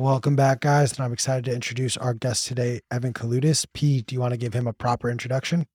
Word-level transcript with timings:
Welcome 0.00 0.34
back, 0.34 0.60
guys. 0.60 0.92
And 0.92 1.04
I'm 1.04 1.12
excited 1.12 1.44
to 1.44 1.52
introduce 1.52 1.94
our 1.98 2.14
guest 2.14 2.46
today, 2.46 2.80
Evan 2.90 3.12
Kaloudis. 3.12 3.66
P, 3.74 4.00
do 4.00 4.14
you 4.14 4.20
want 4.22 4.32
to 4.32 4.38
give 4.38 4.54
him 4.54 4.66
a 4.66 4.72
proper 4.72 5.10
introduction? 5.10 5.66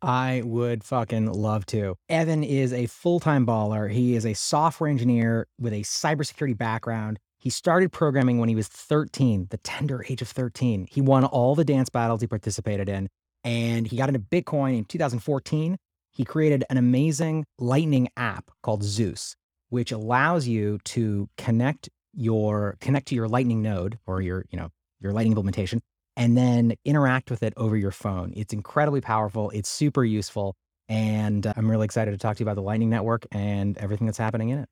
I 0.00 0.42
would 0.44 0.84
fucking 0.84 1.32
love 1.32 1.66
to. 1.66 1.96
Evan 2.08 2.44
is 2.44 2.72
a 2.72 2.86
full 2.86 3.18
time 3.18 3.44
baller. 3.44 3.90
He 3.90 4.14
is 4.14 4.24
a 4.24 4.34
software 4.34 4.88
engineer 4.88 5.48
with 5.58 5.72
a 5.72 5.80
cybersecurity 5.80 6.56
background. 6.56 7.18
He 7.40 7.50
started 7.50 7.90
programming 7.90 8.38
when 8.38 8.48
he 8.48 8.54
was 8.54 8.68
13, 8.68 9.48
the 9.50 9.58
tender 9.58 10.04
age 10.08 10.22
of 10.22 10.28
13. 10.28 10.86
He 10.88 11.00
won 11.00 11.24
all 11.24 11.56
the 11.56 11.64
dance 11.64 11.88
battles 11.88 12.20
he 12.20 12.28
participated 12.28 12.88
in, 12.88 13.08
and 13.42 13.88
he 13.88 13.96
got 13.96 14.08
into 14.08 14.20
Bitcoin 14.20 14.78
in 14.78 14.84
2014. 14.84 15.76
He 16.12 16.24
created 16.24 16.62
an 16.70 16.76
amazing 16.76 17.46
Lightning 17.58 18.10
app 18.16 18.52
called 18.62 18.84
Zeus, 18.84 19.34
which 19.70 19.90
allows 19.90 20.46
you 20.46 20.78
to 20.84 21.28
connect 21.36 21.88
your 22.14 22.76
connect 22.80 23.08
to 23.08 23.14
your 23.14 23.28
Lightning 23.28 23.62
node 23.62 23.98
or 24.06 24.20
your, 24.20 24.44
you 24.50 24.58
know, 24.58 24.70
your 25.00 25.12
Lightning 25.12 25.32
implementation 25.32 25.80
and 26.16 26.36
then 26.36 26.74
interact 26.84 27.30
with 27.30 27.42
it 27.42 27.52
over 27.56 27.76
your 27.76 27.90
phone. 27.90 28.32
It's 28.36 28.52
incredibly 28.52 29.00
powerful. 29.00 29.50
It's 29.50 29.68
super 29.68 30.04
useful. 30.04 30.56
And 30.88 31.46
uh, 31.46 31.54
I'm 31.56 31.70
really 31.70 31.84
excited 31.84 32.10
to 32.10 32.18
talk 32.18 32.36
to 32.36 32.40
you 32.40 32.44
about 32.44 32.56
the 32.56 32.62
Lightning 32.62 32.90
Network 32.90 33.26
and 33.32 33.78
everything 33.78 34.06
that's 34.06 34.18
happening 34.18 34.50
in 34.50 34.58
it. 34.58 34.68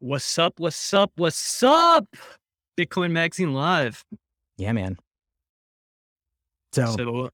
What's 0.00 0.38
up? 0.38 0.54
What's 0.58 0.94
up? 0.94 1.12
What's 1.16 1.62
up? 1.62 2.06
Bitcoin 2.78 3.12
Magazine 3.12 3.54
Live. 3.54 4.04
Yeah, 4.56 4.72
man. 4.72 4.98
So, 6.72 6.86
so 6.96 7.30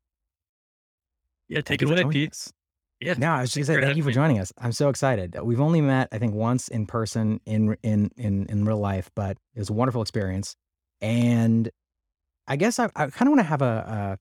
yeah, 1.49 1.61
take 1.61 1.83
it 1.83 1.91
away, 1.91 2.05
Pete. 2.05 2.33
Us. 2.33 2.53
Yeah. 3.01 3.15
No, 3.19 3.33
I 3.33 3.43
was 3.43 3.53
just 3.53 3.69
gonna 3.69 3.81
say 3.81 3.85
thank 3.87 3.97
you 3.97 4.03
for 4.03 4.11
joining 4.11 4.39
us. 4.39 4.53
I'm 4.59 4.73
so 4.73 4.89
excited. 4.89 5.37
We've 5.43 5.61
only 5.61 5.81
met, 5.81 6.09
I 6.13 6.19
think, 6.19 6.35
once 6.35 6.69
in 6.69 6.87
person 6.87 7.41
in 7.45 7.77
in 7.83 8.11
in 8.17 8.47
in 8.47 8.65
real 8.65 8.79
life, 8.79 9.11
but 9.15 9.37
it 9.55 9.59
was 9.59 9.69
a 9.69 9.75
wonderful 9.75 10.01
experience. 10.01 10.57
And 11.03 11.69
I 12.49 12.57
guess 12.57 12.79
I, 12.79 12.85
I 12.97 13.09
kind 13.09 13.23
of 13.23 13.29
want 13.29 13.41
to 13.41 13.45
have 13.45 13.61
a, 13.61 14.19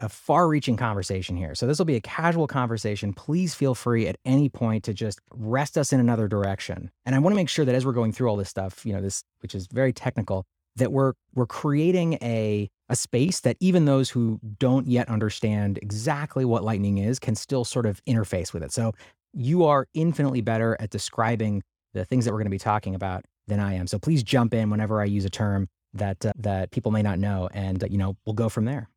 a, 0.00 0.04
a 0.04 0.08
far-reaching 0.08 0.76
conversation 0.76 1.36
here. 1.36 1.54
So 1.54 1.66
this 1.66 1.78
will 1.78 1.84
be 1.84 1.96
a 1.96 2.00
casual 2.00 2.46
conversation. 2.46 3.12
Please 3.12 3.54
feel 3.54 3.74
free 3.74 4.06
at 4.06 4.16
any 4.24 4.48
point 4.48 4.84
to 4.84 4.94
just 4.94 5.20
rest 5.32 5.76
us 5.76 5.92
in 5.92 5.98
another 5.98 6.28
direction. 6.28 6.90
And 7.04 7.16
I 7.16 7.18
want 7.18 7.32
to 7.32 7.36
make 7.36 7.48
sure 7.48 7.64
that 7.64 7.74
as 7.74 7.84
we're 7.84 7.92
going 7.92 8.12
through 8.12 8.28
all 8.28 8.36
this 8.36 8.50
stuff, 8.50 8.86
you 8.86 8.92
know, 8.92 9.00
this 9.00 9.24
which 9.40 9.54
is 9.54 9.66
very 9.66 9.92
technical, 9.92 10.44
that 10.76 10.92
we're 10.92 11.14
we're 11.34 11.46
creating 11.46 12.14
a 12.22 12.68
a 12.88 12.96
space 12.96 13.40
that 13.40 13.56
even 13.60 13.86
those 13.86 14.10
who 14.10 14.38
don't 14.58 14.86
yet 14.86 15.08
understand 15.08 15.78
exactly 15.80 16.44
what 16.44 16.62
lightning 16.62 16.98
is 16.98 17.18
can 17.18 17.34
still 17.34 17.64
sort 17.64 17.86
of 17.86 18.02
interface 18.04 18.52
with 18.52 18.62
it. 18.62 18.72
So 18.72 18.92
you 19.32 19.64
are 19.64 19.86
infinitely 19.94 20.42
better 20.42 20.76
at 20.80 20.90
describing 20.90 21.62
the 21.94 22.04
things 22.04 22.24
that 22.24 22.32
we're 22.32 22.38
going 22.38 22.46
to 22.46 22.50
be 22.50 22.58
talking 22.58 22.94
about 22.94 23.24
than 23.46 23.60
I 23.60 23.74
am. 23.74 23.86
So 23.86 23.98
please 23.98 24.22
jump 24.22 24.54
in 24.54 24.70
whenever 24.70 25.00
I 25.00 25.04
use 25.04 25.24
a 25.24 25.30
term 25.30 25.68
that 25.94 26.24
uh, 26.26 26.32
that 26.36 26.70
people 26.72 26.92
may 26.92 27.02
not 27.02 27.18
know, 27.18 27.48
and 27.52 27.82
uh, 27.82 27.86
you 27.88 27.98
know 27.98 28.16
we'll 28.26 28.34
go 28.34 28.48
from 28.48 28.64
there. 28.64 28.88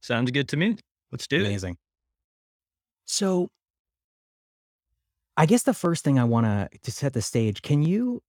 Sounds 0.00 0.30
good 0.30 0.48
to 0.48 0.56
me. 0.56 0.76
Let's 1.12 1.26
do 1.26 1.36
Amazing. 1.36 1.46
it. 1.46 1.50
Amazing. 1.52 1.76
So, 3.06 3.48
I 5.36 5.46
guess 5.46 5.62
the 5.62 5.74
first 5.74 6.04
thing 6.04 6.18
I 6.18 6.24
want 6.24 6.46
to 6.46 6.68
to 6.82 6.90
set 6.90 7.12
the 7.12 7.22
stage. 7.22 7.62
Can 7.62 7.82
you 7.82 8.22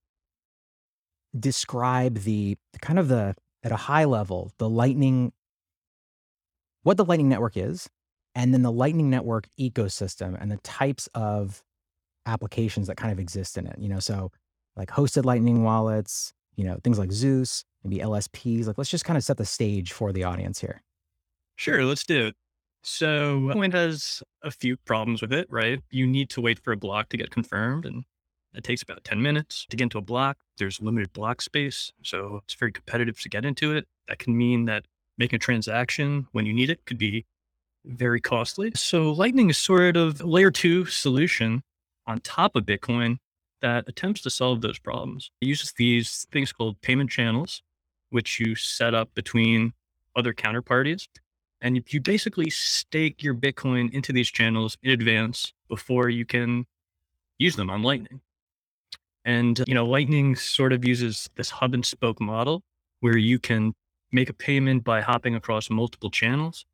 describe 1.39 2.19
the 2.19 2.57
kind 2.81 2.99
of 2.99 3.07
the 3.07 3.35
at 3.63 3.71
a 3.71 3.75
high 3.77 4.05
level 4.05 4.51
the 4.57 4.69
Lightning, 4.69 5.33
what 6.83 6.97
the 6.97 7.05
Lightning 7.05 7.29
Network 7.29 7.57
is, 7.57 7.89
and 8.35 8.53
then 8.53 8.61
the 8.61 8.71
Lightning 8.71 9.09
Network 9.09 9.47
ecosystem 9.59 10.37
and 10.39 10.51
the 10.51 10.57
types 10.57 11.07
of 11.13 11.63
applications 12.25 12.87
that 12.87 12.97
kind 12.97 13.11
of 13.11 13.19
exist 13.19 13.57
in 13.57 13.67
it. 13.67 13.77
You 13.79 13.89
know, 13.89 13.99
so 13.99 14.31
like 14.75 14.89
hosted 14.89 15.25
Lightning 15.25 15.63
wallets, 15.63 16.33
you 16.55 16.63
know, 16.63 16.77
things 16.83 16.99
like 16.99 17.11
Zeus, 17.11 17.63
maybe 17.83 18.01
LSPs? 18.01 18.67
Like, 18.67 18.77
let's 18.77 18.89
just 18.89 19.05
kind 19.05 19.17
of 19.17 19.23
set 19.23 19.37
the 19.37 19.45
stage 19.45 19.91
for 19.91 20.11
the 20.11 20.23
audience 20.23 20.59
here. 20.59 20.81
Sure, 21.55 21.83
let's 21.85 22.03
do 22.03 22.27
it. 22.27 22.35
So, 22.83 23.39
Bitcoin 23.39 23.73
has 23.73 24.21
a 24.43 24.51
few 24.51 24.77
problems 24.77 25.21
with 25.21 25.33
it, 25.33 25.47
right? 25.49 25.81
You 25.89 26.05
need 26.05 26.29
to 26.31 26.41
wait 26.41 26.59
for 26.59 26.71
a 26.71 26.77
block 26.77 27.09
to 27.09 27.17
get 27.17 27.31
confirmed, 27.31 27.85
and 27.85 28.03
it 28.55 28.63
takes 28.63 28.81
about 28.81 29.03
10 29.03 29.21
minutes 29.21 29.65
to 29.69 29.77
get 29.77 29.83
into 29.85 29.97
a 29.97 30.01
block. 30.01 30.37
There's 30.57 30.81
limited 30.81 31.13
block 31.13 31.41
space, 31.41 31.91
so 32.03 32.41
it's 32.43 32.53
very 32.55 32.71
competitive 32.71 33.19
to 33.21 33.29
get 33.29 33.45
into 33.45 33.75
it. 33.75 33.87
That 34.07 34.19
can 34.19 34.37
mean 34.37 34.65
that 34.65 34.85
making 35.17 35.37
a 35.37 35.39
transaction 35.39 36.27
when 36.31 36.45
you 36.45 36.53
need 36.53 36.69
it 36.69 36.85
could 36.85 36.97
be 36.97 37.25
very 37.85 38.21
costly. 38.21 38.71
So, 38.75 39.11
Lightning 39.11 39.49
is 39.49 39.57
sort 39.57 39.95
of 39.97 40.21
a 40.21 40.25
layer 40.25 40.51
two 40.51 40.85
solution 40.85 41.63
on 42.07 42.19
top 42.21 42.55
of 42.55 42.65
Bitcoin 42.65 43.17
that 43.61 43.87
attempts 43.87 44.21
to 44.21 44.29
solve 44.29 44.61
those 44.61 44.79
problems. 44.79 45.31
It 45.41 45.47
uses 45.47 45.73
these 45.73 46.27
things 46.31 46.51
called 46.51 46.81
payment 46.81 47.09
channels 47.09 47.61
which 48.15 48.39
you 48.39 48.55
set 48.55 48.93
up 48.93 49.13
between 49.13 49.73
other 50.15 50.33
counterparties. 50.33 51.07
And 51.61 51.83
you 51.89 51.99
basically 51.99 52.49
stake 52.49 53.23
your 53.23 53.33
Bitcoin 53.33 53.91
into 53.91 54.13
these 54.13 54.29
channels 54.29 54.77
in 54.83 54.91
advance 54.91 55.53
before 55.67 56.09
you 56.09 56.25
can 56.25 56.65
use 57.37 57.55
them 57.55 57.69
on 57.69 57.83
Lightning. 57.83 58.21
And, 59.25 59.61
you 59.67 59.73
know, 59.73 59.85
Lightning 59.85 60.35
sort 60.35 60.71
of 60.71 60.85
uses 60.85 61.29
this 61.35 61.49
hub 61.49 61.73
and 61.73 61.85
spoke 61.85 62.21
model 62.21 62.61
where 62.99 63.17
you 63.17 63.39
can 63.39 63.73
make 64.11 64.29
a 64.29 64.33
payment 64.33 64.83
by 64.83 65.01
hopping 65.01 65.35
across 65.35 65.69
multiple 65.69 66.11
channels. 66.11 66.65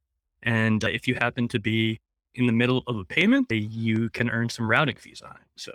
And 0.43 0.83
uh, 0.83 0.89
if 0.89 1.07
you 1.07 1.15
happen 1.15 1.47
to 1.47 1.59
be 1.59 1.99
in 2.35 2.45
the 2.45 2.53
middle 2.53 2.83
of 2.87 2.97
a 2.97 3.05
payment, 3.05 3.47
eh, 3.51 3.55
you 3.55 4.09
can 4.09 4.29
earn 4.29 4.49
some 4.49 4.69
routing 4.69 4.97
fees 4.97 5.21
on 5.21 5.31
it. 5.31 5.47
So, 5.55 5.71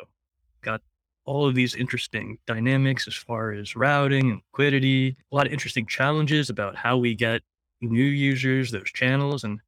got 0.62 0.82
all 1.24 1.46
of 1.46 1.54
these 1.54 1.74
interesting 1.74 2.38
dynamics 2.46 3.08
as 3.08 3.14
far 3.14 3.52
as 3.52 3.74
routing 3.74 4.30
and 4.30 4.40
liquidity, 4.52 5.16
a 5.32 5.34
lot 5.34 5.46
of 5.46 5.52
interesting 5.52 5.86
challenges 5.86 6.50
about 6.50 6.76
how 6.76 6.96
we 6.96 7.14
get 7.14 7.42
new 7.80 8.04
users, 8.04 8.70
those 8.70 8.90
channels, 8.92 9.44
and 9.44 9.60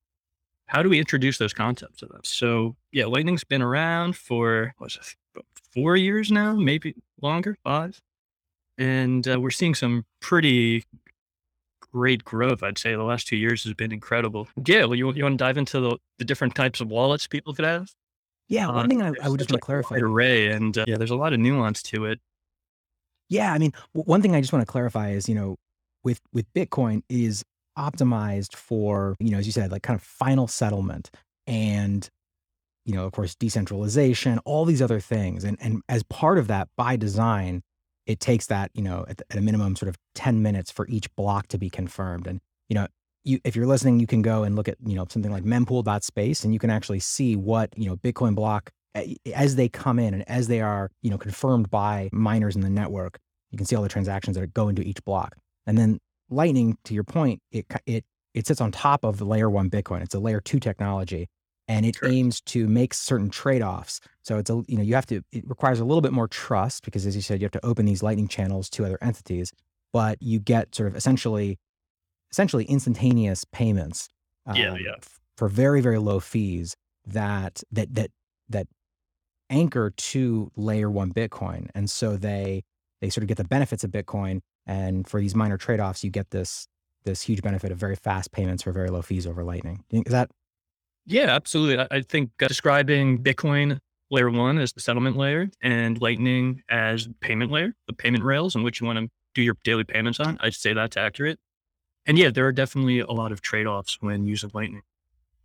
how 0.66 0.82
do 0.82 0.88
we 0.88 0.98
introduce 0.98 1.38
those 1.38 1.52
concepts 1.52 1.98
to 1.98 2.06
them? 2.06 2.20
So 2.22 2.76
yeah, 2.92 3.06
Lightning's 3.06 3.44
been 3.44 3.62
around 3.62 4.16
for 4.16 4.74
what's 4.78 4.96
it, 4.96 5.16
four 5.72 5.96
years 5.96 6.30
now, 6.30 6.54
maybe 6.54 6.94
longer, 7.20 7.56
five, 7.64 8.00
and 8.76 9.26
uh, 9.26 9.40
we're 9.40 9.50
seeing 9.50 9.74
some 9.74 10.04
pretty 10.20 10.84
great 11.92 12.24
growth. 12.24 12.62
I'd 12.62 12.78
say 12.78 12.94
the 12.94 13.02
last 13.02 13.26
two 13.26 13.36
years 13.36 13.64
has 13.64 13.74
been 13.74 13.92
incredible. 13.92 14.48
Yeah, 14.64 14.84
well, 14.84 14.94
you, 14.94 15.12
you 15.12 15.22
want 15.22 15.38
to 15.38 15.44
dive 15.44 15.56
into 15.56 15.80
the, 15.80 15.96
the 16.18 16.24
different 16.24 16.54
types 16.54 16.80
of 16.80 16.88
wallets 16.88 17.26
people 17.26 17.54
could 17.54 17.64
have? 17.64 17.90
Yeah, 18.48 18.68
one 18.68 18.86
uh, 18.86 18.88
thing 18.88 19.02
I, 19.02 19.12
I 19.22 19.28
would 19.28 19.38
just 19.38 19.50
want 19.50 19.60
to 19.60 19.64
clarify. 19.64 19.96
Array, 19.96 20.48
and 20.48 20.76
uh, 20.76 20.84
yeah, 20.86 20.96
there's 20.96 21.10
a 21.10 21.16
lot 21.16 21.32
of 21.32 21.40
nuance 21.40 21.82
to 21.84 22.06
it. 22.06 22.20
Yeah, 23.28 23.52
I 23.52 23.58
mean, 23.58 23.72
one 23.92 24.22
thing 24.22 24.34
I 24.34 24.40
just 24.40 24.52
want 24.52 24.62
to 24.62 24.70
clarify 24.70 25.10
is, 25.10 25.28
you 25.28 25.34
know, 25.34 25.56
with 26.02 26.20
with 26.32 26.46
Bitcoin 26.54 27.02
is 27.08 27.44
optimized 27.78 28.56
for, 28.56 29.14
you 29.20 29.30
know, 29.30 29.38
as 29.38 29.46
you 29.46 29.52
said, 29.52 29.70
like 29.70 29.82
kind 29.82 29.98
of 29.98 30.02
final 30.02 30.48
settlement 30.48 31.10
and 31.46 32.08
you 32.88 32.94
know, 32.94 33.04
of 33.04 33.12
course, 33.12 33.34
decentralization, 33.34 34.38
all 34.46 34.64
these 34.64 34.82
other 34.82 34.98
things. 34.98 35.44
And 35.44 35.58
and 35.60 35.82
as 35.88 36.02
part 36.02 36.38
of 36.38 36.46
that, 36.48 36.68
by 36.76 36.96
design, 36.96 37.62
it 38.06 38.18
takes 38.18 38.46
that, 38.46 38.70
you 38.74 38.82
know, 38.82 39.04
at, 39.08 39.20
at 39.30 39.36
a 39.36 39.42
minimum 39.42 39.76
sort 39.76 39.90
of 39.90 39.96
10 40.14 40.42
minutes 40.42 40.70
for 40.70 40.88
each 40.88 41.14
block 41.14 41.46
to 41.48 41.58
be 41.58 41.68
confirmed. 41.68 42.26
And, 42.26 42.40
you 42.70 42.74
know, 42.74 42.86
you, 43.24 43.38
if 43.44 43.54
you're 43.54 43.66
listening, 43.66 44.00
you 44.00 44.06
can 44.06 44.22
go 44.22 44.42
and 44.42 44.56
look 44.56 44.68
at, 44.68 44.78
you 44.84 44.94
know, 44.94 45.06
something 45.08 45.30
like 45.30 45.44
mempool.space 45.44 46.44
and 46.44 46.54
you 46.54 46.58
can 46.58 46.70
actually 46.70 47.00
see 47.00 47.36
what, 47.36 47.76
you 47.76 47.86
know, 47.86 47.96
Bitcoin 47.96 48.34
block 48.34 48.70
as 49.34 49.56
they 49.56 49.68
come 49.68 49.98
in 49.98 50.14
and 50.14 50.28
as 50.28 50.48
they 50.48 50.62
are, 50.62 50.90
you 51.02 51.10
know, 51.10 51.18
confirmed 51.18 51.70
by 51.70 52.08
miners 52.10 52.56
in 52.56 52.62
the 52.62 52.70
network, 52.70 53.18
you 53.50 53.58
can 53.58 53.66
see 53.66 53.76
all 53.76 53.82
the 53.82 53.88
transactions 53.90 54.36
that 54.38 54.54
go 54.54 54.68
into 54.68 54.82
each 54.82 55.04
block. 55.04 55.36
And 55.66 55.76
then 55.76 55.98
Lightning, 56.30 56.76
to 56.84 56.94
your 56.94 57.04
point, 57.04 57.40
it 57.52 57.66
it 57.86 58.04
it 58.34 58.46
sits 58.46 58.60
on 58.60 58.70
top 58.70 59.04
of 59.04 59.18
the 59.18 59.24
layer 59.24 59.48
one 59.48 59.70
Bitcoin. 59.70 60.02
It's 60.02 60.14
a 60.14 60.18
layer 60.18 60.40
two 60.40 60.60
technology, 60.60 61.28
and 61.68 61.84
it 61.84 62.00
Correct. 62.00 62.14
aims 62.14 62.40
to 62.40 62.66
make 62.66 62.94
certain 62.94 63.28
trade 63.28 63.62
offs. 63.62 64.00
So 64.22 64.38
it's 64.38 64.50
a 64.50 64.62
you 64.66 64.76
know 64.76 64.82
you 64.82 64.94
have 64.94 65.06
to 65.06 65.22
it 65.30 65.48
requires 65.48 65.78
a 65.78 65.84
little 65.84 66.00
bit 66.00 66.12
more 66.12 66.26
trust 66.26 66.84
because 66.84 67.06
as 67.06 67.14
you 67.14 67.22
said 67.22 67.40
you 67.40 67.44
have 67.44 67.52
to 67.52 67.64
open 67.64 67.86
these 67.86 68.02
Lightning 68.02 68.28
channels 68.28 68.68
to 68.70 68.84
other 68.84 68.98
entities, 69.02 69.52
but 69.92 70.20
you 70.20 70.40
get 70.40 70.74
sort 70.74 70.88
of 70.88 70.96
essentially 70.96 71.58
essentially 72.32 72.64
instantaneous 72.64 73.44
payments 73.52 74.08
um, 74.46 74.56
yeah, 74.56 74.74
yeah. 74.74 74.94
for 75.36 75.48
very 75.48 75.80
very 75.80 75.98
low 75.98 76.20
fees 76.20 76.74
that 77.06 77.62
that 77.70 77.94
that 77.94 78.10
that 78.48 78.66
anchor 79.50 79.90
to 79.96 80.50
layer 80.56 80.90
one 80.90 81.12
bitcoin 81.12 81.68
and 81.74 81.90
so 81.90 82.16
they 82.16 82.62
they 83.00 83.08
sort 83.08 83.22
of 83.22 83.28
get 83.28 83.38
the 83.38 83.44
benefits 83.44 83.82
of 83.82 83.90
bitcoin 83.90 84.40
and 84.66 85.08
for 85.08 85.20
these 85.20 85.34
minor 85.34 85.56
trade-offs 85.56 86.04
you 86.04 86.10
get 86.10 86.30
this 86.30 86.68
this 87.04 87.22
huge 87.22 87.40
benefit 87.40 87.72
of 87.72 87.78
very 87.78 87.96
fast 87.96 88.30
payments 88.30 88.62
for 88.62 88.72
very 88.72 88.90
low 88.90 89.00
fees 89.00 89.26
over 89.26 89.42
lightning 89.42 89.82
is 89.90 90.12
that 90.12 90.30
yeah 91.08 91.34
absolutely 91.34 91.84
i 91.90 92.00
think 92.00 92.30
uh, 92.42 92.46
describing 92.46 93.18
bitcoin 93.18 93.80
layer 94.10 94.30
one 94.30 94.58
as 94.58 94.72
the 94.72 94.80
settlement 94.80 95.16
layer 95.16 95.50
and 95.60 96.00
lightning 96.00 96.62
as 96.68 97.08
payment 97.20 97.50
layer 97.50 97.74
the 97.86 97.92
payment 97.92 98.22
rails 98.22 98.54
in 98.54 98.62
which 98.62 98.80
you 98.80 98.86
want 98.86 98.98
to 98.98 99.08
do 99.34 99.42
your 99.42 99.56
daily 99.64 99.84
payments 99.84 100.20
on 100.20 100.38
i'd 100.42 100.54
say 100.54 100.72
that's 100.72 100.96
accurate 100.96 101.38
and 102.08 102.16
yeah, 102.16 102.30
there 102.30 102.46
are 102.46 102.52
definitely 102.52 103.00
a 103.00 103.10
lot 103.10 103.32
of 103.32 103.42
trade 103.42 103.66
offs 103.66 103.98
when 104.00 104.26
using 104.26 104.50
Lightning. 104.54 104.80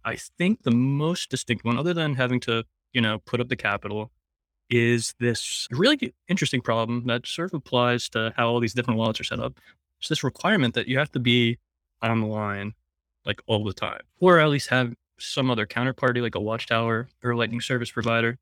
I 0.06 0.16
think 0.16 0.64
the 0.64 0.72
most 0.72 1.30
distinct 1.30 1.66
one, 1.66 1.78
other 1.78 1.94
than 1.94 2.16
having 2.16 2.40
to, 2.42 2.64
you 2.94 3.02
know, 3.02 3.20
put 3.20 3.42
up 3.42 3.50
the 3.50 3.58
capital 3.58 4.12
is 4.70 5.14
this 5.20 5.68
really 5.72 6.14
interesting 6.30 6.62
problem 6.62 7.06
that 7.08 7.28
sort 7.28 7.52
of 7.52 7.58
applies 7.58 8.08
to 8.10 8.34
how 8.38 8.48
all 8.48 8.62
these 8.62 8.74
different 8.74 8.98
wallets 8.98 9.20
are 9.20 9.26
set 9.26 9.42
up. 9.42 9.60
It's 10.00 10.08
this 10.08 10.24
requirement 10.24 10.74
that 10.76 10.88
you 10.88 10.98
have 11.00 11.12
to 11.12 11.20
be 11.20 11.60
online 12.02 12.74
like 13.26 13.42
all 13.46 13.66
the 13.66 13.74
time, 13.74 14.02
or 14.22 14.40
at 14.40 14.50
least 14.50 14.70
have 14.70 14.94
some 15.20 15.50
other 15.50 15.66
counterparty 15.66 16.22
like 16.22 16.36
a 16.36 16.40
watchtower 16.40 17.08
or 17.24 17.36
lightning 17.36 17.62
service 17.62 17.92
provider 17.92 18.38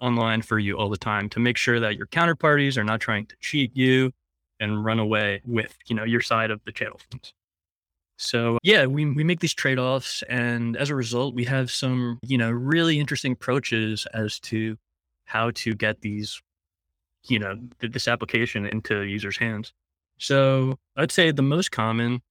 online 0.00 0.42
for 0.42 0.58
you 0.58 0.76
all 0.76 0.90
the 0.90 0.96
time 0.96 1.28
to 1.30 1.40
make 1.40 1.56
sure 1.56 1.80
that 1.80 1.96
your 1.96 2.06
counterparties 2.06 2.76
are 2.76 2.84
not 2.84 3.00
trying 3.00 3.26
to 3.26 3.36
cheat 3.40 3.74
you 3.74 4.12
and 4.60 4.84
run 4.84 4.98
away 4.98 5.40
with, 5.44 5.76
you 5.86 5.96
know, 5.96 6.04
your 6.04 6.20
side 6.20 6.50
of 6.50 6.60
the 6.64 6.72
channel 6.72 7.00
funds. 7.10 7.32
So 8.18 8.58
yeah, 8.62 8.86
we, 8.86 9.04
we 9.04 9.24
make 9.24 9.40
these 9.40 9.54
trade-offs 9.54 10.22
and 10.28 10.76
as 10.76 10.90
a 10.90 10.94
result, 10.94 11.34
we 11.34 11.44
have 11.44 11.70
some, 11.70 12.18
you 12.22 12.38
know, 12.38 12.50
really 12.50 12.98
interesting 12.98 13.32
approaches 13.32 14.06
as 14.14 14.40
to 14.40 14.76
how 15.24 15.50
to 15.52 15.74
get 15.74 16.00
these, 16.00 16.40
you 17.24 17.38
know, 17.38 17.58
th- 17.80 17.92
this 17.92 18.08
application 18.08 18.64
into 18.66 19.02
users' 19.02 19.36
hands. 19.36 19.74
So 20.18 20.78
I'd 20.96 21.12
say 21.12 21.30
the 21.30 21.42
most 21.42 21.72
common, 21.72 22.22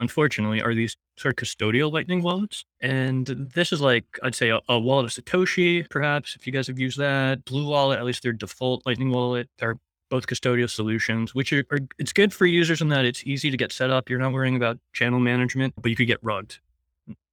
unfortunately, 0.00 0.62
are 0.62 0.74
these 0.74 0.96
sort 1.16 1.40
of 1.40 1.44
custodial 1.44 1.92
Lightning 1.92 2.22
wallets. 2.22 2.64
And 2.80 3.26
this 3.26 3.72
is 3.72 3.80
like, 3.80 4.04
I'd 4.22 4.34
say 4.34 4.50
a, 4.50 4.60
a 4.68 4.78
wallet 4.78 5.06
of 5.06 5.24
Satoshi, 5.24 5.88
perhaps, 5.90 6.36
if 6.36 6.46
you 6.46 6.52
guys 6.52 6.66
have 6.68 6.78
used 6.78 6.98
that. 6.98 7.44
Blue 7.44 7.66
Wallet, 7.66 7.98
at 7.98 8.04
least 8.04 8.22
their 8.22 8.32
default 8.32 8.86
Lightning 8.86 9.10
wallet. 9.10 9.48
They're 9.58 9.78
both 10.10 10.26
custodial 10.26 10.70
solutions, 10.70 11.34
which 11.34 11.52
are, 11.52 11.64
are, 11.70 11.80
it's 11.98 12.12
good 12.12 12.32
for 12.32 12.46
users 12.46 12.80
in 12.80 12.88
that 12.88 13.04
it's 13.04 13.24
easy 13.26 13.50
to 13.50 13.56
get 13.56 13.72
set 13.72 13.90
up. 13.90 14.08
You're 14.08 14.18
not 14.18 14.32
worrying 14.32 14.56
about 14.56 14.78
channel 14.92 15.20
management, 15.20 15.74
but 15.80 15.90
you 15.90 15.96
could 15.96 16.06
get 16.06 16.18
rugged. 16.22 16.56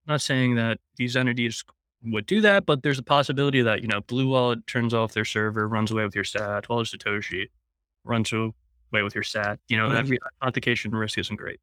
not 0.08 0.22
saying 0.22 0.56
that 0.56 0.80
these 0.98 1.16
entities 1.16 1.64
would 2.04 2.26
do 2.26 2.42
that, 2.42 2.66
but 2.66 2.84
there's 2.84 3.00
a 3.00 3.04
possibility 3.04 3.62
that, 3.62 3.82
you 3.82 3.88
know, 3.88 4.02
Blue 4.02 4.28
Wallet 4.28 4.66
turns 4.68 4.94
off 4.94 5.14
their 5.14 5.26
server, 5.26 5.68
runs 5.68 5.92
away 5.92 6.04
with 6.04 6.16
your 6.16 6.24
SAT, 6.24 6.68
while 6.70 6.84
Satoshi 6.84 7.50
runs 8.04 8.32
away 8.34 9.02
with 9.02 9.16
your 9.16 9.24
SAT. 9.24 9.60
You 9.70 9.78
know, 9.78 9.90
that 9.90 10.06
authentication 10.42 10.92
risk 10.92 11.18
isn't 11.18 11.36
great. 11.36 11.60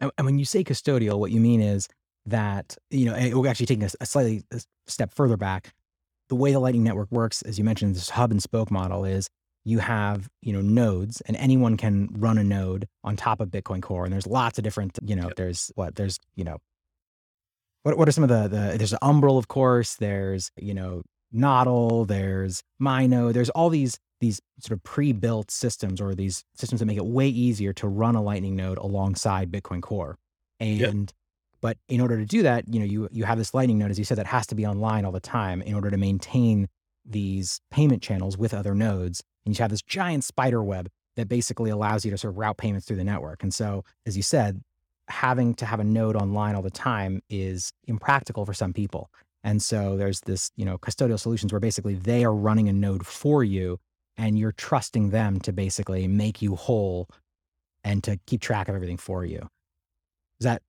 And, 0.00 0.10
and 0.18 0.24
when 0.24 0.38
you 0.38 0.44
say 0.44 0.64
custodial, 0.64 1.18
what 1.18 1.30
you 1.30 1.40
mean 1.40 1.60
is 1.60 1.88
that, 2.26 2.76
you 2.90 3.06
know, 3.06 3.38
we're 3.38 3.48
actually 3.48 3.66
taking 3.66 3.84
a, 3.84 3.90
a 4.00 4.06
slightly 4.06 4.42
a 4.52 4.60
step 4.86 5.12
further 5.12 5.36
back. 5.36 5.72
The 6.28 6.34
way 6.36 6.52
the 6.52 6.58
Lightning 6.58 6.84
Network 6.84 7.10
works, 7.10 7.42
as 7.42 7.58
you 7.58 7.64
mentioned, 7.64 7.94
this 7.94 8.10
hub 8.10 8.30
and 8.30 8.42
spoke 8.42 8.70
model 8.70 9.04
is 9.04 9.28
you 9.64 9.78
have 9.78 10.28
you 10.42 10.52
know 10.52 10.60
nodes 10.62 11.20
and 11.22 11.36
anyone 11.36 11.76
can 11.76 12.08
run 12.12 12.38
a 12.38 12.44
node 12.44 12.88
on 13.04 13.16
top 13.16 13.40
of 13.40 13.50
bitcoin 13.50 13.82
core 13.82 14.04
and 14.04 14.12
there's 14.12 14.26
lots 14.26 14.58
of 14.58 14.64
different 14.64 14.98
you 15.02 15.14
know 15.14 15.26
Yep. 15.26 15.36
there's 15.36 15.70
what 15.74 15.96
there's 15.96 16.18
you 16.34 16.44
know 16.44 16.58
what, 17.82 17.96
what 17.96 18.08
are 18.08 18.12
some 18.12 18.24
of 18.24 18.30
the, 18.30 18.48
the 18.48 18.78
there's 18.78 18.94
Umbrel 19.02 19.38
of 19.38 19.48
course 19.48 19.96
there's 19.96 20.50
you 20.56 20.74
know 20.74 21.02
nodl 21.34 22.06
there's 22.06 22.62
myNode 22.80 23.34
there's 23.34 23.50
all 23.50 23.68
these 23.68 23.98
these 24.20 24.40
sort 24.58 24.76
of 24.76 24.82
pre-built 24.82 25.50
systems 25.50 26.00
or 26.00 26.14
these 26.14 26.44
systems 26.54 26.80
that 26.80 26.86
make 26.86 26.98
it 26.98 27.06
way 27.06 27.28
easier 27.28 27.72
to 27.72 27.88
run 27.88 28.14
a 28.14 28.22
lightning 28.22 28.56
node 28.56 28.78
alongside 28.78 29.50
bitcoin 29.50 29.82
core 29.82 30.18
and 30.60 31.12
but 31.60 31.76
in 31.88 32.00
order 32.00 32.16
to 32.16 32.24
do 32.24 32.42
that 32.42 32.64
you 32.68 32.78
know 32.78 32.86
you 32.86 33.08
you 33.10 33.24
have 33.24 33.38
this 33.38 33.54
lightning 33.54 33.78
node 33.78 33.90
as 33.90 33.98
you 33.98 34.04
said 34.04 34.18
that 34.18 34.26
has 34.26 34.46
to 34.46 34.54
be 34.54 34.66
online 34.66 35.04
all 35.04 35.12
the 35.12 35.20
time 35.20 35.62
in 35.62 35.74
order 35.74 35.90
to 35.90 35.96
maintain 35.96 36.68
these 37.04 37.60
payment 37.70 38.02
channels 38.02 38.36
with 38.36 38.52
other 38.52 38.74
nodes 38.74 39.22
and 39.44 39.58
you 39.58 39.62
have 39.62 39.70
this 39.70 39.82
giant 39.82 40.24
spider 40.24 40.62
web 40.62 40.88
that 41.16 41.28
basically 41.28 41.70
allows 41.70 42.04
you 42.04 42.10
to 42.10 42.18
sort 42.18 42.32
of 42.32 42.38
route 42.38 42.56
payments 42.56 42.86
through 42.86 42.96
the 42.96 43.04
network. 43.04 43.42
And 43.42 43.52
so, 43.52 43.84
as 44.06 44.16
you 44.16 44.22
said, 44.22 44.62
having 45.08 45.54
to 45.54 45.66
have 45.66 45.80
a 45.80 45.84
node 45.84 46.16
online 46.16 46.54
all 46.54 46.62
the 46.62 46.70
time 46.70 47.20
is 47.28 47.72
impractical 47.86 48.46
for 48.46 48.54
some 48.54 48.72
people. 48.72 49.10
And 49.42 49.62
so 49.62 49.96
there's 49.96 50.20
this, 50.20 50.50
you 50.56 50.64
know, 50.64 50.78
custodial 50.78 51.18
solutions 51.18 51.52
where 51.52 51.60
basically 51.60 51.94
they 51.94 52.24
are 52.24 52.34
running 52.34 52.68
a 52.68 52.72
node 52.72 53.06
for 53.06 53.42
you 53.42 53.78
and 54.20 54.38
you're 54.38 54.52
trusting 54.52 55.10
them 55.10 55.40
to 55.40 55.50
basically 55.50 56.06
make 56.06 56.42
you 56.42 56.54
whole 56.54 57.08
and 57.82 58.04
to 58.04 58.18
keep 58.26 58.42
track 58.42 58.68
of 58.68 58.74
everything 58.74 58.98
for 58.98 59.24
you. 59.24 59.38
Is 60.38 60.44
that 60.44 60.62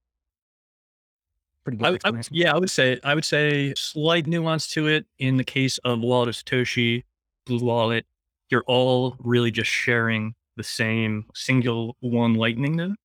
pretty 1.65 1.77
good 1.77 1.85
I, 1.85 1.89
I 1.89 1.93
explanation? 1.95 2.33
yeah, 2.33 2.55
I 2.55 2.57
would 2.57 2.69
say 2.69 2.97
I 3.03 3.13
would 3.13 3.25
say 3.25 3.73
slight 3.75 4.25
nuance 4.25 4.67
to 4.69 4.87
it 4.87 5.05
in 5.19 5.35
the 5.35 5.43
case 5.43 5.77
of 5.79 5.99
Wallet 5.99 6.29
of 6.29 6.35
Satoshi, 6.35 7.03
Blue 7.45 7.59
Wallet. 7.59 8.05
You're 8.49 8.63
all 8.67 9.17
really 9.19 9.51
just 9.51 9.69
sharing 9.69 10.33
the 10.55 10.63
same 10.63 11.25
single 11.35 11.97
one 11.99 12.35
Lightning 12.35 12.77
node, 12.77 12.95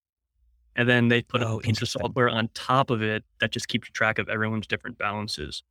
and 0.77 0.89
then 0.89 1.09
they 1.09 1.23
put 1.23 1.43
Oh, 1.43 1.59
a 1.59 1.61
piece 1.61 1.83
of 1.83 1.89
software 1.89 2.29
on 2.29 2.51
top 2.55 2.91
of 2.91 3.03
it 3.03 3.25
that 3.41 3.51
just 3.51 3.67
keeps 3.67 3.89
track 3.89 4.21
of 4.21 4.29
everyone's 4.29 4.69
different 4.69 4.97
balances. 4.97 5.65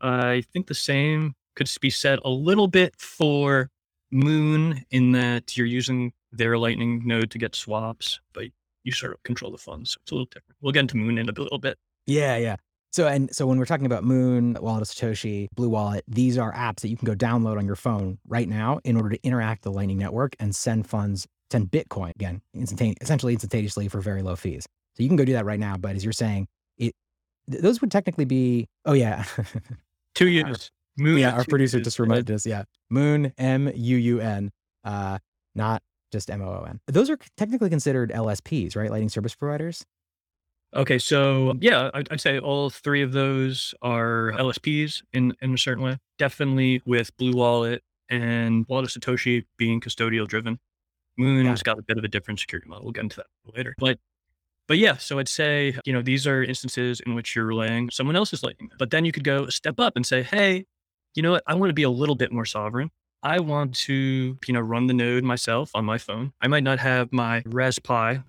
I 0.00 0.44
think 0.52 0.68
the 0.68 0.74
same 0.74 1.34
could 1.56 1.68
be 1.80 1.90
said 1.90 2.20
a 2.24 2.30
little 2.30 2.68
bit 2.68 2.94
for 3.00 3.70
Muun 4.12 4.84
in 4.90 5.12
that 5.12 5.56
you're 5.56 5.66
using 5.66 6.12
their 6.32 6.58
Lightning 6.58 7.02
node 7.04 7.30
to 7.32 7.38
get 7.38 7.54
swaps, 7.54 8.20
but 8.32 8.44
you 8.84 8.92
sort 8.92 9.12
of 9.12 9.22
control 9.24 9.50
the 9.50 9.58
funds. 9.58 9.96
It's 10.02 10.12
a 10.12 10.14
little 10.14 10.26
different. 10.26 10.56
We'll 10.60 10.72
get 10.72 10.80
into 10.80 10.96
Muun 10.96 11.18
in 11.18 11.28
a 11.28 11.32
little 11.32 11.58
bit. 11.58 11.78
Yeah, 12.06 12.36
yeah. 12.36 12.56
So 12.92 13.08
and 13.08 13.34
so 13.34 13.46
when 13.46 13.58
we're 13.58 13.66
talking 13.66 13.84
about 13.84 14.04
Muun, 14.04 14.58
Wallet 14.60 14.82
of 14.82 14.88
Satoshi, 14.88 15.48
Blue 15.54 15.68
Wallet, 15.68 16.04
these 16.08 16.38
are 16.38 16.52
apps 16.54 16.80
that 16.80 16.88
you 16.88 16.96
can 16.96 17.04
go 17.04 17.14
download 17.14 17.58
on 17.58 17.66
your 17.66 17.76
phone 17.76 18.18
right 18.26 18.48
now 18.48 18.80
in 18.84 18.96
order 18.96 19.10
to 19.10 19.22
interact 19.22 19.64
the 19.64 19.72
Lightning 19.72 19.98
Network 19.98 20.34
and 20.38 20.54
send 20.56 20.86
funds, 20.86 21.26
send 21.50 21.70
Bitcoin 21.70 22.14
again, 22.14 22.40
instantane- 22.56 22.94
essentially 23.02 23.34
instantaneously 23.34 23.88
for 23.88 24.00
very 24.00 24.22
low 24.22 24.36
fees. 24.36 24.64
So 24.94 25.02
you 25.02 25.10
can 25.10 25.16
go 25.16 25.26
do 25.26 25.34
that 25.34 25.44
right 25.44 25.60
now. 25.60 25.76
But 25.76 25.96
as 25.96 26.04
you're 26.04 26.12
saying, 26.14 26.48
it 26.78 26.94
th- 27.50 27.62
those 27.62 27.82
would 27.82 27.90
technically 27.90 28.24
be 28.24 28.66
oh 28.86 28.94
yeah. 28.94 29.24
Two 30.14 30.28
units. 30.28 30.70
Muun 30.98 31.20
yeah, 31.20 31.32
our 31.32 31.44
producer 31.44 31.80
just 31.80 31.98
reminded 31.98 32.30
us, 32.30 32.46
yeah. 32.46 32.64
Muun 32.92 33.32
M 33.38 33.70
U 33.74 33.96
U 33.96 34.20
N, 34.20 34.50
uh, 34.84 35.18
not 35.54 35.82
just 36.12 36.30
M 36.30 36.42
O 36.42 36.46
O 36.46 36.66
N. 36.68 36.80
Those 36.86 37.10
are 37.10 37.18
technically 37.36 37.68
considered 37.68 38.10
LSPs, 38.10 38.76
right? 38.76 38.90
Lightning 38.90 39.08
service 39.08 39.34
providers. 39.34 39.84
Okay, 40.74 40.98
so 40.98 41.54
yeah, 41.60 41.90
I'd, 41.94 42.08
I'd 42.10 42.20
say 42.20 42.38
all 42.38 42.70
three 42.70 43.02
of 43.02 43.12
those 43.12 43.74
are 43.82 44.32
LSPs 44.36 45.02
in 45.12 45.34
in 45.40 45.54
a 45.54 45.58
certain 45.58 45.82
way. 45.84 45.98
Definitely 46.18 46.82
with 46.86 47.16
Blue 47.16 47.32
Wallet 47.32 47.82
and 48.08 48.64
Wallet 48.68 48.84
of 48.84 49.02
Satoshi 49.02 49.44
being 49.58 49.80
custodial 49.80 50.26
driven. 50.26 50.58
Muun 51.18 51.46
has 51.46 51.62
got 51.62 51.78
a 51.78 51.82
bit 51.82 51.98
of 51.98 52.04
a 52.04 52.08
different 52.08 52.40
security 52.40 52.68
model. 52.68 52.84
We'll 52.84 52.92
get 52.92 53.04
into 53.04 53.16
that 53.16 53.54
later. 53.56 53.74
But 53.78 53.98
but 54.68 54.78
yeah, 54.78 54.96
so 54.96 55.18
I'd 55.18 55.28
say 55.28 55.78
you 55.84 55.92
know 55.92 56.02
these 56.02 56.26
are 56.26 56.42
instances 56.42 57.00
in 57.00 57.14
which 57.14 57.36
you're 57.36 57.46
relaying 57.46 57.90
someone 57.90 58.16
else's 58.16 58.42
lightning. 58.42 58.70
But 58.78 58.90
then 58.90 59.04
you 59.04 59.12
could 59.12 59.24
go 59.24 59.44
a 59.44 59.52
step 59.52 59.78
up 59.78 59.96
and 59.96 60.04
say, 60.04 60.22
hey, 60.22 60.66
you 61.16 61.22
know 61.22 61.32
what? 61.32 61.42
I 61.46 61.54
want 61.54 61.70
to 61.70 61.74
be 61.74 61.82
a 61.82 61.90
little 61.90 62.14
bit 62.14 62.30
more 62.30 62.44
sovereign. 62.44 62.90
I 63.22 63.40
want 63.40 63.74
to, 63.74 64.38
you 64.46 64.54
know, 64.54 64.60
run 64.60 64.86
the 64.86 64.94
node 64.94 65.24
myself 65.24 65.70
on 65.74 65.84
my 65.84 65.98
phone. 65.98 66.32
I 66.40 66.46
might 66.46 66.62
not 66.62 66.78
have 66.78 67.12
my 67.12 67.42
Raspberry. 67.46 68.22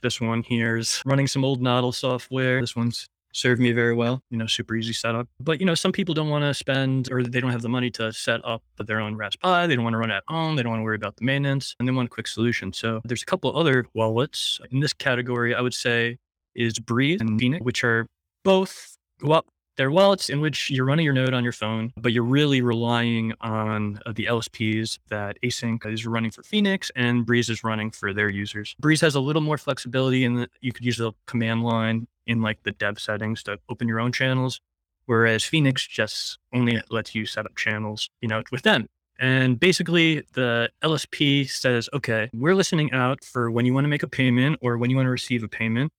This 0.00 0.20
one 0.20 0.42
here 0.42 0.76
is 0.76 1.02
running 1.04 1.26
some 1.26 1.44
old 1.44 1.60
Nodl 1.60 1.92
software. 1.92 2.60
This 2.60 2.74
one's 2.74 3.06
served 3.32 3.60
me 3.60 3.72
very 3.72 3.94
well, 3.94 4.22
you 4.30 4.38
know, 4.38 4.46
super 4.46 4.74
easy 4.74 4.92
setup. 4.92 5.28
But, 5.40 5.60
you 5.60 5.66
know, 5.66 5.74
some 5.74 5.92
people 5.92 6.14
don't 6.14 6.30
want 6.30 6.42
to 6.42 6.54
spend 6.54 7.12
or 7.12 7.22
they 7.22 7.40
don't 7.40 7.50
have 7.50 7.62
the 7.62 7.68
money 7.68 7.90
to 7.92 8.12
set 8.12 8.44
up 8.44 8.62
their 8.78 9.00
own 9.00 9.16
Raspberry. 9.16 9.66
They 9.66 9.76
don't 9.76 9.84
want 9.84 9.94
to 9.94 9.98
run 9.98 10.10
at 10.10 10.24
home. 10.26 10.56
They 10.56 10.62
don't 10.62 10.70
want 10.70 10.80
to 10.80 10.84
worry 10.84 10.96
about 10.96 11.16
the 11.16 11.24
maintenance 11.24 11.76
and 11.78 11.86
they 11.86 11.92
want 11.92 12.06
a 12.06 12.10
quick 12.10 12.26
solution. 12.26 12.72
So 12.72 13.00
there's 13.04 13.22
a 13.22 13.26
couple 13.26 13.56
other 13.56 13.86
wallets 13.94 14.58
in 14.70 14.80
this 14.80 14.92
category, 14.92 15.54
I 15.54 15.60
would 15.60 15.74
say 15.74 16.18
is 16.54 16.78
Breeze 16.78 17.20
and 17.20 17.38
Phoenix, 17.38 17.64
which 17.64 17.84
are 17.84 18.06
both, 18.42 18.96
well, 19.22 19.44
they're 19.76 19.90
wallets 19.90 20.28
in 20.28 20.40
which 20.40 20.70
you're 20.70 20.84
running 20.84 21.04
your 21.04 21.14
node 21.14 21.32
on 21.32 21.42
your 21.42 21.52
phone, 21.52 21.92
but 21.96 22.12
you're 22.12 22.22
really 22.22 22.60
relying 22.60 23.32
on 23.40 23.98
uh, 24.04 24.12
the 24.12 24.26
LSPs 24.26 24.98
that 25.08 25.38
ACINQ 25.42 25.92
is 25.92 26.06
running 26.06 26.30
for 26.30 26.42
Phoenix 26.42 26.90
and 26.96 27.24
Breeze 27.24 27.48
is 27.48 27.64
running 27.64 27.90
for 27.90 28.12
their 28.12 28.28
users. 28.28 28.74
Breeze 28.78 29.00
has 29.00 29.14
a 29.14 29.20
little 29.20 29.42
more 29.42 29.58
flexibility 29.58 30.24
in 30.24 30.34
that 30.34 30.50
you 30.60 30.72
could 30.72 30.84
use 30.84 30.98
the 30.98 31.12
command 31.26 31.62
line 31.62 32.06
in 32.26 32.42
like 32.42 32.62
the 32.62 32.72
dev 32.72 33.00
settings 33.00 33.42
to 33.44 33.58
open 33.68 33.88
your 33.88 34.00
own 34.00 34.12
channels, 34.12 34.60
whereas 35.06 35.44
Phoenix 35.44 35.86
just 35.86 36.38
only 36.52 36.80
lets 36.90 37.14
you 37.14 37.26
set 37.26 37.46
up 37.46 37.56
channels, 37.56 38.10
you 38.20 38.28
know, 38.28 38.42
with 38.52 38.62
them. 38.62 38.86
And 39.18 39.60
basically, 39.60 40.22
the 40.32 40.70
LSP 40.82 41.48
says, 41.48 41.90
okay, 41.92 42.30
we're 42.32 42.54
listening 42.54 42.92
out 42.92 43.22
for 43.22 43.50
when 43.50 43.66
you 43.66 43.74
want 43.74 43.84
to 43.84 43.88
make 43.88 44.02
a 44.02 44.08
payment 44.08 44.58
or 44.62 44.78
when 44.78 44.88
you 44.88 44.96
want 44.96 45.06
to 45.06 45.10
receive 45.10 45.42
a 45.42 45.48
payment. 45.48 45.92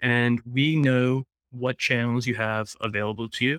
And 0.00 0.42
we 0.44 0.76
know 0.76 1.24
what 1.50 1.78
channels 1.78 2.26
you 2.26 2.34
have 2.34 2.74
available 2.80 3.28
to 3.28 3.44
you. 3.44 3.58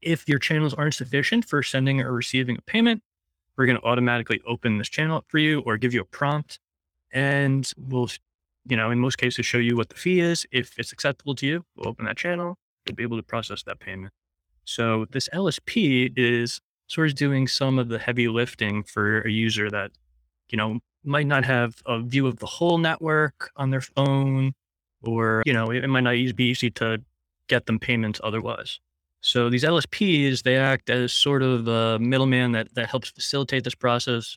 If 0.00 0.28
your 0.28 0.38
channels 0.38 0.74
aren't 0.74 0.94
sufficient 0.94 1.44
for 1.46 1.62
sending 1.62 2.00
or 2.00 2.12
receiving 2.12 2.56
a 2.58 2.62
payment, 2.62 3.02
we're 3.56 3.66
going 3.66 3.78
to 3.78 3.84
automatically 3.84 4.40
open 4.46 4.78
this 4.78 4.88
channel 4.88 5.18
up 5.18 5.26
for 5.28 5.38
you 5.38 5.60
or 5.60 5.76
give 5.76 5.94
you 5.94 6.00
a 6.00 6.04
prompt. 6.04 6.58
And 7.12 7.70
we'll, 7.78 8.08
you 8.66 8.76
know, 8.76 8.90
in 8.90 8.98
most 8.98 9.16
cases, 9.16 9.46
show 9.46 9.58
you 9.58 9.76
what 9.76 9.88
the 9.88 9.94
fee 9.94 10.20
is. 10.20 10.46
If 10.50 10.78
it's 10.78 10.92
acceptable 10.92 11.34
to 11.36 11.46
you, 11.46 11.64
we'll 11.76 11.88
open 11.88 12.04
that 12.06 12.16
channel. 12.16 12.58
You'll 12.86 12.96
be 12.96 13.02
able 13.02 13.16
to 13.16 13.22
process 13.22 13.62
that 13.62 13.80
payment. 13.80 14.12
So 14.64 15.06
this 15.10 15.28
LSP 15.32 16.12
is 16.16 16.60
sort 16.86 17.08
of 17.08 17.14
doing 17.14 17.46
some 17.46 17.78
of 17.78 17.88
the 17.88 17.98
heavy 17.98 18.28
lifting 18.28 18.82
for 18.82 19.22
a 19.22 19.30
user 19.30 19.70
that, 19.70 19.92
you 20.50 20.58
know, 20.58 20.80
might 21.04 21.26
not 21.26 21.44
have 21.44 21.76
a 21.86 22.00
view 22.00 22.26
of 22.26 22.38
the 22.38 22.46
whole 22.46 22.78
network 22.78 23.50
on 23.56 23.70
their 23.70 23.80
phone, 23.80 24.52
or, 25.08 25.42
you 25.46 25.52
know, 25.52 25.70
it, 25.70 25.84
it 25.84 25.88
might 25.88 26.02
not 26.02 26.14
be 26.36 26.44
easy 26.44 26.70
to 26.72 26.98
get 27.48 27.66
them 27.66 27.78
payments 27.78 28.20
otherwise. 28.24 28.80
So 29.20 29.48
these 29.48 29.64
LSPs, 29.64 30.42
they 30.42 30.56
act 30.56 30.90
as 30.90 31.12
sort 31.12 31.42
of 31.42 31.66
a 31.66 31.98
middleman 31.98 32.52
that, 32.52 32.74
that 32.74 32.90
helps 32.90 33.10
facilitate 33.10 33.64
this 33.64 33.74
process 33.74 34.36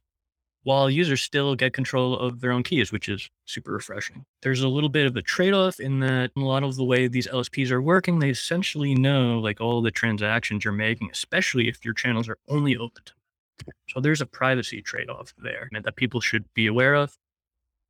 while 0.63 0.89
users 0.89 1.21
still 1.21 1.55
get 1.55 1.73
control 1.73 2.17
of 2.17 2.41
their 2.41 2.51
own 2.51 2.61
keys, 2.61 2.91
which 2.91 3.07
is 3.07 3.29
super 3.45 3.71
refreshing. 3.71 4.25
There's 4.41 4.61
a 4.61 4.67
little 4.67 4.89
bit 4.89 5.05
of 5.05 5.15
a 5.15 5.21
trade-off 5.21 5.79
in 5.79 6.01
that 6.01 6.31
a 6.35 6.41
lot 6.41 6.63
of 6.63 6.75
the 6.75 6.83
way 6.83 7.07
these 7.07 7.27
LSPs 7.27 7.71
are 7.71 7.81
working, 7.81 8.19
they 8.19 8.29
essentially 8.29 8.93
know 8.93 9.39
like 9.39 9.61
all 9.61 9.81
the 9.81 9.91
transactions 9.91 10.65
you're 10.65 10.73
making, 10.73 11.09
especially 11.11 11.69
if 11.69 11.85
your 11.85 11.93
channels 11.93 12.27
are 12.27 12.37
only 12.49 12.75
open 12.75 13.01
to 13.05 13.13
them. 13.13 13.73
So 13.89 14.01
there's 14.01 14.19
a 14.19 14.25
privacy 14.25 14.81
trade-off 14.81 15.33
there 15.37 15.69
that 15.71 15.95
people 15.95 16.19
should 16.19 16.45
be 16.53 16.67
aware 16.67 16.95
of. 16.95 17.17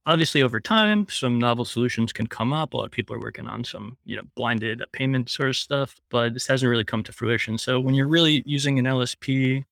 Obviously, 0.08 0.42
over 0.42 0.62
time, 0.62 1.06
some 1.10 1.38
novel 1.38 1.66
solutions 1.66 2.14
can 2.14 2.28
come 2.28 2.54
up. 2.54 2.74
A 2.74 2.78
lot 2.78 2.86
of 2.86 2.92
people 2.92 3.14
are 3.14 3.20
working 3.20 3.46
on 3.46 3.66
some, 3.66 3.98
you 4.06 4.16
know, 4.16 4.22
blinded 4.38 4.82
payment 4.94 5.30
sort 5.30 5.50
of 5.50 5.58
stuff, 5.58 6.00
but 6.10 6.34
this 6.34 6.48
hasn't 6.48 6.70
really 6.70 6.86
come 6.86 7.04
to 7.04 7.12
fruition. 7.12 7.58
So 7.58 7.78
when 7.82 7.94
you're 7.94 8.08
really 8.08 8.42
using 8.46 8.80
an 8.80 8.86
LSP 8.86 9.66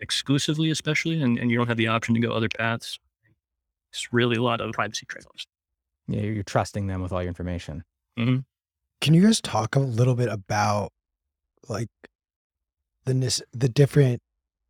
exclusively, 0.00 0.70
especially, 0.70 1.20
and, 1.20 1.38
and 1.38 1.50
you 1.50 1.58
don't 1.58 1.68
have 1.68 1.76
the 1.76 1.86
option 1.86 2.14
to 2.14 2.20
go 2.20 2.32
other 2.32 2.48
paths, 2.48 2.98
it's 3.92 4.10
really 4.10 4.36
a 4.36 4.42
lot 4.42 4.62
of 4.62 4.72
privacy 4.72 5.04
trade-offs. 5.06 5.46
Yeah, 6.06 6.22
you're 6.22 6.42
trusting 6.42 6.86
them 6.86 7.02
with 7.02 7.12
all 7.12 7.22
your 7.22 7.28
information. 7.28 7.84
hmm 8.16 8.38
Can 9.02 9.12
you 9.12 9.22
guys 9.22 9.38
talk 9.38 9.76
a 9.76 9.80
little 9.80 10.14
bit 10.14 10.30
about 10.30 10.92
like 11.68 11.90
the 13.04 13.42
the 13.52 13.68
different 13.68 14.22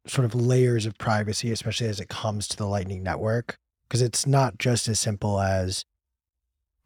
sort 0.09 0.25
of 0.25 0.35
layers 0.35 0.87
of 0.87 0.99
privacy, 0.99 1.53
especially 1.53 1.87
as 1.87 2.01
it 2.01 2.09
comes 2.09 2.49
to 2.49 2.57
the 2.57 2.67
Lightning 2.67 3.05
Network? 3.05 3.59
Because 3.89 4.03
it's 4.03 4.27
not 4.27 4.59
just 4.59 4.87
as 4.89 5.01
simple 5.01 5.41
as 5.41 5.85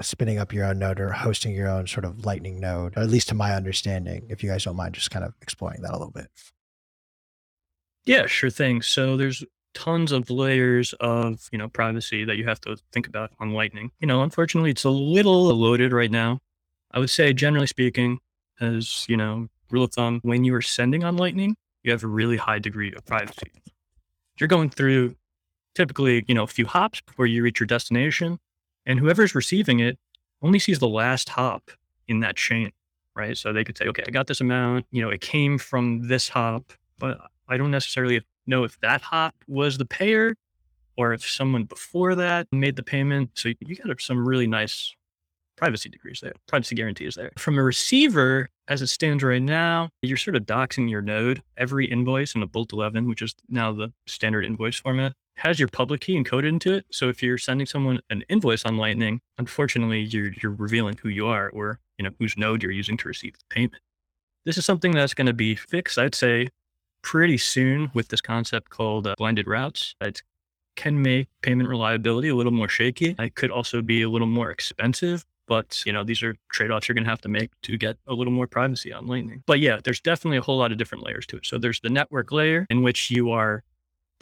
spinning 0.01 0.39
up 0.39 0.53
your 0.53 0.67
own 0.67 0.79
node 0.79 1.01
or 1.01 1.11
hosting 1.11 1.55
your 1.55 1.69
own 1.69 1.87
sort 1.87 2.05
of 2.05 2.25
Lightning 2.25 2.61
node, 2.61 2.97
at 2.97 3.09
least 3.09 3.29
to 3.29 3.35
my 3.35 3.55
understanding. 3.55 4.27
If 4.29 4.43
you 4.43 4.51
guys 4.51 4.65
don't 4.65 4.77
mind, 4.77 4.95
just 4.95 5.11
kind 5.11 5.25
of 5.25 5.35
exploring 5.43 5.83
that 5.83 5.91
a 5.91 5.99
little 5.99 6.13
bit. 6.13 6.29
Yeah, 8.05 8.27
sure 8.27 8.51
thing. 8.51 8.83
So 8.83 9.17
there's 9.17 9.45
tons 9.75 10.13
of 10.13 10.29
layers 10.29 10.93
of, 10.95 11.49
you 11.53 11.59
know, 11.59 11.69
privacy 11.69 12.25
that 12.25 12.37
you 12.37 12.45
have 12.45 12.61
to 12.63 12.77
think 12.93 13.07
about 13.07 13.31
on 13.39 13.53
Lightning. 13.53 13.91
You 14.01 14.07
know, 14.07 14.23
unfortunately, 14.23 14.71
it's 14.71 14.85
a 14.85 14.91
little 14.91 15.45
loaded 15.55 15.93
right 15.93 16.11
now. 16.11 16.41
I 16.91 16.99
would 16.99 17.11
say, 17.11 17.33
generally 17.33 17.69
speaking, 17.69 18.19
as, 18.61 19.07
you 19.09 19.17
know, 19.17 19.49
rule 19.71 19.85
of 19.85 19.93
thumb, 19.93 20.21
when 20.23 20.45
you 20.45 20.55
are 20.55 20.63
sending 20.63 21.05
on 21.05 21.17
Lightning, 21.17 21.57
you 21.83 21.91
have 21.91 22.05
a 22.05 22.09
really 22.09 22.37
high 22.37 22.59
degree 22.59 22.93
of 22.93 23.05
privacy. 23.07 23.51
You're 24.39 24.49
going 24.49 24.71
through 24.71 25.17
typically, 25.75 26.25
you 26.29 26.35
know, 26.35 26.43
a 26.43 26.49
few 26.49 26.67
hops 26.67 27.01
before 27.01 27.27
you 27.27 27.43
reach 27.43 27.61
your 27.61 27.67
destination, 27.67 28.39
and 28.87 28.99
whoever's 28.99 29.35
receiving 29.35 29.81
it 29.81 29.99
only 30.43 30.59
sees 30.59 30.79
the 30.79 30.89
last 30.89 31.29
hop 31.31 31.71
in 32.09 32.21
that 32.21 32.37
chain, 32.37 32.71
right? 33.15 33.37
So 33.37 33.53
they 33.53 33.65
could 33.65 33.79
say, 33.79 33.87
okay, 33.87 34.05
I 34.07 34.11
got 34.11 34.27
this 34.27 34.41
amount, 34.41 34.87
you 34.91 35.03
know, 35.03 35.11
it 35.11 35.21
came 35.21 35.59
from 35.59 36.09
this 36.09 36.29
hop, 36.29 36.73
but 36.99 37.19
I 37.49 37.57
don't 37.57 37.71
necessarily 37.71 38.23
know 38.47 38.65
if 38.65 38.79
that 38.81 39.03
hop 39.03 39.35
was 39.47 39.79
the 39.79 39.85
payer 39.85 40.35
or 40.97 41.13
if 41.13 41.27
someone 41.29 41.65
before 41.65 42.15
that 42.17 42.49
made 42.53 42.77
the 42.77 42.83
payment. 42.83 43.31
So 43.35 43.53
you 43.61 43.77
got 43.77 44.01
some 44.01 44.27
really 44.27 44.47
nice 44.47 44.95
privacy 45.57 45.89
degrees 45.89 46.21
there, 46.21 46.33
privacy 46.49 46.75
guarantees 46.75 47.15
there. 47.15 47.31
From 47.39 47.57
a 47.59 47.63
receiver, 47.63 48.49
as 48.69 48.83
it 48.83 48.89
stands 48.89 49.23
right 49.23 49.43
now, 49.43 49.91
you're 50.03 50.17
sort 50.17 50.35
of 50.35 50.43
doxing 50.43 50.91
your 50.91 51.03
node. 51.03 51.43
Every 51.57 51.87
invoice 51.87 52.35
in 52.35 52.43
a 52.43 52.47
Bolt 52.47 52.73
11, 52.73 53.09
which 53.09 53.23
is 53.23 53.35
now 53.49 53.73
the 53.73 53.93
standard 54.07 54.45
invoice 54.45 54.77
format, 54.77 55.13
has 55.37 55.59
your 55.59 55.69
public 55.69 56.03
key 56.03 56.17
encoded 56.17 56.49
into 56.49 56.73
it. 56.75 56.87
So 56.91 57.09
if 57.09 57.23
you're 57.23 57.39
sending 57.39 57.67
someone 57.67 58.01
an 58.11 58.23
invoice 58.29 58.65
on 58.65 58.77
Lightning, 58.77 59.21
unfortunately, 59.39 60.03
you're 60.03 60.33
you're 60.43 60.53
revealing 60.53 60.99
who 61.03 61.09
you 61.09 61.27
are 61.27 61.49
or 61.51 61.81
you 61.99 62.05
know 62.05 62.11
whose 62.19 62.37
node 62.37 62.63
you're 62.63 62.73
using 62.73 62.97
to 62.99 63.09
receive 63.09 63.35
the 63.35 63.45
payment. 63.51 63.83
This 64.45 64.59
is 64.59 64.65
something 64.65 64.93
that's 64.93 65.15
going 65.15 65.29
to 65.29 65.33
be 65.33 65.55
fixed, 65.55 65.99
I'd 65.99 66.15
say, 66.15 66.49
pretty 67.03 67.39
soon 67.39 67.91
with 67.95 68.09
this 68.09 68.21
concept 68.21 68.71
called 68.71 69.07
uh, 69.07 69.15
blinded 69.17 69.47
routes. 69.47 69.95
It 70.01 70.23
can 70.75 71.01
make 71.01 71.29
payment 71.43 71.69
reliability 71.69 72.29
a 72.29 72.35
little 72.35 72.53
more 72.53 72.69
shaky. 72.69 73.15
It 73.19 73.35
could 73.35 73.51
also 73.51 73.83
be 73.83 74.03
a 74.03 74.09
little 74.09 74.27
more 74.27 74.51
expensive. 74.51 75.25
But 75.49 75.83
you 75.85 75.93
know, 75.93 76.05
these 76.05 76.23
are 76.23 76.37
trade-offs 76.51 76.89
you're 76.89 76.95
going 76.95 77.05
to 77.05 77.11
have 77.11 77.21
to 77.23 77.29
make 77.29 77.51
to 77.63 77.77
get 77.77 77.99
a 78.07 78.15
little 78.15 78.33
more 78.33 78.47
privacy 78.47 78.93
on 78.93 79.07
Lightning. 79.07 79.43
But 79.47 79.61
yeah, 79.61 79.81
there's 79.83 80.01
definitely 80.01 80.39
a 80.39 80.43
whole 80.43 80.59
lot 80.59 80.73
of 80.73 80.79
different 80.79 81.05
layers 81.05 81.27
to 81.27 81.37
it. 81.37 81.47
So 81.47 81.59
there's 81.59 81.81
the 81.81 81.91
network 81.91 82.33
layer 82.33 82.67
in 82.71 82.83
which 82.83 83.11
you 83.11 83.31
are 83.31 83.63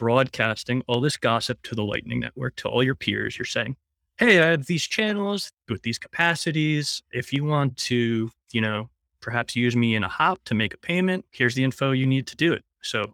broadcasting 0.01 0.81
all 0.87 0.99
this 0.99 1.15
gossip 1.15 1.61
to 1.61 1.75
the 1.75 1.83
Lightning 1.83 2.19
Network, 2.19 2.55
to 2.55 2.67
all 2.67 2.81
your 2.81 2.95
peers. 2.95 3.37
You're 3.37 3.45
saying, 3.45 3.75
hey, 4.17 4.41
I 4.41 4.47
have 4.47 4.65
these 4.65 4.81
channels 4.81 5.51
with 5.69 5.83
these 5.83 5.99
capacities. 5.99 7.03
If 7.11 7.31
you 7.31 7.45
want 7.45 7.77
to, 7.77 8.31
you 8.51 8.61
know, 8.61 8.89
perhaps 9.19 9.55
use 9.55 9.75
me 9.75 9.93
in 9.93 10.03
a 10.03 10.07
hop 10.07 10.39
to 10.45 10.55
make 10.55 10.73
a 10.73 10.77
payment, 10.77 11.23
here's 11.29 11.53
the 11.53 11.63
info 11.63 11.91
you 11.91 12.07
need 12.07 12.25
to 12.25 12.35
do 12.35 12.51
it. 12.51 12.63
So, 12.81 13.13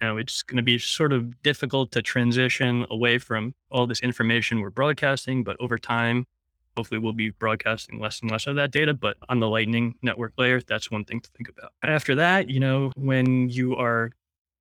you 0.00 0.08
know, 0.08 0.16
it's 0.16 0.42
going 0.42 0.56
to 0.56 0.62
be 0.62 0.78
sort 0.78 1.12
of 1.12 1.42
difficult 1.42 1.92
to 1.92 2.00
transition 2.00 2.86
away 2.90 3.18
from 3.18 3.54
all 3.70 3.86
this 3.86 4.00
information 4.00 4.62
we're 4.62 4.70
broadcasting, 4.70 5.44
but 5.44 5.58
over 5.60 5.76
time, 5.76 6.26
hopefully 6.74 7.00
we'll 7.00 7.12
be 7.12 7.28
broadcasting 7.28 8.00
less 8.00 8.22
and 8.22 8.30
less 8.30 8.46
of 8.46 8.56
that 8.56 8.70
data. 8.70 8.94
But 8.94 9.18
on 9.28 9.40
the 9.40 9.48
Lightning 9.50 9.96
network 10.00 10.32
layer, 10.38 10.62
that's 10.62 10.90
one 10.90 11.04
thing 11.04 11.20
to 11.20 11.30
think 11.32 11.50
about. 11.50 11.72
After 11.82 12.14
that, 12.14 12.48
you 12.48 12.60
know, 12.60 12.92
when 12.96 13.50
you 13.50 13.76
are 13.76 14.12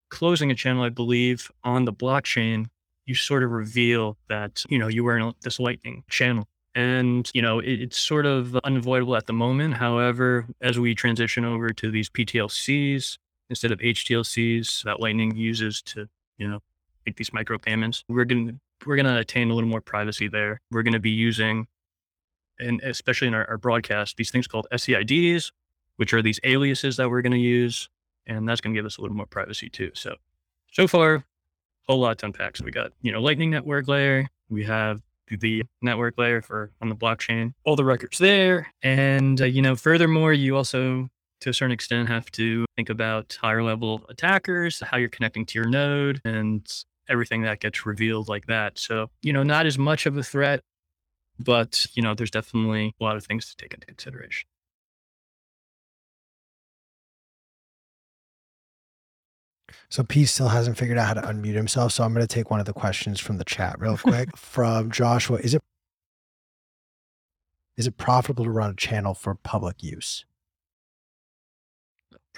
closing 0.09 0.51
a 0.51 0.55
channel, 0.55 0.83
I 0.83 0.89
believe 0.89 1.51
on 1.63 1.85
the 1.85 1.93
blockchain, 1.93 2.67
you 3.05 3.15
sort 3.15 3.43
of 3.43 3.51
reveal 3.51 4.17
that, 4.27 4.63
you 4.69 4.77
know, 4.77 4.87
you 4.87 5.03
were 5.03 5.17
in 5.17 5.33
this 5.41 5.59
Lightning 5.59 6.03
channel. 6.09 6.47
And, 6.75 7.29
you 7.33 7.41
know, 7.41 7.59
it, 7.59 7.81
it's 7.81 7.97
sort 7.97 8.25
of 8.25 8.55
unavoidable 8.57 9.15
at 9.15 9.25
the 9.25 9.33
moment. 9.33 9.75
However, 9.75 10.45
as 10.61 10.77
we 10.77 10.93
transition 10.93 11.43
over 11.43 11.71
to 11.71 11.91
these 11.91 12.09
PTLCs 12.09 13.17
instead 13.49 13.71
of 13.71 13.79
HTLCs 13.79 14.83
that 14.83 14.99
Lightning 14.99 15.35
uses 15.35 15.81
to, 15.83 16.07
you 16.37 16.47
know, 16.47 16.59
make 17.05 17.17
these 17.17 17.33
micro 17.33 17.57
payments, 17.57 18.03
we're 18.07 18.25
going 18.25 18.47
to 18.47 18.55
we're 18.85 18.95
going 18.95 19.07
to 19.07 19.17
attain 19.17 19.49
a 19.49 19.53
little 19.53 19.69
more 19.69 19.81
privacy 19.81 20.29
there. 20.29 20.61
We're 20.71 20.83
going 20.83 20.93
to 20.93 20.99
be 20.99 21.09
using, 21.09 21.67
and 22.59 22.79
especially 22.81 23.27
in 23.27 23.33
our, 23.33 23.45
our 23.49 23.57
broadcast, 23.57 24.15
these 24.15 24.31
things 24.31 24.47
called 24.47 24.67
SCIDs, 24.71 25.51
which 25.97 26.13
are 26.13 26.21
these 26.21 26.39
aliases 26.45 26.95
that 26.95 27.09
we're 27.09 27.21
going 27.21 27.33
to 27.33 27.37
use 27.37 27.89
and 28.29 28.47
that's 28.47 28.61
going 28.61 28.73
to 28.73 28.77
give 28.77 28.85
us 28.85 28.97
a 28.97 29.01
little 29.01 29.17
more 29.17 29.25
privacy 29.25 29.69
too. 29.69 29.91
So, 29.93 30.15
so 30.71 30.87
far, 30.87 31.25
whole 31.87 31.99
lot 31.99 32.19
to 32.19 32.27
unpack. 32.27 32.55
So 32.55 32.63
we 32.63 32.71
got, 32.71 32.93
you 33.01 33.11
know, 33.11 33.19
Lightning 33.19 33.49
network 33.49 33.87
layer. 33.87 34.27
We 34.49 34.63
have 34.63 35.01
the 35.29 35.63
network 35.81 36.17
layer 36.17 36.41
for 36.41 36.71
on 36.81 36.89
the 36.89 36.95
blockchain, 36.95 37.53
all 37.63 37.75
the 37.75 37.83
records 37.83 38.19
there. 38.19 38.67
And, 38.81 39.41
uh, 39.41 39.45
you 39.45 39.61
know, 39.61 39.75
furthermore, 39.75 40.31
you 40.33 40.55
also, 40.55 41.09
to 41.41 41.49
a 41.49 41.53
certain 41.53 41.71
extent, 41.71 42.07
have 42.07 42.31
to 42.33 42.65
think 42.75 42.89
about 42.89 43.37
higher 43.41 43.63
level 43.63 44.05
attackers, 44.09 44.79
how 44.79 44.97
you're 44.97 45.09
connecting 45.09 45.45
to 45.47 45.59
your 45.59 45.67
node 45.67 46.21
and 46.23 46.67
everything 47.09 47.41
that 47.41 47.59
gets 47.59 47.85
revealed 47.85 48.27
like 48.27 48.45
that. 48.45 48.77
So, 48.77 49.09
you 49.23 49.33
know, 49.33 49.43
not 49.43 49.65
as 49.65 49.77
much 49.77 50.05
of 50.05 50.15
a 50.17 50.23
threat, 50.23 50.61
but, 51.39 51.87
you 51.93 52.03
know, 52.03 52.13
there's 52.13 52.31
definitely 52.31 52.93
a 52.99 53.03
lot 53.03 53.15
of 53.15 53.25
things 53.25 53.49
to 53.49 53.55
take 53.57 53.73
into 53.73 53.87
consideration. 53.87 54.47
So 59.89 60.03
Pete 60.03 60.29
still 60.29 60.49
hasn't 60.49 60.77
figured 60.77 60.97
out 60.97 61.07
how 61.07 61.21
to 61.21 61.27
unmute 61.27 61.55
himself. 61.55 61.91
So 61.93 62.03
I'm 62.03 62.13
going 62.13 62.25
to 62.25 62.33
take 62.33 62.51
one 62.51 62.59
of 62.59 62.65
the 62.65 62.73
questions 62.73 63.19
from 63.19 63.37
the 63.37 63.45
chat 63.45 63.79
real 63.79 63.97
quick 64.03 64.37
from 64.37 64.91
Joshua. 64.91 65.37
Is 65.37 65.53
it 65.53 65.61
is 67.77 67.87
it 67.87 67.97
profitable 67.97 68.43
to 68.43 68.51
run 68.51 68.71
a 68.71 68.75
channel 68.75 69.13
for 69.13 69.35
public 69.35 69.81
use? 69.81 70.25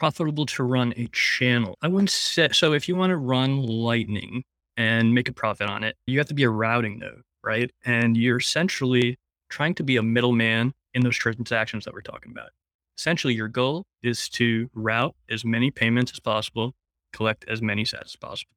profitable 0.01 0.47
to 0.47 0.63
run 0.63 0.93
a 0.97 1.07
channel. 1.11 1.77
I 1.83 1.87
wouldn't 1.87 2.09
say 2.09 2.49
so. 2.53 2.73
If 2.73 2.87
you 2.87 2.95
want 2.95 3.11
to 3.11 3.17
run 3.17 3.61
Lightning 3.61 4.43
and 4.75 5.13
make 5.13 5.29
a 5.29 5.31
profit 5.31 5.69
on 5.69 5.83
it, 5.83 5.95
you 6.07 6.17
have 6.17 6.27
to 6.29 6.33
be 6.33 6.41
a 6.41 6.49
routing 6.49 6.97
node, 6.97 7.21
right? 7.43 7.69
And 7.85 8.17
you're 8.17 8.37
essentially 8.37 9.19
trying 9.49 9.75
to 9.75 9.83
be 9.83 9.97
a 9.97 10.01
middleman 10.01 10.73
in 10.95 11.03
those 11.03 11.17
transactions 11.17 11.85
that 11.85 11.93
we're 11.93 12.01
talking 12.01 12.31
about. 12.31 12.49
Essentially, 12.97 13.35
your 13.35 13.47
goal 13.47 13.85
is 14.01 14.27
to 14.29 14.71
route 14.73 15.15
as 15.29 15.45
many 15.45 15.69
payments 15.69 16.11
as 16.11 16.19
possible, 16.19 16.73
collect 17.13 17.45
as 17.47 17.61
many 17.61 17.83
sats 17.83 18.05
as 18.05 18.15
possible. 18.15 18.53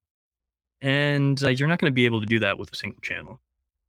And 0.80 1.42
uh, 1.42 1.48
you're 1.48 1.68
not 1.68 1.78
going 1.78 1.90
to 1.90 1.94
be 1.94 2.06
able 2.06 2.20
to 2.20 2.26
do 2.26 2.38
that 2.40 2.58
with 2.58 2.72
a 2.72 2.76
single 2.76 3.00
channel. 3.00 3.40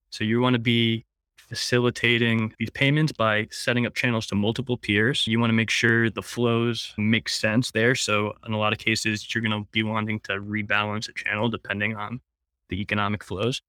So 0.09 0.23
you 0.23 0.39
want 0.39 0.53
to 0.53 0.59
be 0.59 1.05
facilitating 1.35 2.53
these 2.57 2.69
payments 2.71 3.11
by 3.11 3.47
setting 3.51 3.85
up 3.85 3.93
channels 3.93 4.25
to 4.27 4.35
multiple 4.35 4.77
peers. 4.77 5.27
You 5.27 5.39
want 5.39 5.49
to 5.49 5.55
make 5.55 5.69
sure 5.69 6.09
the 6.09 6.21
flows 6.21 6.93
make 6.97 7.29
sense 7.29 7.71
there. 7.71 7.95
So 7.95 8.33
in 8.45 8.53
a 8.53 8.57
lot 8.57 8.73
of 8.73 8.79
cases, 8.79 9.33
you're 9.33 9.43
going 9.43 9.63
to 9.63 9.67
be 9.71 9.83
wanting 9.83 10.19
to 10.21 10.33
rebalance 10.33 11.09
a 11.09 11.13
channel 11.13 11.49
depending 11.49 11.95
on 11.95 12.21
the 12.69 12.81
economic 12.81 13.23
flows. 13.23 13.61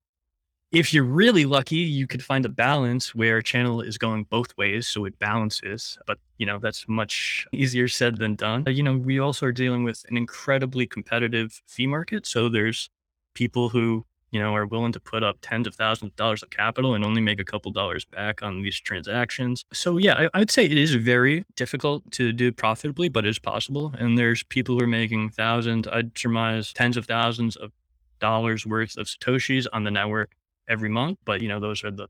If 0.72 0.92
you're 0.92 1.04
really 1.04 1.44
lucky, 1.44 1.76
you 1.76 2.06
could 2.06 2.24
find 2.24 2.44
a 2.44 2.48
balance 2.48 3.14
where 3.14 3.40
channel 3.40 3.80
is 3.80 3.98
going 3.98 4.24
both 4.24 4.56
ways, 4.56 4.88
so 4.88 5.04
it 5.04 5.18
balances. 5.18 5.96
But 6.06 6.18
you 6.38 6.46
know 6.46 6.58
that's 6.58 6.86
much 6.88 7.46
easier 7.52 7.88
said 7.88 8.18
than 8.18 8.34
done. 8.34 8.64
You 8.66 8.82
know, 8.82 8.96
we 8.96 9.18
also 9.18 9.46
are 9.46 9.52
dealing 9.52 9.84
with 9.84 10.04
an 10.08 10.16
incredibly 10.16 10.86
competitive 10.86 11.62
fee 11.66 11.86
market. 11.86 12.26
So 12.26 12.48
there's 12.48 12.90
people 13.34 13.68
who 13.68 14.04
you 14.32 14.40
know, 14.40 14.54
are 14.54 14.66
willing 14.66 14.92
to 14.92 15.00
put 15.00 15.22
up 15.22 15.38
tens 15.40 15.66
of 15.66 15.74
thousands 15.74 16.10
of 16.10 16.16
dollars 16.16 16.42
of 16.42 16.50
capital 16.50 16.94
and 16.94 17.04
only 17.04 17.20
make 17.20 17.40
a 17.40 17.44
couple 17.44 17.70
dollars 17.70 18.04
back 18.04 18.42
on 18.42 18.60
these 18.60 18.78
transactions. 18.78 19.64
So 19.72 19.96
yeah, 19.98 20.28
I, 20.34 20.38
would 20.38 20.50
say 20.50 20.64
it 20.64 20.76
is 20.76 20.94
very 20.94 21.44
difficult 21.54 22.10
to 22.12 22.32
do 22.32 22.52
profitably, 22.52 23.08
but 23.08 23.24
it's 23.24 23.38
possible. 23.38 23.94
And 23.98 24.18
there's 24.18 24.42
people 24.42 24.76
who 24.76 24.84
are 24.84 24.88
making 24.88 25.30
thousands, 25.30 25.86
I'd 25.88 26.18
surmise 26.18 26.72
tens 26.72 26.96
of 26.96 27.06
thousands 27.06 27.56
of 27.56 27.72
dollars 28.18 28.66
worth 28.66 28.96
of 28.98 29.06
Satoshis 29.06 29.66
on 29.72 29.84
the 29.84 29.90
network 29.90 30.34
every 30.68 30.88
month. 30.88 31.18
But 31.24 31.40
you 31.40 31.48
know, 31.48 31.60
those 31.60 31.84
are 31.84 31.90
the 31.90 32.08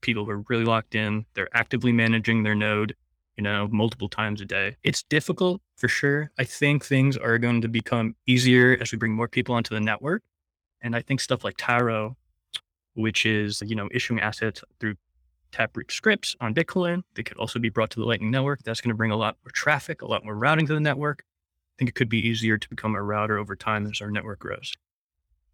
people 0.00 0.24
who 0.24 0.30
are 0.32 0.44
really 0.48 0.64
locked 0.64 0.94
in. 0.94 1.24
They're 1.34 1.54
actively 1.56 1.92
managing 1.92 2.42
their 2.42 2.54
node, 2.54 2.94
you 3.36 3.42
know, 3.42 3.68
multiple 3.70 4.08
times 4.08 4.40
a 4.40 4.44
day. 4.44 4.76
It's 4.82 5.02
difficult 5.02 5.62
for 5.76 5.88
sure. 5.88 6.30
I 6.38 6.44
think 6.44 6.84
things 6.84 7.16
are 7.16 7.38
going 7.38 7.62
to 7.62 7.68
become 7.68 8.16
easier 8.26 8.76
as 8.80 8.92
we 8.92 8.98
bring 8.98 9.12
more 9.12 9.28
people 9.28 9.54
onto 9.54 9.74
the 9.74 9.80
network. 9.80 10.22
And 10.80 10.96
I 10.96 11.00
think 11.02 11.20
stuff 11.20 11.44
like 11.44 11.54
Taro, 11.56 12.16
which 12.94 13.24
is, 13.24 13.62
you 13.64 13.76
know, 13.76 13.88
issuing 13.92 14.20
assets 14.20 14.62
through 14.80 14.96
Taproot 15.52 15.92
scripts 15.92 16.34
on 16.40 16.54
Bitcoin, 16.54 17.02
they 17.14 17.22
could 17.22 17.36
also 17.36 17.58
be 17.58 17.68
brought 17.68 17.90
to 17.90 18.00
the 18.00 18.06
Lightning 18.06 18.30
Network. 18.30 18.62
That's 18.64 18.80
going 18.80 18.90
to 18.90 18.96
bring 18.96 19.10
a 19.10 19.16
lot 19.16 19.36
more 19.44 19.52
traffic, 19.52 20.02
a 20.02 20.06
lot 20.06 20.24
more 20.24 20.34
routing 20.34 20.66
to 20.66 20.74
the 20.74 20.80
network. 20.80 21.22
I 21.22 21.74
think 21.78 21.90
it 21.90 21.94
could 21.94 22.08
be 22.08 22.26
easier 22.26 22.58
to 22.58 22.68
become 22.68 22.94
a 22.94 23.02
router 23.02 23.38
over 23.38 23.54
time 23.54 23.86
as 23.86 24.00
our 24.00 24.10
network 24.10 24.40
grows. 24.40 24.72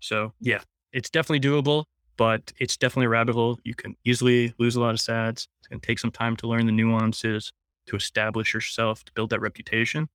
So 0.00 0.33
yeah, 0.40 0.61
it's 0.92 1.11
definitely 1.11 1.47
doable, 1.47 1.85
but 2.18 2.52
it's 2.58 2.76
definitely 2.76 3.06
a 3.06 3.10
rabbit 3.10 3.34
hole. 3.34 3.58
You 3.64 3.75
can 3.75 3.96
easily 4.04 4.52
lose 4.58 4.76
a 4.76 4.80
lot 4.80 4.90
of 4.90 5.00
sats. 5.00 5.46
It's 5.60 5.68
going 5.70 5.80
to 5.80 5.87
take 5.87 5.98
some 5.98 6.10
time 6.10 6.37
to 6.37 6.46
learn 6.46 6.66
the 6.66 6.72
nuances, 6.72 7.52
to 7.87 7.96
establish 7.96 8.52
yourself, 8.52 9.04
to 9.04 9.12
build 9.12 9.30
that 9.30 9.40
reputation, 9.40 10.10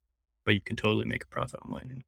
but 0.45 0.53
you 0.53 0.61
can 0.61 0.75
totally 0.75 1.05
make 1.05 1.23
a 1.23 1.27
profit 1.27 1.59
on 1.63 1.71
Lightning. 1.71 2.03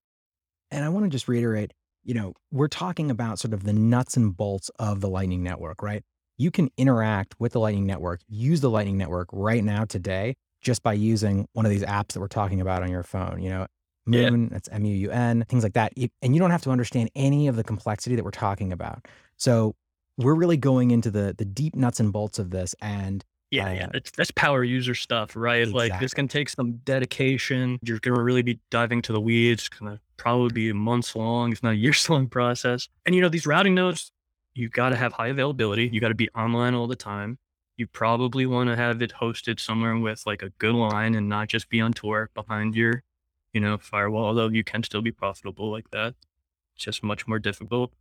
And 0.70 0.86
I 0.86 0.90
want 0.90 1.06
to 1.06 1.10
just 1.10 1.28
reiterate, 1.28 1.74
you 2.04 2.14
know, 2.14 2.34
we're 2.52 2.68
talking 2.68 3.10
about 3.10 3.40
sort 3.40 3.54
of 3.54 3.64
the 3.64 3.74
nuts 3.74 4.18
and 4.18 4.36
bolts 4.36 4.70
of 4.78 5.02
the 5.02 5.10
Lightning 5.10 5.42
Network, 5.42 5.82
right? 5.82 6.04
You 6.38 6.52
can 6.52 6.70
interact 6.78 7.34
with 7.40 7.54
the 7.54 7.60
Lightning 7.62 7.86
Network, 7.86 8.20
use 8.28 8.60
the 8.60 8.70
Lightning 8.70 8.98
Network 8.98 9.30
right 9.32 9.64
now 9.64 9.86
today 9.86 10.36
just 10.62 10.84
by 10.84 10.94
using 10.94 11.48
one 11.54 11.66
of 11.66 11.72
these 11.72 11.84
apps 11.84 12.10
that 12.10 12.20
we're 12.20 12.28
talking 12.28 12.60
about 12.60 12.84
on 12.84 12.92
your 12.92 13.04
phone. 13.04 13.42
You 13.42 13.50
know, 13.50 13.68
Muun, 14.08 14.44
yeah. 14.44 14.48
that's 14.52 14.68
M 14.70 14.84
U 14.84 14.94
U 14.94 15.12
N, 15.12 15.46
things 15.48 15.64
like 15.64 15.74
that. 15.74 15.94
And 16.22 16.36
you 16.36 16.40
don't 16.40 16.52
have 16.52 16.64
to 16.64 16.72
understand 16.72 17.10
any 17.16 17.48
of 17.48 17.56
the 17.56 17.64
complexity 17.64 18.16
that 18.18 18.26
we're 18.26 18.32
talking 18.32 18.74
about. 18.74 19.06
So 19.38 19.76
we're 20.18 20.36
really 20.36 20.58
going 20.58 20.92
into 20.92 21.12
the 21.12 21.36
the 21.38 21.46
deep 21.46 21.76
nuts 21.76 22.00
and 22.00 22.12
bolts 22.12 22.40
of 22.40 22.52
this. 22.52 22.76
And 22.82 23.24
yeah, 23.52 23.68
uh, 23.68 23.74
yeah, 23.74 23.88
that's, 23.94 24.12
that's 24.12 24.32
power 24.32 24.64
user 24.64 24.96
stuff, 24.96 25.36
right? 25.36 25.62
Exactly. 25.62 25.90
Like 25.90 26.00
this 26.00 26.14
can 26.14 26.28
take 26.28 26.50
some 26.50 26.78
dedication. 26.78 27.80
You're 27.84 28.00
going 28.00 28.16
to 28.16 28.22
really 28.22 28.42
be 28.42 28.60
diving 28.70 29.02
to 29.04 29.14
the 29.14 29.22
weeds. 29.22 29.70
It's 29.72 29.80
to 29.80 30.00
probably 30.18 30.52
be 30.52 30.70
a 30.70 30.74
months 30.74 31.16
long, 31.16 31.52
if 31.52 31.62
not 31.62 31.74
a 31.74 31.76
years 31.76 32.10
long 32.10 32.28
process. 32.28 32.90
And 33.06 33.16
you 33.16 33.22
know, 33.22 33.30
these 33.30 33.46
routing 33.46 33.76
nodes, 33.76 34.12
you 34.54 34.70
got 34.70 34.90
to 34.90 34.96
have 34.96 35.14
high 35.14 35.28
availability. 35.28 35.90
You 35.92 36.02
got 36.02 36.10
to 36.10 36.16
be 36.16 36.30
online 36.30 36.74
all 36.74 36.88
the 36.88 36.96
time. 36.96 37.38
You 37.78 37.88
probably 37.88 38.46
want 38.46 38.70
to 38.70 38.76
have 38.78 39.02
it 39.02 39.14
hosted 39.22 39.60
somewhere 39.60 39.98
with 39.98 40.24
like 40.26 40.42
a 40.42 40.50
good 40.50 40.76
line 40.76 41.14
and 41.14 41.28
not 41.28 41.50
just 41.50 41.70
be 41.70 41.82
on 41.82 41.92
Tor 41.92 42.30
behind 42.34 42.74
your 42.74 43.04
you 43.56 43.62
know, 43.62 43.78
firewall, 43.78 44.26
although 44.26 44.50
you 44.50 44.66
can 44.66 44.84
still 44.84 45.02
be 45.02 45.14
profitable 45.14 45.72
like 45.72 45.90
that. 45.92 46.14
It's 46.76 46.84
just 46.84 47.02
much 47.02 47.26
more 47.26 47.40
difficult. 47.40 47.94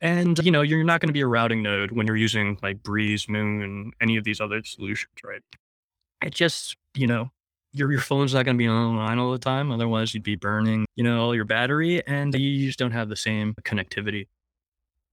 And, 0.00 0.38
you 0.38 0.50
know, 0.50 0.62
you're 0.62 0.84
not 0.84 1.00
going 1.00 1.08
to 1.08 1.12
be 1.12 1.20
a 1.20 1.26
routing 1.26 1.62
node 1.62 1.90
when 1.90 2.06
you're 2.06 2.16
using 2.16 2.58
like 2.62 2.82
Breeze, 2.82 3.26
Muun, 3.26 3.90
any 4.00 4.16
of 4.16 4.24
these 4.24 4.40
other 4.40 4.62
solutions, 4.64 5.14
right? 5.24 5.42
It 6.22 6.34
just, 6.34 6.76
you 6.94 7.06
know, 7.06 7.30
your, 7.72 7.90
your 7.90 8.00
phone's 8.00 8.34
not 8.34 8.44
going 8.44 8.56
to 8.56 8.58
be 8.58 8.68
online 8.68 9.18
all 9.18 9.32
the 9.32 9.38
time. 9.38 9.70
Otherwise, 9.72 10.14
you'd 10.14 10.22
be 10.22 10.36
burning, 10.36 10.86
you 10.96 11.04
know, 11.04 11.20
all 11.20 11.34
your 11.34 11.44
battery 11.44 12.06
and 12.06 12.34
you 12.34 12.66
just 12.66 12.78
don't 12.78 12.92
have 12.92 13.08
the 13.08 13.16
same 13.16 13.54
connectivity. 13.62 14.28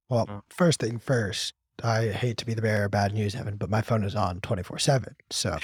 Well, 0.09 0.25
uh, 0.29 0.39
first 0.49 0.79
thing 0.79 0.99
first, 0.99 1.53
I 1.83 2.07
hate 2.07 2.37
to 2.37 2.45
be 2.45 2.53
the 2.53 2.61
bearer 2.61 2.85
of 2.85 2.91
bad 2.91 3.13
news, 3.13 3.35
Evan, 3.35 3.57
but 3.57 3.69
my 3.69 3.81
phone 3.81 4.03
is 4.03 4.15
on 4.15 4.39
24 4.41 4.79
7. 4.79 5.15
So 5.29 5.57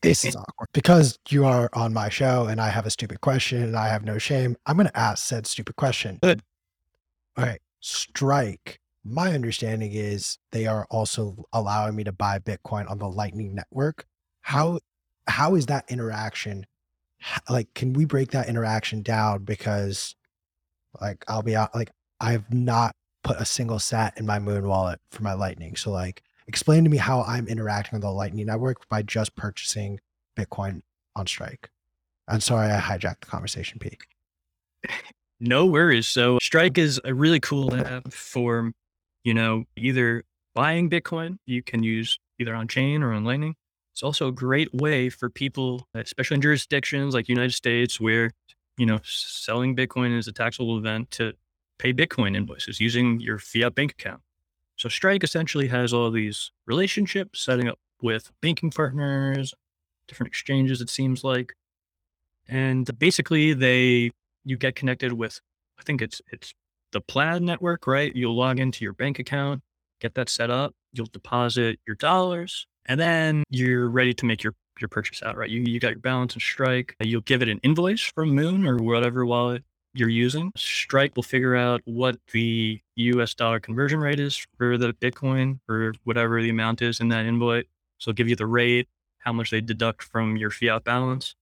this 0.00 0.24
is 0.24 0.34
awkward 0.36 0.68
because 0.72 1.18
you 1.28 1.44
are 1.44 1.70
on 1.74 1.92
my 1.92 2.08
show 2.08 2.46
and 2.46 2.60
I 2.60 2.68
have 2.70 2.86
a 2.86 2.90
stupid 2.90 3.20
question 3.20 3.62
and 3.62 3.76
I 3.76 3.88
have 3.88 4.04
no 4.04 4.18
shame. 4.18 4.56
I'm 4.66 4.76
going 4.76 4.88
to 4.88 4.98
ask 4.98 5.24
said 5.24 5.46
stupid 5.46 5.76
question. 5.76 6.18
Good. 6.22 6.42
All 7.36 7.44
right. 7.44 7.60
Strike. 7.82 8.80
My 9.04 9.34
understanding 9.34 9.92
is 9.92 10.38
they 10.52 10.66
are 10.66 10.86
also 10.90 11.44
allowing 11.52 11.96
me 11.96 12.04
to 12.04 12.12
buy 12.12 12.38
Bitcoin 12.38 12.90
on 12.90 12.98
the 12.98 13.08
Lightning 13.08 13.54
Network. 13.54 13.98
Mm. 13.98 14.04
How 14.42 14.78
how 15.28 15.54
is 15.54 15.66
that 15.66 15.90
interaction? 15.90 16.66
Like, 17.48 17.72
can 17.74 17.92
we 17.92 18.04
break 18.04 18.30
that 18.32 18.48
interaction 18.48 19.02
down? 19.02 19.44
Because, 19.44 20.16
like, 21.00 21.24
I'll 21.28 21.42
be 21.42 21.54
out. 21.54 21.72
Like, 21.74 21.92
I 22.20 22.32
have 22.32 22.52
not 22.52 22.96
put 23.22 23.40
a 23.40 23.44
single 23.44 23.78
sat 23.78 24.18
in 24.18 24.26
my 24.26 24.38
Muun 24.38 24.66
wallet 24.66 25.00
for 25.10 25.22
my 25.22 25.32
Lightning. 25.32 25.76
So 25.76 25.90
like 25.90 26.22
explain 26.46 26.84
to 26.84 26.90
me 26.90 26.96
how 26.96 27.22
I'm 27.22 27.46
interacting 27.48 27.96
with 27.96 28.02
the 28.02 28.10
Lightning 28.10 28.46
network 28.46 28.88
by 28.88 29.02
just 29.02 29.36
purchasing 29.36 30.00
Bitcoin 30.36 30.82
on 31.14 31.26
Strike. 31.26 31.70
I'm 32.28 32.40
sorry 32.40 32.70
I 32.70 32.80
hijacked 32.80 33.20
the 33.20 33.26
conversation, 33.26 33.78
Pete. 33.78 33.98
No 35.44 35.66
worries. 35.66 36.06
So 36.06 36.38
Strike 36.40 36.78
is 36.78 37.00
a 37.04 37.12
really 37.12 37.40
cool 37.40 37.74
app 37.74 38.12
for, 38.12 38.70
you 39.24 39.34
know, 39.34 39.64
either 39.76 40.22
buying 40.54 40.88
Bitcoin. 40.88 41.38
You 41.46 41.64
can 41.64 41.82
use 41.82 42.16
either 42.38 42.54
on 42.54 42.68
chain 42.68 43.02
or 43.02 43.12
on 43.12 43.24
Lightning. 43.24 43.56
It's 43.92 44.04
also 44.04 44.28
a 44.28 44.32
great 44.32 44.72
way 44.72 45.08
for 45.08 45.28
people, 45.28 45.88
especially 45.94 46.36
in 46.36 46.42
jurisdictions 46.42 47.12
like 47.12 47.28
United 47.28 47.54
States, 47.54 48.00
where 48.00 48.30
you 48.78 48.86
know 48.86 49.00
selling 49.02 49.74
Bitcoin 49.74 50.16
is 50.16 50.28
a 50.28 50.32
taxable 50.32 50.78
event 50.78 51.10
to 51.10 51.32
pay 51.76 51.92
Bitcoin 51.92 52.36
invoices 52.36 52.80
using 52.80 53.18
your 53.18 53.40
fiat 53.40 53.74
bank 53.74 53.90
account. 53.90 54.22
So 54.76 54.88
Strike 54.88 55.24
essentially 55.24 55.66
has 55.68 55.92
all 55.92 56.12
these 56.12 56.52
relationships, 56.66 57.40
setting 57.40 57.66
up 57.66 57.80
with 58.00 58.30
banking 58.40 58.70
partners, 58.70 59.54
different 60.06 60.28
exchanges, 60.28 60.80
it 60.80 60.88
seems 60.88 61.24
like. 61.24 61.54
And 62.48 62.96
basically 62.96 63.54
they 63.54 64.12
you 64.44 64.56
get 64.56 64.74
connected 64.74 65.12
with 65.12 65.40
I 65.78 65.82
think 65.82 66.02
it's 66.02 66.20
it's 66.30 66.54
the 66.92 67.00
Plaid 67.00 67.42
network, 67.42 67.86
right? 67.86 68.14
You'll 68.14 68.36
log 68.36 68.60
into 68.60 68.84
your 68.84 68.92
bank 68.92 69.18
account, 69.18 69.62
get 70.00 70.14
that 70.14 70.28
set 70.28 70.50
up, 70.50 70.74
you'll 70.92 71.06
deposit 71.06 71.80
your 71.86 71.96
dollars, 71.96 72.66
and 72.86 73.00
then 73.00 73.44
you're 73.48 73.88
ready 73.88 74.14
to 74.14 74.26
make 74.26 74.42
your 74.42 74.54
your 74.80 74.88
purchase 74.88 75.22
out, 75.22 75.36
right? 75.36 75.50
You 75.50 75.62
you 75.66 75.80
got 75.80 75.92
your 75.92 76.00
balance 76.00 76.34
and 76.34 76.42
Strike. 76.42 76.96
You'll 77.00 77.22
give 77.22 77.42
it 77.42 77.48
an 77.48 77.60
invoice 77.62 78.00
from 78.00 78.32
Muun 78.32 78.66
or 78.66 78.82
whatever 78.82 79.24
wallet 79.26 79.64
you're 79.94 80.08
using. 80.08 80.52
Strike 80.56 81.14
will 81.16 81.22
figure 81.22 81.54
out 81.54 81.82
what 81.84 82.16
the 82.32 82.80
US 82.96 83.34
dollar 83.34 83.60
conversion 83.60 84.00
rate 84.00 84.20
is 84.20 84.46
for 84.56 84.78
the 84.78 84.92
Bitcoin 84.94 85.60
or 85.68 85.94
whatever 86.04 86.40
the 86.40 86.50
amount 86.50 86.82
is 86.82 87.00
in 87.00 87.08
that 87.08 87.26
invoice. 87.26 87.64
So 87.98 88.10
it'll 88.10 88.16
give 88.16 88.28
you 88.28 88.36
the 88.36 88.46
rate, 88.46 88.88
how 89.18 89.32
much 89.32 89.50
they 89.50 89.60
deduct 89.60 90.02
from 90.02 90.36
your 90.36 90.50
fiat 90.50 90.84
balance. 90.84 91.34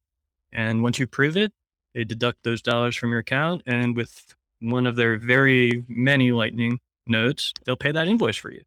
And 0.53 0.83
once 0.83 0.99
you 0.99 1.07
prove 1.07 1.37
it, 1.37 1.53
they 1.95 2.05
deduct 2.05 2.43
those 2.43 2.63
dollars 2.63 2.97
from 2.97 3.11
your 3.11 3.21
account. 3.21 3.63
And 3.67 3.97
with 3.97 4.35
one 4.61 4.87
of 4.87 4.97
their 4.97 5.19
very 5.19 5.85
many 5.89 6.33
Lightning 6.33 6.81
nodes, 7.07 7.53
they'll 7.65 7.77
pay 7.77 7.93
that 7.93 8.09
invoice 8.09 8.37
for 8.37 8.51
you. 8.51 8.63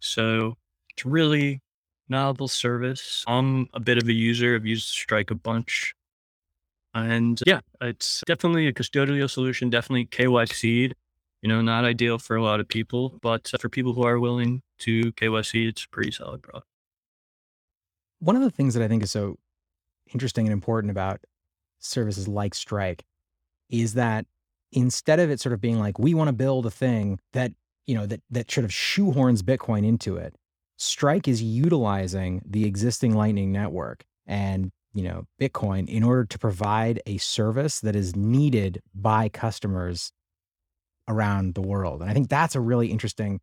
So 0.00 0.56
it's 0.90 1.04
really 1.04 1.60
novel 2.08 2.48
service. 2.48 3.24
I'm 3.26 3.68
a 3.74 3.80
bit 3.80 3.98
of 3.98 4.08
a 4.08 4.12
user. 4.12 4.54
I've 4.54 4.66
used 4.66 4.88
Strike 4.88 5.30
a 5.30 5.34
bunch. 5.34 5.94
And 6.94 7.40
yeah, 7.46 7.60
it's 7.80 8.22
definitely 8.26 8.66
a 8.66 8.72
custodial 8.72 9.30
solution, 9.30 9.70
definitely 9.70 10.06
KYC. 10.06 10.92
You 11.40 11.48
know, 11.48 11.60
not 11.60 11.84
ideal 11.84 12.18
for 12.18 12.36
a 12.36 12.42
lot 12.42 12.60
of 12.60 12.68
people, 12.68 13.18
but 13.20 13.50
uh, 13.52 13.58
for 13.58 13.68
people 13.68 13.94
who 13.94 14.04
are 14.04 14.20
willing 14.20 14.62
to 14.80 15.12
KYC, 15.12 15.68
it's 15.68 15.86
pretty 15.86 16.12
solid 16.12 16.42
product. 16.42 16.68
One 18.20 18.36
of 18.36 18.42
the 18.42 18.50
things 18.50 18.74
that 18.74 18.82
I 18.82 18.88
think 18.88 19.02
is 19.02 19.10
so 19.10 19.38
interesting 20.14 20.46
and 20.46 20.52
important 20.52 20.92
about 20.92 21.20
services 21.84 22.28
like 22.28 22.54
Strike 22.54 23.04
is 23.70 23.94
that 23.94 24.26
instead 24.72 25.20
of 25.20 25.30
it 25.30 25.40
sort 25.40 25.52
of 25.52 25.60
being 25.60 25.78
like, 25.78 25.98
we 25.98 26.14
want 26.14 26.28
to 26.28 26.32
build 26.32 26.66
a 26.66 26.70
thing 26.70 27.18
that, 27.32 27.52
you 27.86 27.94
know, 27.94 28.06
that 28.06 28.20
that 28.30 28.50
sort 28.50 28.64
of 28.64 28.70
shoehorns 28.70 29.42
Bitcoin 29.42 29.86
into 29.86 30.16
it, 30.16 30.34
Strike 30.76 31.28
is 31.28 31.42
utilizing 31.42 32.42
the 32.44 32.64
existing 32.64 33.14
Lightning 33.14 33.52
network 33.52 34.04
and 34.26 34.70
you 34.94 35.02
know, 35.02 35.24
Bitcoin 35.40 35.88
in 35.88 36.02
order 36.02 36.24
to 36.24 36.38
provide 36.38 37.00
a 37.06 37.16
service 37.18 37.80
that 37.80 37.96
is 37.96 38.14
needed 38.14 38.82
by 38.94 39.28
customers 39.28 40.12
around 41.08 41.54
the 41.54 41.62
world. 41.62 42.02
And 42.02 42.10
I 42.10 42.14
think 42.14 42.28
that's 42.28 42.54
a 42.54 42.60
really 42.60 42.88
interesting 42.88 43.40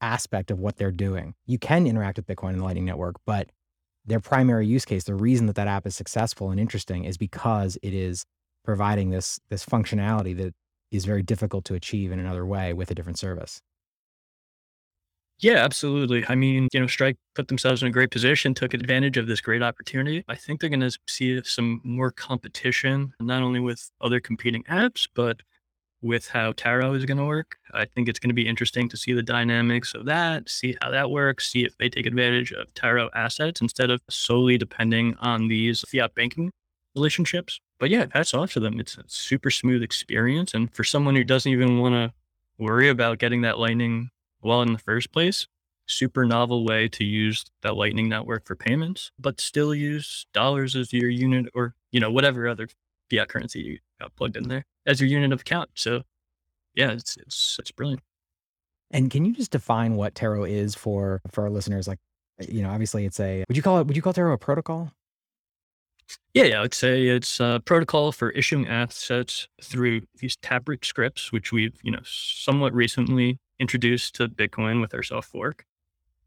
aspect 0.00 0.50
of 0.50 0.58
what 0.58 0.76
they're 0.76 0.90
doing. 0.90 1.34
You 1.46 1.58
can 1.58 1.86
interact 1.86 2.18
with 2.18 2.26
Bitcoin 2.26 2.50
and 2.50 2.60
the 2.60 2.64
Lightning 2.64 2.84
Network, 2.84 3.16
but 3.26 3.50
their 4.08 4.20
primary 4.20 4.66
use 4.66 4.84
case, 4.84 5.04
the 5.04 5.14
reason 5.14 5.46
that 5.46 5.56
that 5.56 5.68
app 5.68 5.86
is 5.86 5.94
successful 5.94 6.50
and 6.50 6.58
interesting 6.58 7.04
is 7.04 7.16
because 7.16 7.78
it 7.82 7.94
is 7.94 8.24
providing 8.64 9.10
this 9.10 9.38
this 9.48 9.64
functionality 9.64 10.36
that 10.36 10.54
is 10.90 11.04
very 11.04 11.22
difficult 11.22 11.64
to 11.66 11.74
achieve 11.74 12.10
in 12.12 12.18
another 12.18 12.46
way 12.46 12.72
with 12.72 12.90
a 12.90 12.94
different 12.94 13.18
service. 13.18 13.60
Yeah, 15.40 15.58
absolutely. 15.58 16.24
I 16.28 16.34
mean, 16.34 16.66
you 16.72 16.80
know, 16.80 16.88
Strike 16.88 17.16
put 17.36 17.46
themselves 17.46 17.80
in 17.80 17.88
a 17.88 17.92
great 17.92 18.10
position, 18.10 18.54
took 18.54 18.74
advantage 18.74 19.16
of 19.16 19.28
this 19.28 19.40
great 19.40 19.62
opportunity. 19.62 20.24
I 20.26 20.34
think 20.34 20.60
they're 20.60 20.68
going 20.68 20.80
to 20.80 20.98
see 21.06 21.40
some 21.44 21.80
more 21.84 22.10
competition, 22.10 23.12
not 23.20 23.42
only 23.42 23.60
with 23.60 23.88
other 24.00 24.18
competing 24.18 24.64
apps, 24.64 25.06
but 25.14 25.40
with 26.00 26.28
how 26.28 26.52
Taro 26.52 26.94
is 26.94 27.04
going 27.04 27.18
to 27.18 27.24
work. 27.24 27.56
I 27.74 27.84
think 27.84 28.08
it's 28.08 28.18
going 28.18 28.30
to 28.30 28.34
be 28.34 28.46
interesting 28.46 28.88
to 28.88 28.96
see 28.96 29.12
the 29.12 29.22
dynamics 29.22 29.94
of 29.94 30.04
that, 30.06 30.48
see 30.48 30.76
how 30.80 30.90
that 30.90 31.10
works, 31.10 31.50
see 31.50 31.64
if 31.64 31.76
they 31.76 31.88
take 31.88 32.06
advantage 32.06 32.52
of 32.52 32.72
Taro 32.74 33.10
assets 33.14 33.60
instead 33.60 33.90
of 33.90 34.00
solely 34.08 34.58
depending 34.58 35.16
on 35.20 35.48
these 35.48 35.84
fiat 35.88 36.14
banking 36.14 36.52
relationships. 36.94 37.60
But 37.80 37.90
yeah, 37.90 38.06
that's 38.12 38.34
off 38.34 38.52
to 38.52 38.60
them. 38.60 38.80
It's 38.80 38.96
a 38.96 39.04
super 39.06 39.50
smooth 39.50 39.82
experience. 39.82 40.54
And 40.54 40.72
for 40.74 40.84
someone 40.84 41.16
who 41.16 41.24
doesn't 41.24 41.50
even 41.50 41.78
want 41.78 41.94
to 41.94 42.12
worry 42.58 42.88
about 42.88 43.18
getting 43.18 43.42
that 43.42 43.58
Lightning 43.58 44.10
wallet 44.42 44.68
in 44.68 44.72
the 44.72 44.78
first 44.80 45.12
place, 45.12 45.46
super 45.86 46.26
novel 46.26 46.64
way 46.64 46.88
to 46.88 47.04
use 47.04 47.44
that 47.62 47.76
Lightning 47.76 48.08
network 48.08 48.46
for 48.46 48.54
payments, 48.54 49.10
but 49.18 49.40
still 49.40 49.74
use 49.74 50.26
dollars 50.32 50.76
as 50.76 50.92
your 50.92 51.08
unit 51.08 51.46
or, 51.54 51.74
you 51.90 52.00
know, 52.00 52.10
whatever 52.10 52.46
other 52.46 52.68
fiat 53.10 53.28
currency 53.28 53.60
you 53.60 53.78
got 54.00 54.14
plugged 54.16 54.36
in 54.36 54.48
there 54.48 54.64
as 54.86 55.00
your 55.00 55.08
unit 55.08 55.32
of 55.32 55.40
account. 55.40 55.70
So 55.74 56.02
yeah, 56.74 56.92
it's 56.92 57.16
it's 57.16 57.56
it's 57.58 57.72
brilliant. 57.72 58.02
And 58.90 59.10
can 59.10 59.24
you 59.24 59.34
just 59.34 59.50
define 59.50 59.96
what 59.96 60.14
Taro 60.14 60.44
is 60.44 60.74
for 60.74 61.20
for 61.30 61.44
our 61.44 61.50
listeners? 61.50 61.86
Like, 61.86 61.98
you 62.48 62.62
know, 62.62 62.70
obviously 62.70 63.04
it's 63.04 63.20
a 63.20 63.44
would 63.48 63.56
you 63.56 63.62
call 63.62 63.78
it 63.78 63.86
would 63.86 63.96
you 63.96 64.02
call 64.02 64.12
Taro 64.12 64.32
a 64.32 64.38
protocol? 64.38 64.92
Yeah, 66.32 66.44
yeah, 66.44 66.58
I 66.58 66.62
would 66.62 66.74
say 66.74 67.06
it's 67.08 67.40
a 67.40 67.60
protocol 67.64 68.12
for 68.12 68.30
issuing 68.30 68.66
assets 68.66 69.48
through 69.62 70.02
these 70.16 70.36
Taproot 70.36 70.84
scripts, 70.84 71.32
which 71.32 71.52
we've, 71.52 71.78
you 71.82 71.90
know, 71.90 72.00
somewhat 72.04 72.72
recently 72.72 73.38
introduced 73.58 74.14
to 74.16 74.28
Bitcoin 74.28 74.80
with 74.80 74.94
our 74.94 75.02
soft 75.02 75.30
fork. 75.30 75.64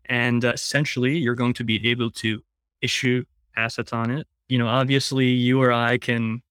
And 0.05 0.43
uh, 0.43 0.51
essentially, 0.53 1.17
you're 1.17 1.35
going 1.35 1.53
to 1.55 1.63
be 1.63 1.89
able 1.89 2.11
to 2.11 2.43
issue 2.81 3.23
assets 3.55 3.93
on 3.93 4.11
it. 4.11 4.27
You 4.49 4.57
know, 4.57 4.67
obviously, 4.67 5.27
you 5.27 5.61
or 5.61 5.71
I 5.71 5.97
can 5.97 6.41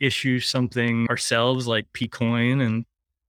issue 0.00 0.40
something 0.40 1.06
ourselves 1.08 1.66
like 1.66 1.92
Pcoin 1.92 2.64
and 2.64 2.84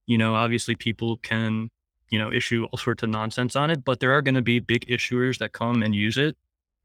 you 0.08 0.18
know 0.18 0.36
obviously 0.36 0.76
people 0.76 1.18
can 1.18 1.70
you 2.10 2.18
know 2.18 2.32
issue 2.32 2.66
all 2.72 2.78
sorts 2.78 3.04
of 3.04 3.10
nonsense 3.10 3.56
on 3.56 3.70
it 3.70 3.84
but 3.84 4.00
there 4.00 4.12
are 4.12 4.22
going 4.22 4.36
to 4.36 4.42
be 4.42 4.60
big 4.60 4.86
issuers 4.88 5.38
that 5.40 5.52
come 5.52 5.84
and 5.84 5.94
use 5.94 6.18
it 6.18 6.36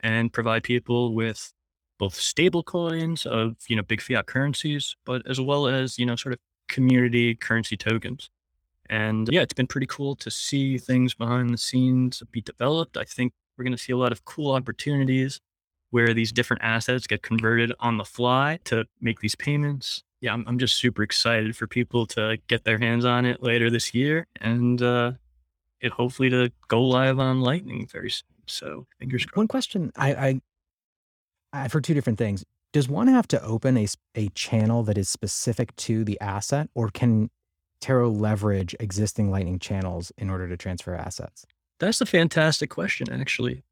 and 0.00 0.32
provide 0.32 0.62
people 0.62 1.14
with 1.14 1.52
both 1.98 2.14
stable 2.14 2.62
coins 2.62 3.26
of 3.26 3.56
you 3.68 3.76
know 3.76 3.82
big 3.82 4.00
fiat 4.00 4.26
currencies 4.26 4.96
but 5.04 5.22
as 5.28 5.40
well 5.40 5.66
as 5.66 5.98
you 5.98 6.06
know 6.06 6.16
sort 6.16 6.32
of 6.32 6.38
community 6.68 7.34
currency 7.34 7.76
tokens. 7.76 8.30
And 8.88 9.28
yeah 9.32 9.42
it's 9.42 9.54
been 9.54 9.66
pretty 9.66 9.86
cool 9.86 10.14
to 10.16 10.30
see 10.30 10.78
things 10.78 11.14
behind 11.14 11.50
the 11.50 11.58
scenes 11.58 12.22
be 12.30 12.40
developed. 12.40 12.96
I 12.96 13.04
think 13.04 13.32
we're 13.56 13.64
going 13.64 13.76
to 13.76 13.82
see 13.82 13.92
a 13.92 13.96
lot 13.96 14.12
of 14.12 14.24
cool 14.24 14.52
opportunities 14.52 15.40
where 15.90 16.12
these 16.14 16.32
different 16.32 16.62
assets 16.62 17.06
get 17.06 17.22
converted 17.22 17.72
on 17.80 17.96
the 17.96 18.04
fly 18.04 18.58
to 18.64 18.84
make 19.00 19.20
these 19.20 19.34
payments. 19.34 20.02
Yeah, 20.20 20.32
I'm, 20.32 20.44
I'm 20.46 20.58
just 20.58 20.76
super 20.76 21.02
excited 21.02 21.56
for 21.56 21.66
people 21.66 22.06
to 22.08 22.38
get 22.48 22.64
their 22.64 22.78
hands 22.78 23.04
on 23.04 23.24
it 23.24 23.42
later 23.42 23.70
this 23.70 23.94
year 23.94 24.26
and 24.40 24.80
uh, 24.82 25.12
it 25.80 25.92
hopefully 25.92 26.30
to 26.30 26.50
go 26.68 26.82
live 26.82 27.18
on 27.18 27.40
Lightning 27.40 27.86
very 27.86 28.10
soon. 28.10 28.28
So 28.46 28.86
fingers 28.98 29.24
crossed. 29.24 29.36
One 29.36 29.48
question 29.48 29.92
I, 29.96 30.14
I 30.14 30.40
I've 31.52 31.72
heard 31.72 31.84
two 31.84 31.94
different 31.94 32.18
things. 32.18 32.44
Does 32.72 32.88
one 32.88 33.08
have 33.08 33.28
to 33.28 33.42
open 33.42 33.76
a 33.76 33.86
a 34.14 34.28
channel 34.30 34.82
that 34.84 34.98
is 34.98 35.08
specific 35.08 35.74
to 35.76 36.04
the 36.04 36.20
asset, 36.20 36.68
or 36.74 36.90
can 36.90 37.30
Taro 37.80 38.10
leverage 38.10 38.74
existing 38.80 39.30
Lightning 39.30 39.58
channels 39.58 40.12
in 40.18 40.30
order 40.30 40.48
to 40.48 40.56
transfer 40.56 40.94
assets? 40.94 41.46
That's 41.78 42.00
a 42.00 42.06
fantastic 42.06 42.70
question, 42.70 43.10
actually. 43.12 43.62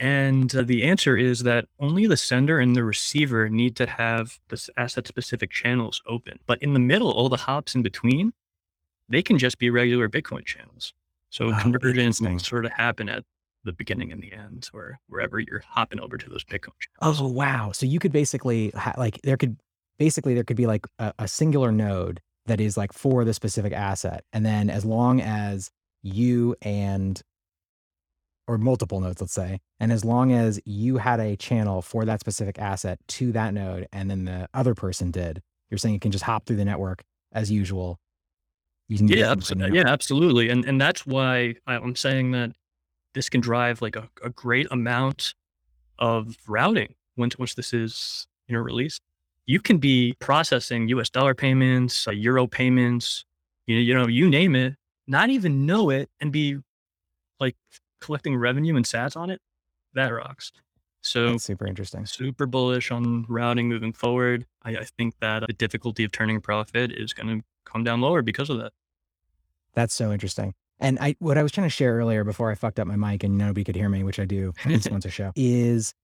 And 0.00 0.54
uh, 0.54 0.62
the 0.62 0.84
answer 0.84 1.16
is 1.16 1.42
that 1.42 1.66
only 1.80 2.06
the 2.06 2.16
sender 2.16 2.60
and 2.60 2.76
the 2.76 2.84
receiver 2.84 3.48
need 3.48 3.74
to 3.76 3.86
have 3.86 4.38
the 4.48 4.68
asset 4.76 5.08
specific 5.08 5.50
channels 5.50 6.00
open. 6.06 6.38
But 6.46 6.62
in 6.62 6.72
the 6.72 6.78
middle, 6.80 7.10
all 7.10 7.28
the 7.28 7.36
hops 7.36 7.74
in 7.74 7.82
between, 7.82 8.32
they 9.08 9.22
can 9.22 9.38
just 9.38 9.58
be 9.58 9.70
regular 9.70 10.08
Bitcoin 10.08 10.44
channels. 10.44 10.92
So 11.30 11.46
oh, 11.46 11.72
will 11.72 12.38
sort 12.38 12.64
of 12.64 12.72
happen 12.72 13.08
at 13.08 13.24
the 13.64 13.72
beginning 13.72 14.12
and 14.12 14.22
the 14.22 14.32
end, 14.32 14.70
or 14.72 14.98
wherever 15.08 15.40
you're 15.40 15.62
hopping 15.66 16.00
over 16.00 16.16
to 16.16 16.30
those 16.30 16.44
Bitcoin 16.44 16.78
channels. 16.78 17.20
Oh, 17.20 17.28
wow. 17.28 17.72
So 17.72 17.84
you 17.84 17.98
could 17.98 18.12
basically, 18.12 18.70
ha- 18.70 18.94
like, 18.96 19.20
there 19.24 19.36
could 19.36 19.56
basically, 19.98 20.34
there 20.34 20.44
could 20.44 20.56
be 20.56 20.66
like 20.66 20.86
a, 20.98 21.12
a 21.18 21.28
singular 21.28 21.72
node 21.72 22.20
that 22.46 22.60
is 22.60 22.76
like 22.76 22.92
for 22.92 23.24
the 23.24 23.34
specific 23.34 23.72
asset. 23.72 24.24
And 24.32 24.46
then 24.46 24.70
as 24.70 24.84
long 24.84 25.20
as 25.20 25.70
you 26.02 26.54
and 26.62 27.20
or 28.48 28.56
multiple 28.56 28.98
nodes, 28.98 29.20
let's 29.20 29.34
say. 29.34 29.60
And 29.78 29.92
as 29.92 30.04
long 30.04 30.32
as 30.32 30.58
you 30.64 30.96
had 30.96 31.20
a 31.20 31.36
channel 31.36 31.82
for 31.82 32.06
that 32.06 32.18
specific 32.18 32.58
asset 32.58 32.98
to 33.08 33.30
that 33.32 33.52
node, 33.52 33.86
and 33.92 34.10
then 34.10 34.24
the 34.24 34.48
other 34.54 34.74
person 34.74 35.10
did, 35.10 35.42
you're 35.70 35.78
saying 35.78 35.94
it 35.94 36.00
can 36.00 36.10
just 36.10 36.24
hop 36.24 36.46
through 36.46 36.56
the 36.56 36.64
network 36.64 37.04
as 37.30 37.52
usual. 37.52 38.00
Yeah, 38.88 39.30
absolutely. 39.30 39.78
yeah, 39.78 39.86
absolutely. 39.86 40.48
And 40.48 40.64
and 40.64 40.80
that's 40.80 41.06
why 41.06 41.56
I'm 41.66 41.94
saying 41.94 42.30
that 42.30 42.52
this 43.14 43.28
can 43.28 43.42
drive 43.42 43.82
like 43.82 43.96
a, 43.96 44.08
a 44.24 44.30
great 44.30 44.66
amount 44.70 45.34
of 45.98 46.36
routing 46.48 46.94
once 47.18 47.38
once 47.38 47.52
this 47.52 47.74
is 47.74 48.26
you 48.46 48.56
know 48.56 48.62
released. 48.62 49.02
You 49.44 49.60
can 49.60 49.76
be 49.76 50.14
processing 50.20 50.88
U.S. 50.88 51.10
dollar 51.10 51.34
payments, 51.34 52.08
uh, 52.08 52.12
euro 52.12 52.46
payments, 52.46 53.26
you 53.66 53.76
know, 53.76 53.80
you 53.82 53.94
know, 53.94 54.06
you 54.06 54.28
name 54.28 54.56
it, 54.56 54.74
not 55.06 55.28
even 55.28 55.66
know 55.66 55.90
it, 55.90 56.08
and 56.20 56.32
be 56.32 56.56
like 57.38 57.56
collecting 58.00 58.36
revenue 58.36 58.76
and 58.76 58.84
sats 58.84 59.16
on 59.16 59.30
it, 59.30 59.40
that 59.94 60.08
rocks. 60.08 60.52
So 61.00 61.32
That's 61.32 61.44
super 61.44 61.66
interesting. 61.66 62.06
Super 62.06 62.46
bullish 62.46 62.90
on 62.90 63.24
routing 63.28 63.68
moving 63.68 63.92
forward. 63.92 64.46
I, 64.62 64.76
I 64.76 64.84
think 64.84 65.14
that 65.20 65.44
the 65.46 65.52
difficulty 65.52 66.04
of 66.04 66.12
turning 66.12 66.40
profit 66.40 66.92
is 66.92 67.12
going 67.12 67.38
to 67.38 67.44
come 67.64 67.84
down 67.84 68.00
lower 68.00 68.22
because 68.22 68.50
of 68.50 68.58
that. 68.58 68.72
That's 69.74 69.94
so 69.94 70.12
interesting. 70.12 70.54
And 70.80 70.98
I, 71.00 71.16
what 71.18 71.38
I 71.38 71.42
was 71.42 71.52
trying 71.52 71.66
to 71.66 71.70
share 71.70 71.94
earlier 71.94 72.24
before 72.24 72.50
I 72.50 72.54
fucked 72.54 72.78
up 72.78 72.86
my 72.86 72.96
mic 72.96 73.24
and 73.24 73.36
nobody 73.36 73.64
could 73.64 73.76
hear 73.76 73.88
me, 73.88 74.02
which 74.02 74.18
I 74.18 74.24
do 74.24 74.52
once 74.66 75.04
a 75.04 75.10
show, 75.10 75.32
is 75.34 75.94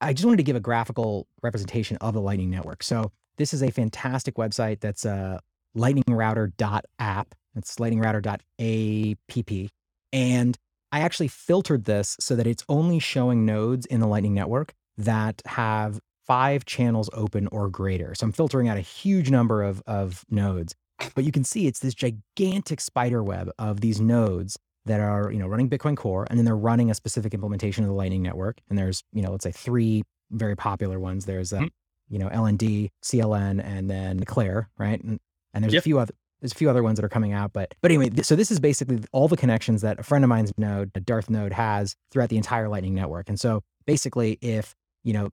I 0.00 0.12
just 0.12 0.24
wanted 0.24 0.38
to 0.38 0.42
give 0.42 0.56
a 0.56 0.60
graphical 0.60 1.26
representation 1.42 1.96
of 1.98 2.14
the 2.14 2.20
Lightning 2.20 2.50
Network. 2.50 2.82
So 2.82 3.12
this 3.36 3.52
is 3.52 3.62
a 3.62 3.70
fantastic 3.70 4.34
website 4.34 4.80
that's 4.80 5.06
uh, 5.06 5.38
lightningrouter.app. 5.76 7.34
It's 7.56 7.76
lightningrouter.app. 7.76 9.70
And 10.12 10.58
I 10.90 11.00
actually 11.00 11.28
filtered 11.28 11.84
this 11.84 12.16
so 12.18 12.34
that 12.36 12.46
it's 12.46 12.64
only 12.68 12.98
showing 12.98 13.44
nodes 13.44 13.86
in 13.86 14.00
the 14.00 14.06
Lightning 14.06 14.34
Network 14.34 14.74
that 14.96 15.42
have 15.46 16.00
five 16.26 16.64
channels 16.64 17.08
open 17.12 17.48
or 17.48 17.68
greater. 17.68 18.14
So 18.14 18.24
I'm 18.26 18.32
filtering 18.32 18.68
out 18.68 18.76
a 18.76 18.82
huge 18.82 19.30
number 19.30 19.62
of, 19.62 19.82
of 19.86 20.24
nodes. 20.30 20.74
But 21.14 21.24
you 21.24 21.32
can 21.32 21.44
see 21.44 21.66
it's 21.66 21.78
this 21.78 21.94
gigantic 21.94 22.80
spider 22.80 23.22
web 23.22 23.50
of 23.58 23.80
these 23.80 24.00
nodes 24.00 24.58
that 24.84 25.00
are, 25.00 25.30
you 25.30 25.38
know, 25.38 25.46
running 25.46 25.70
Bitcoin 25.70 25.96
Core, 25.96 26.26
and 26.28 26.38
then 26.38 26.44
they're 26.44 26.56
running 26.56 26.90
a 26.90 26.94
specific 26.94 27.34
implementation 27.34 27.84
of 27.84 27.88
the 27.88 27.94
Lightning 27.94 28.22
Network. 28.22 28.60
And 28.68 28.76
there's, 28.76 29.04
you 29.12 29.22
know, 29.22 29.30
let's 29.30 29.44
say 29.44 29.52
three 29.52 30.02
very 30.30 30.56
popular 30.56 30.98
ones. 30.98 31.24
There's, 31.24 31.52
uh, 31.52 31.58
mm-hmm. 31.58 31.66
you 32.08 32.18
know, 32.18 32.28
LND, 32.28 32.90
CLN, 33.04 33.62
and 33.64 33.88
then 33.88 34.20
Eclair, 34.20 34.70
right? 34.76 35.00
And, 35.02 35.20
and 35.54 35.62
there's 35.62 35.74
yep. 35.74 35.82
a 35.82 35.84
few 35.84 35.98
other 35.98 36.14
there's 36.40 36.52
a 36.52 36.54
few 36.54 36.70
other 36.70 36.82
ones 36.82 36.96
that 36.96 37.04
are 37.04 37.08
coming 37.08 37.32
out, 37.32 37.52
but 37.52 37.74
but 37.80 37.90
anyway, 37.90 38.10
th- 38.10 38.26
so 38.26 38.36
this 38.36 38.50
is 38.50 38.60
basically 38.60 39.00
all 39.12 39.28
the 39.28 39.36
connections 39.36 39.82
that 39.82 39.98
a 39.98 40.02
friend 40.02 40.24
of 40.24 40.28
mine's 40.28 40.52
node, 40.56 40.90
a 40.94 41.00
Darth 41.00 41.30
node, 41.30 41.52
has 41.52 41.96
throughout 42.10 42.28
the 42.28 42.36
entire 42.36 42.68
Lightning 42.68 42.94
network. 42.94 43.28
And 43.28 43.38
so 43.38 43.62
basically, 43.86 44.38
if 44.40 44.74
you 45.04 45.12
know, 45.12 45.30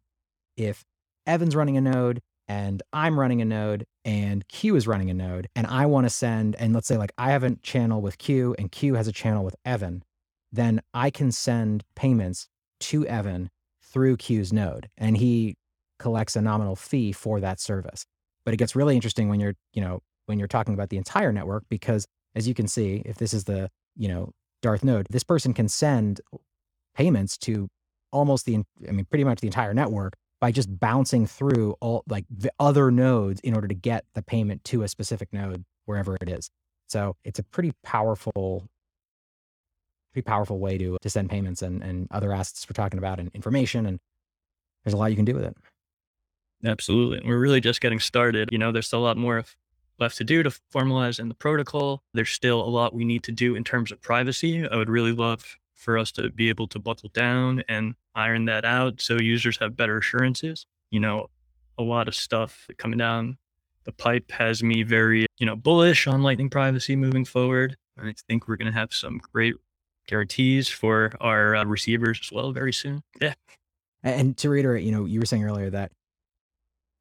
if 0.58 0.84
Evan's 1.26 1.56
running 1.56 1.78
a 1.78 1.82
node 1.82 2.22
and 2.48 2.82
I'm 2.94 3.20
running 3.20 3.42
a 3.42 3.46
node 3.46 3.86
and 4.04 4.48
Q 4.48 4.76
is 4.76 4.88
running 4.88 5.10
a 5.10 5.14
node, 5.14 5.48
and 5.56 5.68
I 5.68 5.86
want 5.86 6.06
to 6.06 6.10
send, 6.10 6.56
and 6.58 6.74
let's 6.74 6.88
say 6.88 6.98
like 6.98 7.12
I 7.18 7.32
have 7.32 7.44
a 7.44 7.56
channel 7.58 8.02
with 8.02 8.18
Q 8.18 8.56
and 8.58 8.72
Q 8.72 8.96
has 8.96 9.08
a 9.08 9.12
channel 9.12 9.44
with 9.44 9.56
Evan, 9.66 10.04
then 10.52 10.82
I 10.94 11.10
can 11.10 11.32
send 11.32 11.84
payments 11.96 12.48
to 12.82 13.06
Evan 13.08 13.50
through 13.82 14.18
Q's 14.18 14.52
node, 14.52 14.90
and 14.98 15.18
he 15.18 15.56
collects 16.00 16.36
a 16.36 16.42
nominal 16.42 16.76
fee 16.76 17.12
for 17.12 17.40
that 17.40 17.60
service. 17.60 18.06
But 18.44 18.54
it 18.54 18.58
gets 18.58 18.76
really 18.76 18.96
interesting 18.96 19.30
when 19.30 19.40
you're, 19.40 19.56
you 19.74 19.82
know, 19.82 20.02
when 20.26 20.40
you're 20.40 20.48
talking 20.48 20.74
about 20.74 20.90
the 20.90 20.98
entire 20.98 21.32
network 21.32 21.64
because 21.70 22.06
as 22.36 22.48
you 22.48 22.54
can 22.54 22.68
see 22.68 23.02
if 23.06 23.18
this 23.18 23.34
is 23.34 23.46
the 23.46 23.70
you 23.96 24.08
know 24.08 24.32
darth 24.62 24.84
node 24.84 25.08
this 25.10 25.24
person 25.24 25.54
can 25.54 25.68
send 25.68 26.22
payments 26.96 27.38
to 27.38 27.68
almost 28.12 28.46
the 28.46 28.58
i 28.88 28.92
mean 28.92 29.06
pretty 29.06 29.24
much 29.24 29.40
the 29.42 29.48
entire 29.48 29.74
network 29.74 30.16
by 30.46 30.52
just 30.52 30.80
bouncing 30.80 31.26
through 31.26 31.76
all 31.82 32.04
like 32.08 32.26
the 32.30 32.52
other 32.60 32.92
nodes 32.92 33.40
in 33.42 33.56
order 33.56 33.68
to 33.68 33.74
get 33.74 34.06
the 34.14 34.22
payment 34.22 34.64
to 34.66 34.84
a 34.84 34.88
specific 34.88 35.32
node 35.32 35.66
wherever 35.86 36.18
it 36.22 36.30
is. 36.30 36.50
So 36.88 37.16
it's 37.24 37.40
a 37.40 37.44
pretty 37.44 37.74
powerful 37.84 38.68
pretty 40.14 40.24
powerful 40.26 40.60
way 40.60 40.78
to 40.78 40.98
to 41.02 41.10
send 41.10 41.30
payments 41.30 41.62
and 41.62 41.82
and 41.82 42.08
other 42.12 42.32
assets 42.32 42.66
we're 42.70 42.74
talking 42.74 43.00
about 43.00 43.20
and 43.20 43.32
information 43.34 43.86
and 43.86 44.00
there's 44.84 44.94
a 44.94 44.98
lot 44.98 45.10
you 45.10 45.16
can 45.16 45.26
do 45.26 45.34
with 45.34 45.46
it. 45.46 45.58
Absolutely 46.64 47.28
we're 47.28 47.40
really 47.40 47.62
just 47.62 47.82
getting 47.82 48.00
started. 48.00 48.50
You 48.52 48.58
know 48.58 48.72
there's 48.72 48.88
still 48.88 49.00
a 49.00 49.08
lot 49.08 49.18
more 49.18 49.46
left 50.00 50.18
to 50.18 50.24
do 50.24 50.44
to 50.44 50.50
formalize 50.74 51.20
in 51.20 51.30
the 51.30 51.36
protocol. 51.36 52.04
There's 52.14 52.30
still 52.30 52.62
a 52.62 52.68
lot 52.68 52.94
we 52.94 53.06
need 53.06 53.24
to 53.24 53.32
do 53.32 53.56
in 53.56 53.64
terms 53.64 53.92
of 53.92 54.02
privacy. 54.02 54.68
I 54.68 54.76
would 54.76 54.90
really 54.90 55.14
love 55.14 55.58
for 55.74 55.98
us 55.98 56.12
to 56.14 56.30
be 56.30 56.50
able 56.50 56.68
to 56.70 56.80
buckle 56.80 57.10
down 57.10 57.64
and 57.68 57.96
iron 58.16 58.46
that 58.46 58.66
out 58.66 59.02
so 59.02 59.20
users 59.20 59.58
have 59.58 59.76
better 59.76 59.98
assurances. 59.98 60.66
You 60.90 61.00
know, 61.00 61.30
a 61.78 61.84
lot 61.84 62.08
of 62.08 62.16
stuff 62.16 62.68
coming 62.78 62.98
down 62.98 63.38
the 63.86 63.92
pipe 63.92 64.32
has 64.32 64.64
me 64.64 64.84
very, 64.84 65.28
you 65.38 65.46
know, 65.46 65.56
bullish 65.56 66.08
on 66.08 66.24
Lightning 66.24 66.50
privacy 66.50 66.96
moving 66.96 67.24
forward. 67.24 67.78
I 67.98 68.14
think 68.28 68.48
we're 68.48 68.58
going 68.58 68.72
to 68.72 68.78
have 68.78 68.94
some 68.94 69.22
great 69.32 69.56
guarantees 70.08 70.68
for 70.68 71.14
our 71.22 71.56
uh, 71.56 71.66
receivers 71.66 72.20
as 72.22 72.32
well 72.32 72.52
very 72.52 72.74
soon. 72.74 73.04
Yeah. 73.22 73.36
And 74.04 74.36
to 74.38 74.50
reiterate, 74.50 74.84
you 74.84 74.92
know, 74.92 75.06
you 75.06 75.20
were 75.20 75.26
saying 75.26 75.44
earlier 75.44 75.70
that 75.70 75.92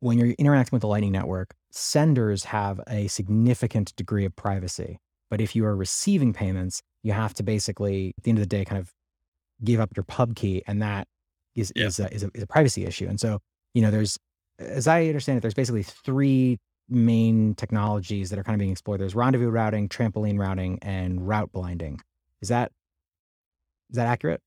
when 0.01 0.19
you're 0.19 0.35
interacting 0.39 0.77
with 0.77 0.83
the 0.83 0.89
Lightning 0.89 1.13
Network, 1.13 1.55
senders 1.75 2.45
have 2.45 2.81
a 2.89 3.09
significant 3.09 3.95
degree 3.97 4.25
of 4.25 4.35
privacy. 4.37 4.99
But 5.31 5.41
if 5.41 5.57
you 5.57 5.65
are 5.67 5.75
receiving 5.77 6.33
payments, 6.33 6.81
you 7.03 7.13
have 7.13 7.35
to 7.35 7.43
basically, 7.43 8.15
at 8.17 8.25
the 8.25 8.31
end 8.31 8.39
of 8.39 8.43
the 8.43 8.47
day, 8.47 8.65
kind 8.65 8.81
of 8.81 8.93
give 9.63 9.81
up 9.81 9.91
your 9.97 10.05
pub 10.05 10.37
key, 10.37 10.63
and 10.67 10.81
that 10.83 11.09
is 11.55 11.73
Yeah. 11.75 11.87
is, 11.87 11.99
a, 11.99 12.13
is, 12.15 12.23
a, 12.23 12.31
is 12.35 12.43
a 12.43 12.47
privacy 12.47 12.85
issue. 12.85 13.07
And 13.09 13.19
so, 13.19 13.41
you 13.75 13.83
know, 13.83 13.91
there's, 13.91 14.19
as 14.59 14.87
I 14.87 15.07
understand 15.07 15.39
it, 15.39 15.41
there's 15.41 15.55
basically 15.55 15.83
three 15.83 16.59
main 16.89 17.55
technologies 17.55 18.31
that 18.31 18.39
are 18.39 18.45
kind 18.45 18.55
of 18.55 18.59
being 18.59 18.71
explored. 18.73 19.01
There's 19.01 19.15
rendezvous 19.15 19.49
routing, 19.51 19.89
trampoline 19.89 20.39
routing, 20.39 20.79
and 20.83 21.27
route 21.27 21.51
blinding. 21.53 22.01
Is 22.41 22.49
that 22.49 22.71
is 23.91 23.97
that 23.97 24.07
accurate? 24.07 24.41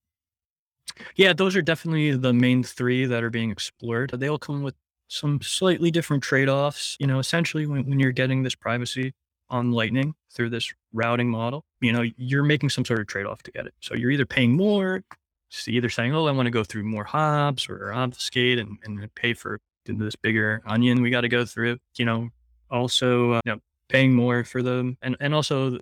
Yeah, 1.16 1.34
those 1.34 1.56
are 1.56 1.62
definitely 1.62 2.12
the 2.16 2.34
main 2.34 2.64
three 2.64 3.06
that 3.06 3.24
are 3.24 3.30
being 3.30 3.52
explored. 3.52 4.12
They 4.14 4.28
all 4.28 4.38
come 4.40 4.64
with 4.64 4.76
some 5.08 5.42
slightly 5.42 5.92
different 5.92 6.24
trade 6.24 6.50
offs. 6.50 6.98
You 7.00 7.08
know, 7.08 7.20
essentially, 7.20 7.66
when, 7.66 7.88
when 7.90 8.00
you're 8.00 8.12
getting 8.12 8.44
this 8.44 8.56
privacy 8.56 9.14
on 9.50 9.72
Lightning 9.72 10.14
through 10.32 10.50
this 10.50 10.74
routing 10.94 11.30
model, 11.30 11.66
you 11.82 11.92
know, 11.92 12.04
you're 12.18 12.44
making 12.44 12.70
some 12.70 12.86
sort 12.86 13.00
of 13.00 13.08
trade 13.08 13.26
off 13.26 13.44
to 13.44 13.52
get 13.52 13.66
it. 13.66 13.74
So 13.82 13.96
you're 13.96 14.12
either 14.12 14.26
paying 14.26 14.56
more, 14.56 15.04
so 15.50 15.72
either 15.72 15.90
saying, 15.90 16.14
oh, 16.14 16.28
I 16.28 16.32
want 16.32 16.48
to 16.48 16.52
go 16.52 16.64
through 16.64 16.84
more 16.84 17.06
hops 17.06 17.70
or 17.70 17.94
obfuscate 17.94 18.60
and, 18.60 18.78
and 18.84 19.14
pay 19.16 19.34
for 19.34 19.60
this 19.86 20.18
bigger 20.18 20.62
onion 20.66 21.02
we 21.02 21.10
got 21.10 21.22
to 21.22 21.30
go 21.30 21.46
through, 21.46 21.78
you 21.96 22.04
know, 22.04 22.30
also, 22.70 23.34
uh, 23.34 23.42
you 23.46 23.54
know, 23.54 23.60
paying 23.88 24.14
more 24.14 24.44
for 24.44 24.62
them 24.62 24.98
and, 25.02 25.16
and 25.22 25.34
also 25.34 25.78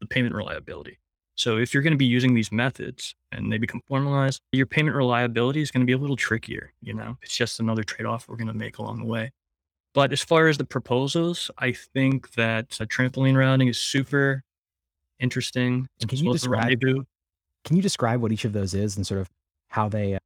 the 0.00 0.06
payment 0.08 0.34
reliability. 0.34 0.98
So 1.36 1.58
if 1.58 1.74
you're 1.74 1.82
going 1.82 1.92
to 1.92 1.98
be 1.98 2.06
using 2.06 2.34
these 2.34 2.50
methods 2.50 3.14
and 3.30 3.52
they 3.52 3.58
become 3.58 3.82
formalized, 3.86 4.40
your 4.52 4.66
payment 4.66 4.96
reliability 4.96 5.60
is 5.60 5.70
going 5.70 5.82
to 5.82 5.86
be 5.86 5.92
a 5.92 5.98
little 5.98 6.16
trickier. 6.16 6.72
You 6.80 6.94
know, 6.94 7.18
it's 7.22 7.36
just 7.36 7.60
another 7.60 7.84
trade 7.84 8.06
off 8.06 8.26
we're 8.28 8.36
going 8.36 8.46
to 8.48 8.54
make 8.54 8.78
along 8.78 8.98
the 9.00 9.04
way. 9.04 9.30
But 9.92 10.12
as 10.12 10.22
far 10.22 10.48
as 10.48 10.56
the 10.58 10.64
proposals, 10.64 11.50
I 11.58 11.72
think 11.72 12.32
that 12.34 12.78
uh, 12.80 12.84
trampoline 12.86 13.36
routing 13.36 13.68
is 13.68 13.78
super 13.78 14.42
interesting. 15.20 15.88
And 16.00 16.08
can 16.08 16.18
you 16.18 16.24
well 16.26 16.34
as 16.34 16.40
the 16.42 16.48
describe- 16.48 17.06
Can 17.64 17.76
you 17.76 17.82
describe 17.82 18.20
what 18.20 18.32
each 18.32 18.44
of 18.44 18.52
those 18.52 18.74
is 18.74 18.96
and 18.96 19.06
sort 19.06 19.20
of 19.20 19.30
how 19.68 19.88
they 19.88 20.14
uh, 20.14 20.18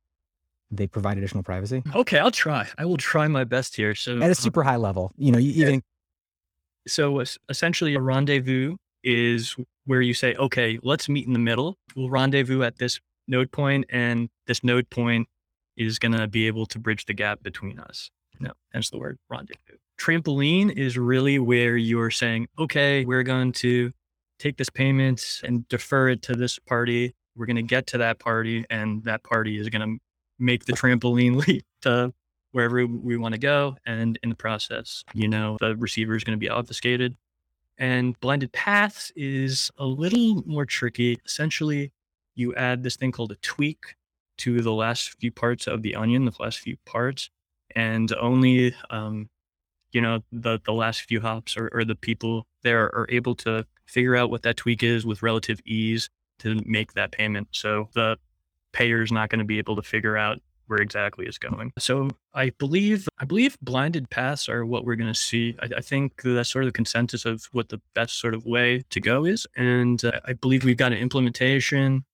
they 0.70 0.86
provide 0.86 1.18
additional 1.18 1.42
privacy 1.42 1.82
Okay, 1.96 2.18
I'll 2.18 2.30
try. 2.30 2.68
I 2.78 2.84
will 2.84 2.96
try 2.96 3.26
my 3.26 3.42
best 3.42 3.74
here. 3.74 3.96
So 3.96 4.18
at 4.18 4.22
a 4.22 4.30
uh, 4.30 4.34
super 4.34 4.62
high 4.62 4.76
level? 4.76 5.12
You 5.16 5.32
know, 5.32 5.38
you 5.38 5.50
Yeah. 5.50 5.66
even 5.68 5.82
so 6.86 7.22
essentially 7.48 7.94
a 7.94 8.00
rendezvous 8.00 8.76
is 9.02 9.56
where 9.86 10.00
you 10.00 10.14
say 10.14 10.34
okay 10.34 10.78
let's 10.82 11.08
meet 11.08 11.26
in 11.26 11.32
the 11.32 11.38
middle 11.38 11.76
we'll 11.96 12.10
rendezvous 12.10 12.62
at 12.62 12.78
this 12.78 13.00
node 13.26 13.50
point 13.50 13.84
and 13.90 14.28
this 14.46 14.62
node 14.62 14.88
point 14.90 15.28
is 15.76 15.98
going 15.98 16.12
to 16.12 16.26
be 16.26 16.46
able 16.46 16.66
to 16.66 16.78
bridge 16.78 17.06
the 17.06 17.14
gap 17.14 17.42
between 17.42 17.78
us 17.78 18.10
no 18.38 18.50
hence 18.72 18.90
the 18.90 18.98
word 18.98 19.18
rendezvous 19.28 19.76
trampoline 19.98 20.70
is 20.76 20.96
really 20.98 21.38
where 21.38 21.76
you're 21.76 22.10
saying 22.10 22.46
okay 22.58 23.04
we're 23.04 23.22
going 23.22 23.52
to 23.52 23.92
take 24.38 24.56
this 24.56 24.70
payment 24.70 25.40
and 25.44 25.68
defer 25.68 26.08
it 26.08 26.22
to 26.22 26.34
this 26.34 26.58
party 26.58 27.14
we're 27.36 27.46
going 27.46 27.56
to 27.56 27.62
get 27.62 27.86
to 27.86 27.98
that 27.98 28.18
party 28.18 28.64
and 28.70 29.04
that 29.04 29.22
party 29.22 29.58
is 29.58 29.68
going 29.68 29.82
to 29.82 29.98
make 30.38 30.64
the 30.64 30.72
trampoline 30.72 31.36
leap 31.46 31.64
to 31.82 32.12
wherever 32.52 32.84
we 32.86 33.16
want 33.16 33.34
to 33.34 33.38
go. 33.38 33.76
And 33.86 34.18
in 34.22 34.28
the 34.28 34.34
process, 34.34 35.04
you 35.14 35.28
know, 35.28 35.56
the 35.60 35.76
receiver 35.76 36.16
is 36.16 36.24
going 36.24 36.36
to 36.36 36.40
be 36.40 36.50
obfuscated. 36.50 37.16
And 37.80 38.20
blinded 38.20 38.52
paths 38.52 39.10
is 39.16 39.70
a 39.78 39.86
little 39.86 40.42
more 40.46 40.66
tricky. 40.66 41.18
Essentially, 41.24 41.92
you 42.34 42.54
add 42.54 42.82
this 42.82 42.96
thing 42.96 43.10
called 43.10 43.32
a 43.32 43.36
tweak 43.36 43.96
to 44.38 44.60
the 44.60 44.72
last 44.72 45.18
few 45.18 45.32
parts 45.32 45.66
of 45.66 45.80
the 45.80 45.96
onion, 45.96 46.26
the 46.26 46.32
last 46.38 46.58
few 46.58 46.76
parts, 46.84 47.30
and 47.74 48.12
only, 48.20 48.74
um, 48.90 49.30
you 49.92 50.00
know, 50.02 50.20
the, 50.30 50.60
the 50.64 50.74
last 50.74 51.02
few 51.02 51.22
hops 51.22 51.56
or, 51.56 51.70
or 51.72 51.84
the 51.84 51.94
people 51.94 52.46
there 52.62 52.94
are 52.94 53.06
able 53.08 53.34
to 53.34 53.66
figure 53.86 54.14
out 54.14 54.30
what 54.30 54.42
that 54.42 54.58
tweak 54.58 54.82
is 54.82 55.06
with 55.06 55.22
relative 55.22 55.60
ease 55.64 56.10
to 56.40 56.60
make 56.66 56.92
that 56.92 57.12
payment. 57.12 57.48
So 57.52 57.88
the 57.94 58.18
payer 58.72 59.02
is 59.02 59.10
not 59.10 59.30
going 59.30 59.38
to 59.38 59.44
be 59.44 59.58
able 59.58 59.76
to 59.76 59.82
figure 59.82 60.18
out 60.18 60.38
where 60.70 60.80
exactly 60.80 61.26
it's 61.26 61.36
going. 61.36 61.72
So 61.78 62.08
I 62.32 62.50
believe 62.58 63.08
I 63.18 63.24
believe 63.24 63.58
blinded 63.60 64.08
paths 64.08 64.48
are 64.48 64.64
what 64.64 64.84
we're 64.84 64.94
going 64.94 65.12
to 65.12 65.18
see. 65.18 65.56
I, 65.60 65.78
I 65.78 65.80
think 65.80 66.22
that's 66.22 66.48
sort 66.48 66.64
of 66.64 66.68
the 66.68 66.72
consensus 66.72 67.24
of 67.24 67.48
what 67.50 67.68
the 67.68 67.80
best 67.94 68.20
sort 68.20 68.34
of 68.34 68.46
way 68.46 68.84
to 68.90 69.00
go 69.00 69.24
is, 69.24 69.46
and 69.56 70.02
uh, 70.04 70.20
I 70.24 70.34
believe 70.34 70.64
we've 70.64 70.76
got 70.76 70.92
an 70.92 70.98
implementation 70.98 72.04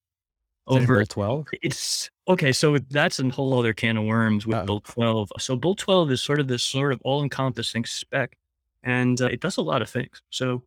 over. 0.66 0.96
Bolt 0.96 1.08
12. 1.10 1.46
It's 1.62 2.10
okay. 2.28 2.50
So 2.52 2.78
that's 2.90 3.20
a 3.20 3.28
whole 3.28 3.58
other 3.58 3.74
can 3.74 3.98
of 3.98 4.04
worms 4.04 4.46
with 4.46 4.56
Uh-oh. 4.56 4.66
Bolt 4.66 4.84
12. 4.84 5.32
So 5.38 5.54
Bolt 5.54 5.78
12 5.78 6.12
is 6.12 6.22
sort 6.22 6.40
of 6.40 6.48
this 6.48 6.62
sort 6.62 6.92
of 6.92 7.00
all-encompassing 7.04 7.84
spec, 7.84 8.38
and 8.82 9.20
uh, 9.20 9.26
it 9.26 9.40
does 9.40 9.58
a 9.58 9.62
lot 9.62 9.82
of 9.82 9.90
things. 9.90 10.22
So 10.30 10.62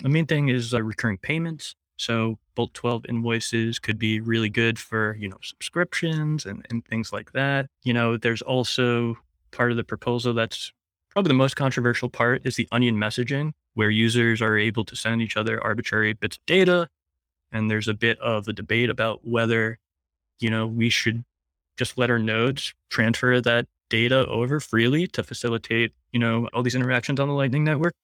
the 0.00 0.08
main 0.08 0.26
thing 0.26 0.48
is 0.48 0.72
uh, 0.72 0.80
recurring 0.80 1.18
payments. 1.18 1.74
So 1.96 2.38
Bolt 2.54 2.74
12 2.74 3.06
invoices 3.08 3.78
could 3.78 3.98
be 3.98 4.20
really 4.20 4.48
good 4.48 4.78
for, 4.78 5.16
you 5.18 5.28
know, 5.28 5.38
subscriptions 5.42 6.46
and, 6.46 6.66
and 6.70 6.84
things 6.84 7.12
like 7.12 7.32
that. 7.32 7.66
You 7.82 7.92
know, 7.92 8.16
there's 8.16 8.42
also 8.42 9.16
part 9.50 9.70
of 9.70 9.76
the 9.76 9.84
proposal 9.84 10.34
that's 10.34 10.72
probably 11.10 11.28
the 11.28 11.34
most 11.34 11.56
controversial 11.56 12.08
part 12.08 12.42
is 12.44 12.56
the 12.56 12.68
onion 12.72 12.96
messaging, 12.96 13.52
where 13.74 13.90
users 13.90 14.40
are 14.40 14.56
able 14.56 14.84
to 14.84 14.96
send 14.96 15.22
each 15.22 15.36
other 15.36 15.62
arbitrary 15.62 16.12
bits 16.14 16.36
of 16.36 16.46
data. 16.46 16.88
And 17.50 17.70
there's 17.70 17.88
a 17.88 17.94
bit 17.94 18.18
of 18.18 18.48
a 18.48 18.52
debate 18.52 18.88
about 18.88 19.20
whether, 19.26 19.78
you 20.40 20.48
know, 20.50 20.66
we 20.66 20.88
should 20.88 21.24
just 21.76 21.98
let 21.98 22.10
our 22.10 22.18
nodes 22.18 22.74
transfer 22.90 23.40
that 23.40 23.66
data 23.90 24.26
over 24.26 24.58
freely 24.58 25.06
to 25.06 25.22
facilitate, 25.22 25.92
you 26.12 26.18
know, 26.18 26.48
all 26.54 26.62
these 26.62 26.74
interactions 26.74 27.20
on 27.20 27.28
the 27.28 27.34
Lightning 27.34 27.64
Network 27.64 27.94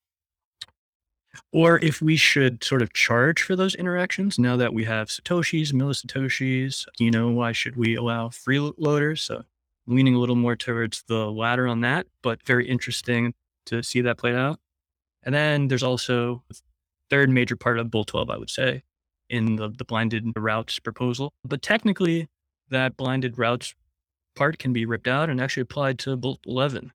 or 1.52 1.78
if 1.80 2.00
we 2.00 2.16
should 2.16 2.62
sort 2.62 2.82
of 2.82 2.92
charge 2.92 3.42
for 3.42 3.56
those 3.56 3.74
interactions 3.74 4.38
now 4.38 4.56
that 4.56 4.74
we 4.74 4.84
have 4.84 5.08
satoshis 5.08 5.72
millisatoshis 5.72 6.86
you 6.98 7.10
know 7.10 7.28
why 7.28 7.52
should 7.52 7.76
we 7.76 7.96
allow 7.96 8.28
freeloaders? 8.28 9.20
So 9.20 9.44
leaning 9.86 10.14
a 10.14 10.18
little 10.18 10.36
more 10.36 10.56
towards 10.56 11.02
the 11.08 11.30
latter 11.30 11.66
on 11.66 11.80
that 11.80 12.06
but 12.22 12.42
very 12.44 12.68
interesting 12.68 13.34
to 13.66 13.82
see 13.82 14.00
that 14.00 14.18
played 14.18 14.34
out. 14.34 14.58
And 15.22 15.34
then 15.34 15.68
there's 15.68 15.82
also 15.82 16.42
the 16.48 16.56
third 17.10 17.30
major 17.30 17.56
part 17.56 17.78
of 17.78 17.90
Bolt 17.90 18.08
12 18.08 18.30
i 18.30 18.36
would 18.36 18.50
say 18.50 18.82
in 19.28 19.56
the, 19.56 19.68
the 19.68 19.84
blinded 19.84 20.24
routes 20.36 20.78
proposal. 20.78 21.32
But 21.44 21.62
technically 21.62 22.28
that 22.70 22.96
blinded 22.96 23.38
routes 23.38 23.74
part 24.36 24.58
can 24.58 24.72
be 24.72 24.86
ripped 24.86 25.08
out 25.08 25.28
and 25.28 25.40
actually 25.40 25.62
applied 25.62 25.98
to 25.98 26.16
Bolt 26.16 26.40
11 26.46 26.92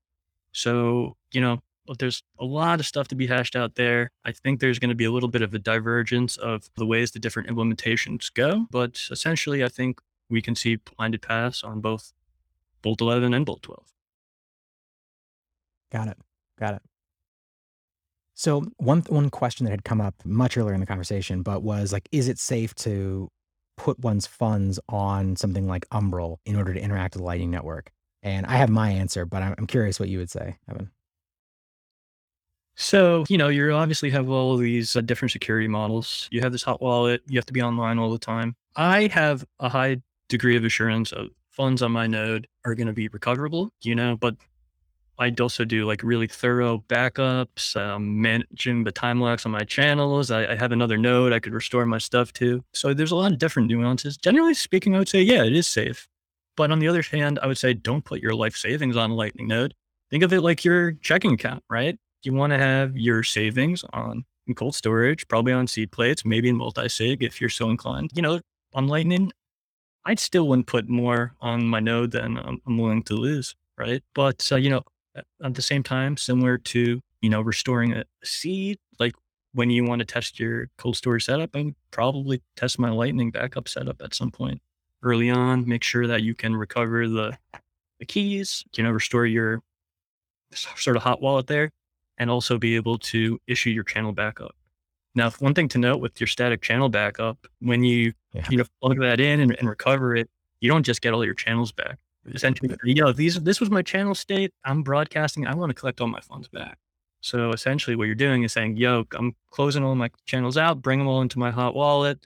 so 0.53 1.17
you 1.33 1.41
know 1.41 1.59
there's 1.99 2.23
a 2.39 2.45
lot 2.45 2.79
of 2.79 2.85
stuff 2.85 3.07
to 3.09 3.15
be 3.15 3.27
hashed 3.27 3.55
out 3.55 3.75
there. 3.75 4.11
I 4.23 4.31
think 4.31 4.59
there's 4.59 4.79
going 4.79 4.89
to 4.89 4.95
be 4.95 5.05
a 5.05 5.11
little 5.11 5.29
bit 5.29 5.41
of 5.41 5.53
a 5.53 5.59
divergence 5.59 6.37
of 6.37 6.69
the 6.75 6.85
ways 6.85 7.11
the 7.11 7.19
different 7.19 7.49
implementations 7.49 8.33
go. 8.33 8.67
But 8.71 9.01
essentially, 9.11 9.63
I 9.63 9.67
think 9.67 9.99
we 10.29 10.41
can 10.41 10.55
see 10.55 10.77
blinded 10.77 11.21
paths 11.21 11.63
on 11.63 11.81
both 11.81 12.13
Bolt 12.81 13.01
11 13.01 13.33
and 13.33 13.45
Bolt 13.45 13.63
12. 13.63 13.83
Got 15.91 16.07
it. 16.07 16.17
Got 16.59 16.75
it. 16.75 16.81
So 18.35 18.65
one 18.77 19.01
one 19.09 19.29
question 19.29 19.65
that 19.65 19.71
had 19.71 19.83
come 19.83 20.01
up 20.01 20.15
much 20.25 20.57
earlier 20.57 20.73
in 20.73 20.79
the 20.79 20.87
conversation, 20.87 21.43
but 21.43 21.61
was 21.61 21.93
like, 21.93 22.09
is 22.11 22.27
it 22.27 22.39
safe 22.39 22.73
to 22.75 23.29
put 23.77 23.99
one's 23.99 24.25
funds 24.25 24.79
on 24.89 25.35
something 25.35 25.67
like 25.67 25.87
Umbrel 25.89 26.39
in 26.45 26.55
order 26.55 26.73
to 26.73 26.79
interact 26.79 27.13
with 27.13 27.21
the 27.21 27.25
Lightning 27.25 27.51
Network? 27.51 27.91
And 28.23 28.45
I 28.45 28.55
have 28.55 28.69
my 28.69 28.89
answer, 28.89 29.25
but 29.25 29.43
I'm, 29.43 29.53
I'm 29.57 29.67
curious 29.67 29.99
what 29.99 30.09
you 30.09 30.17
would 30.17 30.31
say, 30.31 30.57
Evan. 30.69 30.89
So, 32.75 33.23
you 33.29 33.37
know, 33.37 33.49
you 33.49 33.71
obviously 33.71 34.09
have 34.11 34.29
all 34.29 34.53
of 34.55 34.59
these 34.59 34.95
uh, 34.95 35.01
different 35.01 35.31
security 35.31 35.67
models. 35.67 36.27
You 36.31 36.41
have 36.41 36.51
this 36.51 36.63
hot 36.63 36.81
wallet, 36.81 37.21
you 37.27 37.37
have 37.37 37.45
to 37.45 37.53
be 37.53 37.61
online 37.61 37.99
all 37.99 38.09
the 38.09 38.17
time. 38.17 38.55
I 38.75 39.07
have 39.07 39.45
a 39.59 39.69
high 39.69 40.01
degree 40.29 40.57
of 40.57 40.65
assurance 40.65 41.11
of 41.11 41.27
funds 41.51 41.83
on 41.83 41.91
my 41.91 42.07
node 42.07 42.47
are 42.65 42.73
going 42.73 42.87
to 42.87 42.93
be 42.93 43.07
recoverable, 43.09 43.71
you 43.83 43.93
know, 43.93 44.17
but 44.17 44.35
I'd 45.19 45.39
also 45.39 45.63
do 45.63 45.85
like 45.85 46.01
really 46.01 46.27
thorough 46.27 46.83
backups, 46.87 47.75
um, 47.75 48.19
managing 48.21 48.83
the 48.83 48.91
time 48.91 49.21
locks 49.21 49.45
on 49.45 49.51
my 49.51 49.63
channels. 49.63 50.31
I, 50.31 50.53
I 50.53 50.55
have 50.55 50.71
another 50.71 50.97
node 50.97 51.31
I 51.31 51.39
could 51.39 51.53
restore 51.53 51.85
my 51.85 51.99
stuff 51.99 52.33
to. 52.33 52.63
So 52.73 52.93
there's 52.93 53.11
a 53.11 53.15
lot 53.15 53.31
of 53.31 53.37
different 53.37 53.69
nuances. 53.69 54.17
Generally 54.17 54.55
speaking, 54.55 54.95
I 54.95 54.99
would 54.99 55.09
say, 55.09 55.21
yeah, 55.21 55.43
it 55.43 55.53
is 55.53 55.67
safe. 55.67 56.07
But 56.55 56.71
on 56.71 56.79
the 56.79 56.87
other 56.87 57.03
hand, 57.03 57.39
I 57.41 57.47
would 57.47 57.57
say 57.57 57.73
don't 57.73 58.03
put 58.03 58.21
your 58.21 58.33
life 58.33 58.55
savings 58.55 58.97
on 58.97 59.11
a 59.11 59.15
Lightning 59.15 59.47
node. 59.47 59.75
Think 60.09 60.23
of 60.23 60.33
it 60.33 60.41
like 60.41 60.63
your 60.65 60.93
checking 60.93 61.33
account, 61.33 61.63
right? 61.69 61.97
You 62.23 62.33
want 62.33 62.51
to 62.51 62.57
have 62.57 62.97
your 62.97 63.23
savings 63.23 63.83
on 63.93 64.25
cold 64.55 64.75
storage, 64.75 65.27
probably 65.27 65.53
on 65.53 65.67
seed 65.67 65.91
plates, 65.91 66.25
maybe 66.25 66.49
in 66.49 66.57
multi-sig 66.57 67.23
if 67.23 67.39
you're 67.39 67.49
so 67.49 67.69
inclined. 67.69 68.11
You 68.13 68.21
know, 68.21 68.39
on 68.73 68.87
Lightning, 68.87 69.31
I'd 70.05 70.19
still 70.19 70.47
wouldn't 70.47 70.67
put 70.67 70.89
more 70.89 71.33
on 71.41 71.65
my 71.65 71.79
node 71.79 72.11
than 72.11 72.37
I'm, 72.37 72.77
willing 72.77 73.03
to 73.03 73.13
lose, 73.15 73.55
right? 73.77 74.03
But 74.13 74.47
uh, 74.51 74.57
you 74.57 74.69
know, 74.69 74.83
at, 75.15 75.25
at 75.43 75.53
the 75.53 75.61
same 75.61 75.83
time, 75.83 76.17
similar 76.17 76.57
to 76.57 76.99
you 77.23 77.29
know, 77.29 77.41
restoring 77.41 77.93
a 77.93 78.03
seed, 78.23 78.77
like 78.99 79.13
when 79.53 79.69
you 79.69 79.85
want 79.85 79.99
to 79.99 80.05
test 80.05 80.39
your 80.39 80.67
cold 80.77 80.97
storage 80.97 81.23
setup, 81.23 81.51
I 81.55 81.63
would 81.63 81.75
probably 81.89 82.41
test 82.57 82.77
my 82.77 82.89
lightning 82.89 83.31
backup 83.31 83.69
setup 83.69 84.01
at 84.01 84.13
some 84.13 84.29
point 84.29 84.61
early 85.01 85.29
on, 85.29 85.67
make 85.67 85.83
sure 85.83 86.05
that 86.05 86.21
you 86.21 86.35
can 86.35 86.53
recover 86.53 87.07
the, 87.07 87.37
the 87.99 88.05
keys, 88.05 88.65
you 88.75 88.83
know, 88.83 88.91
restore 88.91 89.25
your 89.25 89.61
sort 90.53 90.97
of 90.97 91.03
hot 91.03 91.21
wallet 91.21 91.47
there, 91.47 91.71
and 92.17 92.29
also 92.29 92.57
be 92.57 92.75
able 92.75 92.97
to 92.97 93.39
issue 93.47 93.69
your 93.69 93.83
channel 93.83 94.11
backup. 94.11 94.55
Now, 95.15 95.29
one 95.39 95.53
thing 95.53 95.67
to 95.69 95.77
note 95.77 95.97
with 95.97 96.19
your 96.19 96.27
static 96.27 96.61
channel 96.61 96.89
backup, 96.89 97.47
when 97.59 97.83
you 97.83 98.13
Yeah. 98.33 98.47
you 98.49 98.57
know 98.57 98.65
plug 98.81 98.99
that 98.99 99.19
in 99.19 99.39
and, 99.39 99.55
and 99.59 99.69
recover 99.69 100.15
it, 100.15 100.29
you 100.59 100.69
don't 100.69 100.83
just 100.83 101.01
get 101.01 101.13
all 101.13 101.23
your 101.23 101.35
channels 101.35 101.71
back. 101.71 101.99
Essentially, 102.25 102.75
you 102.83 102.95
know, 103.03 103.11
these 103.11 103.35
this 103.41 103.59
was 103.59 103.69
my 103.69 103.81
channel 103.81 104.15
state. 104.15 104.51
I'm 104.63 104.81
broadcasting. 104.81 105.45
I 105.45 105.53
want 105.55 105.69
to 105.71 105.73
collect 105.73 105.99
all 106.01 106.07
my 106.07 106.21
funds 106.21 106.47
back. 106.47 106.77
So 107.21 107.51
essentially, 107.51 107.95
what 107.95 108.05
you're 108.05 108.15
doing 108.15 108.43
is 108.43 108.53
saying, 108.53 108.77
"Yo, 108.77 109.05
I'm 109.13 109.35
closing 109.51 109.83
all 109.83 109.93
my 109.95 110.09
channels 110.25 110.57
out, 110.57 110.81
bring 110.81 110.99
them 110.99 111.07
all 111.07 111.21
into 111.21 111.37
my 111.37 111.51
hot 111.51 111.75
wallet." 111.75 112.25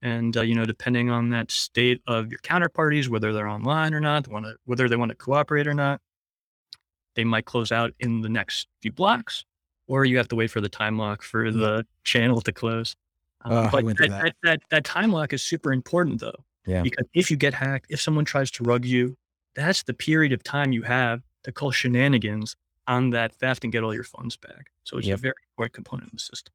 And 0.00 0.36
uh, 0.36 0.42
you 0.42 0.54
know, 0.54 0.64
depending 0.64 1.10
on 1.10 1.30
that 1.30 1.50
state 1.50 2.00
of 2.06 2.30
your 2.30 2.40
counterparties, 2.40 3.08
whether 3.08 3.32
they're 3.32 3.48
online 3.48 3.94
or 3.94 4.00
not, 4.00 4.26
whether 4.64 4.88
they 4.88 4.96
want 4.96 5.10
to 5.10 5.16
cooperate 5.16 5.66
or 5.66 5.74
not, 5.74 6.00
they 7.14 7.24
might 7.24 7.44
close 7.44 7.70
out 7.72 7.92
in 8.00 8.20
the 8.22 8.28
next 8.28 8.68
few 8.80 8.92
blocks, 8.92 9.44
or 9.86 10.04
you 10.04 10.16
have 10.16 10.28
to 10.28 10.36
wait 10.36 10.50
for 10.50 10.60
the 10.60 10.68
time 10.68 10.98
lock 10.98 11.22
for 11.22 11.50
the 11.50 11.86
channel 12.04 12.40
to 12.40 12.52
close. 12.52 12.96
Um, 13.42 13.52
Oh, 13.52 13.68
but 13.72 13.84
that. 13.98 14.08
that. 14.10 14.34
That, 14.42 14.62
that 14.70 14.84
time 14.84 15.12
lock 15.12 15.32
is 15.32 15.42
super 15.42 15.72
important 15.72 16.20
though, 16.20 16.44
Yeah. 16.66 16.82
because 16.82 17.06
if 17.14 17.30
you 17.30 17.36
get 17.36 17.54
hacked, 17.54 17.86
if 17.90 18.00
someone 18.00 18.24
tries 18.24 18.50
to 18.52 18.64
rug 18.64 18.84
you, 18.84 19.16
that's 19.54 19.82
the 19.82 19.94
period 19.94 20.32
of 20.32 20.42
time 20.42 20.72
you 20.72 20.82
have 20.82 21.20
to 21.44 21.52
call 21.52 21.70
shenanigans 21.72 22.56
on 22.86 23.10
that 23.10 23.34
theft 23.34 23.64
and 23.64 23.72
get 23.72 23.82
all 23.82 23.92
your 23.94 24.04
funds 24.04 24.36
back. 24.36 24.66
So 24.84 24.96
it's 24.98 25.06
Yep. 25.08 25.18
a 25.18 25.20
very 25.20 25.34
important 25.52 25.74
component 25.74 26.06
of 26.08 26.12
the 26.12 26.18
system. 26.20 26.54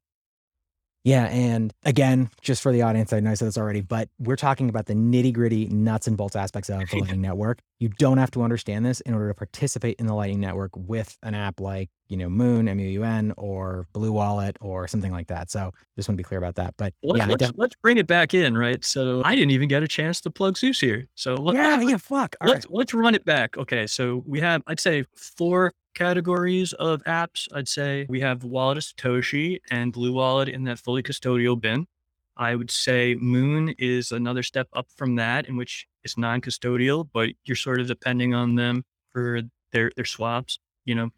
Yeah. 1.04 1.24
And 1.26 1.72
again, 1.84 2.28
just 2.42 2.62
for 2.62 2.72
the 2.72 2.82
audience, 2.82 3.12
I 3.12 3.20
know 3.20 3.30
I 3.30 3.34
said 3.34 3.48
this 3.48 3.56
already, 3.56 3.80
but 3.80 4.08
we're 4.18 4.36
talking 4.36 4.68
about 4.68 4.86
the 4.86 4.94
nitty 4.94 5.32
gritty 5.32 5.66
nuts 5.66 6.06
and 6.06 6.16
bolts 6.16 6.36
aspects 6.36 6.68
of 6.68 6.80
the 6.90 6.98
Lightning 7.00 7.22
Network. 7.22 7.60
You 7.78 7.88
don't 7.88 8.18
have 8.18 8.30
to 8.32 8.42
understand 8.42 8.84
this 8.84 9.00
in 9.02 9.14
order 9.14 9.28
to 9.28 9.34
participate 9.34 9.98
in 10.00 10.06
the 10.06 10.14
Lightning 10.14 10.40
Network 10.40 10.72
with 10.74 11.16
an 11.22 11.34
app 11.34 11.60
like, 11.60 11.88
you 12.08 12.16
know, 12.16 12.28
Muun, 12.28 12.68
M 12.68 12.78
U 12.80 12.88
U 12.88 13.04
N, 13.04 13.32
or 13.36 13.86
Blue 13.92 14.10
Wallet, 14.10 14.56
or 14.60 14.88
something 14.88 15.12
like 15.12 15.28
that. 15.28 15.50
So 15.50 15.72
just 15.96 16.08
want 16.08 16.16
to 16.16 16.22
be 16.22 16.24
clear 16.24 16.38
about 16.38 16.56
that. 16.56 16.74
But 16.76 16.92
Let's, 17.02 17.18
yeah, 17.18 17.26
let's, 17.26 17.46
def- 17.46 17.54
let's 17.56 17.76
bring 17.76 17.98
it 17.98 18.06
back 18.06 18.34
in, 18.34 18.58
right? 18.58 18.84
So 18.84 19.22
I 19.24 19.34
didn't 19.34 19.52
even 19.52 19.68
get 19.68 19.82
a 19.82 19.88
chance 19.88 20.20
to 20.22 20.30
plug 20.30 20.56
Zeus 20.56 20.80
here. 20.80 21.06
So 21.14 21.34
let, 21.34 21.54
yeah, 21.54 21.80
yeah, 21.80 21.96
fuck. 21.98 22.34
All 22.40 22.48
let's 22.48 22.66
let's 22.68 22.92
run 22.92 23.14
it 23.14 23.24
back. 23.24 23.56
Okay, 23.56 23.86
so 23.86 24.24
we 24.26 24.40
have 24.40 24.62
I'd 24.66 24.80
say 24.80 25.04
four 25.14 25.72
categories 25.98 26.72
of 26.74 27.02
apps. 27.04 27.48
I'd 27.52 27.66
say 27.66 28.06
we 28.08 28.20
have 28.20 28.44
Wallet 28.44 28.78
of 28.78 28.84
Satoshi 28.84 29.58
and 29.68 29.92
Blue 29.92 30.12
Wallet 30.12 30.48
in 30.48 30.62
that 30.64 30.78
fully 30.78 31.02
custodial 31.02 31.60
bin. 31.60 31.88
I 32.36 32.54
would 32.54 32.70
say 32.70 33.16
Muun 33.16 33.74
is 33.78 34.12
another 34.12 34.44
step 34.44 34.68
up 34.74 34.86
from 34.94 35.16
that, 35.16 35.48
in 35.48 35.56
which 35.56 35.88
it's 36.04 36.16
non-custodial, 36.16 37.08
but 37.12 37.30
you're 37.44 37.56
sort 37.56 37.80
of 37.80 37.88
depending 37.88 38.32
on 38.32 38.54
them 38.54 38.84
for 39.10 39.42
their 39.72 39.90
their 39.96 40.04
swaps. 40.04 40.60
You 40.84 40.94
know, 40.94 41.10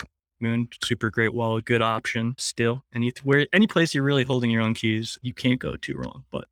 Muun 0.42 0.72
super 0.82 1.10
great 1.10 1.34
wallet, 1.34 1.66
good 1.66 1.82
option 1.82 2.34
still. 2.38 2.82
Any 2.94 3.12
where 3.22 3.46
any 3.52 3.66
place 3.66 3.94
you're 3.94 4.02
really 4.02 4.24
holding 4.24 4.50
your 4.50 4.62
own 4.62 4.72
keys, 4.72 5.18
you 5.20 5.34
can't 5.34 5.60
go 5.60 5.76
too 5.76 5.94
wrong. 5.94 6.24
But 6.30 6.46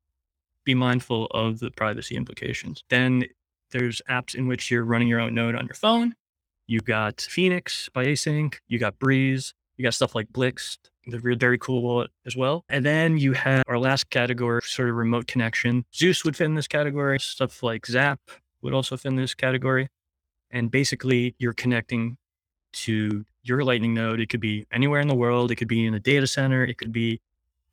be 0.64 0.74
mindful 0.74 1.28
of 1.30 1.60
the 1.60 1.70
privacy 1.70 2.14
implications. 2.14 2.84
Then 2.90 3.24
there's 3.70 4.02
apps 4.10 4.34
in 4.34 4.48
which 4.48 4.70
you're 4.70 4.84
running 4.84 5.08
your 5.08 5.20
own 5.20 5.34
node 5.34 5.54
on 5.54 5.64
your 5.64 5.74
phone. 5.74 6.14
You 6.68 6.80
got 6.80 7.22
Phoenix 7.22 7.88
by 7.94 8.04
ACINQ. 8.04 8.56
You 8.68 8.78
got 8.78 8.98
Breeze. 8.98 9.54
You 9.78 9.84
got 9.84 9.94
stuff 9.94 10.14
like 10.14 10.30
Blixt, 10.32 10.76
the 11.06 11.18
very, 11.18 11.34
very 11.34 11.56
cool 11.56 11.82
wallet 11.82 12.10
as 12.26 12.36
well. 12.36 12.64
And 12.68 12.84
then 12.84 13.16
you 13.16 13.32
have 13.32 13.62
our 13.68 13.78
last 13.78 14.10
category, 14.10 14.60
sort 14.62 14.90
of 14.90 14.96
remote 14.96 15.26
connection. 15.26 15.86
Zeus 15.94 16.24
would 16.24 16.36
fit 16.36 16.44
in 16.44 16.56
this 16.56 16.68
category. 16.68 17.18
Stuff 17.20 17.62
like 17.62 17.86
Zap 17.86 18.20
would 18.60 18.74
also 18.74 18.98
fit 18.98 19.08
in 19.08 19.16
this 19.16 19.34
category. 19.34 19.88
And 20.50 20.70
basically, 20.70 21.34
you're 21.38 21.54
connecting 21.54 22.18
to 22.72 23.24
your 23.44 23.64
Lightning 23.64 23.94
node. 23.94 24.20
It 24.20 24.28
could 24.28 24.40
be 24.40 24.66
anywhere 24.70 25.00
in 25.00 25.08
the 25.08 25.14
world. 25.14 25.50
It 25.50 25.56
could 25.56 25.68
be 25.68 25.86
in 25.86 25.94
a 25.94 26.00
data 26.00 26.26
center. 26.26 26.64
It 26.64 26.76
could 26.76 26.92
be 26.92 27.20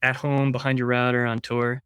at 0.02 0.16
home 0.16 0.54
behind 0.54 0.78
your 0.78 0.88
router 0.88 1.26
on 1.26 1.40
Tor. 1.40 1.82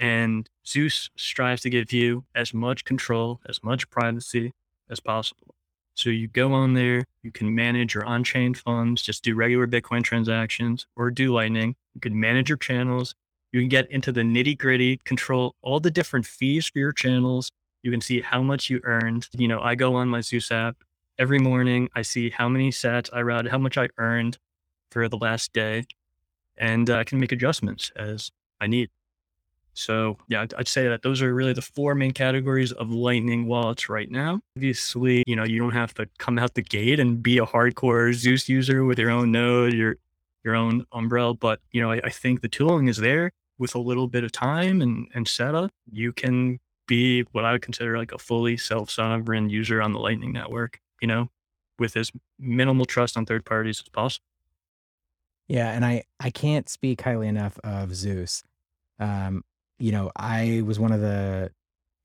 And 0.00 0.48
Zeus 0.66 1.10
strives 1.14 1.62
to 1.62 1.70
give 1.70 1.92
you 1.92 2.24
as 2.34 2.52
much 2.52 2.84
control, 2.84 3.40
as 3.48 3.62
much 3.62 3.88
privacy 3.90 4.54
as 4.90 4.98
possible. 4.98 5.54
So 5.98 6.10
you 6.10 6.28
go 6.28 6.52
on 6.52 6.74
there, 6.74 7.02
you 7.24 7.32
can 7.32 7.52
manage 7.52 7.92
your 7.92 8.04
on 8.04 8.22
chain 8.22 8.54
funds, 8.54 9.02
just 9.02 9.24
do 9.24 9.34
regular 9.34 9.66
Bitcoin 9.66 10.04
transactions 10.04 10.86
or 10.94 11.10
do 11.10 11.34
Lightning. 11.34 11.74
You 11.94 12.00
can 12.00 12.18
manage 12.20 12.48
your 12.48 12.56
channels. 12.56 13.16
You 13.50 13.60
can 13.60 13.68
get 13.68 13.90
into 13.90 14.12
the 14.12 14.20
nitty 14.20 14.56
gritty, 14.58 14.98
control 15.04 15.56
all 15.60 15.80
the 15.80 15.90
different 15.90 16.24
fees 16.24 16.68
for 16.68 16.78
your 16.78 16.92
channels. 16.92 17.50
You 17.82 17.90
can 17.90 18.00
see 18.00 18.20
how 18.20 18.42
much 18.42 18.70
you 18.70 18.80
earned. 18.84 19.26
You 19.36 19.48
know, 19.48 19.60
I 19.60 19.74
go 19.74 19.96
on 19.96 20.08
my 20.08 20.20
Zeus 20.20 20.52
app 20.52 20.76
every 21.18 21.40
morning. 21.40 21.88
I 21.96 22.02
see 22.02 22.30
how 22.30 22.48
many 22.48 22.70
sats 22.70 23.10
I 23.12 23.22
routed, 23.22 23.50
how 23.50 23.58
much 23.58 23.76
I 23.76 23.88
earned 23.98 24.38
for 24.92 25.08
the 25.08 25.18
last 25.18 25.52
day, 25.52 25.84
and 26.56 26.88
uh, 26.88 26.98
I 26.98 27.02
can 27.04 27.18
make 27.18 27.32
adjustments 27.32 27.90
as 27.96 28.30
I 28.60 28.68
need. 28.68 28.88
So 29.78 30.16
yeah, 30.26 30.44
I'd, 30.56 30.66
say 30.66 30.88
that 30.88 31.02
those 31.02 31.22
are 31.22 31.32
really 31.32 31.52
the 31.52 31.62
four 31.62 31.94
main 31.94 32.10
categories 32.10 32.72
of 32.72 32.90
Lightning 32.90 33.46
wallets 33.46 33.88
right 33.88 34.10
now. 34.10 34.40
Obviously, 34.56 35.22
you 35.28 35.36
know, 35.36 35.44
you 35.44 35.60
don't 35.60 35.70
have 35.70 35.94
to 35.94 36.08
come 36.18 36.36
out 36.36 36.54
the 36.54 36.62
gate 36.62 36.98
and 36.98 37.22
be 37.22 37.38
a 37.38 37.46
hardcore 37.46 38.12
Zeus 38.12 38.48
user 38.48 38.84
with 38.84 38.98
your 38.98 39.10
own 39.10 39.30
node, 39.30 39.74
your 39.74 39.94
your 40.42 40.56
own 40.56 40.84
Umbrel. 40.92 41.38
But 41.38 41.60
you 41.70 41.80
know, 41.80 41.92
I, 41.92 42.00
I 42.02 42.10
think 42.10 42.40
the 42.40 42.48
tooling 42.48 42.88
is 42.88 42.96
there 42.96 43.30
with 43.56 43.76
a 43.76 43.78
little 43.78 44.08
bit 44.08 44.24
of 44.24 44.32
time 44.32 44.82
and, 44.82 45.06
and 45.14 45.28
setup. 45.28 45.70
You 45.92 46.12
can 46.12 46.58
be 46.88 47.22
what 47.30 47.44
I 47.44 47.52
would 47.52 47.62
consider 47.62 47.98
like 47.98 48.10
a 48.10 48.18
fully 48.18 48.56
self-sovereign 48.56 49.48
user 49.48 49.80
on 49.80 49.92
the 49.92 50.00
Lightning 50.00 50.32
network, 50.32 50.80
you 51.00 51.06
know, 51.06 51.30
with 51.78 51.96
as 51.96 52.10
minimal 52.36 52.84
trust 52.84 53.16
on 53.16 53.26
third 53.26 53.44
parties 53.44 53.80
as 53.80 53.88
possible. 53.88 54.24
Yeah, 55.46 55.70
and 55.70 55.84
I 55.84 56.02
I 56.18 56.30
can't 56.30 56.68
speak 56.68 57.02
highly 57.02 57.28
enough 57.28 57.60
of 57.62 57.94
Zeus. 57.94 58.42
Um, 58.98 59.44
you 59.78 59.92
know, 59.92 60.10
I 60.16 60.62
was 60.64 60.78
one 60.78 60.92
of 60.92 61.00
the, 61.00 61.50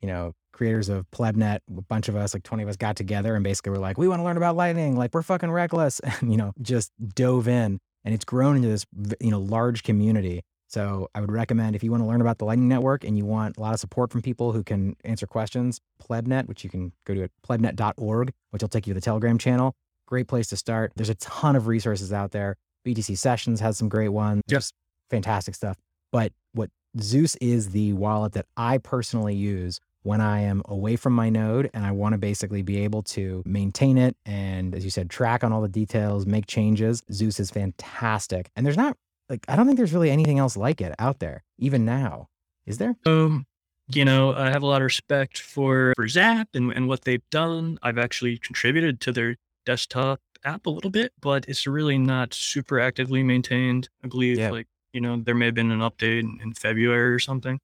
you 0.02 0.08
know, 0.08 0.34
creators 0.52 0.90
of 0.90 1.10
Plebnet. 1.12 1.62
A 1.78 1.82
bunch 1.82 2.08
of 2.08 2.16
us, 2.16 2.34
like 2.34 2.44
20 2.44 2.64
of 2.64 2.70
us, 2.70 2.78
got 2.78 2.96
together 2.96 3.36
and 3.36 3.44
basically 3.44 3.72
were 3.72 3.80
like, 3.80 3.98
we 3.98 4.08
want 4.08 4.20
to 4.20 4.24
learn 4.24 4.38
about 4.38 4.56
Lightning. 4.56 4.96
Like 4.96 5.14
we're 5.14 5.24
fucking 5.24 5.52
reckless, 5.52 6.00
and 6.04 6.32
you 6.32 6.38
know, 6.38 6.54
just 6.62 6.92
dove 7.16 7.48
in, 7.48 7.80
and 8.06 8.14
it's 8.14 8.26
grown 8.26 8.56
into 8.56 8.70
this, 8.70 8.86
you 9.20 9.32
know, 9.32 9.40
large 9.40 9.84
community. 9.84 10.42
So 10.74 11.08
I 11.14 11.22
would 11.22 11.32
recommend 11.32 11.76
if 11.76 11.84
you 11.84 11.92
want 11.92 12.02
to 12.02 12.08
learn 12.08 12.20
about 12.20 12.40
the 12.40 12.46
Lightning 12.46 12.68
Network 12.68 13.04
and 13.04 13.16
you 13.16 13.26
want 13.26 13.58
a 13.58 13.62
lot 13.62 13.76
of 13.76 13.80
support 13.80 14.12
from 14.12 14.24
people 14.24 14.54
who 14.54 14.64
can 14.64 14.96
answer 15.04 15.28
questions, 15.28 15.80
Plebnet, 16.00 16.48
which 16.48 16.64
you 16.64 16.70
can 16.70 16.92
go 17.06 17.14
to 17.14 17.24
at 17.24 17.32
plebnet.org, 17.44 18.34
which 18.50 18.64
will 18.64 18.70
take 18.70 18.88
you 18.88 18.94
to 18.94 19.00
the 19.00 19.04
Telegram 19.04 19.38
channel. 19.38 19.76
Great 20.08 20.28
place 20.28 20.48
to 20.48 20.58
start. 20.58 20.92
There's 20.96 21.10
a 21.10 21.16
ton 21.16 21.56
of 21.56 21.68
resources 21.68 22.12
out 22.12 22.32
there. 22.32 22.56
BTC 22.88 23.20
Sessions 23.20 23.60
has 23.60 23.78
some 23.78 23.88
great 23.88 24.10
ones. 24.10 24.42
Just 24.50 24.74
fantastic 25.12 25.54
stuff. 25.54 25.78
But 26.12 26.34
what 26.54 26.72
Zeus 27.00 27.36
is 27.38 27.70
the 27.70 27.94
wallet 27.94 28.34
that 28.34 28.46
I 28.58 28.78
personally 28.78 29.36
use 29.36 29.80
when 30.04 30.20
I 30.22 30.42
am 30.42 30.62
away 30.66 30.96
from 30.96 31.14
my 31.14 31.30
node 31.30 31.70
and 31.74 31.86
I 31.86 31.92
want 31.92 32.14
to 32.14 32.18
basically 32.18 32.62
be 32.62 32.80
able 32.84 33.04
to 33.04 33.42
maintain 33.46 33.98
it 33.98 34.16
and, 34.26 34.76
as 34.76 34.84
you 34.84 34.90
said, 34.90 35.10
track 35.10 35.44
on 35.44 35.54
all 35.54 35.62
the 35.62 35.70
details, 35.70 36.26
make 36.26 36.46
changes. 36.46 37.02
Zeus 37.12 37.40
is 37.40 37.50
fantastic. 37.50 38.50
And 38.56 38.66
there's 38.66 38.78
not 38.78 38.98
like, 39.30 39.46
I 39.48 39.56
don't 39.56 39.66
think 39.66 39.78
there's 39.78 39.94
really 39.94 40.12
anything 40.12 40.40
else 40.40 40.58
like 40.58 40.82
it 40.82 40.94
out 41.00 41.20
there, 41.20 41.44
even 41.58 41.86
now. 41.86 42.28
Is 42.66 42.78
there? 42.78 42.96
Um, 43.06 43.46
you 43.88 44.06
know, 44.06 44.34
I 44.34 44.50
have 44.50 44.62
a 44.62 44.66
lot 44.66 44.82
of 44.82 44.86
respect 44.86 45.40
for, 45.40 45.94
for 45.96 46.08
Zap 46.08 46.50
and, 46.54 46.72
and 46.74 46.88
what 46.88 47.02
they've 47.02 47.28
done. 47.30 47.80
I've 47.82 47.98
actually 47.98 48.38
contributed 48.38 49.00
to 49.02 49.12
their 49.12 49.38
desktop 49.66 50.20
app 50.46 50.66
a 50.66 50.70
little 50.70 50.90
bit, 50.92 51.14
but 51.22 51.46
it's 51.48 51.66
really 51.66 51.98
not 51.98 52.34
super 52.34 52.80
actively 52.80 53.24
maintained. 53.24 53.90
I 54.04 54.08
believe 54.08 54.38
Yeah. 54.38 54.52
like, 54.52 54.68
you 54.94 55.02
know, 55.02 55.18
there 55.18 55.36
may 55.36 55.46
have 55.46 55.56
been 55.56 55.72
an 55.72 55.80
update 55.80 56.20
in, 56.20 56.54
February 56.54 57.14
or 57.14 57.20
something. 57.20 57.60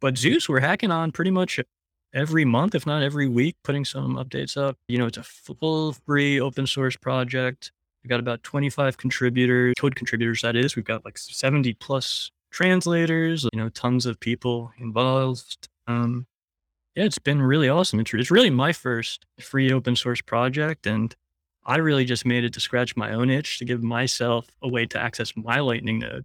But 0.00 0.18
Zeus, 0.18 0.48
we're 0.48 0.60
hacking 0.60 0.90
on 0.90 1.12
pretty 1.12 1.30
much 1.30 1.60
every 2.12 2.44
month, 2.44 2.74
if 2.74 2.86
not 2.86 3.02
every 3.02 3.28
week, 3.28 3.56
putting 3.62 3.84
some 3.84 4.16
updates 4.16 4.56
up. 4.56 4.76
You 4.88 4.98
know, 4.98 5.06
it's 5.06 5.18
a 5.18 5.22
full 5.22 5.92
free 5.92 6.40
open 6.40 6.66
source 6.66 6.96
project. 6.96 7.72
We've 8.02 8.08
got 8.08 8.20
about 8.20 8.42
25 8.42 8.96
contributors, 8.96 9.74
code 9.78 9.96
contributors, 9.96 10.42
that 10.42 10.56
is. 10.56 10.76
We've 10.76 10.84
got 10.84 11.04
like 11.04 11.18
70 11.18 11.74
plus 11.74 12.30
translators, 12.50 13.46
you 13.52 13.58
know, 13.58 13.68
tons 13.68 14.06
of 14.06 14.18
people 14.20 14.72
involved. 14.78 15.68
Um, 15.86 16.26
yeah, 16.94 17.04
it's 17.04 17.18
been 17.18 17.42
really 17.42 17.68
awesome. 17.68 18.00
It's, 18.00 18.14
it's 18.14 18.30
really 18.30 18.50
my 18.50 18.72
first 18.72 19.26
free 19.40 19.72
open 19.72 19.96
source 19.96 20.22
project. 20.22 20.86
And 20.86 21.14
I 21.64 21.76
really 21.76 22.04
just 22.04 22.24
made 22.24 22.44
it 22.44 22.52
to 22.54 22.60
scratch 22.60 22.96
my 22.96 23.12
own 23.12 23.28
itch 23.28 23.58
to 23.58 23.64
give 23.64 23.82
myself 23.82 24.46
a 24.62 24.68
way 24.68 24.86
to 24.86 24.98
access 24.98 25.36
my 25.36 25.60
Lightning 25.60 25.98
node. 25.98 26.24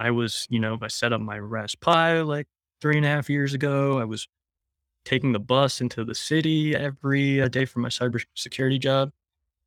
I 0.00 0.10
was, 0.10 0.46
you 0.48 0.58
know, 0.58 0.78
I 0.80 0.88
set 0.88 1.12
up 1.12 1.20
my 1.20 1.38
Raspberry 1.38 2.22
like 2.22 2.46
three 2.80 2.96
and 2.96 3.04
a 3.04 3.08
half 3.08 3.28
years 3.28 3.52
ago. 3.52 3.98
I 3.98 4.04
was 4.04 4.26
taking 5.04 5.32
the 5.32 5.38
bus 5.38 5.82
into 5.82 6.04
the 6.04 6.14
city 6.14 6.74
every 6.74 7.42
uh, 7.42 7.66
for 7.66 7.80
my 7.80 7.90
cybersecurity 7.90 8.80
job. 8.80 9.10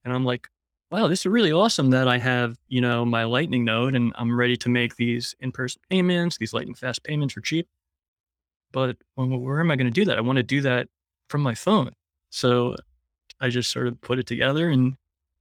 And 0.04 0.12
I'm 0.12 0.26
like, 0.26 0.48
wow, 0.90 1.08
this 1.08 1.20
is 1.20 1.28
really 1.28 1.52
awesome 1.52 1.92
that 1.92 2.08
I 2.08 2.18
have, 2.18 2.58
you 2.68 2.82
know, 2.82 3.06
my 3.06 3.26
Lightning 3.26 3.64
node 3.64 3.94
and 3.96 4.12
I'm 4.16 4.36
ready 4.36 4.58
to 4.58 4.70
make 4.70 4.96
these 4.96 5.36
in-person 5.40 5.82
payments, 5.92 6.38
these 6.38 6.54
lightning 6.54 6.76
fast 6.76 7.04
payments 7.04 7.36
for 7.36 7.42
cheap. 7.42 7.68
But 8.72 8.98
where 9.14 9.60
am 9.60 9.70
I 9.70 9.76
going 9.76 9.86
to 9.86 9.92
do 9.92 10.06
that? 10.06 10.18
I 10.18 10.22
want 10.22 10.38
to 10.38 10.44
do 10.44 10.62
that 10.62 10.88
from 11.30 11.42
my 11.42 11.54
phone. 11.54 11.92
So 12.32 12.76
I 13.40 13.50
just 13.50 13.70
sort 13.70 13.88
of 13.88 14.02
put 14.02 14.18
it 14.18 14.26
together 14.26 14.70
and 14.70 14.96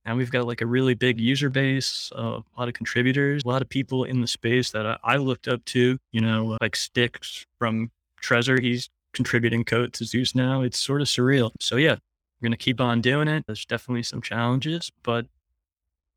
now 0.05 0.17
we've 0.17 0.31
got 0.31 0.47
like 0.47 0.61
a 0.61 0.67
really 0.67 0.95
big 0.95 1.21
user 1.21 1.49
base, 1.49 2.11
uh, 2.17 2.41
a 2.41 2.59
lot 2.59 2.69
of 2.69 2.75
contributors, 2.75 3.43
a 3.45 3.49
lot 3.49 3.63
of 3.63 3.69
people 3.69 4.05
in 4.05 4.21
the 4.21 4.27
space 4.27 4.71
that 4.73 4.87
I, 4.87 4.99
I 5.05 5.17
looked 5.17 5.47
up 5.49 5.65
to, 5.67 5.99
you 6.11 6.21
know, 6.21 6.59
like 6.61 6.75
Sticks 6.75 7.47
from 7.59 7.91
Trezor. 8.21 8.61
He's 8.61 8.91
contributing 9.13 9.65
code 9.65 9.93
to 9.95 10.05
Zeus 10.05 10.35
now. 10.35 10.63
It's 10.63 10.79
sort 10.79 11.03
of 11.03 11.07
surreal. 11.07 11.53
So 11.61 11.77
yeah, 11.77 11.97
we're 12.41 12.49
going 12.49 12.53
to 12.53 12.57
keep 12.57 12.81
on 12.81 13.01
doing 13.01 13.29
it. 13.29 13.45
There's 13.47 13.65
definitely 13.65 14.03
some 14.03 14.23
challenges, 14.23 14.91
but 15.03 15.27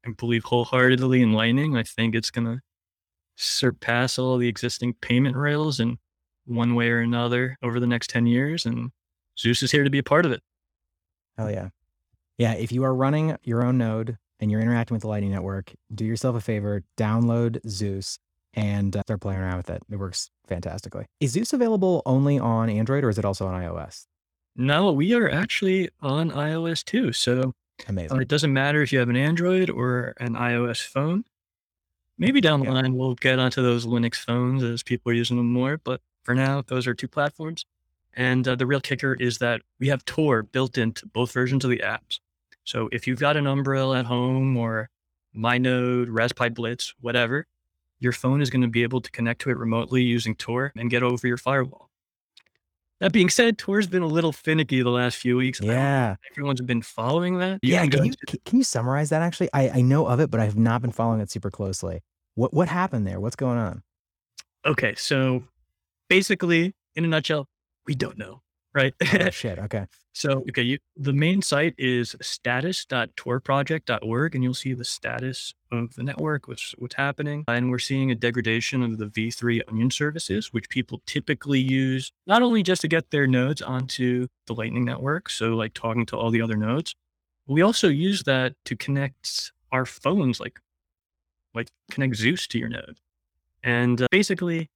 I 0.05 0.11
believe 0.11 0.45
wholeheartedly 0.45 1.21
in 1.21 1.33
Lightning. 1.33 1.77
I 1.77 1.83
think 1.83 2.15
it's 2.15 2.31
going 2.31 2.45
to 2.45 2.61
surpass 3.35 4.17
all 4.17 4.37
the 4.37 4.47
existing 4.47 4.93
payment 5.01 5.35
rails 5.35 5.79
in 5.79 5.97
one 6.45 6.73
way 6.73 6.89
or 6.89 6.99
another 6.99 7.57
over 7.61 7.79
the 7.79 7.87
next 7.87 8.09
10 8.09 8.25
years. 8.25 8.65
And 8.65 8.91
Zeus 9.37 9.61
is 9.61 9.71
here 9.71 9.83
to 9.83 9.89
be 9.89 9.99
a 9.99 10.03
part 10.03 10.25
of 10.25 10.31
it. 10.31 10.41
Hell 11.37 11.51
yeah. 11.51 11.69
Yeah. 12.37 12.53
If 12.53 12.71
you 12.71 12.83
are 12.83 12.93
running 12.93 13.37
your 13.43 13.63
own 13.63 13.77
node 13.77 14.17
and 14.39 14.51
you're 14.51 14.61
interacting 14.61 14.95
with 14.95 15.01
the 15.03 15.07
Lightning 15.07 15.31
Network, 15.31 15.73
do 15.93 16.05
yourself 16.05 16.35
a 16.35 16.41
favor, 16.41 16.83
download 16.97 17.59
Zeus 17.67 18.19
and 18.53 18.95
uh, 18.95 19.01
start 19.01 19.21
playing 19.21 19.39
around 19.39 19.57
with 19.57 19.69
it. 19.69 19.83
It 19.89 19.97
works 19.97 20.29
fantastically. 20.47 21.05
Is 21.19 21.31
Zeus 21.31 21.53
available 21.53 22.01
only 22.05 22.39
on 22.39 22.69
Android 22.69 23.03
or 23.03 23.09
is 23.09 23.17
it 23.17 23.25
also 23.25 23.47
on 23.47 23.61
iOS? 23.61 24.05
No, 24.55 24.91
we 24.91 25.13
are 25.13 25.29
actually 25.29 25.89
on 26.01 26.31
iOS 26.31 26.83
too. 26.83 27.11
So 27.13 27.39
uh, 27.41 27.83
Amazing. 27.89 28.21
it 28.21 28.27
doesn't 28.29 28.53
matter 28.53 28.81
if 28.81 28.93
you 28.93 28.99
have 28.99 29.09
an 29.09 29.17
Android 29.17 29.69
or 29.69 30.13
an 30.19 30.33
iOS 30.35 30.81
phone. 30.85 31.25
Maybe 32.17 32.39
down 32.39 32.61
the 32.61 32.67
Yeah. 32.67 32.73
line 32.73 32.95
we'll 32.95 33.15
get 33.15 33.39
onto 33.39 33.61
those 33.61 33.85
Linux 33.85 34.15
phones 34.15 34.63
as 34.63 34.83
people 34.83 35.11
are 35.11 35.15
using 35.15 35.35
them 35.37 35.51
more. 35.51 35.77
But 35.83 35.99
for 36.23 36.33
now, 36.33 36.61
those 36.65 36.87
are 36.87 36.93
two 36.93 37.09
platforms. 37.09 37.65
And 38.13 38.47
uh, 38.47 38.55
the 38.55 38.65
real 38.65 38.79
kicker 38.79 39.13
is 39.15 39.39
that 39.39 39.61
we 39.79 39.89
have 39.89 40.05
Tor 40.05 40.43
built 40.43 40.77
into 40.77 41.05
both 41.07 41.33
versions 41.33 41.65
of 41.65 41.69
the 41.69 41.79
apps. 41.79 42.19
So 42.65 42.89
if 42.91 43.07
you've 43.07 43.19
got 43.19 43.37
an 43.37 43.45
Umbrel 43.45 43.97
at 43.97 44.05
home 44.05 44.57
or 44.57 44.89
myNode, 45.35 46.07
Raspberry 46.09 46.49
Blitz, 46.49 46.93
whatever, 46.99 47.47
your 47.99 48.11
phone 48.11 48.41
is 48.41 48.49
going 48.49 48.61
to 48.63 48.67
be 48.67 48.83
able 48.83 49.01
to 49.01 49.11
connect 49.11 49.41
to 49.41 49.49
it 49.51 49.57
remotely 49.57 50.01
using 50.03 50.35
Tor 50.35 50.73
and 50.75 50.89
get 50.89 51.03
over 51.03 51.27
your 51.27 51.37
firewall. 51.37 51.89
That 53.01 53.11
being 53.11 53.29
said, 53.29 53.57
Tor's 53.57 53.87
been 53.87 54.01
a 54.03 54.07
little 54.07 54.31
finicky 54.31 54.81
the 54.81 54.89
last 54.89 55.17
few 55.17 55.35
weeks. 55.37 55.59
I 55.61 55.65
don't 55.65 55.75
know 55.75 55.81
Yeah. 55.81 56.15
everyone's 56.31 56.61
been 56.61 56.81
following 56.81 57.37
that. 57.39 57.59
Yeah. 57.61 57.85
can 57.87 58.05
you, 58.05 58.13
can 58.25 58.39
can 58.45 58.57
you 58.59 58.63
summarize 58.63 59.09
that 59.09 59.21
actually? 59.21 59.49
I, 59.53 59.69
I 59.69 59.81
know 59.81 60.07
of 60.07 60.19
it, 60.19 60.31
but 60.31 60.39
I 60.39 60.45
have 60.45 60.57
not 60.57 60.81
been 60.81 60.91
following 60.91 61.19
it 61.19 61.29
super 61.29 61.51
closely. 61.51 62.01
What, 62.35 62.53
what 62.53 62.67
happened 62.69 63.05
there? 63.05 63.19
What's 63.19 63.35
going 63.35 63.57
on? 63.57 63.83
Okay, 64.65 64.95
so 64.95 65.43
basically, 66.09 66.73
in 66.95 67.03
a 67.05 67.07
nutshell, 67.07 67.47
we 67.85 67.95
don't 67.95 68.17
know, 68.17 68.41
right? 68.75 68.93
Oh, 69.01 69.29
shit. 69.31 69.57
Okay. 69.57 69.87
so, 70.13 70.43
okay, 70.49 70.61
you, 70.61 70.77
the 70.97 71.13
main 71.13 71.41
site 71.41 71.73
is 71.77 72.15
status.torproject.org, 72.21 74.35
and 74.35 74.43
you'll 74.43 74.53
see 74.53 74.73
the 74.73 74.85
status 74.85 75.53
of 75.71 75.95
the 75.95 76.03
network, 76.03 76.47
what's 76.47 76.75
what's 76.77 76.95
happening, 76.95 77.43
and 77.47 77.71
we're 77.71 77.79
seeing 77.79 78.11
a 78.11 78.15
degradation 78.15 78.83
of 78.83 78.97
the 78.97 79.07
V3 79.07 79.61
Onion 79.67 79.89
services, 79.89 80.53
which 80.53 80.69
people 80.69 81.01
typically 81.07 81.59
use 81.59 82.11
not 82.27 82.43
only 82.43 82.61
just 82.61 82.81
to 82.81 82.87
get 82.87 83.09
their 83.09 83.25
nodes 83.25 83.61
onto 83.61 84.27
the 84.47 84.53
Lightning 84.53 84.85
network, 84.85 85.29
so 85.29 85.55
like 85.55 85.73
talking 85.73 86.05
to 86.07 86.17
all 86.17 86.29
the 86.29 86.41
other 86.41 86.57
nodes, 86.57 86.93
we 87.47 87.61
also 87.61 87.87
use 87.87 88.23
that 88.23 88.53
to 88.65 88.75
connect 88.75 89.53
our 89.71 89.85
phones, 89.85 90.39
like 90.39 90.59
like 91.53 91.69
connect 91.89 92.17
Zeus 92.17 92.47
to 92.47 92.59
your 92.59 92.69
node, 92.69 92.97
and 93.63 94.01
uh, 94.01 94.07
basically 94.11 94.69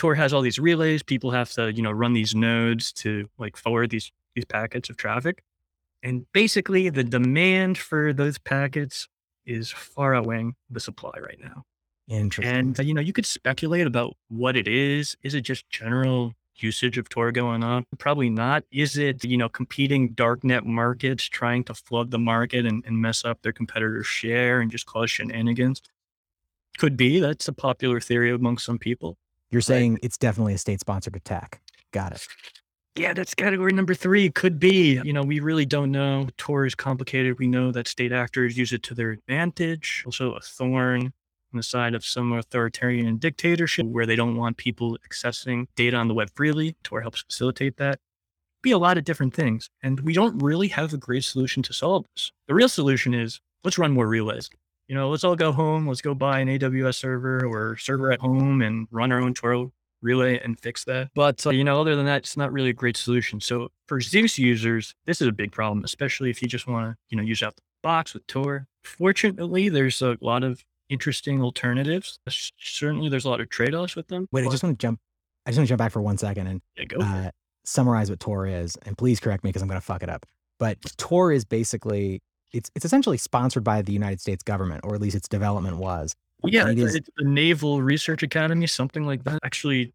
Tor 0.00 0.14
has 0.14 0.32
all 0.32 0.40
these 0.40 0.58
relays. 0.58 1.02
People 1.02 1.30
have 1.30 1.52
to, 1.52 1.70
you 1.70 1.82
know, 1.82 1.90
run 1.90 2.14
these 2.14 2.34
nodes 2.34 2.90
to 2.94 3.28
like 3.36 3.54
forward 3.54 3.90
these 3.90 4.10
these 4.34 4.46
packets 4.46 4.88
of 4.88 4.96
traffic. 4.96 5.42
And 6.02 6.24
basically 6.32 6.88
the 6.88 7.04
demand 7.04 7.76
for 7.76 8.14
those 8.14 8.38
packets 8.38 9.08
is 9.44 9.70
far 9.70 10.14
outweighing 10.14 10.54
the 10.70 10.80
supply 10.80 11.12
right 11.20 11.36
now. 11.38 11.64
Interesting. 12.08 12.56
And 12.56 12.80
uh, 12.80 12.82
you 12.82 12.94
know, 12.94 13.02
you 13.02 13.12
could 13.12 13.26
speculate 13.26 13.86
about 13.86 14.16
what 14.28 14.56
it 14.56 14.66
is. 14.66 15.18
Is 15.22 15.34
it 15.34 15.42
just 15.42 15.68
general 15.68 16.32
usage 16.56 16.96
of 16.96 17.10
Tor 17.10 17.30
going 17.30 17.62
on? 17.62 17.84
Probably 17.98 18.30
not. 18.30 18.64
Is 18.72 18.96
it, 18.96 19.22
you 19.22 19.36
know, 19.36 19.50
competing 19.50 20.14
darknet 20.14 20.64
markets 20.64 21.24
trying 21.24 21.62
to 21.64 21.74
flood 21.74 22.10
the 22.10 22.18
market 22.18 22.64
and, 22.64 22.82
and 22.86 23.02
mess 23.02 23.22
up 23.22 23.42
their 23.42 23.52
competitors' 23.52 24.06
share 24.06 24.62
and 24.62 24.70
just 24.70 24.86
cause 24.86 25.10
shenanigans? 25.10 25.82
Could 26.78 26.96
be. 26.96 27.20
That's 27.20 27.48
a 27.48 27.52
popular 27.52 28.00
theory 28.00 28.30
among 28.30 28.56
some 28.56 28.78
people. 28.78 29.18
You're 29.50 29.60
saying 29.60 29.98
it's 30.02 30.16
definitely 30.16 30.54
a 30.54 30.58
state 30.58 30.80
sponsored 30.80 31.16
attack. 31.16 31.60
Got 31.92 32.12
it. 32.12 32.26
Yeah, 32.96 33.12
that's 33.12 33.34
category 33.34 33.72
number 33.72 33.94
three. 33.94 34.30
Could 34.30 34.58
be. 34.58 35.00
You 35.04 35.12
know, 35.12 35.22
we 35.22 35.40
really 35.40 35.66
don't 35.66 35.90
know. 35.90 36.28
Tor 36.36 36.66
is 36.66 36.74
complicated. 36.74 37.38
We 37.38 37.46
know 37.46 37.72
that 37.72 37.88
state 37.88 38.12
actors 38.12 38.58
use 38.58 38.72
it 38.72 38.82
to 38.84 38.94
their 38.94 39.10
advantage. 39.10 40.02
Also, 40.06 40.32
a 40.34 40.40
thorn 40.40 41.12
on 41.52 41.56
the 41.56 41.62
side 41.62 41.94
of 41.94 42.04
some 42.04 42.32
authoritarian 42.32 43.16
dictatorship 43.16 43.86
where 43.86 44.06
they 44.06 44.16
don't 44.16 44.36
want 44.36 44.56
people 44.56 44.98
accessing 45.08 45.66
data 45.76 45.96
on 45.96 46.08
the 46.08 46.14
web 46.14 46.30
freely. 46.34 46.76
Tor 46.82 47.00
helps 47.00 47.22
facilitate 47.22 47.76
that. 47.78 47.98
Be 48.62 48.70
a 48.70 48.78
lot 48.78 48.98
of 48.98 49.04
different 49.04 49.34
things. 49.34 49.70
And 49.82 50.00
we 50.00 50.12
don't 50.12 50.38
really 50.42 50.68
have 50.68 50.92
a 50.92 50.98
great 50.98 51.24
solution 51.24 51.62
to 51.64 51.72
solve 51.72 52.04
this. 52.14 52.30
The 52.46 52.54
real 52.54 52.68
solution 52.68 53.14
is 53.14 53.40
let's 53.64 53.78
run 53.78 53.92
more 53.92 54.06
relays. 54.06 54.50
You 54.90 54.96
know, 54.96 55.08
let's 55.08 55.22
all 55.22 55.36
go 55.36 55.52
home. 55.52 55.86
Let's 55.86 56.00
go 56.00 56.14
buy 56.14 56.40
an 56.40 56.48
AWS 56.48 56.96
server 56.96 57.46
or 57.46 57.76
server 57.76 58.10
at 58.10 58.18
home 58.18 58.60
and 58.60 58.88
run 58.90 59.12
our 59.12 59.20
own 59.20 59.34
Tor 59.34 59.70
relay 60.02 60.40
and 60.40 60.58
fix 60.58 60.82
that. 60.86 61.10
But, 61.14 61.46
uh, 61.46 61.50
you 61.50 61.62
know, 61.62 61.80
other 61.80 61.94
than 61.94 62.06
that, 62.06 62.22
it's 62.22 62.36
not 62.36 62.52
really 62.52 62.70
a 62.70 62.72
great 62.72 62.96
solution. 62.96 63.40
So 63.40 63.68
for 63.86 64.00
Zeus 64.00 64.36
users, 64.36 64.96
this 65.06 65.20
is 65.20 65.28
a 65.28 65.32
big 65.32 65.52
problem, 65.52 65.84
especially 65.84 66.28
if 66.28 66.42
you 66.42 66.48
just 66.48 66.66
want 66.66 66.90
to, 66.90 66.96
you 67.08 67.16
know, 67.16 67.22
use 67.22 67.40
out 67.40 67.54
the 67.54 67.62
box 67.84 68.14
with 68.14 68.26
Tor. 68.26 68.66
Fortunately, 68.82 69.68
there's 69.68 70.02
a 70.02 70.18
lot 70.20 70.42
of 70.42 70.64
interesting 70.88 71.40
alternatives. 71.40 72.18
Certainly, 72.58 73.10
there's 73.10 73.26
a 73.26 73.30
lot 73.30 73.40
of 73.40 73.48
trade 73.48 73.76
offs 73.76 73.94
with 73.94 74.08
them. 74.08 74.26
Wait, 74.32 74.44
I 74.44 74.50
just 74.50 74.64
want 74.64 74.76
to 74.76 74.82
jump. 74.82 74.98
I 75.46 75.50
just 75.50 75.58
want 75.60 75.68
to 75.68 75.70
jump 75.70 75.78
back 75.78 75.92
for 75.92 76.02
one 76.02 76.18
second 76.18 76.48
and 76.48 76.60
yeah, 76.76 76.98
uh, 77.00 77.30
summarize 77.64 78.10
what 78.10 78.18
Tor 78.18 78.48
is. 78.48 78.76
And 78.86 78.98
please 78.98 79.20
correct 79.20 79.44
me 79.44 79.50
because 79.50 79.62
I'm 79.62 79.68
going 79.68 79.80
to 79.80 79.86
fuck 79.86 80.02
it 80.02 80.10
up. 80.10 80.26
But 80.58 80.78
Tor 80.96 81.30
is 81.30 81.44
basically 81.44 82.22
it's 82.52 82.70
it's 82.74 82.84
essentially 82.84 83.18
sponsored 83.18 83.64
by 83.64 83.82
the 83.82 83.92
United 83.92 84.20
States 84.20 84.42
government, 84.42 84.82
or 84.84 84.94
at 84.94 85.00
least 85.00 85.16
its 85.16 85.28
development 85.28 85.76
was. 85.76 86.14
Yeah, 86.42 86.68
it's, 86.68 86.94
it's 86.94 87.10
the 87.18 87.24
Naval 87.24 87.82
Research 87.82 88.22
Academy, 88.22 88.66
something 88.66 89.04
like 89.04 89.24
that, 89.24 89.40
actually 89.44 89.92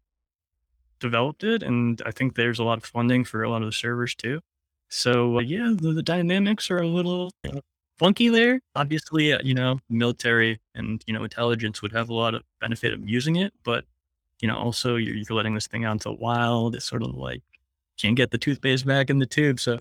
developed 1.00 1.42
it. 1.42 1.64
And 1.64 2.00
I 2.06 2.12
think 2.12 2.36
there's 2.36 2.60
a 2.60 2.64
lot 2.64 2.78
of 2.78 2.84
funding 2.84 3.24
for 3.24 3.42
a 3.42 3.50
lot 3.50 3.62
of 3.62 3.66
the 3.66 3.72
servers 3.72 4.14
too. 4.14 4.40
So, 4.88 5.38
uh, 5.38 5.40
yeah, 5.40 5.72
the, 5.74 5.92
the 5.92 6.02
dynamics 6.04 6.70
are 6.70 6.78
a 6.78 6.86
little 6.86 7.32
uh, 7.44 7.60
funky 7.98 8.28
there. 8.28 8.60
Obviously, 8.76 9.32
uh, 9.32 9.40
you 9.42 9.54
know, 9.54 9.80
military 9.90 10.60
and, 10.76 11.02
you 11.08 11.14
know, 11.14 11.24
intelligence 11.24 11.82
would 11.82 11.90
have 11.90 12.10
a 12.10 12.14
lot 12.14 12.34
of 12.34 12.42
benefit 12.60 12.92
of 12.92 13.08
using 13.08 13.34
it. 13.34 13.52
But, 13.64 13.84
you 14.40 14.46
know, 14.46 14.56
also 14.56 14.94
you're, 14.94 15.16
you're 15.16 15.36
letting 15.36 15.54
this 15.54 15.66
thing 15.66 15.84
out 15.84 15.92
into 15.92 16.10
the 16.10 16.14
wild. 16.14 16.76
It's 16.76 16.84
sort 16.84 17.02
of 17.02 17.16
like, 17.16 17.42
can't 17.98 18.14
get 18.14 18.30
the 18.30 18.38
toothpaste 18.38 18.86
back 18.86 19.10
in 19.10 19.18
the 19.18 19.26
tube. 19.26 19.58
So, 19.58 19.80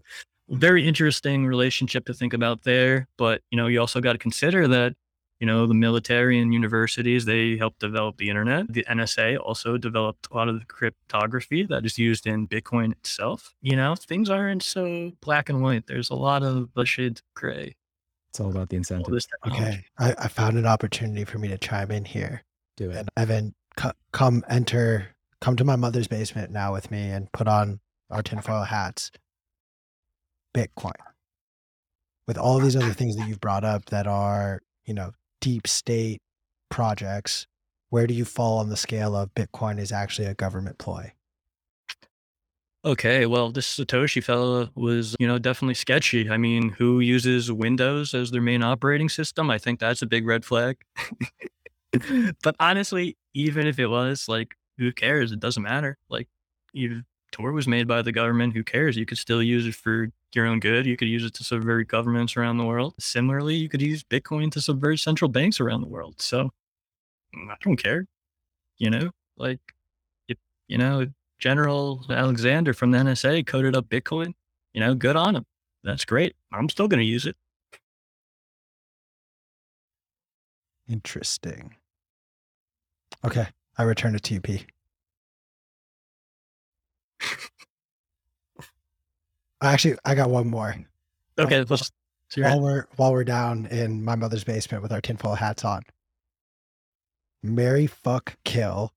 very 0.49 0.87
interesting 0.87 1.45
relationship 1.45 2.05
to 2.05 2.13
think 2.13 2.33
about 2.33 2.63
there. 2.63 3.07
But, 3.17 3.41
you 3.51 3.57
know, 3.57 3.67
you 3.67 3.79
also 3.79 4.01
got 4.01 4.13
to 4.13 4.19
consider 4.19 4.67
that 4.67 4.95
you 5.39 5.47
know, 5.47 5.67
the 5.67 5.73
military 5.73 6.39
and 6.39 6.53
universities, 6.53 7.25
they 7.25 7.57
helped 7.57 7.79
develop 7.79 8.17
the 8.17 8.29
internet. 8.29 8.71
The 8.71 8.85
NSA 8.85 9.37
also 9.39 9.77
developed 9.77 10.27
a 10.31 10.35
lot 10.35 10.47
of 10.47 10.59
the 10.59 10.65
cryptography 10.65 11.63
that 11.63 11.85
is 11.85 11.97
used 11.97 12.25
in 12.25 12.47
Bitcoin 12.47 12.93
itself. 12.93 13.53
You 13.61 13.75
know, 13.75 13.95
things 13.95 14.29
aren't 14.29 14.63
so 14.63 15.11
black 15.21 15.49
and 15.49 15.61
white. 15.61 15.87
There's 15.87 16.09
a 16.09 16.15
lot 16.15 16.43
of 16.43 16.69
shades 16.85 17.19
of 17.19 17.25
gray. 17.35 17.75
It's 18.29 18.39
all 18.39 18.49
about 18.49 18.69
the 18.69 18.77
All 18.77 18.79
incentive. 18.79 19.13
Okay, 19.47 19.85
I, 19.97 20.15
I 20.17 20.27
found 20.27 20.57
an 20.57 20.65
opportunity 20.65 21.25
for 21.25 21.37
me 21.37 21.47
to 21.49 21.57
chime 21.57 21.91
in 21.91 22.05
here. 22.05 22.43
Do 22.77 22.91
it. 22.91 22.97
And 22.97 23.09
Evan, 23.17 23.55
co- 23.75 23.93
come 24.11 24.43
enter, 24.49 25.07
come 25.41 25.55
to 25.57 25.63
my 25.63 25.75
mother's 25.75 26.07
basement 26.07 26.51
now 26.51 26.73
with 26.73 26.91
me 26.91 27.09
and 27.09 27.31
put 27.33 27.47
on 27.47 27.79
our 28.09 28.21
tinfoil 28.23 28.63
hats. 28.63 29.11
Bitcoin. 30.55 30.93
With 32.27 32.37
all 32.37 32.59
these 32.59 32.75
other 32.75 32.93
things 32.93 33.15
that 33.17 33.27
you've 33.27 33.41
brought 33.41 33.63
up 33.63 33.85
that 33.85 34.07
are, 34.07 34.61
you 34.85 34.93
know, 34.93 35.11
deep 35.41 35.67
state 35.67 36.21
projects, 36.69 37.45
where 37.89 38.07
do 38.07 38.13
you 38.13 38.25
fall 38.25 38.57
on 38.57 38.69
the 38.69 38.77
scale 38.77 39.15
of 39.15 39.33
Bitcoin 39.35 39.79
is 39.79 39.91
actually 39.91 40.27
a 40.27 40.33
government 40.33 40.77
ploy? 40.77 41.11
Okay, 42.83 43.25
well, 43.25 43.51
this 43.51 43.79
Satoshi 43.79 44.23
fella 44.23 44.71
was, 44.75 45.15
you 45.19 45.27
know, 45.27 45.39
definitely 45.39 45.73
sketchy. 45.73 46.29
I 46.29 46.37
mean, 46.37 46.69
who 46.69 46.99
uses 46.99 47.51
Windows 47.51 48.13
as 48.13 48.29
their 48.29 48.41
main 48.41 48.61
operating 48.61 49.09
system? 49.09 49.49
I 49.49 49.57
think 49.57 49.79
that's 49.79 50.03
a 50.03 50.05
big 50.05 50.25
red 50.25 50.45
flag. 50.45 50.77
but 52.43 52.55
honestly, 52.59 53.17
even 53.33 53.65
if 53.65 53.79
it 53.79 53.87
was, 53.87 54.27
like, 54.27 54.55
who 54.77 54.91
cares? 54.91 55.31
It 55.31 55.39
doesn't 55.39 55.63
matter. 55.63 55.97
Like, 56.09 56.27
even 56.75 57.05
Tor 57.31 57.53
was 57.53 57.67
made 57.67 57.87
by 57.87 58.03
the 58.03 58.11
government. 58.11 58.53
Who 58.53 58.63
cares? 58.63 58.95
You 58.97 59.05
could 59.07 59.17
still 59.17 59.41
use 59.41 59.65
it 59.65 59.73
for 59.73 60.09
your 60.35 60.45
own 60.45 60.59
good. 60.59 60.85
You 60.85 60.97
could 60.97 61.07
use 61.07 61.23
it 61.23 61.33
to 61.35 61.43
subvert 61.43 61.87
governments 61.87 62.35
around 62.37 62.57
the 62.57 62.65
world. 62.65 62.95
Similarly, 62.99 63.55
you 63.55 63.69
could 63.69 63.81
use 63.81 64.03
Bitcoin 64.03 64.51
to 64.51 64.61
subvert 64.61 64.99
central 64.99 65.29
banks 65.29 65.59
around 65.59 65.81
the 65.81 65.87
world. 65.87 66.21
So 66.21 66.51
mm, 67.35 67.49
I 67.49 67.55
don't 67.61 67.77
care. 67.77 68.05
You 68.77 68.89
know, 68.89 69.11
like, 69.37 69.59
if, 70.27 70.37
you 70.67 70.77
know, 70.77 71.07
General 71.39 72.05
Alexander 72.09 72.73
from 72.73 72.91
the 72.91 72.97
NSA 72.97 73.45
coded 73.45 73.75
up 73.75 73.87
Bitcoin, 73.87 74.33
you 74.73 74.81
know, 74.81 74.93
good 74.93 75.15
on 75.15 75.35
him. 75.35 75.45
That's 75.83 76.05
great. 76.05 76.35
I'm 76.51 76.67
still 76.69 76.87
going 76.87 76.99
to 76.99 77.05
use 77.05 77.25
it. 77.25 77.35
Interesting. 80.89 81.75
Okay, 83.23 83.47
I 83.77 83.83
return 83.83 84.15
it 84.15 84.23
to 84.23 84.33
you, 84.35 84.41
P. 84.41 84.65
Actually, 89.61 89.97
I 90.05 90.15
got 90.15 90.29
one 90.29 90.47
more. 90.47 90.75
Okay, 91.39 91.63
let's. 91.63 91.91
So 92.29 92.41
you're 92.41 92.49
While 92.49 92.61
we're 92.61 92.85
while 92.95 93.11
we're 93.11 93.23
down 93.23 93.67
in 93.67 94.03
my 94.03 94.15
mother's 94.15 94.43
basement 94.43 94.81
with 94.81 94.91
our 94.91 95.01
tinfoil 95.01 95.35
hats 95.35 95.63
on. 95.63 95.83
Marry 97.43 97.85
fuck 97.85 98.35
kill 98.43 98.91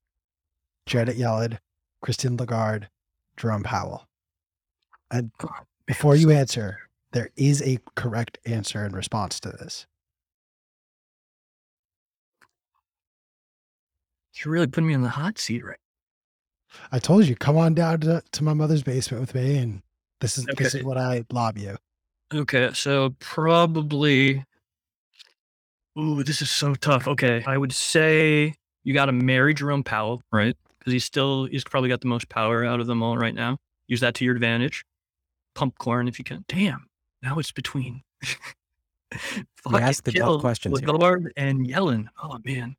Janet 0.86 1.18
Yellen, 1.18 1.58
Christine 2.00 2.36
Lagarde, 2.38 2.88
Jerome 3.36 3.62
Powell. 3.62 4.08
And 5.10 5.30
before 5.86 6.16
you 6.16 6.30
answer, 6.30 6.78
there 7.12 7.30
is 7.36 7.62
a 7.62 7.78
correct 7.94 8.38
answer 8.46 8.84
in 8.84 8.92
response 8.92 9.38
to 9.40 9.50
this. 9.50 9.86
You're 14.34 14.52
really 14.52 14.66
putting 14.66 14.88
me 14.88 14.94
in 14.94 15.02
the 15.02 15.08
hot 15.08 15.38
seat, 15.38 15.64
right? 15.64 15.78
I 16.92 16.98
told 16.98 17.26
you, 17.26 17.34
come 17.34 17.56
on 17.56 17.74
down 17.74 18.00
to, 18.00 18.22
to 18.30 18.44
my 18.44 18.52
mother's 18.54 18.82
basement 18.82 19.20
with 19.20 19.34
me, 19.34 19.56
and 19.56 19.82
this 20.20 20.38
is 20.38 20.46
this 20.56 20.74
is 20.74 20.82
what 20.82 20.98
I 20.98 21.24
lob 21.32 21.58
you. 21.58 21.76
Okay, 22.34 22.70
so 22.74 23.14
probably. 23.20 24.44
Ooh, 25.98 26.22
this 26.22 26.42
is 26.42 26.50
so 26.50 26.74
tough. 26.74 27.08
Okay, 27.08 27.42
I 27.46 27.56
would 27.58 27.72
say 27.72 28.54
you 28.84 28.94
got 28.94 29.06
to 29.06 29.12
marry 29.12 29.54
Jerome 29.54 29.82
Powell, 29.82 30.22
right? 30.32 30.56
Because 30.78 30.92
he's 30.92 31.04
still 31.04 31.46
he's 31.46 31.64
probably 31.64 31.88
got 31.88 32.00
the 32.00 32.06
most 32.06 32.28
power 32.28 32.64
out 32.64 32.80
of 32.80 32.86
them 32.86 33.02
all 33.02 33.16
right 33.16 33.34
now. 33.34 33.58
Use 33.86 34.00
that 34.00 34.14
to 34.14 34.24
your 34.24 34.34
advantage. 34.34 34.84
Pump 35.54 35.78
corn 35.78 36.08
if 36.08 36.18
you 36.18 36.24
can. 36.24 36.44
Damn. 36.48 36.86
Now 37.22 37.38
it's 37.38 37.52
between. 37.52 38.02
Asked 39.72 40.04
the 40.04 40.12
tough 40.12 40.40
questions 40.40 40.80
here. 40.80 40.88
Lagarde 40.88 41.32
and 41.36 41.66
Yellen. 41.66 42.06
Oh 42.22 42.38
man, 42.44 42.76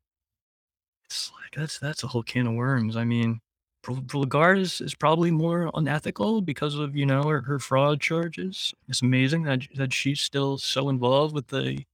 it's 1.04 1.32
like 1.32 1.52
that's 1.56 1.78
that's 1.78 2.04
a 2.04 2.06
whole 2.06 2.22
can 2.22 2.46
of 2.46 2.54
worms. 2.54 2.96
I 2.96 3.04
mean, 3.04 3.40
Br- 3.82 3.92
Br- 4.26 4.54
is, 4.54 4.80
is 4.80 4.94
probably 4.94 5.30
more 5.30 5.70
unethical 5.74 6.40
because 6.42 6.74
of 6.74 6.94
you 6.96 7.06
know 7.06 7.22
her, 7.24 7.40
her 7.42 7.58
fraud 7.58 8.00
charges. 8.00 8.74
It's 8.88 9.02
amazing 9.02 9.44
that 9.44 9.62
that 9.76 9.92
she's 9.92 10.20
still 10.20 10.58
so 10.58 10.88
involved 10.88 11.34
with 11.34 11.48
the 11.48 11.84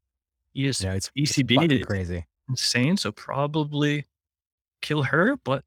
ES, 0.57 0.81
You 0.81 0.89
know, 0.89 0.95
it's, 0.97 1.11
it's 1.15 1.33
ECB. 1.33 1.55
fucking 1.55 1.71
It's 1.71 1.87
crazy. 1.87 2.27
insane. 2.49 2.97
So 2.97 3.13
probably 3.13 4.07
kill 4.83 5.05
her, 5.05 5.37
but 5.45 5.65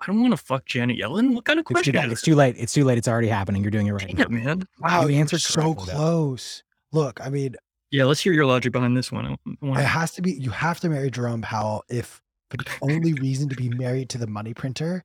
I 0.00 0.06
don't 0.06 0.20
want 0.20 0.32
to 0.32 0.36
fuck 0.36 0.66
Janet 0.66 0.98
Yellen. 0.98 1.34
What 1.34 1.44
kind 1.44 1.58
of 1.58 1.62
It's 1.62 1.68
too, 1.68 1.74
question 1.74 1.92
bad. 1.94 2.06
is 2.06 2.12
it's 2.12 2.22
too 2.22 2.34
late. 2.34 2.56
It's 2.58 2.72
too 2.74 2.84
late. 2.84 2.98
It's 2.98 3.08
already 3.08 3.28
happening. 3.28 3.62
You're 3.62 3.70
doing 3.70 3.86
it 3.86 3.92
right. 3.92 4.14
Damn, 4.16 4.34
man. 4.34 4.68
Wow, 4.80 5.02
You 5.02 5.14
you 5.14 5.20
answered 5.20 5.40
so 5.40 5.62
correctly, 5.62 5.86
though. 5.86 5.92
close. 5.96 6.62
Look, 6.92 7.20
I 7.24 7.30
mean, 7.30 7.56
Yeah, 7.90 8.04
let's 8.04 8.20
hear 8.20 8.32
your 8.32 8.44
logic 8.44 8.72
behind 8.72 8.96
this 8.96 9.10
one. 9.12 9.24
It 9.46 9.58
wanna- 9.62 9.82
has 9.84 10.10
to 10.12 10.22
be 10.22 10.32
you 10.32 10.50
have 10.50 10.80
to 10.80 10.88
marry 10.90 11.10
Jerome 11.10 11.42
Powell 11.42 11.84
if 11.88 12.20
the 12.50 12.58
only 12.82 13.14
reason 13.14 13.48
to 13.48 13.56
be 13.56 13.68
married 13.70 14.08
to 14.10 14.18
the 14.18 14.26
money 14.26 14.52
printer. 14.52 15.04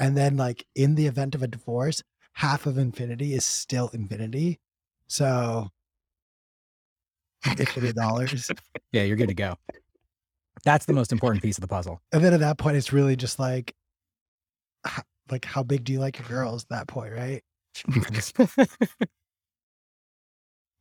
And 0.00 0.16
then 0.16 0.36
like 0.36 0.66
in 0.74 0.94
the 0.96 1.06
event 1.06 1.34
of 1.34 1.42
a 1.42 1.46
divorce, 1.46 2.02
half 2.32 2.66
of 2.66 2.78
infinity 2.78 3.34
is 3.34 3.44
still 3.44 3.90
infinity. 3.92 4.58
So 5.06 5.68
infinity 7.46 7.92
dollars. 7.92 8.50
Yeah, 8.92 9.02
you're 9.02 9.16
good 9.16 9.28
to 9.28 9.34
go. 9.34 9.54
That's 10.64 10.86
the 10.86 10.92
most 10.92 11.12
important 11.12 11.42
piece 11.42 11.56
of 11.58 11.62
the 11.62 11.68
puzzle. 11.68 12.00
And 12.12 12.24
then 12.24 12.34
at 12.34 12.40
that 12.40 12.58
point 12.58 12.76
it's 12.76 12.92
really 12.92 13.14
just 13.14 13.38
like 13.38 13.74
like 15.30 15.44
how 15.44 15.62
big 15.62 15.84
do 15.84 15.92
you 15.92 16.00
like 16.00 16.18
your 16.18 16.26
girls 16.28 16.64
at 16.64 16.68
that 16.70 16.88
point, 16.88 17.12
right? 17.12 17.42
I- 17.88 17.98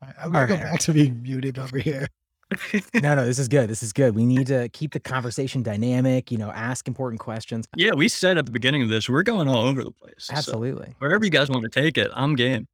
I'm 0.24 0.32
gonna 0.32 0.48
go 0.48 0.54
Alright. 0.56 0.72
back 0.72 0.80
to 0.82 0.94
being 0.94 1.22
muted 1.22 1.60
over 1.60 1.78
here. 1.78 2.08
no, 2.96 3.16
no, 3.16 3.26
this 3.26 3.38
is 3.40 3.48
good. 3.48 3.70
This 3.70 3.84
is 3.84 3.94
good. 3.94 4.16
We 4.16 4.26
need 4.26 4.48
to 4.48 4.70
keep 4.70 4.94
the 4.94 5.00
conversation 5.00 5.62
dynamic. 5.62 6.32
You 6.32 6.38
know, 6.38 6.50
ask 6.52 6.88
important 6.88 7.20
questions. 7.20 7.68
yeah, 7.76 7.94
we 7.94 8.08
said 8.08 8.38
at 8.38 8.46
the 8.46 8.52
beginning 8.52 8.82
of 8.82 8.90
this, 8.90 9.08
we're 9.10 9.24
going 9.24 9.48
all 9.48 9.66
over 9.68 9.84
the 9.84 9.92
place. 9.92 10.14
So 10.18 10.34
Absolutely. 10.34 10.96
wherever 11.00 11.24
you 11.24 11.32
guys 11.32 11.50
want 11.50 11.64
to 11.64 11.70
take 11.70 11.98
it, 11.98 12.10
I'm 12.14 12.36
game. 12.36 12.68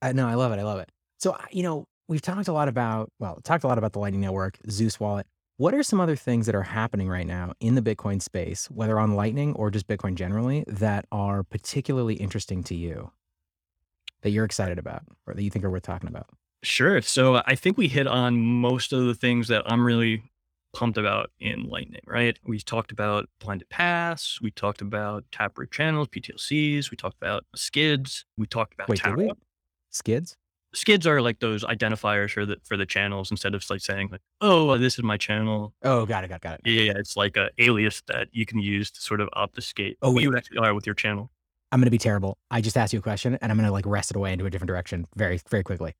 I 0.00 0.12
no, 0.12 0.26
I 0.26 0.34
love 0.34 0.52
it. 0.52 0.58
I 0.58 0.62
love 0.62 0.78
it. 0.80 0.90
So, 1.18 1.32
I- 1.32 1.46
you 1.50 1.62
know, 1.62 1.84
we've 2.08 2.22
talked 2.22 2.48
a 2.48 2.52
lot 2.52 2.68
about, 2.68 3.10
well, 3.18 3.38
talked 3.44 3.64
a 3.64 3.66
lot 3.66 3.76
about 3.78 3.92
the 3.92 3.98
Lightning 3.98 4.20
Network, 4.22 4.58
Zeus 4.70 4.98
Wallet. 4.98 5.26
What 5.58 5.74
are 5.74 5.82
some 5.82 6.00
other 6.00 6.14
things 6.16 6.46
that 6.46 6.54
are 6.54 6.62
happening 6.62 7.08
right 7.08 7.26
now 7.26 7.52
in 7.58 7.74
the 7.74 7.82
Bitcoin 7.82 8.22
space, 8.22 8.70
whether 8.70 8.98
on 8.98 9.16
Lightning 9.16 9.52
or 9.54 9.70
just 9.72 9.88
Bitcoin 9.88 10.14
generally, 10.14 10.64
that 10.68 11.04
are 11.10 11.42
particularly 11.42 12.14
interesting 12.14 12.62
to 12.62 12.76
you, 12.76 13.10
that 14.22 14.30
you're 14.30 14.44
excited 14.44 14.78
about, 14.78 15.02
or 15.26 15.34
that 15.34 15.42
you 15.42 15.50
think 15.50 15.64
are 15.64 15.70
worth 15.70 15.82
talking 15.82 16.08
about? 16.08 16.28
Sure. 16.62 17.00
So 17.02 17.36
uh, 17.36 17.42
I 17.46 17.54
think 17.54 17.76
we 17.78 17.88
hit 17.88 18.06
on 18.06 18.38
most 18.40 18.92
of 18.92 19.04
the 19.06 19.14
things 19.14 19.48
that 19.48 19.62
I'm 19.70 19.84
really 19.84 20.22
pumped 20.74 20.98
about 20.98 21.30
in 21.40 21.64
Lightning, 21.68 22.00
right? 22.06 22.38
We 22.44 22.58
talked 22.58 22.92
about 22.92 23.28
blinded 23.40 23.68
paths. 23.68 24.38
We 24.42 24.50
talked 24.50 24.80
about 24.80 25.24
taproot 25.32 25.70
channels, 25.70 26.08
PTLCs. 26.08 26.90
We 26.90 26.96
talked 26.96 27.16
about 27.16 27.44
SCIDs. 27.56 28.24
We 28.36 28.46
talked 28.46 28.74
about 28.74 28.88
Wait, 28.88 29.00
we? 29.16 29.30
SCIDs? 29.92 30.34
SCIDs 30.74 31.06
are 31.06 31.22
like 31.22 31.40
those 31.40 31.64
identifiers 31.64 32.32
for 32.32 32.44
the 32.44 32.56
for 32.62 32.76
the 32.76 32.84
channels 32.84 33.30
instead 33.30 33.54
of 33.54 33.64
like 33.70 33.80
saying 33.80 34.08
like, 34.12 34.20
oh, 34.42 34.76
this 34.76 34.98
is 34.98 35.02
my 35.02 35.16
channel. 35.16 35.72
Oh, 35.82 36.04
got 36.04 36.24
it, 36.24 36.28
got 36.28 36.36
it, 36.36 36.42
got 36.42 36.54
it. 36.56 36.60
Yeah, 36.64 36.82
yeah, 36.82 36.92
it's 36.96 37.16
like 37.16 37.36
a 37.38 37.48
alias 37.58 38.02
that 38.08 38.28
you 38.32 38.44
can 38.44 38.58
use 38.58 38.90
to 38.90 39.00
sort 39.00 39.20
of 39.22 39.30
obfuscate 39.32 39.96
Oh, 40.02 40.10
who 40.10 40.16
wait. 40.16 40.22
you 40.24 40.36
actually 40.36 40.58
are 40.58 40.74
with 40.74 40.84
your 40.86 40.94
channel. 40.94 41.30
I'm 41.72 41.80
going 41.80 41.86
to 41.86 41.90
be 41.90 41.98
terrible. 41.98 42.36
I 42.50 42.60
just 42.60 42.76
asked 42.76 42.92
you 42.92 42.98
a 42.98 43.02
question 43.02 43.38
and 43.40 43.50
I'm 43.50 43.56
going 43.58 43.66
to 43.66 43.72
like 43.72 43.86
wrest 43.86 44.10
it 44.10 44.16
away 44.16 44.32
into 44.32 44.44
a 44.46 44.50
different 44.50 44.68
direction 44.68 45.06
very, 45.16 45.40
very 45.50 45.62
quickly. 45.62 45.94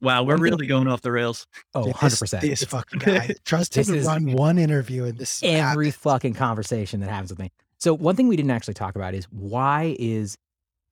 Wow, 0.00 0.22
we're 0.22 0.36
really 0.36 0.66
going 0.66 0.86
off 0.86 1.02
the 1.02 1.10
rails. 1.10 1.46
Oh, 1.74 1.84
Dude, 1.84 1.94
100%. 1.94 2.40
This, 2.40 2.60
this 2.60 2.64
fucking 2.64 2.98
guy. 3.04 3.34
Trust 3.44 3.76
him 3.76 3.84
This 3.84 4.04
to 4.04 4.08
run 4.08 4.32
one 4.32 4.58
interview 4.58 5.04
and 5.04 5.18
this 5.18 5.42
every 5.42 5.86
happens. 5.86 5.96
fucking 5.96 6.34
conversation 6.34 7.00
that 7.00 7.10
happens 7.10 7.30
with 7.30 7.38
me. 7.40 7.50
So 7.78 7.94
one 7.94 8.14
thing 8.16 8.28
we 8.28 8.36
didn't 8.36 8.50
actually 8.52 8.74
talk 8.74 8.96
about 8.96 9.14
is 9.14 9.24
why 9.30 9.96
is 9.98 10.36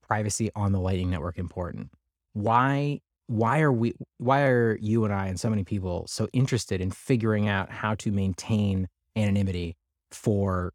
privacy 0.01 0.49
on 0.55 0.71
the 0.73 0.79
Lightning 0.79 1.09
Network 1.09 1.37
important? 1.37 1.89
Why 2.33 3.01
why 3.27 3.59
are 3.59 3.71
we 3.73 3.93
why 4.19 4.43
are 4.43 4.77
you 4.81 5.03
and 5.03 5.13
I 5.13 5.27
and 5.27 5.39
so 5.39 5.49
many 5.49 5.63
people 5.65 6.05
so 6.07 6.27
interested 6.31 6.79
in 6.79 6.91
figuring 6.91 7.47
out 7.49 7.69
how 7.69 7.95
to 7.95 8.11
maintain 8.11 8.87
anonymity 9.17 9.75
for 10.11 10.73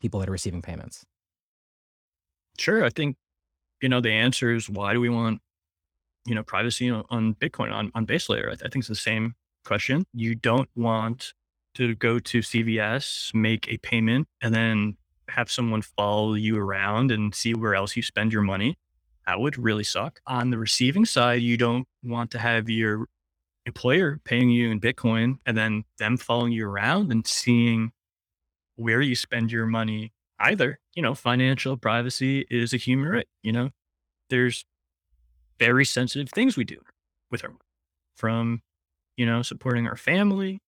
people 0.00 0.20
that 0.20 0.28
are 0.28 0.32
receiving 0.32 0.62
payments? 0.62 1.04
Sure. 2.58 2.84
I 2.84 2.90
think, 2.90 3.16
you 3.80 3.88
know, 3.88 4.00
the 4.00 4.10
answer 4.12 4.52
is 4.54 4.68
why 4.68 4.92
do 4.92 5.00
we 5.00 5.08
want, 5.08 5.40
you 6.26 6.34
know, 6.34 6.42
privacy 6.42 6.90
on, 6.90 7.04
on 7.10 7.34
Bitcoin, 7.34 7.72
on, 7.72 7.90
on 7.94 8.04
base 8.04 8.28
layer? 8.28 8.48
I, 8.48 8.54
th- 8.54 8.62
I 8.64 8.68
think 8.68 8.82
it's 8.82 8.88
the 8.88 8.94
same 8.94 9.34
question. 9.64 10.04
You 10.12 10.34
don't 10.34 10.68
want 10.76 11.32
to 11.74 11.94
go 11.94 12.18
to 12.18 12.38
CVS, 12.40 13.34
make 13.34 13.68
a 13.68 13.78
payment, 13.78 14.28
and 14.40 14.54
then 14.54 14.96
have 15.28 15.50
someone 15.50 15.82
follow 15.82 16.34
you 16.34 16.58
around 16.58 17.10
and 17.10 17.34
see 17.34 17.54
where 17.54 17.74
else 17.74 17.96
you 17.96 18.02
spend 18.02 18.32
your 18.32 18.42
money. 18.42 18.78
That 19.26 19.40
would 19.40 19.58
really 19.58 19.84
suck. 19.84 20.20
On 20.26 20.50
the 20.50 20.58
receiving 20.58 21.04
side, 21.04 21.42
you 21.42 21.56
don't 21.56 21.86
want 22.02 22.30
to 22.30 22.38
have 22.38 22.70
your 22.70 23.06
employer 23.66 24.20
paying 24.24 24.48
you 24.50 24.70
in 24.70 24.80
Bitcoin 24.80 25.38
and 25.44 25.56
then 25.56 25.84
them 25.98 26.16
following 26.16 26.52
you 26.52 26.66
around 26.66 27.10
and 27.10 27.26
seeing 27.26 27.90
where 28.76 29.00
you 29.00 29.16
spend 29.16 29.50
your 29.50 29.66
money 29.66 30.12
either. 30.38 30.78
You 30.94 31.02
know, 31.02 31.14
financial 31.14 31.76
privacy 31.76 32.46
is 32.48 32.72
a 32.72 32.76
human 32.76 33.08
right. 33.08 33.28
You 33.42 33.52
know, 33.52 33.70
there's 34.30 34.64
very 35.58 35.84
sensitive 35.84 36.30
things 36.30 36.56
we 36.56 36.64
do 36.64 36.78
with 37.30 37.44
our 37.44 37.52
from, 38.14 38.62
you 39.16 39.26
know, 39.26 39.42
supporting 39.42 39.86
our 39.86 39.96
family, 39.96 40.60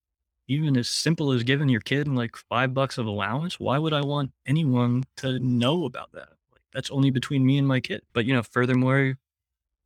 even 0.48 0.76
as 0.76 0.88
simple 0.88 1.32
as 1.32 1.42
giving 1.42 1.68
your 1.68 1.80
kid 1.80 2.08
like 2.08 2.36
five 2.36 2.74
bucks 2.74 2.98
of 2.98 3.06
allowance. 3.06 3.58
Why 3.58 3.78
would 3.78 3.92
I 3.92 4.02
want 4.02 4.32
anyone 4.46 5.04
to 5.18 5.38
know 5.38 5.84
about 5.84 6.12
that? 6.12 6.28
Like, 6.52 6.62
that's 6.72 6.90
only 6.90 7.10
between 7.10 7.46
me 7.46 7.58
and 7.58 7.66
my 7.66 7.80
kid. 7.80 8.02
But, 8.12 8.24
you 8.24 8.34
know, 8.34 8.42
furthermore, 8.42 9.16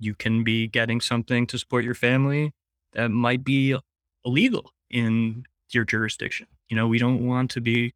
you 0.00 0.14
can 0.14 0.42
be 0.42 0.66
getting 0.66 1.00
something 1.00 1.46
to 1.48 1.59
support 1.59 1.84
your 1.84 1.94
family 1.94 2.53
that 2.92 3.11
might 3.11 3.44
be 3.44 3.76
illegal 4.24 4.72
in 4.90 5.44
your 5.70 5.84
jurisdiction. 5.84 6.46
You 6.68 6.76
know, 6.76 6.88
we 6.88 6.98
don't 6.98 7.26
want 7.26 7.50
to 7.53 7.61
be 7.61 7.94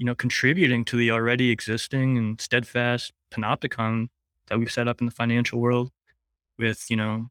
you 0.00 0.06
know, 0.06 0.14
contributing 0.14 0.82
to 0.86 0.96
the 0.96 1.10
already 1.10 1.50
existing 1.50 2.16
and 2.16 2.40
steadfast 2.40 3.12
panopticon 3.30 4.08
that 4.50 4.58
we've 4.58 4.70
set 4.70 4.88
up 4.88 5.00
in 5.00 5.06
the 5.06 5.12
financial 5.12 5.60
world 5.60 5.90
with, 6.58 6.90
you 6.90 6.96
know, 6.96 7.30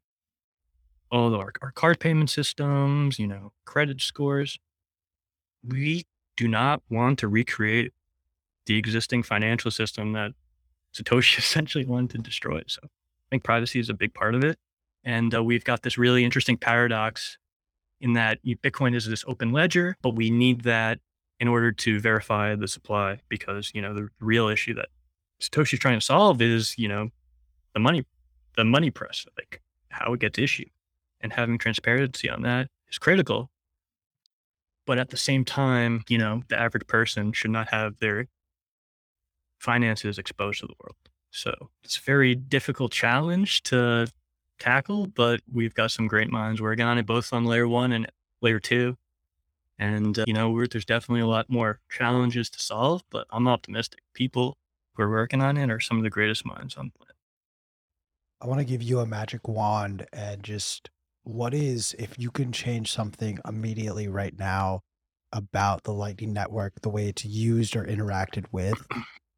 all 1.11 1.36
our, 1.36 1.51
our 1.61 1.72
card 1.72 1.99
payment 1.99 2.30
systems, 2.30 3.20
you 3.20 3.28
know, 3.28 3.51
credit 3.65 4.01
scores. 4.01 4.57
We 5.63 6.05
do 6.38 6.47
not 6.47 6.82
want 6.89 7.20
to 7.20 7.28
recreate 7.28 7.93
the 8.65 8.78
existing 8.78 9.24
financial 9.24 9.72
system 9.72 10.13
that 10.13 10.32
Satoshi 10.95 11.38
essentially 11.39 11.86
wanted 11.86 12.11
to 12.11 12.17
destroy. 12.20 12.61
So 12.67 12.80
I 12.84 13.28
think 13.30 13.43
privacy 13.43 13.80
is 13.80 13.89
a 13.89 13.93
big 13.93 14.13
part 14.13 14.36
of 14.36 14.43
it. 14.43 14.57
And 15.03 15.34
uh, 15.34 15.43
we've 15.43 15.63
got 15.63 15.84
this 15.84 15.97
really 15.97 16.24
interesting 16.24 16.57
paradox 16.57 17.38
in 18.01 18.13
that 18.13 18.39
Bitcoin 18.45 18.95
is 18.95 19.05
this 19.05 19.26
open 19.28 19.51
ledger, 19.51 19.97
but 20.01 20.15
we 20.15 20.30
need 20.30 20.61
that 20.61 20.99
in 21.39 21.47
order 21.47 21.72
to 21.72 21.99
verify 21.99 22.55
the 22.55 22.67
supply 22.67 23.20
because, 23.30 23.72
you 23.74 23.82
know, 23.82 23.93
the 23.93 24.09
real 24.20 24.47
issue 24.47 24.74
that 24.76 24.89
Satoshi's 25.41 25.79
trying 25.79 25.99
to 25.99 26.05
solve 26.05 26.41
is, 26.41 26.77
you 26.77 26.87
know, 26.87 27.09
the 27.73 27.79
money, 27.79 28.05
the 28.55 28.65
money 28.65 28.89
press, 28.91 29.25
like 29.37 29.61
how 29.89 30.13
it 30.13 30.19
gets 30.19 30.37
issued 30.37 30.69
and 31.21 31.33
having 31.33 31.57
transparency 31.57 32.29
on 32.29 32.41
that 32.43 32.67
is 32.89 32.97
critical. 32.97 33.49
But 34.85 34.97
at 34.97 35.09
the 35.09 35.17
same 35.17 35.45
time, 35.45 36.03
you 36.09 36.17
know, 36.17 36.43
the 36.49 36.59
average 36.59 36.87
person 36.87 37.31
should 37.31 37.51
not 37.51 37.69
have 37.69 37.99
their 37.99 38.27
finances 39.59 40.17
exposed 40.17 40.61
to 40.61 40.67
the 40.67 40.73
world. 40.83 40.95
So 41.31 41.69
it's 41.83 41.97
a 41.97 42.01
very 42.01 42.33
difficult 42.33 42.91
challenge 42.91 43.61
to 43.63 44.07
tackle, 44.57 45.07
but 45.07 45.41
we've 45.51 45.73
got 45.73 45.91
some 45.91 46.07
great 46.07 46.31
minds 46.31 46.61
working 46.61 46.85
on 46.85 46.97
it, 46.97 47.05
both 47.05 47.31
on 47.33 47.45
layer 47.45 47.67
one 47.67 47.91
and 47.91 48.11
layer 48.41 48.59
two. 48.59 48.97
And, 49.77 50.17
uh, 50.19 50.25
you 50.27 50.33
know, 50.33 50.65
there's 50.65 50.85
definitely 50.85 51.21
a 51.21 51.27
lot 51.27 51.49
more 51.49 51.79
challenges 51.89 52.49
to 52.49 52.59
solve, 52.59 53.03
but 53.09 53.27
I'm 53.29 53.47
optimistic. 53.47 54.01
People 54.13 54.57
who 55.00 55.06
are 55.06 55.10
working 55.10 55.41
on 55.41 55.58
it 55.58 55.72
are 55.72 55.80
some 55.80 55.97
of 55.97 56.04
the 56.04 56.10
greatest 56.10 56.45
minds 56.45 56.76
on 56.76 56.88
the 56.88 56.91
planet. 56.97 57.16
I 58.41 58.47
want 58.47 58.60
to 58.60 58.66
give 58.66 58.84
you 58.84 59.00
a 59.00 59.06
magic 59.06 59.47
wand 59.47 60.06
and 60.14 60.43
just 60.43 60.89
what 61.24 61.54
is, 61.54 61.95
if 61.97 62.20
you 62.20 62.32
can 62.32 62.52
change 62.52 62.91
something 62.91 63.39
immediately 63.47 64.08
right 64.08 64.38
now 64.38 64.82
about 65.32 65.84
the 65.84 65.93
Lightning 65.93 66.34
Network, 66.34 66.74
the 66.82 66.89
way 66.89 67.08
it's 67.08 67.24
used 67.24 67.76
or 67.76 67.86
interacted 67.86 68.45
with, 68.52 68.74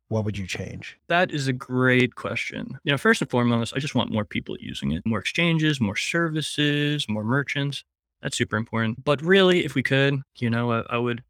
what 0.08 0.26
would 0.26 0.38
you 0.38 0.48
change? 0.48 0.98
That 1.10 1.32
is 1.32 1.48
a 1.48 1.54
great 1.54 2.16
question. 2.16 2.80
You 2.84 2.92
know, 2.92 2.98
first 2.98 3.22
and 3.22 3.30
foremost, 3.30 3.74
I 3.76 3.80
just 3.80 3.96
want 3.96 4.12
more 4.12 4.26
people 4.26 4.56
using 4.60 4.92
it, 4.92 5.06
more 5.06 5.20
exchanges, 5.20 5.80
more 5.80 5.96
services, 5.96 7.08
more 7.08 7.24
merchants. 7.24 7.84
That's 8.22 8.38
super 8.38 8.56
important. 8.56 9.04
But 9.04 9.22
really, 9.22 9.66
if 9.66 9.76
we 9.76 9.84
could, 9.84 10.22
you 10.38 10.50
know, 10.50 10.72
I, 10.72 10.82
I 10.90 10.98
would 10.98 11.24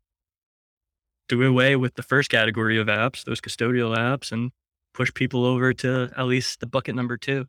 do 1.27 1.41
away 1.43 1.75
with 1.75 1.95
the 1.95 2.03
first 2.03 2.29
category 2.29 2.79
of 2.79 2.87
apps, 2.87 3.23
those 3.23 3.41
custodial 3.41 3.95
apps, 3.95 4.31
and 4.31 4.51
push 4.93 5.13
people 5.13 5.45
over 5.45 5.73
to 5.73 6.11
at 6.17 6.25
least 6.25 6.59
the 6.59 6.65
bucket 6.67 6.95
number 6.95 7.17
two. 7.17 7.47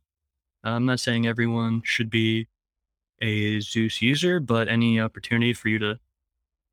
Uh, 0.65 0.71
I'm 0.71 0.87
not 0.87 1.01
saying 1.01 1.27
everyone 1.27 1.83
should 1.85 2.11
be 2.11 2.49
a 3.21 3.61
Zeus 3.61 4.01
user, 4.01 4.41
but 4.41 4.69
any 4.69 5.01
opportunity 5.01 5.53
for 5.53 5.69
you 5.69 5.79
to 5.81 5.99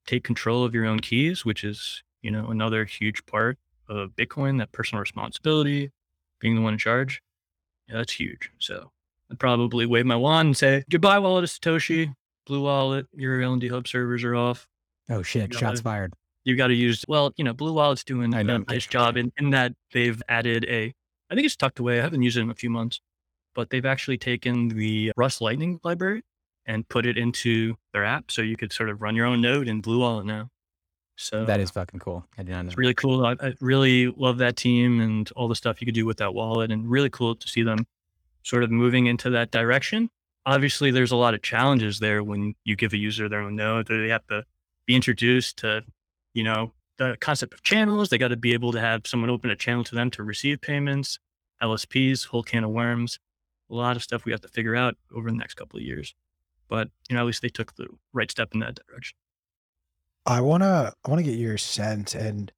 take 0.06 0.24
control 0.24 0.64
of 0.64 0.74
your 0.74 0.86
own 0.86 1.00
keys, 1.00 1.46
which 1.46 1.64
is, 1.64 2.04
you 2.22 2.32
know, 2.32 2.48
another 2.48 2.86
huge 2.86 3.26
part 3.26 3.58
of 3.88 4.12
Bitcoin, 4.12 4.60
that 4.60 4.72
personal 4.72 5.00
responsibility, 5.00 5.92
being 6.40 6.56
the 6.56 6.62
one 6.62 6.74
in 6.74 6.80
charge, 6.80 7.22
yeah, 7.88 7.98
that's 7.98 8.14
huge. 8.14 8.52
So 8.60 8.92
I'd 9.32 9.40
probably 9.40 9.86
wave 9.86 10.06
my 10.06 10.16
wand 10.16 10.48
and 10.48 10.58
say, 10.58 10.84
goodbye, 10.90 11.20
wallet 11.20 11.44
of 11.44 11.50
Satoshi, 11.50 12.14
Blue 12.46 12.62
Wallet, 12.62 13.08
your 13.14 13.40
LND 13.40 13.70
Hub 13.70 13.88
servers 13.88 14.24
are 14.24 14.36
off. 14.36 14.68
Oh 15.10 15.24
shit, 15.24 15.52
gotta, 15.52 15.60
shots 15.60 15.82
fired. 15.82 16.14
You 16.50 16.56
got 16.56 16.68
to 16.68 16.74
use, 16.74 17.06
well, 17.08 17.32
you 17.38 17.44
know, 17.44 17.54
Blue 17.54 17.74
Wallet's 17.74 18.04
doing 18.04 18.34
a 18.34 18.44
nice 18.44 18.88
job 18.88 19.18
in, 19.18 19.32
in 19.38 19.52
that 19.52 19.74
they've 19.94 20.22
added 20.28 20.66
a, 20.66 20.94
I 21.30 21.36
think 21.36 21.46
it's 21.46 21.56
tucked 21.56 21.80
away. 21.80 22.00
I 22.00 22.04
haven't 22.04 22.24
used 22.24 22.38
it 22.38 22.42
in 22.42 22.50
a 22.50 22.56
few 22.56 22.70
months, 22.70 23.02
but 23.54 23.70
they've 23.70 23.86
actually 23.86 24.18
taken 24.18 24.70
the 24.70 25.12
Rust 25.16 25.42
Lightning 25.42 25.80
library 25.84 26.24
and 26.66 26.88
put 26.88 27.06
it 27.06 27.18
into 27.18 27.76
their 27.94 28.04
app. 28.04 28.32
So 28.32 28.42
you 28.42 28.58
could 28.58 28.74
sort 28.74 28.90
of 28.90 29.02
run 29.02 29.16
your 29.16 29.26
own 29.26 29.42
node 29.42 29.68
in 29.68 29.82
Blue 29.82 30.00
Wallet 30.00 30.26
now. 30.26 30.50
So 31.20 31.44
that 31.44 31.60
is 31.60 31.70
fucking 31.72 32.00
cool. 32.00 32.26
I 32.38 32.44
did 32.44 32.52
not 32.52 32.62
know. 32.62 32.68
It's 32.70 32.78
really 32.78 32.94
cool. 32.94 33.26
I, 33.26 33.36
I, 33.42 33.54
really 33.60 34.08
love 34.08 34.38
that 34.38 34.56
team 34.56 35.02
and 35.02 35.30
all 35.36 35.50
the 35.50 35.56
stuff 35.56 35.82
you 35.82 35.86
could 35.86 35.94
do 35.94 36.06
with 36.06 36.18
that 36.18 36.34
wallet, 36.34 36.72
and 36.72 36.90
really 36.90 37.10
cool 37.10 37.36
to 37.36 37.48
see 37.48 37.62
them 37.62 37.86
sort 38.44 38.64
of 38.64 38.72
moving 38.72 39.08
into 39.08 39.30
that 39.32 39.52
direction. 39.52 40.10
Obviously, 40.46 40.92
there's 40.92 41.12
a 41.12 41.18
lot 41.18 41.34
of 41.34 41.42
challenges 41.42 42.00
there 42.00 42.24
when 42.24 42.56
you 42.64 42.78
give 42.78 42.94
a 42.94 42.98
user 42.98 43.28
their 43.28 43.42
own 43.42 43.58
node. 43.58 43.88
They 43.88 44.08
have 44.08 44.26
to 44.28 44.46
be 44.86 44.96
introduced 44.96 45.58
to, 45.58 45.84
you 46.34 46.44
know, 46.44 46.74
the 46.98 47.18
concept 47.20 47.54
of 47.54 47.64
channels. 47.64 48.10
They 48.10 48.18
got 48.18 48.30
to 48.30 48.38
be 48.38 48.54
able 48.54 48.72
to 48.74 48.80
have 48.80 49.08
someone 49.08 49.30
open 49.30 49.50
a 49.50 49.56
channel 49.56 49.84
to 49.86 49.96
them 49.96 50.12
to 50.12 50.24
receive 50.24 50.62
payments, 50.62 51.20
LSPs, 51.62 52.28
whole 52.28 52.44
can 52.44 52.64
of 52.64 52.72
worms. 52.72 53.20
A 53.72 53.76
lot 53.76 53.96
of 53.96 54.04
stuff 54.04 54.26
we 54.26 54.32
have 54.32 54.42
to 54.42 54.48
figure 54.48 54.76
out 54.76 54.96
over 55.16 55.30
the 55.30 55.38
next 55.38 55.56
couple 55.56 55.78
of 55.78 55.84
years. 55.84 56.16
But 56.68 56.90
you 57.10 57.16
know, 57.16 57.22
at 57.22 57.26
least 57.26 57.42
they 57.42 57.50
took 57.50 57.76
the 57.76 57.88
right 58.14 58.30
step 58.30 58.50
in 58.54 58.60
that 58.60 58.78
direction. 58.88 59.18
I 60.26 60.42
wanna 60.42 60.94
I 61.04 61.10
wanna 61.10 61.24
get 61.24 61.38
your 61.38 61.58
sense 61.58 62.14
and 62.14 62.52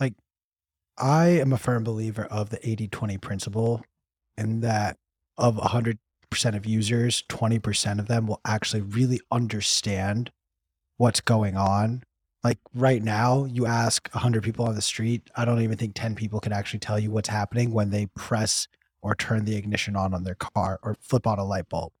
like 0.00 0.14
I 0.98 1.26
am 1.28 1.52
a 1.52 1.58
firm 1.58 1.84
believer 1.84 2.24
of 2.24 2.50
the 2.50 2.58
80-20 2.58 3.20
principle 3.20 3.82
and 4.36 4.62
that 4.62 4.96
of 5.36 5.56
100% 5.56 5.98
of 6.44 6.66
users, 6.66 7.22
20% 7.28 7.98
of 7.98 8.08
them 8.08 8.26
will 8.26 8.40
actually 8.44 8.82
really 8.82 9.20
understand 9.30 10.30
what's 10.96 11.20
going 11.20 11.56
on. 11.56 12.02
Like 12.42 12.58
right 12.74 13.02
now, 13.02 13.44
you 13.44 13.66
ask 13.66 14.08
100 14.12 14.42
people 14.42 14.66
on 14.66 14.74
the 14.74 14.82
street, 14.82 15.30
I 15.36 15.44
don't 15.44 15.62
even 15.62 15.78
think 15.78 15.94
10 15.94 16.14
people 16.14 16.40
can 16.40 16.52
actually 16.52 16.80
tell 16.80 16.98
you 16.98 17.10
what's 17.10 17.28
happening 17.28 17.72
when 17.72 17.90
they 17.90 18.06
press 18.06 18.68
or 19.00 19.14
turn 19.14 19.44
the 19.44 19.56
ignition 19.56 19.96
on 19.96 20.14
on 20.14 20.24
their 20.24 20.34
car 20.34 20.78
or 20.82 20.96
flip 21.00 21.26
on 21.26 21.38
a 21.38 21.44
light 21.44 21.68
bulb 21.68 21.92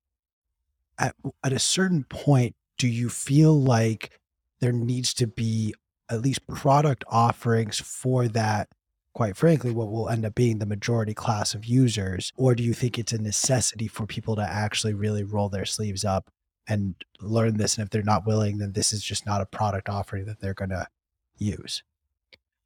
at, 0.98 1.14
at 1.42 1.52
a 1.52 1.58
certain 1.58 2.04
point, 2.04 2.54
do 2.78 2.88
you 2.88 3.08
feel 3.08 3.60
like 3.60 4.18
there 4.60 4.72
needs 4.72 5.14
to 5.14 5.26
be 5.26 5.74
at 6.10 6.22
least 6.22 6.46
product 6.46 7.04
offerings 7.08 7.80
for 7.80 8.28
that? 8.28 8.68
Quite 9.14 9.36
frankly, 9.36 9.70
what 9.70 9.90
will 9.90 10.08
end 10.08 10.24
up 10.24 10.34
being 10.34 10.58
the 10.58 10.66
majority 10.66 11.14
class 11.14 11.54
of 11.54 11.64
users? 11.64 12.32
Or 12.36 12.54
do 12.54 12.62
you 12.62 12.74
think 12.74 12.98
it's 12.98 13.12
a 13.12 13.22
necessity 13.22 13.86
for 13.86 14.06
people 14.06 14.36
to 14.36 14.42
actually 14.42 14.94
really 14.94 15.22
roll 15.22 15.48
their 15.48 15.64
sleeves 15.64 16.04
up 16.04 16.30
and 16.66 16.96
learn 17.20 17.56
this? 17.56 17.76
And 17.76 17.84
if 17.84 17.90
they're 17.90 18.02
not 18.02 18.26
willing, 18.26 18.58
then 18.58 18.72
this 18.72 18.92
is 18.92 19.02
just 19.02 19.24
not 19.24 19.40
a 19.40 19.46
product 19.46 19.88
offering 19.88 20.26
that 20.26 20.40
they're 20.40 20.52
going 20.54 20.70
to 20.70 20.88
use. 21.38 21.84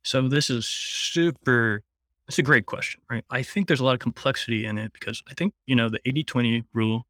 So 0.02 0.26
this 0.26 0.48
is 0.48 0.66
super 0.66 1.82
it's 2.28 2.38
a 2.38 2.42
great 2.42 2.66
question, 2.66 3.00
right? 3.10 3.24
I 3.30 3.42
think 3.42 3.66
there's 3.66 3.80
a 3.80 3.84
lot 3.84 3.94
of 3.94 4.00
complexity 4.00 4.66
in 4.66 4.76
it 4.76 4.92
because 4.92 5.22
I 5.30 5.34
think, 5.34 5.54
you 5.66 5.74
know, 5.74 5.88
the 5.88 6.00
80 6.04 6.24
20 6.24 6.64
rule 6.74 7.06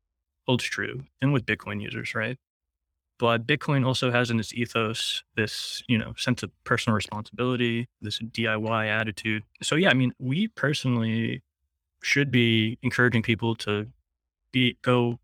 holds 0.47 0.64
true 0.64 1.05
and 1.20 1.32
with 1.32 1.45
Bitcoin 1.45 1.82
users, 1.82 2.14
right? 2.14 2.39
But 3.19 3.47
Bitcoin 3.47 3.85
also 3.85 4.11
has 4.12 4.31
in 4.31 4.39
its 4.39 4.55
ethos 4.55 5.25
this, 5.37 5.83
you 5.89 5.99
know, 5.99 6.14
sense 6.16 6.43
of 6.43 6.51
personal 6.64 6.95
responsibility, 6.95 7.89
this 8.01 8.21
DIY 8.21 8.89
attitude. 8.89 9.43
So 9.62 9.75
yeah, 9.75 9.91
I 9.91 9.95
mean, 9.95 10.12
we 10.19 10.49
personally 10.49 11.43
should 12.03 12.31
be 12.31 12.79
encouraging 12.83 13.23
people 13.23 13.57
to 13.57 13.89
be 14.53 14.77
go, 14.83 15.19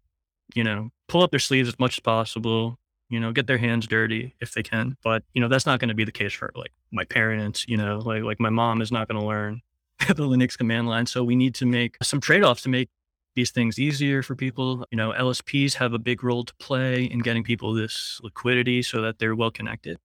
you 0.54 0.64
know, 0.64 0.90
pull 1.08 1.22
up 1.22 1.30
their 1.30 1.38
sleeves 1.38 1.68
as 1.68 1.78
much 1.78 1.96
as 1.96 2.00
possible, 2.00 2.78
you 3.08 3.20
know, 3.20 3.30
get 3.30 3.46
their 3.46 3.58
hands 3.58 3.86
dirty 3.86 4.34
if 4.40 4.52
they 4.52 4.62
can. 4.62 4.96
But, 5.04 5.22
you 5.32 5.40
know, 5.40 5.48
that's 5.48 5.66
not 5.66 5.78
going 5.78 5.88
to 5.88 5.94
be 5.94 6.04
the 6.04 6.12
case 6.12 6.32
for 6.32 6.50
like 6.56 6.72
my 6.90 7.04
parents, 7.04 7.64
you 7.68 7.76
know, 7.76 7.98
like 7.98 8.24
like 8.24 8.40
my 8.40 8.50
mom 8.50 8.82
is 8.82 8.90
not 8.90 9.06
going 9.08 9.20
to 9.20 9.26
learn 9.26 9.62
the 10.08 10.14
Linux 10.14 10.58
command 10.58 10.88
line. 10.88 11.06
So 11.06 11.22
we 11.22 11.36
need 11.36 11.54
to 11.56 11.66
make 11.66 11.96
some 12.02 12.20
trade-offs 12.20 12.62
to 12.62 12.68
make 12.68 12.88
these 13.34 13.50
things 13.50 13.78
easier 13.78 14.22
for 14.22 14.34
people. 14.34 14.86
You 14.90 14.96
know, 14.96 15.12
LSPs 15.12 15.74
have 15.74 15.92
a 15.92 15.98
big 15.98 16.22
role 16.22 16.44
to 16.44 16.54
play 16.56 17.04
in 17.04 17.20
getting 17.20 17.44
people 17.44 17.74
this 17.74 18.20
liquidity 18.22 18.82
so 18.82 19.02
that 19.02 19.18
they're 19.18 19.34
well 19.34 19.50
connected. 19.50 19.98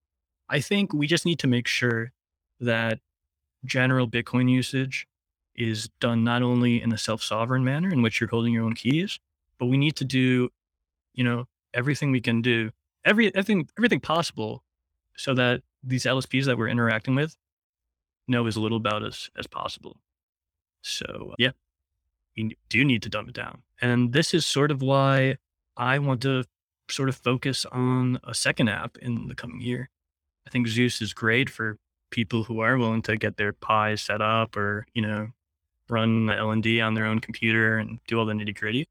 I 0.50 0.60
think 0.60 0.94
we 0.94 1.08
just 1.08 1.26
need 1.26 1.40
to 1.40 1.48
make 1.48 1.68
sure 1.68 2.12
that 2.60 3.00
general 3.66 4.08
Bitcoin 4.08 4.50
usage 4.50 5.08
is 5.56 5.90
done 6.00 6.24
not 6.24 6.42
only 6.42 6.82
in 6.82 6.92
a 6.92 6.98
self-sovereign 6.98 7.64
manner 7.64 7.90
in 7.90 8.02
which 8.02 8.20
you're 8.20 8.30
holding 8.30 8.54
your 8.54 8.64
own 8.64 8.74
keys, 8.74 9.20
but 9.60 9.68
we 9.68 9.78
need 9.78 9.96
to 9.98 10.06
do, 10.06 10.50
you 11.14 11.24
know, 11.24 11.46
everything 11.74 12.12
we 12.12 12.22
can 12.22 12.42
do, 12.42 12.72
every 13.06 13.28
everything 13.36 13.68
everything 13.78 14.00
possible 14.00 14.64
so 15.16 15.34
that 15.34 15.62
these 15.84 16.06
LSPs 16.06 16.46
that 16.46 16.58
we're 16.58 16.68
interacting 16.68 17.16
with 17.16 17.36
know 18.28 18.46
as 18.48 18.58
little 18.58 18.78
about 18.78 19.04
us 19.04 19.30
as 19.38 19.48
possible. 19.48 19.98
So 20.82 21.36
yeah, 21.38 21.52
you 22.40 22.56
do 22.70 22.86
need 22.86 23.02
to 23.04 23.10
dumb 23.10 23.28
it 23.28 23.36
down. 23.36 23.64
And 23.82 24.14
this 24.14 24.34
is 24.34 24.46
sort 24.46 24.72
of 24.72 24.82
why 24.82 25.38
I 25.76 26.00
want 26.00 26.22
to 26.22 26.44
sort 26.90 27.10
of 27.10 27.16
focus 27.16 27.66
on 27.72 28.20
a 28.24 28.34
second 28.34 28.70
app 28.70 28.98
in 28.98 29.28
the 29.28 29.36
coming 29.36 29.62
year. 29.62 29.90
I 30.48 30.50
think 30.50 30.68
Zeus 30.68 31.02
is 31.02 31.14
great 31.14 31.50
for 31.50 31.78
people 32.12 32.44
who 32.44 32.62
are 32.62 32.78
willing 32.78 33.02
to 33.04 33.18
get 33.18 33.38
their 33.38 33.54
Pi 33.54 33.96
set 33.96 34.22
up 34.22 34.58
or, 34.58 34.88
you 34.94 35.02
know, 35.02 35.28
run 35.90 36.26
the 36.26 36.34
LND 36.34 36.84
on 36.86 36.94
their 36.94 37.06
own 37.06 37.20
computer 37.20 37.78
and 37.78 38.00
do 38.08 38.18
all 38.18 38.26
the 38.26 38.34
nitty 38.34 38.58
gritty. 38.58 38.88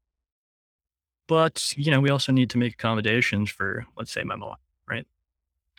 But, 1.27 1.73
you 1.75 1.91
know, 1.91 1.99
we 1.99 2.09
also 2.09 2.31
need 2.31 2.49
to 2.51 2.57
make 2.57 2.73
accommodations 2.73 3.49
for, 3.49 3.85
let's 3.97 4.11
say, 4.11 4.23
my 4.23 4.35
mom, 4.35 4.55
right? 4.87 5.05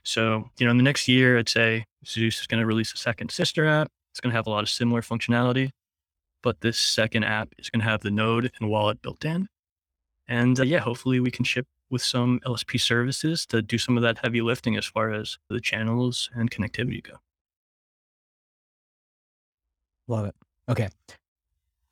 So, 0.05 0.51
you 0.59 0.67
know, 0.67 0.71
in 0.71 0.77
the 0.77 0.83
next 0.83 1.09
year, 1.09 1.39
I'd 1.39 1.49
say 1.49 1.87
Zeus 2.07 2.41
is 2.41 2.47
going 2.47 2.61
to 2.61 2.67
release 2.67 2.93
a 2.93 2.99
second 2.99 3.31
sister 3.31 3.67
app. 3.67 3.91
It's 4.13 4.21
going 4.21 4.31
to 4.33 4.37
have 4.37 4.47
a 4.47 4.51
lot 4.51 4.63
of 4.63 4.69
similar 4.69 5.03
functionality 5.03 5.71
but 6.43 6.61
this 6.61 6.79
second 6.79 7.25
app 7.25 7.53
is 7.59 7.71
going 7.71 7.81
to 7.81 7.91
have 7.91 8.01
the 8.01 8.11
node 8.11 8.51
and 8.61 8.71
wallet 8.71 9.03
built 9.03 9.25
in. 9.25 9.49
And 10.29 10.59
uh, 10.59 10.63
yeah, 10.63 10.79
hopefully 10.79 11.21
we 11.21 11.31
can 11.31 11.45
ship 11.45 11.67
with 11.91 12.03
some 12.03 12.41
LSP 12.47 12.81
services 12.81 13.45
to 13.47 13.61
do 13.63 13.79
some 13.79 13.97
of 13.97 14.03
that 14.03 14.19
heavy 14.23 14.41
lifting 14.41 14.77
as 14.77 14.87
far 14.87 15.13
as 15.13 15.39
the 15.49 15.61
channels 15.61 16.31
and 16.35 16.51
connectivity 16.51 17.03
go. 17.03 17.15
Love 20.07 20.27
it. 20.27 20.35
Okay. 20.69 20.89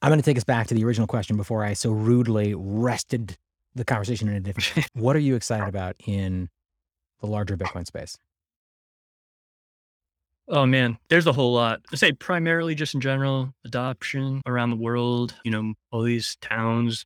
I'm 0.00 0.10
going 0.10 0.20
to 0.20 0.24
take 0.24 0.36
us 0.36 0.44
back 0.44 0.68
to 0.68 0.74
the 0.74 0.84
original 0.84 1.08
question 1.08 1.36
before 1.36 1.64
I 1.64 1.72
so 1.72 1.90
rudely 1.90 2.54
wrested 2.54 3.36
the 3.74 3.84
conversation 3.84 4.28
in 4.28 4.36
a 4.36 4.40
different. 4.40 4.88
what 4.94 5.16
are 5.16 5.20
you 5.20 5.34
excited 5.34 5.68
about 5.68 5.96
in 6.06 6.48
the 7.20 7.26
larger 7.26 7.56
Bitcoin 7.56 7.86
space? 7.86 8.16
Oh 10.50 10.64
man, 10.64 10.98
there's 11.08 11.26
a 11.26 11.32
whole 11.32 11.52
lot. 11.52 11.82
I 11.92 11.96
say 11.96 12.12
primarily 12.12 12.74
just 12.74 12.94
in 12.94 13.00
general 13.00 13.52
adoption 13.64 14.40
around 14.46 14.70
the 14.70 14.76
world. 14.76 15.34
You 15.44 15.50
know, 15.50 15.74
all 15.90 16.02
these 16.02 16.36
towns, 16.40 17.04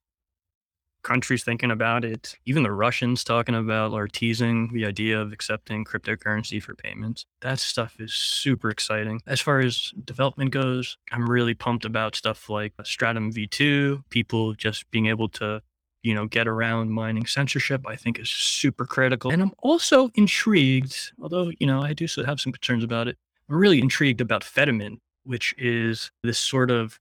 countries 1.03 1.43
thinking 1.43 1.71
about 1.73 2.05
it. 2.05 2.37
Even 2.47 2.63
the 2.63 2.71
Russians 2.71 3.25
talking 3.25 3.57
about 3.57 3.93
or 3.93 4.07
teasing 4.07 4.73
the 4.73 4.87
idea 4.87 5.21
of 5.21 5.33
accepting 5.33 5.85
cryptocurrency 5.85 6.63
for 6.63 6.75
payments. 6.77 7.27
That 7.41 7.59
stuff 7.59 7.97
is 7.99 8.15
super 8.15 8.71
exciting. 8.71 9.21
As 9.27 9.41
far 9.41 9.59
as 9.59 9.93
development 10.05 10.53
goes, 10.53 10.97
I'm 11.11 11.29
really 11.29 11.55
pumped 11.55 11.85
about 11.85 12.15
stuff 12.15 12.49
like 12.49 12.75
Stratum 12.85 13.33
V2. 13.33 14.05
People 14.11 14.55
just 14.55 14.89
being 14.93 15.07
able 15.07 15.29
to 15.31 15.63
you 16.03 16.15
know, 16.15 16.27
get 16.27 16.49
around 16.49 16.91
mining 16.91 17.27
censorship, 17.27 17.87
I 17.87 17.95
think 17.97 18.19
is 18.19 18.29
super 18.29 18.85
critical. 18.85 19.31
And 19.31 19.41
I'm 19.41 19.53
also 19.59 20.11
intrigued, 20.17 21.13
although, 21.23 21.53
you 21.61 21.67
know, 21.67 21.81
I 21.81 21.93
do 21.93 22.09
so 22.09 22.25
have 22.25 22.41
some 22.41 22.53
concerns 22.53 22.83
about 22.83 23.07
it. 23.09 23.17
I'm 23.49 23.57
really 23.57 23.81
intrigued 23.81 24.21
about 24.21 24.43
Fedimint, 24.43 24.99
which 25.25 25.55
is 25.59 26.11
this 26.23 26.39
sort 26.39 26.71
of 26.71 26.99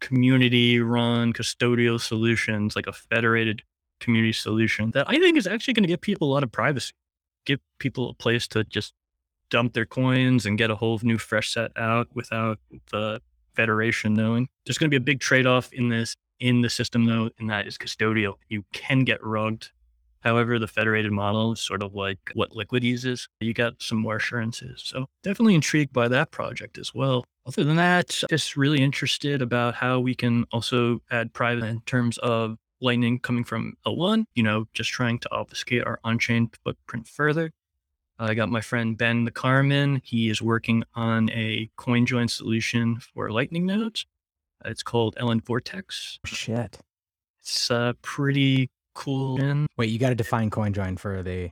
community 0.00 0.80
run 0.80 1.32
custodial 1.32 2.00
solutions, 2.00 2.76
like 2.76 2.86
a 2.86 2.92
federated 2.92 3.62
community 4.00 4.32
solution 4.32 4.92
that 4.92 5.08
I 5.08 5.18
think 5.18 5.36
is 5.36 5.46
actually 5.46 5.74
going 5.74 5.84
to 5.84 5.88
give 5.88 6.00
people 6.00 6.30
a 6.30 6.32
lot 6.32 6.42
of 6.42 6.52
privacy, 6.52 6.92
give 7.44 7.60
people 7.78 8.10
a 8.10 8.14
place 8.14 8.46
to 8.48 8.64
just 8.64 8.92
dump 9.50 9.72
their 9.72 9.86
coins 9.86 10.46
and 10.46 10.58
get 10.58 10.70
a 10.70 10.76
whole 10.76 11.00
new 11.02 11.18
fresh 11.18 11.52
set 11.52 11.72
out 11.76 12.08
without 12.14 12.58
the 12.92 13.20
federation 13.54 14.14
knowing. 14.14 14.48
There's 14.66 14.78
going 14.78 14.90
to 14.90 14.94
be 14.94 15.02
a 15.02 15.04
big 15.04 15.20
trade 15.20 15.46
off 15.46 15.72
in 15.72 15.88
this 15.88 16.14
in 16.38 16.60
the 16.60 16.70
system 16.70 17.06
though, 17.06 17.30
and 17.38 17.50
that 17.50 17.66
is 17.66 17.76
custodial. 17.76 18.34
You 18.48 18.64
can 18.72 19.00
get 19.00 19.24
rugged. 19.24 19.68
However, 20.20 20.58
the 20.58 20.66
federated 20.66 21.12
model 21.12 21.52
is 21.52 21.60
sort 21.60 21.82
of 21.82 21.94
like 21.94 22.18
what 22.34 22.54
Liquid 22.54 22.82
uses. 22.82 23.28
You 23.40 23.54
got 23.54 23.74
some 23.80 23.98
more 23.98 24.16
assurances. 24.16 24.82
So 24.84 25.06
definitely 25.22 25.54
intrigued 25.54 25.92
by 25.92 26.08
that 26.08 26.30
project 26.30 26.78
as 26.78 26.94
well. 26.94 27.24
Other 27.46 27.64
than 27.64 27.76
that, 27.76 28.22
just 28.28 28.56
really 28.56 28.82
interested 28.82 29.40
about 29.40 29.74
how 29.74 30.00
we 30.00 30.14
can 30.14 30.44
also 30.52 31.00
add 31.10 31.32
private 31.32 31.64
in 31.64 31.80
terms 31.82 32.18
of 32.18 32.56
Lightning 32.80 33.18
coming 33.18 33.42
from 33.42 33.74
L1, 33.86 34.24
you 34.34 34.42
know, 34.42 34.66
just 34.72 34.90
trying 34.90 35.18
to 35.20 35.28
obfuscate 35.32 35.84
our 35.84 35.98
on-chain 36.04 36.50
footprint 36.64 37.08
further. 37.08 37.50
I 38.20 38.34
got 38.34 38.48
my 38.48 38.60
friend 38.60 38.98
Ben 38.98 39.24
the 39.24 39.30
Carman. 39.30 40.00
He 40.04 40.28
is 40.28 40.42
working 40.42 40.84
on 40.94 41.30
a 41.30 41.70
CoinJoin 41.78 42.28
solution 42.28 42.98
for 42.98 43.30
Lightning 43.30 43.66
nodes. 43.66 44.06
It's 44.64 44.82
called 44.82 45.14
LN 45.16 45.44
Vortex. 45.44 46.18
Shit. 46.24 46.78
It's 47.40 47.70
uh, 47.70 47.92
pretty 48.02 48.70
cool. 48.98 49.38
Wait, 49.76 49.90
you 49.90 49.98
got 49.98 50.10
to 50.10 50.14
define 50.14 50.50
CoinJoin 50.50 50.98
for 50.98 51.22
the. 51.22 51.50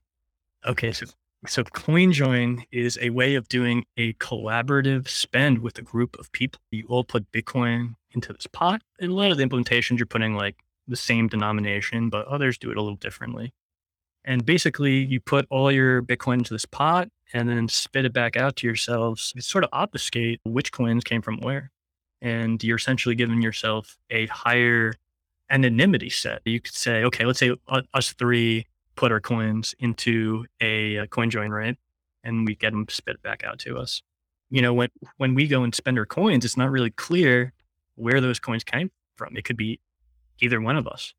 Okay, 0.67 0.93
so 0.93 1.07
so 1.47 1.63
CoinJoin 1.63 2.65
is 2.73 2.99
a 3.01 3.11
way 3.11 3.37
of 3.37 3.49
doing 3.49 3.85
a 3.97 4.15
collaborative 4.15 5.09
spend 5.09 5.61
with 5.61 5.79
a 5.79 5.83
group 5.83 6.19
of 6.19 6.33
people. 6.33 6.61
You 6.71 6.87
all 6.89 7.05
put 7.05 7.31
Bitcoin 7.31 7.95
into 8.13 8.33
this 8.33 8.47
pot. 8.49 8.83
In 8.99 9.11
a 9.11 9.15
lot 9.15 9.31
of 9.31 9.39
the 9.39 9.45
implementations, 9.45 9.99
you're 9.99 10.07
putting 10.07 10.35
like 10.35 10.57
the 10.89 10.97
same 10.97 11.29
denomination, 11.29 12.11
but 12.11 12.27
others 12.27 12.59
do 12.59 12.71
it 12.71 12.77
a 12.77 12.83
little 12.83 12.97
differently. 12.97 13.53
And 14.25 14.45
basically, 14.45 14.97
you 14.97 15.21
put 15.21 15.47
all 15.51 15.71
your 15.71 16.03
Bitcoin 16.03 16.39
into 16.39 16.53
this 16.53 16.65
pot 16.65 17.09
and 17.33 17.49
then 17.49 17.69
spit 17.69 18.05
it 18.05 18.13
back 18.13 18.37
out 18.37 18.57
to 18.57 18.67
yourselves. 18.67 19.33
It's 19.37 19.47
sort 19.47 19.63
of 19.63 19.71
obfuscate 19.73 20.41
which 20.45 20.73
coins 20.73 21.05
came 21.05 21.23
from 21.23 21.39
where 21.39 21.71
and 22.21 22.63
you're 22.65 22.77
essentially 22.77 23.15
giving 23.15 23.43
yourself 23.43 23.99
a 24.11 24.27
higher 24.27 24.95
anonymity 25.51 26.11
set. 26.11 26.43
You 26.45 26.61
could 26.61 26.75
say, 26.75 27.05
okay, 27.05 27.25
let's 27.25 27.39
say 27.39 27.55
uh, 27.69 27.83
us 27.95 28.13
three 28.13 28.67
put 28.97 29.13
our 29.13 29.21
coins 29.21 29.75
into 29.79 30.47
a, 30.61 30.99
uh, 30.99 31.05
a 31.05 31.07
CoinJoin, 31.07 31.51
right? 31.51 31.77
And 32.25 32.47
we 32.47 32.57
get 32.57 32.73
them 32.73 32.87
spit 32.89 33.23
back 33.23 33.45
out 33.45 33.59
to 33.61 33.77
us. 33.77 34.03
You 34.51 34.63
know, 34.63 34.73
when 34.73 34.89
when 35.17 35.35
we 35.35 35.47
go 35.47 35.63
and 35.63 35.75
spend 35.75 35.99
our 35.99 36.07
coins, 36.07 36.45
it's 36.45 36.57
not 36.57 36.71
really 36.71 36.91
clear 36.91 37.53
where 37.97 38.21
those 38.21 38.39
coins 38.39 38.65
came 38.65 38.91
from. 39.17 39.37
It 39.37 39.45
could 39.45 39.57
be 39.57 39.81
either 40.41 40.61
one 40.61 40.77
of 40.77 40.87
us. 40.87 41.15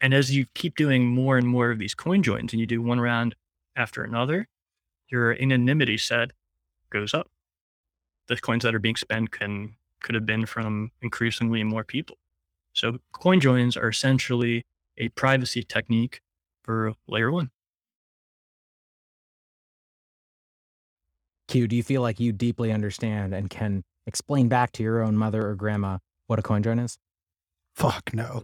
And 0.00 0.12
as 0.12 0.34
you 0.34 0.46
keep 0.54 0.76
doing 0.76 1.06
more 1.06 1.38
and 1.38 1.46
more 1.46 1.70
of 1.70 1.78
these 1.78 1.94
coin 1.94 2.22
joins 2.22 2.52
and 2.52 2.60
you 2.60 2.66
do 2.66 2.82
one 2.82 3.00
round 3.00 3.34
after 3.76 4.02
another, 4.02 4.46
your 5.08 5.40
anonymity 5.40 5.96
set 5.96 6.32
goes 6.90 7.14
up. 7.14 7.30
The 8.28 8.36
coins 8.36 8.62
that 8.64 8.74
are 8.74 8.78
being 8.78 8.96
spent 8.96 9.30
can 9.30 9.76
could 10.02 10.14
have 10.14 10.26
been 10.26 10.46
from 10.46 10.90
increasingly 11.00 11.62
more 11.64 11.84
people. 11.84 12.18
So 12.76 12.98
coin 13.12 13.40
joins 13.40 13.74
are 13.78 13.88
essentially 13.88 14.66
a 14.98 15.08
privacy 15.08 15.62
technique 15.62 16.20
for 16.62 16.92
layer 17.08 17.32
one. 17.32 17.50
Q, 21.48 21.66
do 21.68 21.74
you 21.74 21.82
feel 21.82 22.02
like 22.02 22.20
you 22.20 22.32
deeply 22.32 22.70
understand 22.72 23.34
and 23.34 23.48
can 23.48 23.82
explain 24.06 24.48
back 24.48 24.72
to 24.72 24.82
your 24.82 25.02
own 25.02 25.16
mother 25.16 25.48
or 25.48 25.54
grandma 25.54 25.96
what 26.26 26.38
a 26.38 26.42
coin 26.42 26.62
join 26.62 26.78
is? 26.78 26.98
Fuck 27.76 28.12
no. 28.12 28.42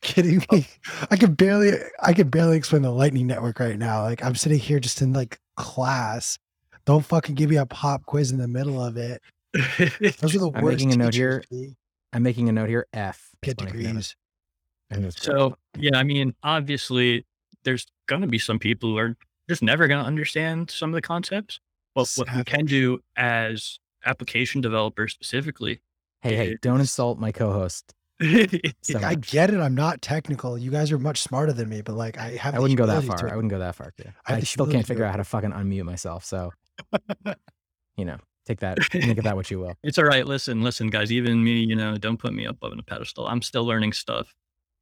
Kidding 0.00 0.44
me? 0.52 0.68
I 1.10 1.16
can 1.16 1.34
barely 1.34 1.72
I 2.00 2.12
can 2.12 2.28
barely 2.28 2.56
explain 2.56 2.82
the 2.82 2.92
lightning 2.92 3.26
network 3.26 3.58
right 3.58 3.78
now. 3.78 4.02
Like 4.02 4.24
I'm 4.24 4.36
sitting 4.36 4.60
here 4.60 4.78
just 4.78 5.02
in 5.02 5.12
like 5.12 5.40
class 5.56 6.38
don't 6.84 7.04
fucking 7.04 7.34
give 7.34 7.50
me 7.50 7.56
a 7.56 7.66
pop 7.66 8.04
quiz 8.04 8.30
in 8.30 8.38
the 8.38 8.46
middle 8.46 8.80
of 8.82 8.96
it. 8.96 9.22
Those 10.20 10.34
are 10.34 10.38
the 10.38 10.50
I'm 10.54 10.62
worst. 10.64 10.78
making 10.78 10.92
a 10.92 10.96
note 10.96 11.12
teachers, 11.12 11.44
here. 11.50 11.68
B. 11.68 11.76
I'm 12.12 12.22
making 12.22 12.48
a 12.48 12.52
note 12.52 12.68
here. 12.68 12.86
F. 12.92 13.30
Get 13.42 13.52
Explain 13.52 13.68
if 13.68 13.74
you 13.74 13.82
know 13.82 15.00
degrees. 15.00 15.16
So 15.16 15.56
yeah, 15.78 15.96
I 15.98 16.02
mean, 16.02 16.34
obviously, 16.42 17.24
there's 17.64 17.86
gonna 18.06 18.26
be 18.26 18.38
some 18.38 18.58
people 18.58 18.90
who 18.90 18.98
are 18.98 19.16
just 19.48 19.62
never 19.62 19.86
gonna 19.88 20.04
understand 20.04 20.70
some 20.70 20.90
of 20.90 20.94
the 20.94 21.02
concepts. 21.02 21.60
But 21.94 22.10
what 22.16 22.34
we 22.34 22.42
can 22.44 22.64
do 22.66 23.00
as 23.16 23.78
application 24.04 24.60
developers 24.60 25.12
specifically, 25.12 25.80
hey, 26.22 26.34
hey, 26.36 26.56
don't 26.60 26.80
insult 26.80 27.18
my 27.18 27.32
co-host. 27.32 27.94
So 28.82 28.98
I 29.00 29.14
get 29.16 29.50
it. 29.50 29.58
I'm 29.60 29.74
not 29.74 30.00
technical. 30.02 30.56
You 30.56 30.70
guys 30.70 30.92
are 30.92 30.98
much 30.98 31.20
smarter 31.20 31.52
than 31.52 31.68
me, 31.68 31.82
but 31.82 31.94
like 31.94 32.16
I 32.18 32.30
have. 32.36 32.54
I 32.54 32.58
wouldn't 32.60 32.78
go 32.78 32.86
that 32.86 33.02
far. 33.04 33.16
to- 33.16 33.32
I 33.32 33.34
wouldn't 33.34 33.50
go 33.50 33.58
that 33.58 33.74
far. 33.74 33.92
Yeah. 33.98 34.10
I 34.26 34.36
I 34.36 34.40
still 34.40 34.66
can't 34.66 34.86
figure 34.86 35.04
out 35.04 35.10
how 35.10 35.16
to 35.16 35.24
fucking 35.24 35.50
unmute 35.50 35.84
myself. 35.84 36.24
So, 36.24 36.52
you 37.96 38.04
know, 38.04 38.18
take 38.46 38.60
that, 38.60 38.78
think 38.86 39.18
of 39.18 39.24
that 39.24 39.36
what 39.36 39.50
you 39.50 39.58
will. 39.60 39.74
It's 39.82 39.98
all 39.98 40.04
right. 40.04 40.26
Listen, 40.26 40.62
listen, 40.62 40.88
guys. 40.88 41.10
Even 41.12 41.42
me, 41.42 41.62
you 41.64 41.76
know, 41.76 41.96
don't 41.96 42.18
put 42.18 42.32
me 42.32 42.46
up 42.46 42.56
on 42.62 42.78
a 42.78 42.82
pedestal. 42.82 43.26
I'm 43.26 43.42
still 43.42 43.64
learning 43.64 43.92
stuff 43.92 44.34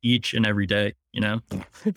each 0.02 0.34
and 0.34 0.46
every 0.46 0.66
day. 0.66 0.94
You 1.12 1.20
know, 1.20 1.40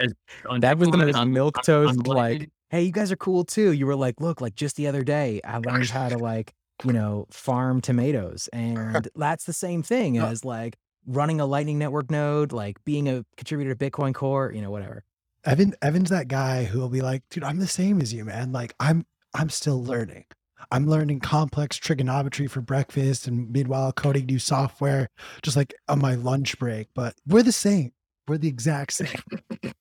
As- 0.00 0.14
on 0.48 0.60
That 0.60 0.78
was 0.78 0.90
the 0.90 0.96
most 0.96 1.24
milk 1.26 1.58
on- 1.58 1.64
toast, 1.64 1.98
on 1.98 2.04
like, 2.04 2.50
hey, 2.70 2.82
you 2.82 2.92
guys 2.92 3.10
are 3.10 3.16
cool 3.16 3.44
too. 3.44 3.72
You 3.72 3.86
were 3.86 3.96
like, 3.96 4.20
look, 4.20 4.40
like 4.40 4.54
just 4.54 4.76
the 4.76 4.86
other 4.86 5.02
day, 5.02 5.40
I 5.44 5.58
learned 5.58 5.90
how 5.90 6.08
to 6.08 6.18
like, 6.30 6.54
you 6.84 6.92
know, 6.92 7.26
farm 7.30 7.80
tomatoes. 7.80 8.48
And 8.52 9.08
that's 9.16 9.44
the 9.44 9.52
same 9.52 9.82
thing 9.82 10.20
Uh, 10.20 10.26
as 10.28 10.44
like 10.44 10.76
running 11.06 11.40
a 11.40 11.46
lightning 11.46 11.78
network 11.78 12.10
node, 12.10 12.52
like 12.52 12.76
being 12.84 13.08
a 13.08 13.24
contributor 13.36 13.74
to 13.74 13.90
Bitcoin 13.90 14.14
Core, 14.14 14.52
you 14.54 14.62
know, 14.62 14.70
whatever. 14.70 15.02
Evan. 15.44 15.74
Evan's 15.82 16.10
that 16.10 16.28
guy 16.28 16.64
who 16.64 16.78
will 16.78 16.88
be 16.90 17.00
like, 17.00 17.22
dude, 17.30 17.42
I'm 17.44 17.58
the 17.58 17.66
same 17.66 18.00
as 18.00 18.12
you, 18.12 18.24
man. 18.24 18.52
Like 18.52 18.74
I'm. 18.78 19.04
I'm 19.34 19.50
still 19.50 19.82
learning. 19.84 20.24
I'm 20.70 20.86
learning 20.86 21.20
complex 21.20 21.76
trigonometry 21.76 22.46
for 22.46 22.60
breakfast, 22.60 23.26
and 23.26 23.50
meanwhile 23.50 23.92
coding 23.92 24.26
new 24.26 24.38
software, 24.38 25.08
just 25.42 25.56
like 25.56 25.74
on 25.88 26.00
my 26.00 26.14
lunch 26.14 26.58
break. 26.58 26.88
But 26.94 27.14
we're 27.26 27.42
the 27.42 27.52
same. 27.52 27.92
We're 28.26 28.38
the 28.38 28.48
exact 28.48 28.92
same. 28.92 29.16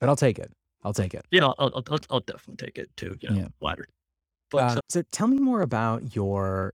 But 0.00 0.08
I'll 0.08 0.16
take 0.16 0.38
it. 0.38 0.52
I'll 0.84 0.92
take 0.92 1.12
it. 1.12 1.26
Yeah, 1.32 1.46
I'll, 1.46 1.54
I'll, 1.58 1.82
I'll, 1.90 1.98
I'll 2.10 2.20
definitely 2.20 2.64
take 2.64 2.78
it 2.78 2.88
too. 2.96 3.16
You 3.20 3.30
know, 3.30 3.36
Yeah. 3.36 3.48
flattered. 3.58 3.88
But 4.50 4.58
Uh, 4.58 4.66
uh, 4.76 4.80
so 4.90 5.02
tell 5.10 5.26
me 5.26 5.38
more 5.38 5.62
about 5.62 6.14
your 6.14 6.72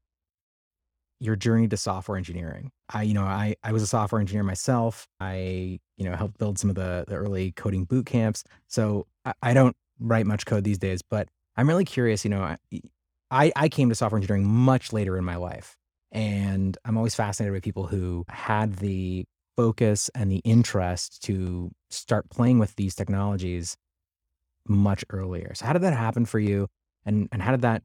your 1.21 1.37
journey 1.37 1.69
to 1.69 1.77
software 1.77 2.19
engineering. 2.19 2.71
I, 2.93 3.03
you 3.05 3.15
know, 3.15 3.23
I 3.25 3.57
I 3.63 3.73
was 3.73 3.83
a 3.83 3.87
software 3.87 4.21
engineer 4.21 4.43
myself. 4.43 5.07
I, 5.21 5.81
you 5.97 6.05
know, 6.05 6.15
helped 6.17 6.39
build 6.39 6.59
some 6.59 6.69
of 6.71 6.77
the 6.77 7.05
the 7.09 7.15
early 7.17 7.53
coding 7.53 7.85
boot 7.85 8.07
camps. 8.07 8.45
So 8.69 9.07
I, 9.25 9.33
I 9.43 9.55
don't 9.55 9.77
write 10.01 10.27
much 10.27 10.45
code 10.45 10.65
these 10.65 10.79
days, 10.79 11.01
but 11.03 11.29
I'm 11.57 11.69
really 11.69 11.85
curious. 11.85 12.25
You 12.25 12.31
know, 12.31 12.57
I 13.31 13.53
I 13.57 13.69
came 13.69 13.89
to 13.89 13.95
software 13.95 14.19
engineering 14.19 14.47
much 14.49 14.93
later 14.93 15.17
in 15.17 15.25
my 15.25 15.37
life, 15.37 15.77
and 16.13 16.77
I'm 16.85 16.97
always 16.97 17.15
fascinated 17.15 17.53
with 17.53 17.65
people 17.65 17.87
who 17.87 18.25
had 18.29 18.77
the 18.77 19.25
focus 19.57 20.11
and 20.15 20.31
the 20.31 20.41
interest 20.45 21.23
to 21.25 21.71
start 21.91 22.29
playing 22.31 22.59
with 22.59 22.75
these 22.77 22.95
technologies 22.95 23.77
much 24.69 25.05
earlier. 25.11 25.55
So 25.55 25.67
how 25.67 25.73
did 25.75 25.83
that 25.83 25.95
happen 25.95 26.27
for 26.27 26.39
you? 26.39 26.69
And 27.07 27.29
and 27.33 27.43
how 27.43 27.53
did 27.53 27.63
that 27.63 27.83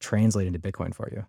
translate 0.00 0.46
into 0.48 0.58
Bitcoin 0.60 0.94
for 0.94 1.10
you? 1.12 1.26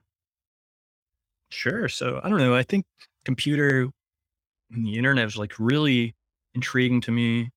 Sure. 1.49 1.87
So 1.87 2.19
I 2.23 2.29
don't 2.29 2.39
know. 2.39 2.55
I 2.55 2.63
think 2.63 2.85
computer 3.25 3.89
and 4.71 4.85
the 4.87 4.97
internet 4.97 5.25
was 5.25 5.37
like 5.37 5.53
really 5.59 6.15
intriguing 6.55 7.01
to 7.01 7.11
me 7.11 7.51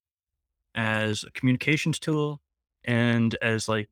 as 0.74 1.24
a 1.24 1.30
communications 1.32 1.98
tool 1.98 2.40
and 2.84 3.36
as 3.42 3.68
like 3.68 3.88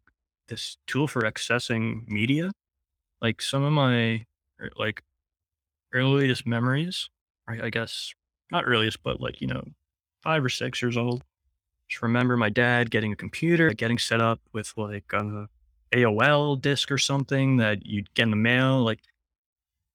this 0.48 0.78
tool 0.86 1.08
for 1.08 1.22
accessing 1.22 2.06
media. 2.08 2.52
like 3.22 3.42
some 3.42 3.64
of 3.64 3.72
my 3.72 4.26
er, 4.60 4.70
like 4.76 5.02
earliest 5.92 6.46
memories, 6.46 7.08
I, 7.48 7.66
I 7.66 7.70
guess 7.70 8.12
not 8.50 8.64
earliest, 8.66 9.02
but 9.02 9.20
like, 9.20 9.40
you 9.40 9.46
know, 9.46 9.64
five 10.22 10.44
or 10.44 10.48
six 10.48 10.82
years 10.82 10.96
old. 10.96 11.22
Just 11.88 12.02
remember 12.02 12.36
my 12.36 12.50
dad 12.50 12.90
getting 12.90 13.12
a 13.12 13.16
computer, 13.16 13.72
getting 13.72 13.98
set 13.98 14.20
up 14.20 14.40
with 14.52 14.72
like 14.76 15.08
AOL 15.92 16.60
disk 16.60 16.90
or 16.90 16.98
something 16.98 17.56
that 17.58 17.86
you'd 17.86 18.12
get 18.14 18.24
in 18.24 18.30
the 18.30 18.36
mail. 18.36 18.82
Like 18.82 19.00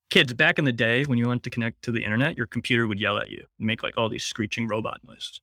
kids 0.09 0.33
back 0.33 0.57
in 0.57 0.65
the 0.65 0.71
day, 0.71 1.03
when 1.03 1.17
you 1.17 1.27
wanted 1.27 1.43
to 1.43 1.49
connect 1.49 1.83
to 1.83 1.91
the 1.91 2.03
internet, 2.03 2.37
your 2.37 2.47
computer 2.47 2.87
would 2.87 2.99
yell 2.99 3.17
at 3.17 3.29
you 3.29 3.45
and 3.59 3.67
make 3.67 3.83
like 3.83 3.95
all 3.97 4.09
these 4.09 4.23
screeching 4.23 4.67
robot 4.67 5.01
noises. 5.07 5.39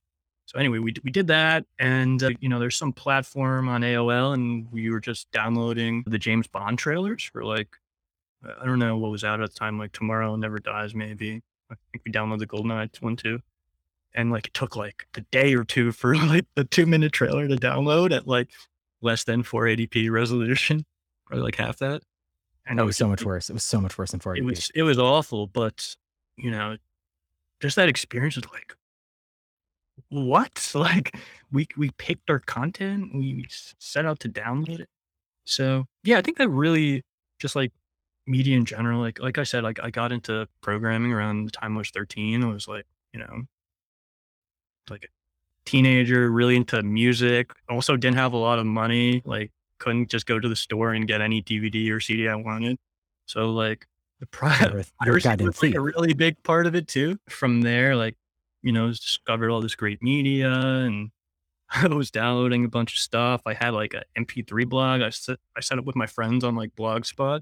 So 0.51 0.59
anyway, 0.59 0.79
we, 0.79 0.93
we 1.01 1.11
did 1.11 1.27
that. 1.27 1.65
And, 1.79 2.21
uh, 2.21 2.31
you 2.41 2.49
know, 2.49 2.59
there's 2.59 2.75
some 2.75 2.91
platform 2.91 3.69
on 3.69 3.83
AOL 3.83 4.33
and 4.33 4.69
we 4.69 4.89
were 4.89 4.99
just 4.99 5.31
downloading 5.31 6.03
the 6.05 6.17
James 6.17 6.45
Bond 6.45 6.77
trailers 6.77 7.23
for 7.23 7.45
like, 7.45 7.69
I 8.43 8.65
don't 8.65 8.79
know 8.79 8.97
what 8.97 9.11
was 9.11 9.23
out 9.23 9.39
at 9.41 9.49
the 9.49 9.57
time, 9.57 9.79
like 9.79 9.93
Tomorrow 9.93 10.35
Never 10.35 10.59
Dies, 10.59 10.93
maybe. 10.93 11.41
I 11.71 11.75
think 11.93 12.03
we 12.05 12.11
downloaded 12.11 12.39
the 12.39 12.47
Golden 12.47 12.69
GoldenEye 12.69 13.01
one 13.01 13.15
too. 13.15 13.39
And 14.13 14.29
like 14.29 14.47
it 14.47 14.53
took 14.53 14.75
like 14.75 15.07
a 15.15 15.21
day 15.31 15.55
or 15.55 15.63
two 15.63 15.91
for 15.93 16.17
like 16.17 16.47
the 16.55 16.65
two 16.65 16.85
minute 16.85 17.13
trailer 17.13 17.47
to 17.47 17.55
download 17.55 18.13
at 18.13 18.27
like 18.27 18.49
less 19.01 19.23
than 19.23 19.43
480p 19.43 20.11
resolution, 20.11 20.85
probably 21.27 21.45
like 21.45 21.55
half 21.55 21.77
that. 21.77 22.01
And 22.65 22.77
it 22.77 22.83
was 22.83 22.97
so 22.97 23.07
much 23.07 23.23
worse. 23.23 23.49
It 23.49 23.53
was 23.53 23.63
so 23.63 23.79
much 23.79 23.97
worse 23.97 24.11
than 24.11 24.19
480p. 24.19 24.37
It 24.37 24.43
was 24.43 24.71
it 24.75 24.83
was 24.83 24.99
awful, 24.99 25.47
but 25.47 25.95
you 26.35 26.51
know, 26.51 26.75
just 27.61 27.77
that 27.77 27.87
experience 27.87 28.35
was 28.35 28.51
like, 28.51 28.75
what? 30.09 30.51
Like 30.75 31.15
we 31.51 31.67
we 31.77 31.91
picked 31.91 32.29
our 32.29 32.39
content, 32.39 33.13
we 33.13 33.45
set 33.49 34.05
out 34.05 34.19
to 34.21 34.29
download 34.29 34.79
it. 34.79 34.89
So 35.45 35.85
yeah, 36.03 36.17
I 36.17 36.21
think 36.21 36.37
that 36.37 36.49
really 36.49 37.03
just 37.39 37.55
like 37.55 37.71
media 38.27 38.57
in 38.57 38.65
general, 38.65 39.01
like 39.01 39.19
like 39.19 39.37
I 39.37 39.43
said, 39.43 39.63
like 39.63 39.79
I 39.83 39.89
got 39.89 40.11
into 40.11 40.47
programming 40.61 41.11
around 41.11 41.45
the 41.45 41.51
time 41.51 41.75
I 41.75 41.79
was 41.79 41.89
13. 41.91 42.43
I 42.43 42.47
was 42.47 42.67
like, 42.67 42.85
you 43.13 43.19
know, 43.19 43.43
like 44.89 45.03
a 45.03 45.07
teenager, 45.65 46.31
really 46.31 46.55
into 46.55 46.81
music. 46.83 47.51
Also 47.69 47.97
didn't 47.97 48.17
have 48.17 48.33
a 48.33 48.37
lot 48.37 48.59
of 48.59 48.65
money, 48.65 49.21
like 49.25 49.51
couldn't 49.79 50.09
just 50.09 50.25
go 50.25 50.39
to 50.39 50.47
the 50.47 50.55
store 50.55 50.93
and 50.93 51.07
get 51.07 51.21
any 51.21 51.41
DVD 51.41 51.91
or 51.91 51.99
CD 51.99 52.27
I 52.27 52.35
wanted. 52.35 52.77
So 53.25 53.51
like 53.51 53.87
the 54.19 54.27
product 54.27 54.91
was 55.41 55.61
like 55.61 55.75
a 55.75 55.81
really 55.81 56.13
big 56.13 56.41
part 56.43 56.67
of 56.67 56.75
it 56.75 56.87
too. 56.87 57.17
From 57.27 57.61
there, 57.61 57.95
like, 57.95 58.15
you 58.61 58.71
know, 58.71 58.87
discovered 58.89 59.49
all 59.49 59.61
this 59.61 59.75
great 59.75 60.01
media 60.01 60.51
and 60.51 61.11
I 61.69 61.87
was 61.87 62.11
downloading 62.11 62.65
a 62.65 62.69
bunch 62.69 62.93
of 62.93 62.99
stuff. 62.99 63.41
I 63.45 63.53
had 63.53 63.73
like 63.73 63.93
an 63.93 64.03
MP3 64.25 64.67
blog. 64.67 65.01
I 65.01 65.09
set, 65.09 65.39
I 65.55 65.61
set 65.61 65.77
up 65.77 65.85
with 65.85 65.95
my 65.95 66.07
friends 66.07 66.43
on 66.43 66.55
like 66.55 66.75
Blogspot 66.75 67.41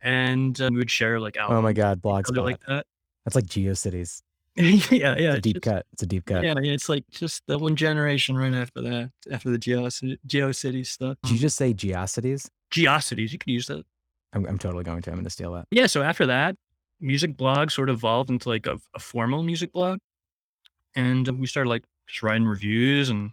and 0.00 0.60
uh, 0.60 0.68
we 0.70 0.78
would 0.78 0.90
share 0.90 1.20
like 1.20 1.36
albums. 1.36 1.58
Oh 1.58 1.62
my 1.62 1.72
God, 1.72 2.00
Blogspot. 2.00 2.44
like 2.44 2.60
that. 2.66 2.86
That's 3.24 3.34
like 3.34 3.46
GeoCities. 3.46 4.22
yeah, 4.56 4.70
yeah. 5.18 5.30
It's 5.30 5.38
a 5.38 5.40
deep 5.40 5.56
just- 5.56 5.64
cut. 5.64 5.86
It's 5.92 6.02
a 6.02 6.06
deep 6.06 6.24
cut. 6.24 6.44
Yeah, 6.44 6.54
it's 6.58 6.88
like 6.88 7.04
just 7.10 7.42
the 7.46 7.58
one 7.58 7.76
generation 7.76 8.36
right 8.36 8.54
after 8.54 8.80
that, 8.82 9.10
after 9.30 9.50
the 9.50 9.58
Geocities 9.58 10.18
GeoCities 10.26 10.86
stuff. 10.86 11.18
Did 11.24 11.32
you 11.32 11.38
just 11.38 11.56
say 11.56 11.74
GeoCities? 11.74 12.48
Geocities, 12.70 13.32
you 13.32 13.38
could 13.38 13.50
use 13.50 13.66
that. 13.66 13.84
I'm, 14.32 14.46
I'm 14.46 14.58
totally 14.58 14.84
going 14.84 15.02
to. 15.02 15.10
I'm 15.10 15.16
going 15.16 15.24
to 15.24 15.30
steal 15.30 15.52
that. 15.52 15.66
Yeah, 15.70 15.86
so 15.86 16.02
after 16.02 16.26
that, 16.26 16.56
music 17.00 17.36
blog 17.36 17.70
sort 17.70 17.88
of 17.90 17.96
evolved 17.96 18.30
into 18.30 18.48
like 18.48 18.66
a, 18.66 18.78
a 18.94 18.98
formal 18.98 19.42
music 19.42 19.72
blog. 19.72 19.98
And 20.96 21.28
we 21.38 21.46
started 21.46 21.70
like 21.70 21.84
just 22.08 22.22
writing 22.22 22.46
reviews 22.46 23.08
and 23.10 23.30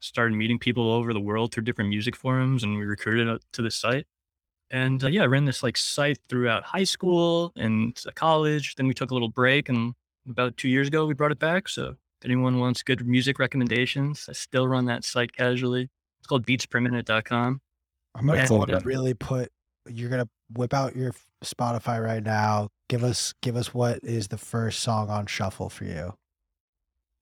started 0.00 0.34
meeting 0.34 0.58
people 0.58 0.84
all 0.84 0.98
over 0.98 1.12
the 1.12 1.20
world 1.20 1.52
through 1.52 1.64
different 1.64 1.90
music 1.90 2.16
forums. 2.16 2.64
And 2.64 2.76
we 2.76 2.84
recruited 2.84 3.40
to 3.52 3.62
the 3.62 3.70
site. 3.70 4.06
And 4.70 5.02
uh, 5.04 5.08
yeah, 5.08 5.22
I 5.22 5.26
ran 5.26 5.44
this 5.44 5.62
like 5.62 5.76
site 5.76 6.18
throughout 6.28 6.64
high 6.64 6.84
school 6.84 7.52
and 7.56 7.98
uh, 8.06 8.10
college. 8.14 8.74
Then 8.74 8.86
we 8.86 8.94
took 8.94 9.10
a 9.10 9.14
little 9.14 9.28
break. 9.28 9.68
And 9.68 9.94
about 10.28 10.56
two 10.56 10.68
years 10.68 10.88
ago, 10.88 11.06
we 11.06 11.14
brought 11.14 11.32
it 11.32 11.38
back. 11.38 11.68
So 11.68 11.90
if 11.90 12.24
anyone 12.24 12.58
wants 12.58 12.82
good 12.82 13.06
music 13.06 13.38
recommendations, 13.38 14.26
I 14.28 14.32
still 14.32 14.66
run 14.66 14.86
that 14.86 15.04
site 15.04 15.32
casually. 15.34 15.88
It's 16.18 16.26
called 16.26 16.46
beatsperminute.com. 16.46 17.60
I'm 18.14 18.26
gonna 18.26 18.38
Yeah. 18.38 18.50
wanna 18.50 18.80
really 18.84 19.14
put. 19.14 19.50
You're 19.88 20.10
gonna 20.10 20.28
whip 20.54 20.74
out 20.74 20.96
your 20.96 21.12
Spotify 21.44 22.02
right 22.04 22.22
now. 22.22 22.68
Give 22.88 23.04
us 23.04 23.34
give 23.42 23.56
us 23.56 23.72
what 23.72 24.00
is 24.02 24.28
the 24.28 24.38
first 24.38 24.80
song 24.80 25.08
on 25.10 25.26
shuffle 25.26 25.68
for 25.70 25.84
you. 25.84 26.14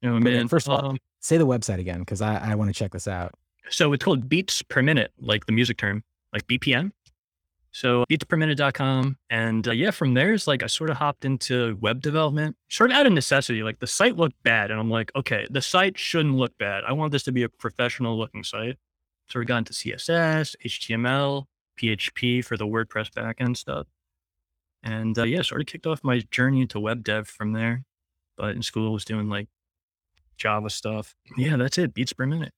Okay, 0.04 0.18
man, 0.18 0.48
first 0.48 0.66
of 0.66 0.72
all- 0.74 0.90
um, 0.90 0.98
Say 1.20 1.38
the 1.38 1.46
website 1.46 1.80
again 1.80 2.00
because 2.00 2.20
I, 2.20 2.52
I 2.52 2.54
want 2.54 2.68
to 2.68 2.74
check 2.74 2.92
this 2.92 3.08
out. 3.08 3.34
So 3.68 3.92
it's 3.92 4.04
called 4.04 4.28
beats 4.28 4.62
per 4.62 4.80
minute, 4.80 5.12
like 5.18 5.46
the 5.46 5.52
music 5.52 5.76
term, 5.76 6.04
like 6.32 6.46
BPM. 6.46 6.92
So 7.72 8.04
beatsperminute.com. 8.08 9.16
And 9.28 9.66
uh, 9.66 9.72
yeah, 9.72 9.90
from 9.90 10.14
there, 10.14 10.32
it's 10.32 10.46
like 10.46 10.62
I 10.62 10.66
sort 10.66 10.88
of 10.88 10.96
hopped 10.98 11.24
into 11.24 11.76
web 11.80 12.00
development, 12.00 12.56
sort 12.68 12.90
of 12.90 12.96
out 12.96 13.06
of 13.06 13.12
necessity. 13.12 13.62
Like 13.64 13.80
the 13.80 13.86
site 13.88 14.16
looked 14.16 14.40
bad. 14.44 14.70
And 14.70 14.78
I'm 14.78 14.88
like, 14.88 15.10
okay, 15.16 15.46
the 15.50 15.60
site 15.60 15.98
shouldn't 15.98 16.36
look 16.36 16.56
bad. 16.58 16.84
I 16.84 16.92
want 16.92 17.10
this 17.12 17.24
to 17.24 17.32
be 17.32 17.42
a 17.42 17.48
professional 17.48 18.16
looking 18.16 18.44
site. 18.44 18.76
So 19.28 19.40
we 19.40 19.44
got 19.44 19.58
into 19.58 19.72
CSS, 19.72 20.54
HTML, 20.64 21.44
PHP 21.78 22.44
for 22.44 22.56
the 22.56 22.66
WordPress 22.66 23.10
backend 23.10 23.56
stuff. 23.56 23.88
And 24.82 25.18
uh, 25.18 25.24
yeah, 25.24 25.42
sort 25.42 25.60
of 25.60 25.66
kicked 25.66 25.86
off 25.86 26.04
my 26.04 26.20
journey 26.30 26.60
into 26.62 26.78
web 26.78 27.02
dev 27.02 27.26
from 27.26 27.52
there. 27.52 27.82
But 28.36 28.54
in 28.54 28.62
school, 28.62 28.88
I 28.88 28.92
was 28.92 29.04
doing 29.04 29.28
like 29.28 29.48
Java 30.36 30.70
stuff. 30.70 31.14
Yeah, 31.36 31.56
that's 31.56 31.78
it. 31.78 31.94
Beats 31.94 32.12
per 32.12 32.26
minute. 32.26 32.52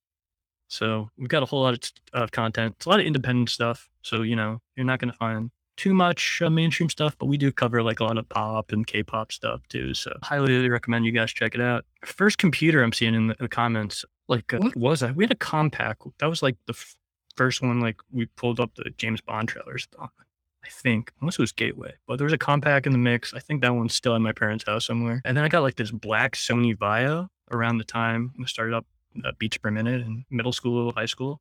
So 0.69 1.09
we've 1.17 1.29
got 1.29 1.43
a 1.43 1.47
whole 1.47 1.63
lot 1.63 1.75
of, 1.75 2.23
of 2.23 2.31
content. 2.31 2.75
It's 2.77 2.87
a 2.87 2.89
lot 2.91 3.01
of 3.01 3.07
independent 3.07 3.51
stuff. 3.51 3.89
So, 4.03 4.23
you 4.23 4.37
know, 4.37 4.61
you're 4.77 4.87
not 4.87 4.99
going 4.99 5.11
to 5.11 5.17
find 5.17 5.51
too 5.77 5.95
much 5.95 6.43
uh, 6.43 6.51
mainstream 6.51 6.91
stuff, 6.91 7.17
but 7.19 7.27
we 7.27 7.39
do 7.39 7.53
cover 7.53 7.83
like 7.83 8.01
a 8.01 8.05
lot 8.05 8.19
of 8.19 8.29
pop 8.29 8.73
and 8.73 8.87
K-pop 8.87 9.33
stuff 9.33 9.61
too. 9.69 9.95
So 9.95 10.13
highly 10.23 10.69
recommend 10.69 11.07
you 11.07 11.13
guys 11.13 11.33
check 11.33 11.55
it 11.55 11.61
out. 11.61 11.85
First 12.05 12.39
computer 12.39 12.83
I'm 12.83 12.93
seeing 12.93 13.15
in 13.15 13.29
the, 13.29 13.37
the 13.39 13.49
comments, 13.49 14.05
like 14.27 14.53
uh, 14.53 14.59
what 14.59 14.77
was 14.77 15.01
that? 15.01 15.15
We 15.15 15.25
had 15.25 15.31
a 15.31 15.37
Compaq. 15.37 15.95
That 16.19 16.27
was 16.27 16.43
like 16.43 16.57
the 16.67 16.75
f- 16.75 16.97
first 17.37 17.63
one. 17.63 17.81
Like 17.81 18.01
we 18.11 18.27
pulled 18.27 18.61
up 18.61 18.75
the 18.75 18.91
James 18.99 19.21
Bond 19.21 19.49
trailers. 19.49 19.87
I 20.01 20.69
think, 20.71 21.13
unless 21.21 21.39
it 21.39 21.43
was 21.43 21.53
Gateway, 21.53 21.95
but 22.07 22.19
there 22.19 22.25
was 22.25 22.33
a 22.33 22.39
Compaq 22.39 22.85
in 22.85 22.93
the 22.93 22.99
mix. 22.99 23.33
I 23.33 23.39
think 23.39 23.63
that 23.63 23.75
one's 23.75 23.95
still 23.95 24.15
at 24.15 24.21
my 24.21 24.33
parents' 24.33 24.65
house 24.67 24.85
somewhere. 24.85 25.23
And 25.25 25.37
then 25.37 25.45
I 25.45 25.49
got 25.49 25.63
like 25.63 25.77
this 25.77 25.93
black 25.93 26.35
Sony 26.35 26.77
Vaio 26.77 27.29
around 27.51 27.79
the 27.79 27.85
time 27.85 28.33
I 28.41 28.47
started 28.47 28.75
up 28.75 28.87
uh, 29.25 29.33
beats 29.39 29.59
per 29.59 29.71
minute 29.71 30.03
in 30.03 30.25
middle 30.31 30.53
school, 30.53 30.93
high 30.93 31.07
school. 31.07 31.41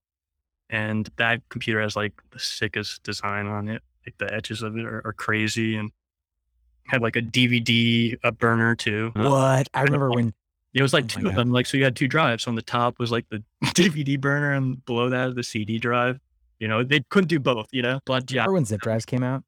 And 0.69 1.09
that 1.17 1.41
computer 1.49 1.81
has 1.81 1.95
like 1.95 2.13
the 2.31 2.39
sickest 2.39 3.03
design 3.03 3.47
on 3.47 3.69
it. 3.69 3.81
Like 4.05 4.17
the 4.17 4.33
edges 4.33 4.61
of 4.61 4.77
it 4.77 4.85
are, 4.85 5.01
are 5.05 5.13
crazy 5.13 5.75
and 5.75 5.91
had 6.87 7.01
like 7.01 7.15
a 7.15 7.21
DVD 7.21 8.17
a 8.23 8.31
burner 8.31 8.75
too. 8.75 9.11
What? 9.15 9.67
I 9.73 9.81
remember 9.83 10.09
when 10.09 10.33
It 10.73 10.81
was 10.81 10.93
like 10.93 11.05
Oh 11.05 11.19
my 11.19 11.21
two 11.21 11.29
of 11.29 11.35
them. 11.35 11.51
Like 11.51 11.65
so 11.65 11.77
you 11.77 11.83
had 11.83 11.95
two 11.95 12.07
drives. 12.07 12.47
On 12.47 12.55
the 12.55 12.61
top 12.61 12.99
was 12.99 13.11
like 13.11 13.25
the 13.29 13.43
DVD 13.65 14.19
burner 14.19 14.53
and 14.53 14.83
below 14.85 15.09
that 15.09 15.35
the 15.35 15.43
CD 15.43 15.77
drive. 15.77 16.19
You 16.59 16.67
know, 16.67 16.83
they 16.83 17.01
couldn't 17.09 17.27
do 17.27 17.39
both, 17.39 17.67
you 17.71 17.81
know? 17.81 17.99
But 18.05 18.31
yeah. 18.31 18.41
remember 18.41 18.53
when 18.53 18.65
zip 18.65 18.81
drives 18.81 19.05
came 19.05 19.23
out, 19.23 19.43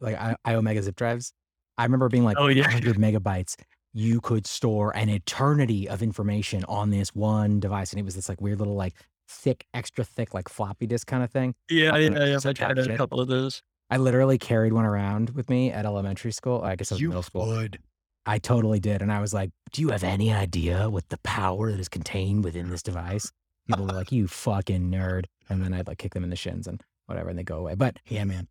like 0.00 0.16
I, 0.16 0.36
Iomega 0.46 0.82
zip 0.82 0.96
drives. 0.96 1.32
I 1.78 1.84
remember 1.84 2.08
being 2.08 2.24
like, 2.24 2.36
Oh, 2.38 2.48
yeah. 2.48 2.64
100 2.64 2.96
megabytes. 2.96 3.56
You 3.94 4.20
could 4.20 4.46
store 4.46 4.94
an 4.96 5.08
eternity 5.08 5.88
of 5.88 6.02
information 6.02 6.64
on 6.64 6.90
this 6.90 7.14
one 7.14 7.60
device, 7.60 7.92
and 7.92 8.00
it 8.00 8.04
was 8.04 8.14
this 8.14 8.28
like 8.28 8.40
weird 8.40 8.58
little 8.58 8.74
like 8.74 8.94
thick, 9.28 9.66
extra 9.74 10.04
thick 10.04 10.32
like 10.34 10.48
floppy 10.48 10.86
disk 10.86 11.06
kind 11.06 11.22
of 11.22 11.30
thing. 11.30 11.54
Yeah, 11.68 11.96
yeah. 11.96 12.38
I 12.44 12.52
tried 12.52 12.78
a 12.78 12.96
couple 12.96 13.20
of 13.20 13.28
those. 13.28 13.62
I 13.90 13.98
literally 13.98 14.38
carried 14.38 14.72
one 14.72 14.86
around 14.86 15.30
with 15.30 15.50
me 15.50 15.70
at 15.70 15.84
elementary 15.84 16.32
school. 16.32 16.62
I 16.62 16.76
guess 16.76 16.90
it 16.90 16.94
was 16.94 17.00
You 17.02 17.08
middle 17.08 17.22
school. 17.22 17.46
would. 17.46 17.78
I 18.24 18.38
totally 18.38 18.80
did, 18.80 19.02
and 19.02 19.12
I 19.12 19.20
was 19.20 19.34
like, 19.34 19.50
"Do 19.72 19.82
you 19.82 19.88
have 19.90 20.04
any 20.04 20.32
idea 20.32 20.88
what 20.88 21.08
the 21.10 21.18
power 21.18 21.70
that 21.70 21.80
is 21.80 21.88
contained 21.88 22.44
within 22.44 22.70
this 22.70 22.82
device?" 22.82 23.30
People 23.66 23.84
were 23.86 23.92
like, 23.92 24.10
"You 24.12 24.26
fucking 24.28 24.90
nerd," 24.90 25.26
and 25.50 25.62
then 25.62 25.74
I'd 25.74 25.86
like 25.88 25.98
kick 25.98 26.14
them 26.14 26.24
in 26.24 26.30
the 26.30 26.36
shins 26.36 26.66
and 26.66 26.80
whatever, 27.06 27.28
and 27.28 27.38
they 27.38 27.42
go 27.42 27.58
away. 27.58 27.74
But 27.74 27.98
yeah, 28.08 28.24
man. 28.24 28.48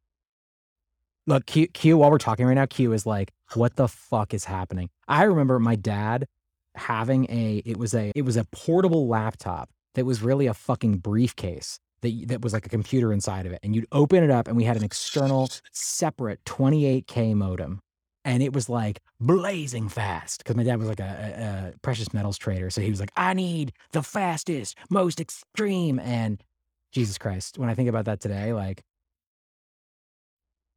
Look, 1.27 1.45
Q, 1.45 1.67
Q. 1.67 1.97
While 1.97 2.11
we're 2.11 2.17
talking 2.17 2.45
right 2.45 2.53
now, 2.53 2.65
Q 2.65 2.93
is 2.93 3.05
like, 3.05 3.31
"What 3.53 3.75
the 3.75 3.87
fuck 3.87 4.33
is 4.33 4.45
happening?" 4.45 4.89
I 5.07 5.23
remember 5.23 5.59
my 5.59 5.75
dad 5.75 6.25
having 6.75 7.25
a. 7.29 7.61
It 7.65 7.77
was 7.77 7.93
a. 7.93 8.11
It 8.15 8.23
was 8.23 8.37
a 8.37 8.45
portable 8.45 9.07
laptop 9.07 9.69
that 9.95 10.05
was 10.05 10.21
really 10.21 10.47
a 10.47 10.53
fucking 10.53 10.97
briefcase 10.97 11.79
that 12.01 12.27
that 12.27 12.41
was 12.41 12.53
like 12.53 12.65
a 12.65 12.69
computer 12.69 13.13
inside 13.13 13.45
of 13.45 13.51
it, 13.51 13.59
and 13.63 13.75
you'd 13.75 13.87
open 13.91 14.23
it 14.23 14.31
up, 14.31 14.47
and 14.47 14.57
we 14.57 14.63
had 14.63 14.77
an 14.77 14.83
external 14.83 15.49
separate 15.71 16.43
28k 16.45 17.35
modem 17.35 17.81
and 18.23 18.43
it 18.43 18.53
was 18.53 18.69
like 18.69 18.99
blazing 19.19 19.89
fast 19.89 20.39
because 20.39 20.55
my 20.55 20.63
dad 20.63 20.79
was 20.79 20.87
like 20.87 20.99
a, 20.99 21.03
a, 21.03 21.69
a 21.69 21.79
precious 21.79 22.13
metals 22.13 22.37
trader. 22.37 22.69
So 22.69 22.81
he 22.81 22.89
was 22.89 22.99
like, 22.99 23.11
I 23.15 23.33
need 23.33 23.73
the 23.91 24.03
fastest, 24.03 24.77
most 24.89 25.19
extreme. 25.19 25.99
And 25.99 26.41
Jesus 26.91 27.17
Christ, 27.17 27.57
when 27.57 27.69
I 27.69 27.73
think 27.73 27.89
about 27.89 28.05
that 28.05 28.19
today, 28.19 28.53
like 28.53 28.83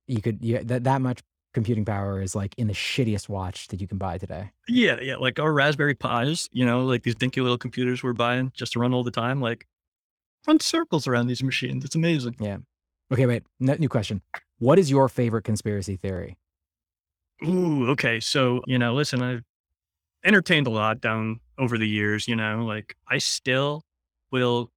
you 0.07 0.20
could, 0.20 0.44
you, 0.44 0.59
that, 0.64 0.84
that 0.84 1.00
much 1.00 1.20
computing 1.52 1.84
power 1.84 2.20
is 2.20 2.34
like 2.34 2.55
in 2.59 2.66
the 2.66 2.74
shittiest 2.74 3.28
watch 3.28 3.68
that 3.68 3.80
you 3.80 3.86
can 3.86 3.96
buy 3.96 4.18
today. 4.18 4.50
Yeah, 4.68 4.98
yeah. 5.00 5.16
Like 5.16 5.38
our 5.38 5.52
Raspberry 5.52 5.94
Pis, 5.94 6.48
you 6.52 6.66
know, 6.66 6.84
like 6.84 7.05
these 7.05 7.14
dinky 7.14 7.40
little 7.40 7.59
computers 7.59 8.02
we're 8.02 8.12
buying 8.12 8.52
just 8.55 8.72
to 8.72 8.80
run 8.80 8.92
all 8.92 9.05
the 9.05 9.11
time, 9.11 9.40
like 9.40 9.66
run 10.46 10.61
circles 10.61 11.07
around 11.07 11.28
these 11.28 11.42
machines. 11.42 11.84
It's 11.84 11.94
amazing. 11.94 12.36
Yeah. 12.40 12.59
Okay, 13.12 13.26
wait. 13.26 13.44
New 13.61 13.88
question. 13.88 14.20
What 14.59 14.78
is 14.78 14.90
your 14.90 15.09
favorite 15.09 15.44
conspiracy 15.44 15.96
theory? 15.96 16.36
Ooh, 17.46 17.90
okay. 17.90 18.20
So, 18.20 18.62
you 18.66 18.78
know, 18.78 18.94
listen, 18.94 19.22
I've 19.22 19.42
entertained 20.24 20.66
a 20.66 20.70
lot 20.70 21.00
down 21.00 21.40
over 21.59 21.78
the 21.78 21.88
years, 21.88 22.26
you 22.26 22.34
know, 22.34 22.64
like 22.64 22.96
I 23.09 23.18
still 23.18 23.82
will 24.32 24.70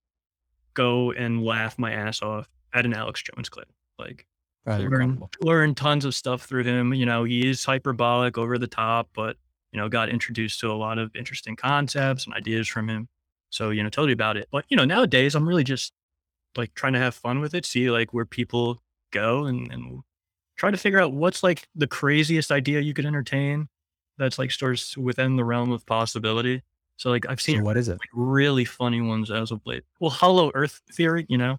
go 0.74 1.12
and 1.12 1.44
laugh 1.44 1.80
my 1.80 1.92
ass 1.92 2.22
off 2.22 2.50
at 2.74 2.86
an 2.86 2.94
Alex 2.94 3.24
Jones 3.24 3.50
clip. 3.50 3.70
Like 3.98 4.28
They're 4.76 4.90
learn 4.90 5.22
learn 5.42 5.76
tons 5.76 6.06
of 6.06 6.14
stuff 6.16 6.44
through 6.44 6.64
him. 6.64 6.94
You 6.94 7.06
know, 7.06 7.24
he 7.24 7.48
is 7.50 7.64
hyperbolic, 7.64 8.38
over 8.38 8.58
the 8.58 8.68
top, 8.68 9.10
but 9.14 9.38
you 9.72 9.80
know, 9.80 9.90
got 9.90 10.10
introduced 10.10 10.60
to 10.62 10.72
a 10.72 10.74
lot 10.74 10.98
of 10.98 11.16
interesting 11.16 11.56
concepts 11.56 12.26
and 12.26 12.34
ideas 12.34 12.68
from 12.68 12.90
him. 12.90 13.08
So, 13.50 13.70
you 13.70 13.84
know, 13.84 13.90
totally 13.90 14.14
about 14.14 14.38
it. 14.38 14.48
But 14.52 14.66
you 14.70 14.78
know, 14.78 14.86
nowadays 14.86 15.36
I'm 15.36 15.48
really 15.48 15.64
just 15.64 15.94
like 16.56 16.74
trying 16.74 16.94
to 16.94 17.00
have 17.00 17.16
fun 17.16 17.40
with 17.40 17.54
it, 17.54 17.66
see 17.66 17.90
like 17.92 18.14
where 18.14 18.26
people 18.26 18.82
go 19.12 19.46
and, 19.46 19.72
and 19.72 20.02
try 20.58 20.72
to 20.72 20.78
figure 20.78 21.00
out 21.00 21.14
what's 21.14 21.44
like 21.44 21.68
the 21.76 21.88
craziest 21.88 22.52
idea 22.52 22.82
you 22.82 22.94
could 22.94 23.06
entertain 23.06 23.70
that's 24.18 24.40
like 24.40 24.52
stores 24.52 24.98
within 24.98 25.36
the 25.36 25.44
realm 25.46 25.72
of 25.72 25.86
possibility. 25.86 26.64
So 26.98 27.12
like 27.12 27.26
I've 27.30 27.40
So 27.40 27.54
seen 27.54 27.64
what 27.64 27.78
is 27.78 27.88
it? 27.90 28.00
like 28.00 28.10
really 28.14 28.66
funny 28.66 29.02
ones 29.02 29.30
as 29.30 29.52
of 29.52 29.62
late. 29.66 29.84
Well, 30.00 30.10
hollow 30.10 30.52
earth 30.56 30.82
theory, 30.92 31.26
you 31.30 31.38
know. 31.38 31.58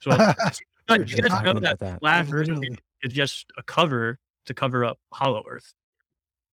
So 0.00 0.10
Sure, 0.88 1.00
you 1.00 1.06
sure. 1.06 1.28
guys 1.28 1.42
know 1.42 1.60
that 1.60 1.78
that. 1.80 2.00
flat 2.00 2.26
earth 2.32 2.48
is 3.02 3.12
just 3.12 3.46
a 3.58 3.62
cover 3.62 4.18
to 4.46 4.54
cover 4.54 4.84
up 4.84 4.98
hollow 5.12 5.42
earth, 5.48 5.74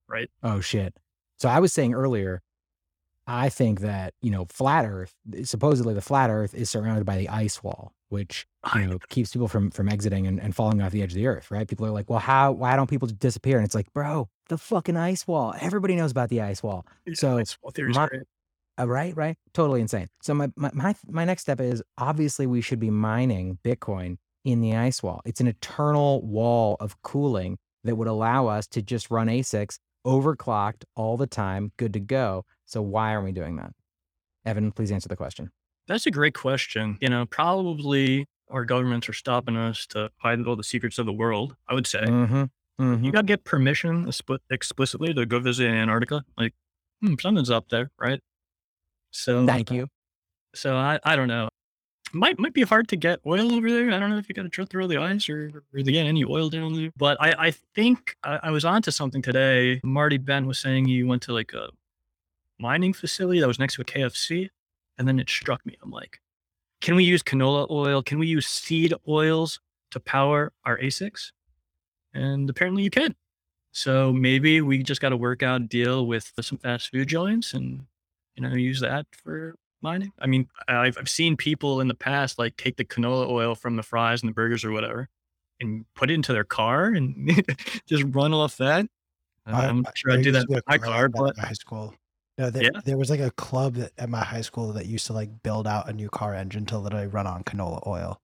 right? 0.10 0.30
Oh 0.42 0.60
shit. 0.60 0.96
So 1.40 1.50
I 1.50 1.60
was 1.60 1.74
saying 1.74 1.94
earlier, 1.94 2.42
I 3.28 3.50
think 3.50 3.82
that, 3.82 4.14
you 4.22 4.32
know, 4.32 4.46
flat 4.50 4.86
earth, 4.86 5.14
supposedly 5.44 5.94
the 5.94 6.02
flat 6.02 6.30
earth 6.30 6.54
is 6.54 6.70
surrounded 6.70 7.06
by 7.06 7.18
the 7.18 7.30
ice 7.30 7.64
wall, 7.64 7.94
which, 8.10 8.46
you 8.76 8.82
I- 8.82 8.86
know, 8.86 8.98
keeps 9.10 9.32
people 9.32 9.48
from 9.48 9.72
from 9.72 9.88
exiting 9.90 10.26
and, 10.28 10.40
and 10.42 10.56
falling 10.56 10.82
off 10.82 10.92
the 10.92 11.02
edge 11.04 11.12
of 11.12 11.16
the 11.16 11.28
earth, 11.28 11.52
right? 11.52 11.68
People 11.68 11.86
are 11.86 11.92
like, 11.92 12.10
well, 12.10 12.20
how 12.20 12.52
why 12.52 12.76
don't 12.76 12.90
people 12.90 13.08
just 13.08 13.20
disappear? 13.20 13.58
And 13.58 13.66
it's 13.66 13.76
like, 13.76 13.92
bro, 13.94 14.30
the 14.50 14.58
fucking 14.58 14.98
ice 14.98 15.26
wall. 15.28 15.54
Everybody 15.60 15.96
knows 15.96 16.12
about 16.12 16.30
the 16.30 16.42
ice 16.42 16.62
wall. 16.64 16.86
So, 17.14 17.38
Ice 17.38 17.58
wall 17.62 17.72
theory's 17.72 17.96
my- 17.96 18.08
great. 18.08 18.24
Uh, 18.80 18.88
right, 18.88 19.16
right. 19.16 19.38
Totally 19.54 19.82
insane. 19.82 20.08
So 20.24 20.34
my, 20.34 20.52
my 20.56 20.72
my 20.74 20.96
my 21.08 21.26
next 21.26 21.44
step 21.44 21.62
is 21.62 21.84
obviously 22.00 22.48
we 22.48 22.60
should 22.62 22.80
be 22.80 22.90
mining 22.90 23.60
Bitcoin 23.64 24.18
in 24.44 24.62
the 24.62 24.76
ice 24.76 25.02
wall. 25.02 25.22
It's 25.26 25.42
an 25.42 25.48
eternal 25.48 26.22
wall 26.22 26.78
of 26.80 27.02
cooling 27.02 27.58
that 27.84 27.96
would 27.96 28.08
allow 28.08 28.48
us 28.48 28.68
to 28.68 28.82
just 28.82 29.12
run 29.12 29.28
ASICs 29.28 29.80
overclocked 30.06 30.84
all 30.96 31.18
the 31.18 31.28
time, 31.28 31.72
good 31.78 31.94
to 31.94 32.00
go. 32.00 32.46
So 32.66 32.82
why 32.82 33.14
aren't 33.14 33.26
we 33.26 33.32
doing 33.32 33.56
that? 33.58 33.72
Evan, 34.46 34.72
please 34.72 34.92
answer 34.92 35.10
the 35.10 35.16
question. 35.16 35.52
That's 35.88 36.06
a 36.06 36.12
great 36.12 36.34
question. 36.34 36.98
You 37.02 37.10
know, 37.10 37.26
probably 37.26 38.26
our 38.50 38.66
governments 38.66 39.10
are 39.10 39.14
stopping 39.14 39.58
us 39.58 39.86
to 39.88 40.10
hide 40.18 40.46
all 40.46 40.56
the 40.56 40.64
secrets 40.64 40.98
of 40.98 41.06
the 41.06 41.14
world. 41.14 41.56
I 41.68 41.74
would 41.74 41.88
say 41.88 42.02
Mm-hmm. 42.02 42.44
mm-hmm. 42.82 43.04
you 43.04 43.12
got 43.12 43.22
to 43.22 43.28
get 43.28 43.44
permission 43.44 44.10
explicitly 44.50 45.14
to 45.14 45.26
go 45.26 45.40
visit 45.40 45.68
Antarctica. 45.68 46.24
Like, 46.38 46.54
hmm, 47.02 47.16
something's 47.20 47.50
up 47.50 47.70
there, 47.70 47.90
right? 48.00 48.20
So 49.12 49.46
Thank 49.46 49.72
you. 49.72 49.88
So 50.56 50.76
I, 50.76 51.00
I 51.04 51.16
don't 51.16 51.28
know. 51.28 51.50
Might 52.16 52.38
might 52.38 52.54
be 52.54 52.62
hard 52.62 52.88
to 52.90 52.96
get 52.96 53.20
oil 53.26 53.54
over 53.54 53.72
there. 53.72 53.92
I 53.92 54.00
don't 54.00 54.12
know 54.12 54.18
if 54.18 54.30
you 54.30 54.36
got 54.36 54.44
to 54.44 54.50
drill 54.50 54.68
through 54.68 54.84
all 54.84 54.88
the 54.88 54.98
ice 54.98 55.28
or, 55.28 55.64
or 55.74 55.82
to 55.82 55.92
get 55.92 56.06
any 56.06 56.24
oil 56.24 56.48
down 56.50 56.76
there. 56.76 56.92
But 56.96 57.18
I, 57.20 57.48
I 57.48 57.52
think 57.52 58.16
I, 58.24 58.40
I 58.44 58.52
was 58.52 58.66
onto 58.66 58.92
something 58.92 59.22
today. 59.22 59.82
Marty 59.84 60.18
Bent 60.20 60.46
was 60.46 60.60
saying 60.60 60.86
he 60.86 61.04
went 61.04 61.24
to 61.24 61.34
like 61.34 61.54
a 61.54 61.70
mining 62.60 62.94
facility 62.94 63.40
that 63.40 63.48
was 63.48 63.58
next 63.58 63.76
to 63.76 63.82
a 63.82 63.86
KFC, 63.86 64.50
and 64.98 65.08
then 65.08 65.20
it 65.20 65.28
struck 65.28 65.66
me. 65.66 65.76
I'm 65.82 65.90
like, 65.90 66.20
can 66.82 66.96
we 66.96 67.04
use 67.04 67.24
canola 67.24 67.68
oil? 67.72 68.04
Can 68.04 68.20
we 68.20 68.28
use 68.28 68.46
seed 68.46 68.94
oils 69.08 69.60
to 69.92 70.00
power 70.00 70.54
our 70.66 70.78
ASICs? 70.78 71.32
And 72.14 72.48
apparently 72.50 72.84
you 72.84 72.92
can. 72.92 73.16
So 73.72 74.14
maybe 74.14 74.62
we 74.62 74.84
just 74.84 75.02
got 75.02 75.10
to 75.10 75.18
work 75.18 75.42
out 75.42 75.68
deal 75.68 76.06
with 76.06 76.32
some 76.42 76.60
fast 76.60 76.92
food 76.92 77.08
joints 77.08 77.54
and 77.54 77.88
you 78.36 78.44
know 78.44 78.54
use 78.54 78.80
that 78.82 79.08
for 79.12 79.56
mining. 79.84 80.12
I 80.20 80.28
mean, 80.28 80.48
I've 80.68 80.98
I've 80.98 81.10
seen 81.10 81.38
people 81.38 81.82
in 81.82 81.88
the 81.88 81.94
past 81.94 82.40
like 82.40 82.58
take 82.58 82.78
the 82.78 82.86
canola 82.86 83.30
oil 83.30 83.54
from 83.56 83.76
the 83.76 83.84
fries 83.84 84.22
and 84.22 84.30
the 84.30 84.34
burgers 84.34 84.64
or 84.66 84.72
whatever, 84.72 85.10
and 85.60 85.86
put 85.96 86.10
it 86.10 86.14
into 86.16 86.34
their 86.34 86.44
car 86.44 86.86
and 86.86 87.30
just 87.88 88.04
run 88.10 88.34
off 88.34 88.58
that. 88.58 88.88
I- 89.46 89.66
I'm 89.68 89.82
not 89.82 89.98
sure 89.98 90.12
I'd 90.14 90.24
do 90.24 90.32
that 90.32 90.42
to 90.42 90.48
be 90.48 90.54
a 90.54 90.56
with 90.58 90.64
my 90.68 90.78
car, 90.78 91.06
at 91.06 91.12
but 91.12 91.38
high 91.38 91.52
school. 91.54 91.94
No, 92.38 92.50
there, 92.50 92.64
Yeah? 92.64 92.80
there 92.86 92.98
was 92.98 93.10
like 93.12 93.20
a 93.20 93.30
club 93.32 93.76
that 93.76 93.92
at 93.98 94.10
my 94.10 94.24
high 94.24 94.42
school 94.42 94.74
that 94.74 94.88
used 94.88 95.06
to 95.08 95.14
like 95.14 95.44
build 95.44 95.68
out 95.68 95.88
a 95.88 95.94
new 95.94 96.10
car 96.10 96.34
engine 96.34 96.66
to 96.68 96.80
literally 96.80 97.06
run 97.08 97.28
on 97.28 97.44
canola 97.44 97.86
oil. 97.86 98.20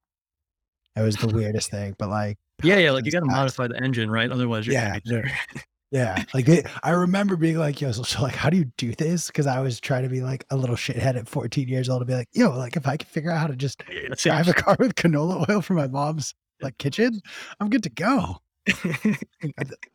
It 0.96 1.02
was 1.02 1.16
the 1.18 1.28
weirdest 1.28 1.70
thing, 1.72 1.94
but 2.00 2.10
like 2.10 2.38
yeah, 2.64 2.78
yeah, 2.78 2.92
like 2.92 3.06
you 3.06 3.12
got 3.12 3.20
to 3.20 3.26
modify 3.26 3.68
the 3.68 3.82
engine, 3.82 4.10
right? 4.10 4.32
Otherwise, 4.32 4.66
you're 4.66 4.74
Yeah, 4.74 4.98
yeah, 5.92 6.24
like 6.34 6.48
it, 6.48 6.68
I 6.84 6.92
remember 6.92 7.36
being 7.36 7.58
like, 7.58 7.82
yo, 7.82 7.92
so, 7.92 8.04
so 8.04 8.22
like, 8.22 8.36
how 8.36 8.50
do 8.50 8.58
you 8.58 8.66
do 8.78 8.94
this? 8.94 9.28
Because 9.28 9.48
I 9.48 9.60
was 9.60 9.80
trying 9.80 10.04
to 10.04 10.10
be 10.10 10.22
like 10.22 10.46
a 10.52 10.58
little 10.58 10.76
shithead 10.76 11.16
at 11.16 11.28
14 11.28 11.68
years 11.68 11.90
old 11.90 12.02
to 12.02 12.06
be 12.06 12.14
like, 12.14 12.28
yo, 12.32 12.52
like 12.52 12.76
if 12.76 12.88
I 12.88 12.98
can 12.98 13.08
figure 13.08 13.32
out 13.32 13.40
how 13.40 13.48
to 13.48 13.56
just 13.56 13.84
that's 14.08 14.24
drive 14.24 14.48
a 14.48 14.54
car 14.54 14.76
with 14.80 14.96
canola 14.96 15.50
oil 15.50 15.62
from 15.62 15.78
my 15.78 15.88
mom's 15.88 16.36
like 16.62 16.78
kitchen, 16.78 17.22
I'm 17.60 17.70
good 17.70 17.84
to 17.84 17.90
go. 17.90 18.38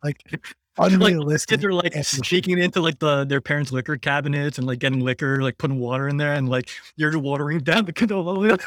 Like 0.03 0.23
unrealistic. 0.79 1.49
kids 1.49 1.65
are 1.65 1.73
like 1.73 1.95
ambition. 1.95 2.25
sneaking 2.25 2.59
into 2.59 2.81
like 2.81 2.99
the 2.99 3.25
their 3.25 3.41
parents' 3.41 3.73
liquor 3.73 3.97
cabinets 3.97 4.59
and 4.59 4.67
like 4.67 4.79
getting 4.79 5.01
liquor, 5.01 5.43
like 5.43 5.59
putting 5.59 5.79
water 5.79 6.09
in 6.09 6.17
there, 6.17 6.33
and 6.35 6.49
like 6.49 6.69
you're 6.97 7.19
watering 7.19 7.61
down 7.61 7.85
the 7.85 7.93
canola 7.93 8.39
oil. 8.39 8.59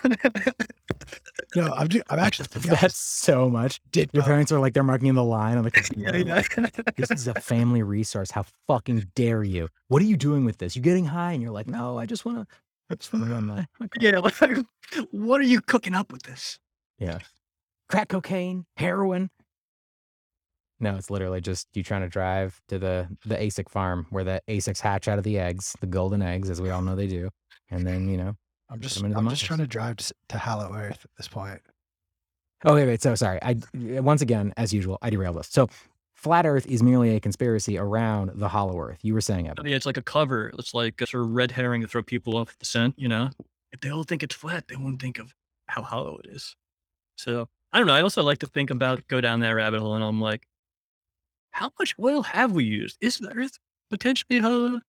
no, 1.56 1.74
I'm, 1.74 1.88
ju- 1.88 2.02
I'm 2.10 2.20
actually 2.20 2.48
yeah, 2.64 2.76
That's 2.76 2.98
so 2.98 3.50
much. 3.50 3.82
did 3.92 4.10
Your 4.14 4.24
parents 4.24 4.52
are 4.52 4.60
like 4.60 4.74
they're 4.74 4.84
marking 4.84 5.14
the 5.14 5.24
line 5.24 5.58
on 5.58 5.64
the 5.64 5.72
yeah, 5.96 6.12
computer. 6.12 6.44
yeah. 6.58 6.92
This 6.96 7.12
is 7.12 7.28
a 7.28 7.34
family 7.36 7.84
resource. 7.84 8.32
How 8.32 8.46
fucking 8.68 9.08
dare 9.16 9.44
you? 9.44 9.70
What 9.88 10.02
are 10.02 10.06
you 10.06 10.18
doing 10.18 10.46
with 10.46 10.58
this? 10.58 10.76
You 10.76 10.82
getting 10.82 11.06
high? 11.06 11.34
And 11.34 11.42
you're 11.42 11.52
like, 11.52 11.68
no, 11.68 11.98
I 11.98 12.06
just 12.06 12.26
want 12.26 12.40
to. 12.40 12.56
I 12.90 12.96
just 12.96 13.12
want 13.12 13.26
to 13.26 13.32
run 13.32 13.46
my, 13.46 13.68
my 13.80 13.88
car." 13.88 14.00
yeah, 14.00 14.20
like, 14.20 14.34
what 15.12 15.42
are 15.42 15.46
you 15.46 15.60
cooking 15.62 15.94
up 15.94 16.12
with 16.12 16.24
this? 16.24 16.58
Yeah. 17.00 17.20
Crack 17.90 18.10
cocaine, 18.10 18.66
heroin. 18.78 19.30
No, 20.80 20.96
it's 20.96 21.10
literally 21.10 21.42
just 21.42 21.68
you 21.74 21.84
trying 21.84 22.02
to 22.02 22.10
drive 22.10 22.62
to 22.68 22.78
the 22.78 23.08
the 23.26 23.36
ASIC 23.36 23.70
farm 23.70 24.06
where 24.10 24.24
the 24.24 24.42
ASICs 24.48 24.80
hatch 24.80 25.08
out 25.08 25.18
of 25.18 25.24
the 25.24 25.40
eggs, 25.40 25.76
the 25.82 25.88
golden 25.88 26.22
eggs, 26.22 26.50
as 26.50 26.62
we 26.62 26.70
all 26.70 26.82
know 26.82 26.96
they 26.96 27.08
do. 27.08 27.30
And 27.70 27.86
then, 27.86 28.08
you 28.08 28.18
know. 28.18 28.36
I'm 28.70 28.80
just 28.80 28.96
them 28.96 29.06
into 29.06 29.16
the 29.16 29.22
I'm 29.22 29.30
just 29.30 29.46
trying 29.46 29.60
to 29.60 29.68
drive 29.68 29.98
to, 29.98 30.14
to 30.30 30.38
Hollow 30.38 30.74
Earth 30.74 31.00
at 31.04 31.12
this 31.18 31.28
point. 31.28 31.62
Oh, 32.66 32.74
wait, 32.74 32.86
wait. 32.86 33.02
So 33.02 33.16
sorry. 33.16 33.40
I 33.42 33.56
once 33.74 34.22
again, 34.22 34.54
as 34.58 34.74
usual, 34.74 34.98
I 35.02 35.10
derailed 35.10 35.38
us. 35.38 35.48
So 35.50 35.70
flat 36.16 36.46
Earth 36.46 36.66
is 36.68 36.82
merely 36.82 37.16
a 37.16 37.20
conspiracy 37.20 37.78
around 37.78 38.32
the 38.36 38.50
hollow 38.50 38.80
Earth. 38.80 39.00
You 39.04 39.14
were 39.14 39.22
saying 39.22 39.48
Evan. 39.48 39.66
Yeah, 39.68 39.76
it's 39.76 39.86
like 39.86 39.98
a 39.98 40.02
cover. 40.02 40.52
It's 40.58 40.74
like 40.74 41.00
a 41.02 41.08
sort 41.08 41.24
of 41.24 41.32
red 41.32 41.52
herring 41.52 41.82
to 41.82 41.88
throw 41.88 42.04
people 42.04 42.36
off 42.36 42.58
the 42.58 42.66
scent. 42.66 42.96
You 42.98 43.08
know, 43.08 43.30
if 43.72 43.80
they 43.82 43.90
all 43.90 44.04
think 44.04 44.24
it's 44.24 44.36
flat, 44.36 44.68
they 44.68 44.76
won't 44.76 45.02
think 45.02 45.20
of 45.20 45.34
how 45.68 45.84
hollow 45.84 46.20
it 46.24 46.30
is. 46.32 46.56
So 47.18 47.48
I 47.72 47.78
don't 47.78 47.88
know. 47.88 47.94
I 47.94 48.02
also 48.02 48.24
like 48.24 48.40
to 48.40 48.48
think 48.48 48.70
about 48.70 49.08
go 49.08 49.22
down 49.22 49.40
that 49.42 49.52
rabbit 49.52 49.80
hole, 49.80 49.96
and 49.96 50.04
I'm 50.04 50.20
like, 50.20 50.48
how 51.52 51.72
much 51.80 51.96
oil 52.00 52.24
have 52.24 52.52
we 52.52 52.64
used? 52.64 52.98
Is 53.02 53.18
the 53.18 53.32
Earth 53.34 53.58
potentially 53.90 54.40
hollow? 54.40 54.80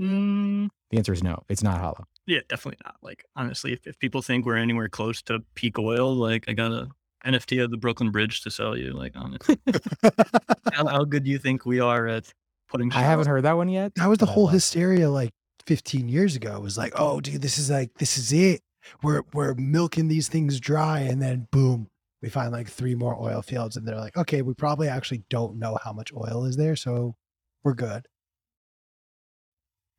Mm, 0.00 0.68
The 0.90 0.98
answer 0.98 1.12
is 1.12 1.22
no. 1.22 1.42
It's 1.48 1.62
not 1.62 1.80
hollow. 1.80 2.04
Yeah, 2.26 2.40
definitely 2.48 2.78
not. 2.84 2.96
Like 3.02 3.24
honestly, 3.36 3.72
if, 3.72 3.86
if 3.86 3.98
people 3.98 4.22
think 4.22 4.46
we're 4.46 4.56
anywhere 4.56 4.88
close 4.88 5.22
to 5.22 5.40
peak 5.54 5.78
oil, 5.78 6.14
like 6.14 6.44
I 6.48 6.52
got 6.52 6.72
a 6.72 6.88
NFT 7.26 7.62
of 7.62 7.70
the 7.70 7.76
Brooklyn 7.76 8.10
Bridge 8.10 8.40
to 8.42 8.50
sell 8.50 8.76
you. 8.76 8.92
Like 8.92 9.12
honestly, 9.16 9.58
how, 10.72 10.86
how 10.86 11.04
good 11.04 11.24
do 11.24 11.30
you 11.30 11.38
think 11.38 11.66
we 11.66 11.80
are 11.80 12.06
at 12.06 12.32
putting? 12.68 12.92
I 12.92 13.02
haven't 13.02 13.26
heard 13.26 13.44
that 13.44 13.56
one 13.56 13.68
yet. 13.68 13.94
That 13.96 14.08
was 14.08 14.18
the 14.18 14.26
whole 14.26 14.44
love 14.44 14.54
hysteria 14.54 15.10
like 15.10 15.30
15 15.66 16.08
years 16.08 16.36
ago. 16.36 16.56
It 16.56 16.62
was 16.62 16.78
like, 16.78 16.92
oh, 16.96 17.20
dude, 17.20 17.42
this 17.42 17.58
is 17.58 17.70
like 17.70 17.92
this 17.98 18.16
is 18.18 18.32
it. 18.32 18.60
We're 19.02 19.22
we're 19.32 19.54
milking 19.54 20.08
these 20.08 20.28
things 20.28 20.58
dry, 20.58 21.00
and 21.00 21.20
then 21.22 21.46
boom, 21.52 21.88
we 22.22 22.28
find 22.28 22.52
like 22.52 22.68
three 22.68 22.94
more 22.94 23.20
oil 23.20 23.42
fields, 23.42 23.76
and 23.76 23.86
they're 23.86 23.96
like, 23.96 24.16
okay, 24.16 24.42
we 24.42 24.54
probably 24.54 24.88
actually 24.88 25.24
don't 25.28 25.58
know 25.58 25.76
how 25.82 25.92
much 25.92 26.12
oil 26.14 26.44
is 26.44 26.56
there, 26.56 26.76
so 26.76 27.16
we're 27.64 27.74
good. 27.74 28.06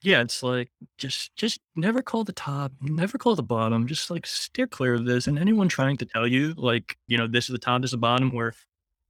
Yeah, 0.01 0.21
it's 0.21 0.43
like 0.43 0.69
just 0.97 1.35
just 1.35 1.59
never 1.75 2.01
call 2.01 2.23
the 2.23 2.33
top, 2.33 2.73
never 2.81 3.17
call 3.17 3.35
the 3.35 3.43
bottom. 3.43 3.87
Just 3.87 4.09
like 4.11 4.25
steer 4.25 4.67
clear 4.67 4.95
of 4.95 5.05
this. 5.05 5.27
And 5.27 5.39
anyone 5.39 5.69
trying 5.69 5.97
to 5.97 6.05
tell 6.05 6.27
you 6.27 6.53
like 6.57 6.97
you 7.07 7.17
know 7.17 7.27
this 7.27 7.45
is 7.45 7.53
the 7.53 7.59
top, 7.59 7.81
this 7.81 7.89
is 7.89 7.93
the 7.93 7.97
bottom, 7.97 8.31
where 8.31 8.53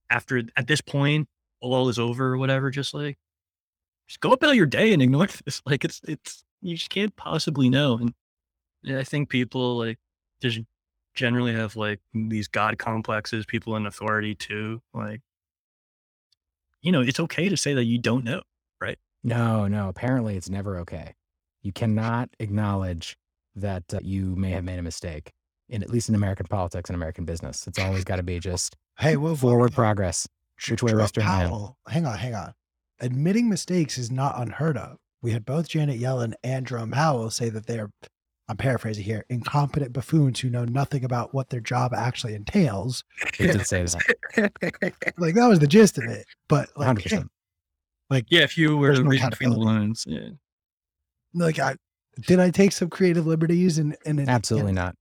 after 0.10 0.44
at 0.56 0.68
this 0.68 0.82
point 0.82 1.28
all 1.62 1.90
is 1.90 1.98
over 2.00 2.34
or 2.34 2.38
whatever, 2.38 2.70
just 2.70 2.94
like 2.94 3.18
just 4.08 4.20
go 4.20 4.32
about 4.34 4.56
your 4.56 4.66
day 4.68 4.94
and 4.94 5.02
ignore 5.02 5.28
this. 5.46 5.62
Like 5.66 5.84
it's 5.86 6.02
it's 6.08 6.44
you 6.62 6.76
just 6.78 6.90
can't 6.92 7.16
possibly 7.16 7.70
know. 7.70 7.98
And 7.98 8.14
I 8.98 9.04
think 9.04 9.30
people 9.30 9.78
like 9.78 9.98
just 10.42 10.60
generally 11.14 11.54
have 11.54 11.76
like 11.76 12.00
these 12.14 12.48
god 12.48 12.78
complexes. 12.78 13.46
People 13.46 13.76
in 13.76 13.86
authority 13.86 14.36
too. 14.36 14.82
Like 14.94 15.22
you 16.82 16.92
know, 16.92 17.02
it's 17.02 17.20
okay 17.20 17.50
to 17.50 17.58
say 17.58 17.74
that 17.74 17.86
you 17.86 17.98
don't 17.98 18.24
know. 18.24 18.42
Right? 18.82 18.98
No, 19.24 19.68
no. 19.68 19.88
Apparently, 19.90 20.36
it's 20.36 20.50
never 20.50 20.78
okay. 20.80 21.16
You 21.62 21.72
cannot 21.72 22.30
acknowledge 22.40 23.18
that 23.56 23.94
uh, 23.94 24.00
you 24.02 24.36
may 24.36 24.52
have 24.52 24.64
made 24.66 24.80
a 24.80 24.82
mistake. 24.82 25.32
in 25.70 25.82
at 25.82 25.90
least 25.90 26.10
in 26.10 26.16
American 26.16 26.46
politics 26.48 26.90
and 26.90 26.96
American 26.96 27.24
business. 27.24 27.66
It's 27.68 27.80
always 27.80 28.04
got 28.04 28.18
to 28.18 28.24
be 28.24 28.40
just 28.52 28.76
Hey, 29.00 29.16
whoa, 29.16 29.30
whoa, 29.30 29.36
forward 29.36 29.72
whoa. 29.72 29.76
progress. 29.76 30.28
Which 30.70 30.84
way, 30.84 30.92
Jerome 30.92 31.02
Western 31.02 31.26
man? 31.26 31.50
Powell, 31.50 31.78
hang 31.88 32.06
on, 32.06 32.18
hang 32.18 32.36
on. 32.36 32.54
Admitting 33.00 33.50
mistakes 33.50 33.98
is 33.98 34.12
not 34.12 34.40
unheard 34.40 34.78
of. 34.78 34.98
We 35.22 35.32
had 35.32 35.46
both 35.46 35.70
Janet 35.70 36.00
Yellen 36.00 36.34
and 36.44 36.68
Jerome 36.68 36.92
Powell 36.92 37.30
say 37.32 37.50
that 37.50 37.66
they're, 37.66 37.90
I'm 38.54 38.58
paraphrasing 38.58 39.04
here, 39.04 39.26
incompetent 39.30 39.94
buffoons 39.94 40.40
who 40.40 40.48
know 40.48 40.64
nothing 40.64 41.04
about 41.04 41.34
what 41.34 41.50
their 41.50 41.60
job 41.60 41.92
actually 41.92 42.36
entails. 42.36 43.04
They 43.40 43.48
did 43.48 43.66
say 43.66 43.82
that. 43.84 44.52
Like 45.18 45.34
that 45.34 45.48
was 45.48 45.58
the 45.58 45.66
gist 45.66 45.98
of 45.98 46.04
it. 46.04 46.28
But 46.48 46.70
like, 46.78 47.00
100%. 47.00 47.30
like 48.12 48.26
Yeah, 48.30 48.42
if 48.42 48.56
you 48.56 48.78
were 48.78 48.90
There's 48.90 49.00
no 49.00 49.10
read 49.10 49.28
between 49.28 49.50
the 49.50 49.56
accountability. 49.56 49.80
lines, 49.80 50.06
yeah. 50.08 50.30
like 51.34 51.58
I 51.58 51.78
did 52.28 52.40
I 52.40 52.52
take 52.52 52.74
some 52.74 52.92
creative 52.92 53.26
liberties 53.26 53.80
and 53.80 53.98
and 54.06 54.20
it- 54.20 54.28
Absolutely 54.30 54.74
not. 54.74 54.96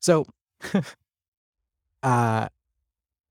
So, 0.00 0.26
uh, 2.02 2.48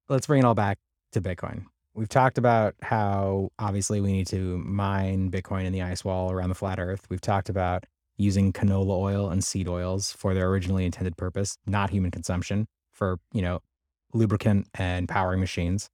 let's 0.09 0.25
bring 0.25 0.39
it 0.41 0.45
all 0.45 0.55
back 0.55 0.79
to 1.11 1.21
Bitcoin. 1.21 1.65
We've 1.95 2.09
talked 2.09 2.39
about 2.39 2.75
how 2.81 3.51
obviously 3.59 4.01
we 4.01 4.11
need 4.11 4.27
to 4.27 4.57
mine 4.57 5.29
Bitcoin 5.29 5.65
in 5.65 5.73
the 5.73 5.83
ice 5.83 6.03
wall 6.03 6.31
around 6.31 6.49
the 6.49 6.55
flat 6.55 6.79
earth. 6.79 7.05
We've 7.09 7.21
talked 7.21 7.49
about 7.49 7.85
using 8.17 8.51
canola 8.51 8.97
oil 8.97 9.29
and 9.29 9.43
seed 9.43 9.67
oils 9.67 10.11
for 10.11 10.33
their 10.33 10.49
originally 10.49 10.85
intended 10.85 11.17
purpose, 11.17 11.57
not 11.67 11.91
human 11.91 12.09
consumption 12.09 12.67
for, 12.91 13.19
you 13.31 13.41
know, 13.41 13.59
lubricant 14.13 14.67
and 14.73 15.07
powering 15.07 15.39
machines. 15.39 15.89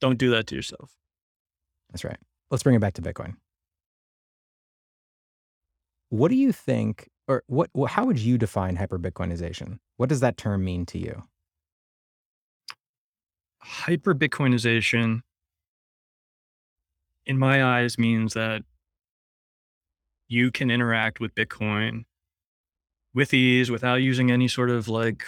Don't 0.00 0.18
do 0.18 0.30
that 0.30 0.48
to 0.48 0.56
yourself. 0.56 0.96
That's 1.90 2.04
right. 2.04 2.18
Let's 2.50 2.62
bring 2.62 2.74
it 2.74 2.80
back 2.80 2.94
to 2.94 3.02
Bitcoin. 3.02 3.36
What 6.08 6.28
do 6.28 6.36
you 6.36 6.52
think, 6.52 7.08
or 7.26 7.42
what, 7.46 7.70
how 7.88 8.06
would 8.06 8.18
you 8.18 8.38
define 8.38 8.76
hyper 8.76 8.98
Bitcoinization? 8.98 9.78
What 9.96 10.08
does 10.08 10.20
that 10.20 10.36
term 10.36 10.64
mean 10.64 10.86
to 10.86 10.98
you? 10.98 11.24
Hyper 13.58 14.14
Bitcoinization, 14.14 15.20
in 17.24 17.38
my 17.38 17.64
eyes, 17.64 17.98
means 17.98 18.34
that 18.34 18.62
you 20.28 20.50
can 20.50 20.70
interact 20.70 21.20
with 21.20 21.34
Bitcoin 21.34 22.04
with 23.14 23.32
ease 23.32 23.70
without 23.70 23.96
using 23.96 24.30
any 24.30 24.46
sort 24.46 24.70
of 24.70 24.88
like, 24.88 25.24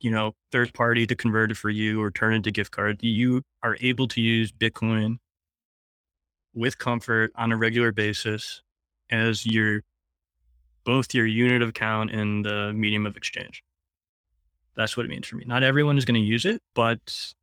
you 0.00 0.10
know, 0.10 0.32
third 0.52 0.72
party 0.74 1.06
to 1.06 1.14
convert 1.16 1.50
it 1.50 1.56
for 1.56 1.70
you 1.70 2.00
or 2.00 2.10
turn 2.10 2.32
it 2.32 2.36
into 2.36 2.50
gift 2.50 2.70
card. 2.70 3.02
You 3.02 3.42
are 3.62 3.76
able 3.80 4.06
to 4.08 4.20
use 4.20 4.52
Bitcoin 4.52 5.18
with 6.54 6.78
comfort 6.78 7.32
on 7.34 7.50
a 7.52 7.56
regular 7.56 7.92
basis 7.92 8.62
as 9.10 9.44
your 9.46 9.82
both 10.84 11.14
your 11.14 11.26
unit 11.26 11.62
of 11.62 11.70
account 11.70 12.10
and 12.10 12.44
the 12.44 12.72
medium 12.72 13.06
of 13.06 13.16
exchange. 13.16 13.62
That's 14.74 14.96
what 14.96 15.06
it 15.06 15.10
means 15.10 15.26
for 15.26 15.36
me. 15.36 15.44
Not 15.46 15.62
everyone 15.62 15.98
is 15.98 16.04
going 16.04 16.20
to 16.20 16.26
use 16.26 16.44
it, 16.44 16.62
but 16.74 17.34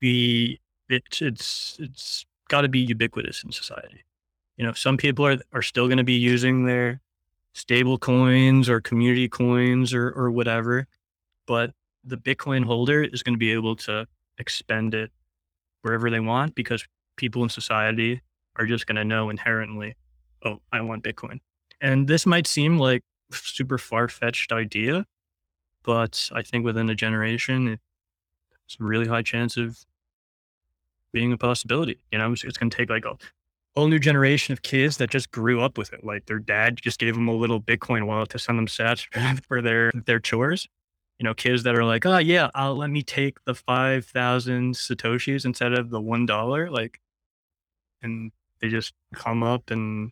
the 0.00 0.58
it's 0.88 1.22
it's 1.22 1.76
it's 1.80 2.26
got 2.48 2.62
to 2.62 2.68
be 2.68 2.80
ubiquitous 2.80 3.42
in 3.42 3.52
society. 3.52 4.04
You 4.56 4.64
know, 4.64 4.72
some 4.72 4.96
people 4.96 5.26
are 5.26 5.38
are 5.52 5.62
still 5.62 5.86
going 5.86 5.98
to 5.98 6.04
be 6.04 6.14
using 6.14 6.66
their 6.66 7.00
stable 7.54 7.98
coins 7.98 8.68
or 8.68 8.80
community 8.80 9.28
coins 9.28 9.92
or 9.92 10.10
or 10.10 10.30
whatever, 10.30 10.86
but 11.46 11.72
the 12.04 12.16
Bitcoin 12.16 12.64
holder 12.64 13.02
is 13.02 13.22
going 13.22 13.34
to 13.34 13.38
be 13.38 13.52
able 13.52 13.74
to 13.74 14.06
expend 14.38 14.94
it 14.94 15.10
wherever 15.82 16.10
they 16.10 16.20
want 16.20 16.54
because 16.54 16.86
people 17.16 17.42
in 17.42 17.48
society 17.48 18.20
are 18.56 18.66
just 18.66 18.86
going 18.86 18.96
to 18.96 19.04
know 19.04 19.28
inherently, 19.28 19.94
oh, 20.44 20.60
I 20.72 20.80
want 20.80 21.02
Bitcoin. 21.02 21.40
And 21.80 22.08
this 22.08 22.26
might 22.26 22.46
seem 22.46 22.78
like 22.78 23.02
super 23.32 23.78
far 23.78 24.08
fetched 24.08 24.52
idea, 24.52 25.04
but 25.86 26.28
I 26.34 26.42
think 26.42 26.64
within 26.64 26.90
a 26.90 26.94
generation, 26.94 27.78
it's 28.66 28.76
a 28.78 28.84
really 28.84 29.06
high 29.06 29.22
chance 29.22 29.56
of 29.56 29.78
being 31.12 31.32
a 31.32 31.38
possibility. 31.38 31.98
You 32.10 32.18
know, 32.18 32.32
it's, 32.32 32.44
it's 32.44 32.58
going 32.58 32.68
to 32.68 32.76
take 32.76 32.90
like 32.90 33.04
a 33.04 33.16
whole 33.76 33.86
new 33.86 34.00
generation 34.00 34.52
of 34.52 34.62
kids 34.62 34.96
that 34.96 35.10
just 35.10 35.30
grew 35.30 35.60
up 35.62 35.78
with 35.78 35.92
it. 35.92 36.04
Like 36.04 36.26
their 36.26 36.40
dad 36.40 36.80
just 36.82 36.98
gave 36.98 37.14
them 37.14 37.28
a 37.28 37.34
little 37.34 37.60
Bitcoin 37.60 38.06
wallet 38.06 38.30
to 38.30 38.38
send 38.38 38.58
them 38.58 38.66
sats 38.66 39.06
for 39.48 39.62
their 39.62 39.92
their 39.92 40.18
chores. 40.18 40.66
You 41.18 41.24
know, 41.24 41.32
kids 41.32 41.62
that 41.62 41.74
are 41.74 41.84
like, 41.84 42.04
oh 42.04 42.18
yeah, 42.18 42.50
I'll 42.54 42.76
let 42.76 42.90
me 42.90 43.02
take 43.02 43.42
the 43.44 43.54
five 43.54 44.04
thousand 44.04 44.74
satoshis 44.74 45.46
instead 45.46 45.72
of 45.72 45.90
the 45.90 46.00
one 46.00 46.26
dollar. 46.26 46.68
Like, 46.68 47.00
and 48.02 48.32
they 48.60 48.68
just 48.68 48.92
come 49.14 49.42
up 49.42 49.70
and 49.70 50.10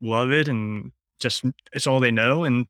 love 0.00 0.30
it, 0.30 0.48
and 0.48 0.92
just 1.18 1.44
it's 1.72 1.86
all 1.86 2.00
they 2.00 2.12
know. 2.12 2.44
And 2.44 2.66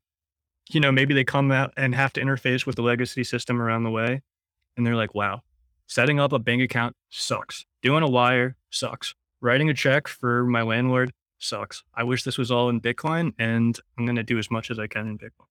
you 0.69 0.79
know, 0.79 0.91
maybe 0.91 1.13
they 1.13 1.23
come 1.23 1.51
out 1.51 1.73
and 1.77 1.95
have 1.95 2.13
to 2.13 2.21
interface 2.21 2.65
with 2.65 2.75
the 2.75 2.81
legacy 2.81 3.23
system 3.23 3.61
around 3.61 3.83
the 3.83 3.91
way. 3.91 4.21
And 4.75 4.85
they're 4.85 4.95
like, 4.95 5.15
wow, 5.15 5.41
setting 5.87 6.19
up 6.19 6.33
a 6.33 6.39
bank 6.39 6.61
account 6.61 6.95
sucks. 7.09 7.65
Doing 7.81 8.03
a 8.03 8.09
wire 8.09 8.55
sucks. 8.69 9.15
Writing 9.41 9.69
a 9.69 9.73
check 9.73 10.07
for 10.07 10.43
my 10.45 10.61
landlord 10.61 11.13
sucks. 11.39 11.83
I 11.93 12.03
wish 12.03 12.23
this 12.23 12.37
was 12.37 12.51
all 12.51 12.69
in 12.69 12.81
Bitcoin 12.81 13.33
and 13.37 13.79
I'm 13.97 14.05
going 14.05 14.15
to 14.15 14.23
do 14.23 14.37
as 14.37 14.49
much 14.49 14.71
as 14.71 14.79
I 14.79 14.87
can 14.87 15.07
in 15.07 15.17
Bitcoin. 15.17 15.45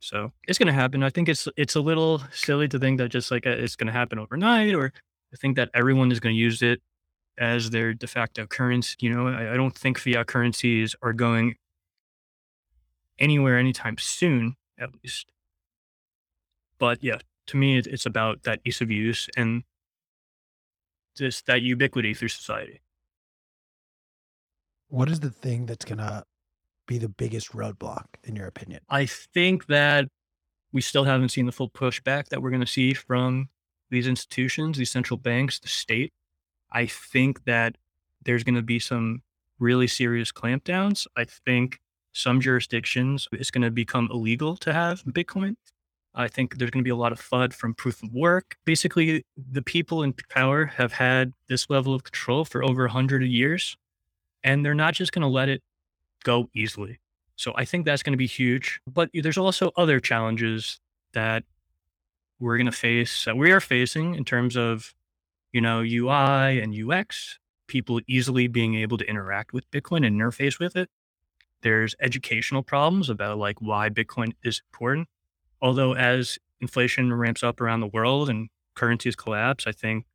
So 0.00 0.32
it's 0.46 0.58
going 0.58 0.68
to 0.68 0.72
happen. 0.72 1.02
I 1.02 1.10
think 1.10 1.28
it's, 1.28 1.48
it's 1.56 1.74
a 1.74 1.80
little 1.80 2.22
silly 2.30 2.68
to 2.68 2.78
think 2.78 2.98
that 2.98 3.08
just 3.08 3.30
like 3.30 3.46
uh, 3.46 3.50
it's 3.50 3.76
going 3.76 3.88
to 3.88 3.92
happen 3.92 4.18
overnight 4.18 4.74
or 4.74 4.92
I 5.32 5.36
think 5.36 5.56
that 5.56 5.70
everyone 5.74 6.10
is 6.10 6.20
going 6.20 6.34
to 6.34 6.40
use 6.40 6.62
it 6.62 6.80
as 7.36 7.70
their 7.70 7.92
de 7.94 8.06
facto 8.06 8.46
currency. 8.46 8.96
You 9.00 9.14
know, 9.14 9.28
I, 9.28 9.54
I 9.54 9.56
don't 9.56 9.76
think 9.76 9.98
fiat 9.98 10.26
currencies 10.26 10.94
are 11.02 11.12
going 11.12 11.56
anywhere 13.18 13.58
anytime 13.58 13.96
soon, 13.98 14.56
at 14.78 14.90
least. 15.02 15.30
But 16.78 17.02
yeah, 17.02 17.18
to 17.48 17.56
me, 17.56 17.78
it's 17.78 18.06
about 18.06 18.44
that 18.44 18.60
ease 18.64 18.80
of 18.80 18.90
use 18.90 19.28
and 19.36 19.64
just 21.16 21.46
that 21.46 21.62
ubiquity 21.62 22.14
through 22.14 22.28
society. 22.28 22.80
what 24.90 25.10
is 25.10 25.20
the 25.20 25.30
thing 25.30 25.66
that's 25.66 25.84
gonna 25.84 26.24
be 26.86 26.96
the 26.96 27.08
biggest 27.08 27.52
roadblock 27.52 28.06
in 28.24 28.34
your 28.36 28.46
opinion? 28.46 28.80
I 28.88 29.06
think 29.06 29.66
that 29.66 30.08
we 30.72 30.80
still 30.80 31.04
haven't 31.04 31.30
seen 31.30 31.46
the 31.46 31.52
full 31.52 31.70
pushback 31.70 32.28
that 32.28 32.42
we're 32.42 32.50
going 32.50 32.60
to 32.60 32.66
see 32.66 32.92
from 32.92 33.48
these 33.90 34.06
institutions, 34.06 34.76
these 34.76 34.90
central 34.90 35.16
banks, 35.16 35.58
the 35.58 35.68
state. 35.68 36.12
I 36.70 36.86
think 36.86 37.44
that 37.44 37.76
there's 38.24 38.44
going 38.44 38.54
to 38.56 38.62
be 38.62 38.78
some 38.78 39.22
really 39.58 39.86
serious 39.86 40.30
clampdowns. 40.30 41.06
I 41.16 41.24
think 41.24 41.80
some 42.18 42.40
jurisdictions 42.40 43.28
it's 43.32 43.50
going 43.50 43.62
to 43.62 43.70
become 43.70 44.08
illegal 44.10 44.56
to 44.58 44.72
have 44.72 45.02
Bitcoin. 45.04 45.54
I 46.14 46.26
think 46.26 46.58
there's 46.58 46.70
going 46.70 46.82
to 46.82 46.88
be 46.88 46.90
a 46.90 46.96
lot 46.96 47.12
of 47.12 47.20
FUD 47.20 47.52
from 47.52 47.74
proof 47.74 48.02
of 48.02 48.12
work. 48.12 48.56
Basically, 48.64 49.24
the 49.36 49.62
people 49.62 50.02
in 50.02 50.14
power 50.30 50.66
have 50.66 50.92
had 50.92 51.32
this 51.48 51.70
level 51.70 51.94
of 51.94 52.02
control 52.02 52.44
for 52.44 52.64
over 52.64 52.82
100 52.82 53.22
years, 53.22 53.76
and 54.42 54.64
they're 54.64 54.74
not 54.74 54.94
just 54.94 55.12
going 55.12 55.22
to 55.22 55.28
let 55.28 55.48
it 55.48 55.62
go 56.24 56.48
easily. 56.54 56.98
So 57.36 57.52
I 57.54 57.64
think 57.64 57.84
that's 57.84 58.02
going 58.02 58.14
to 58.14 58.18
be 58.18 58.26
huge. 58.26 58.80
But 58.92 59.10
there's 59.14 59.38
also 59.38 59.70
other 59.76 60.00
challenges 60.00 60.80
that 61.12 61.44
we're 62.40 62.56
going 62.56 62.66
to 62.66 62.72
face, 62.72 63.24
that 63.24 63.36
we 63.36 63.52
are 63.52 63.60
facing 63.60 64.16
in 64.16 64.24
terms 64.24 64.56
of, 64.56 64.94
you 65.52 65.60
know, 65.60 65.80
UI 65.80 66.60
and 66.60 66.74
UX, 66.74 67.38
people 67.68 68.00
easily 68.08 68.48
being 68.48 68.74
able 68.74 68.98
to 68.98 69.08
interact 69.08 69.52
with 69.52 69.70
Bitcoin 69.70 70.04
and 70.04 70.20
interface 70.20 70.58
with 70.58 70.74
it. 70.74 70.88
There's 71.62 71.94
educational 72.00 72.62
problems 72.62 73.10
about 73.10 73.38
like 73.38 73.60
why 73.60 73.88
Bitcoin 73.88 74.32
is 74.44 74.62
important. 74.72 75.08
Although 75.60 75.94
as 75.94 76.38
inflation 76.60 77.12
ramps 77.12 77.42
up 77.42 77.60
around 77.60 77.80
the 77.80 77.88
world 77.88 78.28
and 78.30 78.48
currencies 78.74 79.16
collapse, 79.16 79.66
I 79.66 79.72
think, 79.72 80.06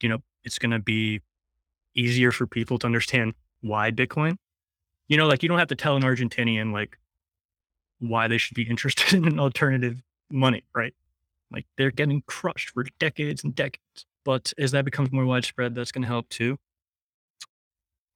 you 0.00 0.08
know, 0.08 0.18
it's 0.44 0.58
going 0.58 0.70
to 0.70 0.78
be 0.78 1.20
easier 1.94 2.32
for 2.32 2.46
people 2.46 2.78
to 2.78 2.86
understand 2.86 3.34
why 3.60 3.90
Bitcoin 3.90 4.36
you 5.12 5.18
know, 5.18 5.26
like 5.26 5.42
you 5.42 5.48
don't 5.50 5.58
have 5.58 5.68
to 5.68 5.76
tell 5.76 5.94
an 5.94 6.02
Argentinian 6.02 6.72
like 6.72 6.98
why 7.98 8.28
they 8.28 8.38
should 8.38 8.54
be 8.54 8.62
interested 8.70 9.12
in 9.12 9.26
an 9.26 9.38
alternative 9.38 10.00
money, 10.30 10.64
right? 10.74 10.94
Like 11.50 11.66
they're 11.76 11.90
getting 11.90 12.22
crushed 12.22 12.70
for 12.70 12.86
decades 12.98 13.44
and 13.44 13.54
decades. 13.54 14.06
But 14.24 14.54
as 14.56 14.70
that 14.70 14.86
becomes 14.86 15.12
more 15.12 15.26
widespread, 15.26 15.74
that's 15.74 15.92
going 15.92 16.02
to 16.02 16.08
help 16.08 16.30
too. 16.30 16.56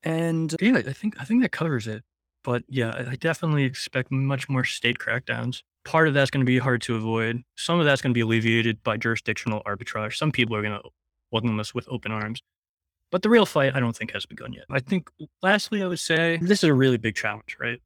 And 0.04 0.54
yeah, 0.58 0.78
I 0.78 0.92
think 0.94 1.20
I 1.20 1.24
think 1.24 1.42
that 1.42 1.52
covers 1.52 1.86
it. 1.86 2.02
But 2.46 2.62
yeah, 2.68 3.06
I- 3.10 3.16
definitely 3.16 3.64
expect 3.64 4.12
much 4.12 4.48
more 4.48 4.62
state 4.62 4.98
crackdowns. 4.98 5.62
Part 5.84 6.06
of 6.06 6.14
that's 6.14 6.30
going 6.30 6.42
to 6.42 6.46
be 6.46 6.58
hard 6.58 6.80
to 6.82 6.94
avoid. 6.94 7.42
Some 7.56 7.80
of 7.80 7.84
that's 7.86 8.00
going 8.00 8.12
to 8.12 8.14
be 8.14 8.20
alleviated 8.20 8.82
by 8.84 8.96
jurisdictional 8.96 9.62
arbitrage. 9.66 10.14
Some 10.14 10.30
people 10.30 10.54
are 10.54 10.62
going 10.62 10.80
to 10.80 10.88
welcome 11.32 11.58
us 11.58 11.74
with 11.74 11.88
open 11.90 12.12
arms. 12.12 12.40
But 13.10 13.22
the 13.22 13.30
real 13.30 13.46
fight, 13.46 13.74
I 13.74 13.80
don't 13.80 13.96
think 13.96 14.12
has 14.12 14.26
begun 14.26 14.52
yet. 14.52 14.64
I 14.70 14.78
think, 14.78 15.10
lastly, 15.42 15.82
I 15.82 15.88
would 15.88 15.98
say 15.98 16.38
this 16.40 16.62
is 16.62 16.68
a 16.68 16.74
really 16.74 16.98
big 16.98 17.16
challenge, 17.16 17.56
right? 17.60 17.80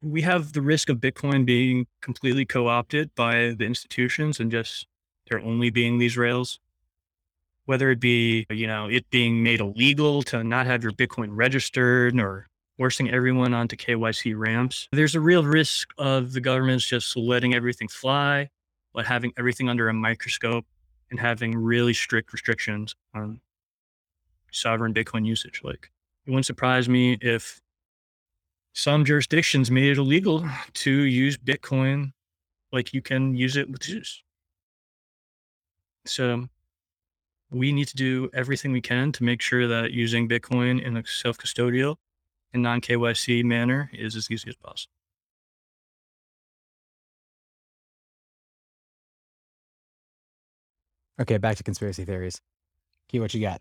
We 0.00 0.22
have 0.22 0.52
the 0.52 0.62
risk 0.62 0.88
of 0.88 0.98
Bitcoin 0.98 1.44
being 1.44 1.86
completely 2.00 2.44
co 2.44 2.68
opted 2.68 3.12
by 3.16 3.54
the 3.58 3.64
institutions 3.64 4.38
and 4.38 4.50
just 4.50 4.86
there 5.28 5.40
only 5.40 5.70
being 5.70 5.98
these 5.98 6.16
rails. 6.16 6.60
Whether 7.64 7.90
it 7.90 8.00
be, 8.00 8.46
you 8.50 8.66
know, 8.68 8.88
it 8.88 9.10
being 9.10 9.42
made 9.42 9.60
illegal 9.60 10.22
to 10.24 10.44
not 10.44 10.66
have 10.66 10.84
your 10.84 10.92
Bitcoin 10.92 11.30
registered 11.30 12.18
or 12.18 12.48
forcing 12.76 13.10
everyone 13.10 13.54
onto 13.54 13.76
KYC 13.76 14.34
ramps. 14.36 14.88
There's 14.92 15.14
a 15.14 15.20
real 15.20 15.44
risk 15.44 15.90
of 15.98 16.32
the 16.32 16.40
government's 16.40 16.86
just 16.86 17.16
letting 17.16 17.54
everything 17.54 17.88
fly, 17.88 18.48
but 18.94 19.06
having 19.06 19.32
everything 19.38 19.68
under 19.68 19.88
a 19.88 19.94
microscope 19.94 20.64
and 21.10 21.20
having 21.20 21.56
really 21.56 21.92
strict 21.92 22.32
restrictions 22.32 22.94
on 23.14 23.40
sovereign 24.50 24.94
Bitcoin 24.94 25.26
usage. 25.26 25.60
Like, 25.62 25.90
it 26.26 26.30
wouldn't 26.30 26.46
surprise 26.46 26.88
me 26.88 27.18
if 27.20 27.60
some 28.74 29.04
jurisdictions 29.04 29.70
made 29.70 29.92
it 29.92 29.98
illegal 29.98 30.48
to 30.74 30.90
use 30.90 31.36
Bitcoin 31.36 32.12
like 32.72 32.94
you 32.94 33.02
can 33.02 33.34
use 33.34 33.56
it 33.56 33.70
with 33.70 33.84
Zeus. 33.84 34.22
So 36.06 36.48
we 37.50 37.70
need 37.70 37.88
to 37.88 37.96
do 37.96 38.30
everything 38.32 38.72
we 38.72 38.80
can 38.80 39.12
to 39.12 39.24
make 39.24 39.42
sure 39.42 39.68
that 39.68 39.92
using 39.92 40.28
Bitcoin 40.28 40.82
in 40.82 40.96
a 40.96 41.04
self 41.04 41.36
custodial 41.36 41.96
and 42.52 42.62
non 42.62 42.80
KYC 42.80 43.44
manner 43.44 43.90
is 43.92 44.16
as 44.16 44.30
easy 44.30 44.48
as 44.48 44.56
possible. 44.56 44.92
Okay, 51.20 51.38
back 51.38 51.56
to 51.56 51.62
conspiracy 51.62 52.04
theories. 52.04 52.40
Key, 53.08 53.20
what 53.20 53.32
you 53.34 53.40
got? 53.40 53.60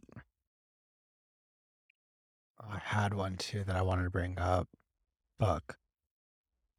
I 2.59 2.80
had 2.84 3.13
one 3.13 3.35
too 3.38 3.63
that 3.65 3.76
I 3.76 3.81
wanted 3.81 4.03
to 4.03 4.09
bring 4.09 4.39
up. 4.39 4.68
Fuck. 5.39 5.77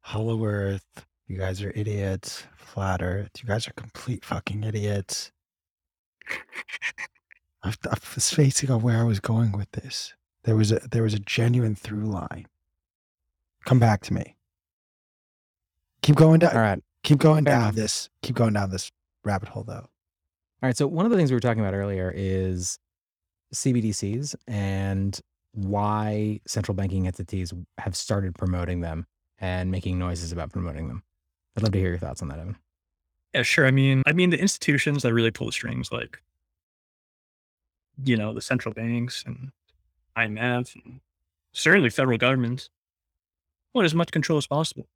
Hollow 0.01 0.43
Earth. 0.45 1.05
You 1.27 1.37
guys 1.37 1.61
are 1.61 1.71
idiots. 1.75 2.43
Flat 2.57 3.01
Earth. 3.01 3.31
You 3.41 3.47
guys 3.47 3.67
are 3.67 3.73
complete 3.73 4.25
fucking 4.25 4.63
idiots. 4.63 5.31
I, 7.63 7.69
I 7.69 7.97
was 8.15 8.29
facing 8.29 8.71
on 8.71 8.81
where 8.81 8.99
I 8.99 9.03
was 9.03 9.19
going 9.19 9.51
with 9.53 9.71
this. 9.71 10.13
There 10.43 10.55
was 10.55 10.71
a 10.71 10.79
there 10.91 11.03
was 11.03 11.13
a 11.13 11.19
genuine 11.19 11.75
through 11.75 12.05
line. 12.05 12.47
Come 13.65 13.79
back 13.79 14.01
to 14.03 14.13
me. 14.13 14.35
Keep 16.01 16.17
going 16.17 16.39
down. 16.39 16.55
All 16.55 16.61
right. 16.61 16.83
Keep 17.03 17.19
going 17.19 17.45
Fair 17.45 17.53
down 17.53 17.61
enough. 17.63 17.75
this. 17.75 18.09
Keep 18.21 18.35
going 18.35 18.53
down 18.53 18.69
this 18.71 18.91
rabbit 19.23 19.49
hole 19.49 19.63
though. 19.63 19.73
All 19.73 19.89
right. 20.61 20.75
So 20.75 20.85
one 20.87 21.05
of 21.05 21.11
the 21.11 21.17
things 21.17 21.31
we 21.31 21.35
were 21.35 21.41
talking 21.41 21.61
about 21.61 21.73
earlier 21.73 22.11
is 22.13 22.77
CBDCs 23.53 24.35
and 24.47 25.19
why 25.53 26.39
central 26.47 26.75
banking 26.75 27.07
entities 27.07 27.53
have 27.77 27.95
started 27.95 28.35
promoting 28.35 28.81
them 28.81 29.05
and 29.39 29.71
making 29.71 29.99
noises 29.99 30.31
about 30.31 30.51
promoting 30.51 30.87
them. 30.87 31.03
I'd 31.55 31.63
love 31.63 31.71
to 31.73 31.79
hear 31.79 31.89
your 31.89 31.99
thoughts 31.99 32.21
on 32.21 32.29
that, 32.29 32.39
Evan. 32.39 32.57
Yeah, 33.33 33.43
sure. 33.43 33.65
I 33.65 33.71
mean, 33.71 34.01
I 34.05 34.11
mean 34.13 34.29
the 34.31 34.39
institutions 34.39 35.03
that 35.03 35.13
really 35.13 35.31
pull 35.31 35.47
the 35.47 35.53
strings, 35.53 35.91
like 35.91 36.21
you 38.03 38.17
know, 38.17 38.33
the 38.33 38.41
central 38.41 38.73
banks 38.73 39.23
and 39.25 39.51
IMF, 40.17 40.75
certainly 41.53 41.89
federal 41.89 42.17
governments, 42.17 42.69
want 43.73 43.85
as 43.85 43.95
much 43.95 44.11
control 44.11 44.37
as 44.37 44.47
possible. 44.47 44.87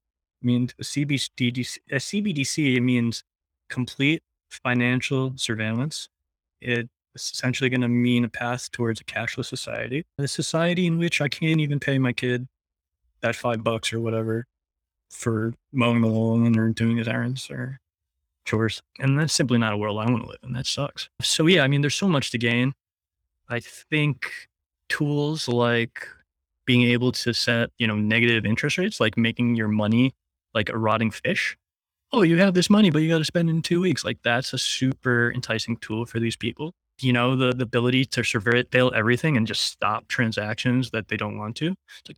I 0.43 0.45
mean, 0.45 0.69
a 0.79 0.83
CBDC, 0.83 1.77
a 1.91 1.95
CBDC 1.95 2.81
means 2.81 3.23
complete 3.69 4.21
financial 4.49 5.33
surveillance. 5.35 6.09
It's 6.61 6.89
essentially 7.15 7.69
going 7.69 7.81
to 7.81 7.87
mean 7.87 8.23
a 8.23 8.29
path 8.29 8.71
towards 8.71 9.01
a 9.01 9.03
cashless 9.03 9.45
society, 9.45 10.05
a 10.17 10.27
society 10.27 10.85
in 10.85 10.97
which 10.97 11.21
I 11.21 11.27
can't 11.27 11.59
even 11.59 11.79
pay 11.79 11.97
my 11.97 12.13
kid 12.13 12.47
that 13.21 13.35
five 13.35 13.63
bucks 13.63 13.91
or 13.91 13.99
whatever 13.99 14.45
for 15.09 15.53
mowing 15.71 16.01
the 16.01 16.07
lawn 16.07 16.57
or 16.57 16.69
doing 16.69 16.97
his 16.97 17.07
errands 17.07 17.49
or 17.49 17.79
chores. 18.45 18.81
And 18.99 19.19
that's 19.19 19.33
simply 19.33 19.57
not 19.57 19.73
a 19.73 19.77
world 19.77 19.99
I 19.99 20.09
want 20.09 20.23
to 20.23 20.29
live 20.29 20.39
in. 20.43 20.53
That 20.53 20.67
sucks. 20.67 21.09
So 21.21 21.47
yeah, 21.47 21.63
I 21.63 21.67
mean, 21.67 21.81
there's 21.81 21.95
so 21.95 22.07
much 22.07 22.31
to 22.31 22.37
gain. 22.37 22.73
I 23.49 23.59
think 23.59 24.29
tools 24.89 25.47
like 25.47 26.07
being 26.65 26.83
able 26.83 27.11
to 27.13 27.33
set, 27.33 27.69
you 27.77 27.87
know, 27.87 27.95
negative 27.95 28.45
interest 28.45 28.77
rates, 28.77 28.99
like 28.99 29.17
making 29.17 29.55
your 29.55 29.67
money 29.67 30.13
like 30.53 30.69
a 30.69 30.77
rotting 30.77 31.11
fish. 31.11 31.57
Oh, 32.11 32.21
you 32.21 32.37
have 32.37 32.53
this 32.53 32.69
money, 32.69 32.89
but 32.89 32.99
you 32.99 33.09
got 33.09 33.17
to 33.19 33.25
spend 33.25 33.49
in 33.49 33.61
two 33.61 33.81
weeks. 33.81 34.05
Like 34.05 34.19
that's 34.23 34.53
a 34.53 34.57
super 34.57 35.31
enticing 35.33 35.77
tool 35.77 36.05
for 36.05 36.19
these 36.19 36.35
people. 36.35 36.73
You 36.99 37.13
know, 37.13 37.35
the, 37.35 37.53
the 37.53 37.63
ability 37.63 38.05
to 38.05 38.21
surveil 38.21 38.93
everything 38.93 39.37
and 39.37 39.45
just 39.45 39.61
stop 39.61 40.07
transactions 40.07 40.91
that 40.91 41.09
they 41.09 41.17
don't 41.17 41.37
want 41.37 41.55
to. 41.57 41.67
It's 41.67 42.09
like, 42.09 42.17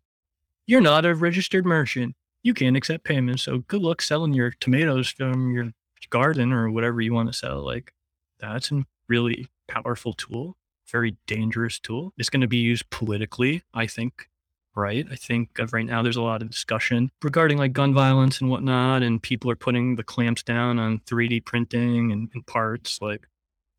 you're 0.67 0.81
not 0.81 1.05
a 1.05 1.15
registered 1.15 1.65
merchant. 1.65 2.15
You 2.43 2.53
can't 2.53 2.77
accept 2.77 3.03
payments. 3.03 3.43
So 3.43 3.59
good 3.67 3.81
luck 3.81 4.01
selling 4.01 4.33
your 4.33 4.51
tomatoes 4.51 5.09
from 5.09 5.51
your 5.51 5.71
garden 6.09 6.53
or 6.53 6.71
whatever 6.71 7.01
you 7.01 7.13
want 7.13 7.29
to 7.29 7.37
sell. 7.37 7.63
Like 7.63 7.93
that's 8.39 8.71
a 8.71 8.85
really 9.07 9.47
powerful 9.67 10.13
tool, 10.13 10.55
very 10.91 11.15
dangerous 11.27 11.79
tool. 11.79 12.13
It's 12.17 12.29
going 12.29 12.41
to 12.41 12.47
be 12.47 12.57
used 12.57 12.89
politically, 12.89 13.63
I 13.73 13.87
think. 13.87 14.29
Right. 14.75 15.05
I 15.11 15.15
think 15.15 15.49
right 15.71 15.85
now 15.85 16.03
there's 16.03 16.15
a 16.15 16.21
lot 16.21 16.41
of 16.41 16.51
discussion 16.51 17.11
regarding 17.21 17.57
like 17.57 17.73
gun 17.73 17.93
violence 17.93 18.39
and 18.39 18.49
whatnot, 18.49 19.01
and 19.01 19.21
people 19.21 19.51
are 19.51 19.55
putting 19.55 19.95
the 19.95 20.03
clamps 20.03 20.43
down 20.43 20.79
on 20.79 20.99
3D 20.99 21.43
printing 21.43 22.11
and, 22.11 22.29
and 22.33 22.45
parts. 22.47 23.01
Like 23.01 23.27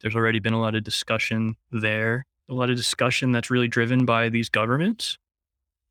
there's 0.01 0.17
already 0.17 0.41
been 0.41 0.53
a 0.53 0.61
lot 0.61 0.75
of 0.75 0.85
discussion 0.85 1.57
there, 1.71 2.27
a 2.51 2.55
lot 2.55 2.71
of 2.71 2.77
discussion 2.77 3.33
that's 3.33 3.51
really 3.51 3.69
driven 3.69 4.05
by 4.05 4.29
these 4.29 4.49
governments 4.49 5.17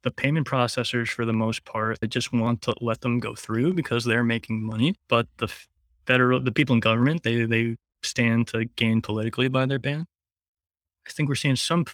the 0.03 0.11
payment 0.11 0.47
processors 0.47 1.09
for 1.09 1.25
the 1.25 1.33
most 1.33 1.65
part 1.65 1.99
they 1.99 2.07
just 2.07 2.31
want 2.31 2.61
to 2.61 2.73
let 2.81 3.01
them 3.01 3.19
go 3.19 3.35
through 3.35 3.73
because 3.73 4.05
they're 4.05 4.23
making 4.23 4.63
money 4.63 4.95
but 5.07 5.27
the 5.37 5.53
federal 6.05 6.39
the 6.39 6.51
people 6.51 6.73
in 6.73 6.79
government 6.79 7.23
they 7.23 7.45
they 7.45 7.75
stand 8.01 8.47
to 8.47 8.65
gain 8.75 9.01
politically 9.01 9.47
by 9.47 9.65
their 9.65 9.79
ban 9.79 10.05
i 11.09 11.13
think 11.13 11.29
we're 11.29 11.35
seeing 11.35 11.55
some 11.55 11.85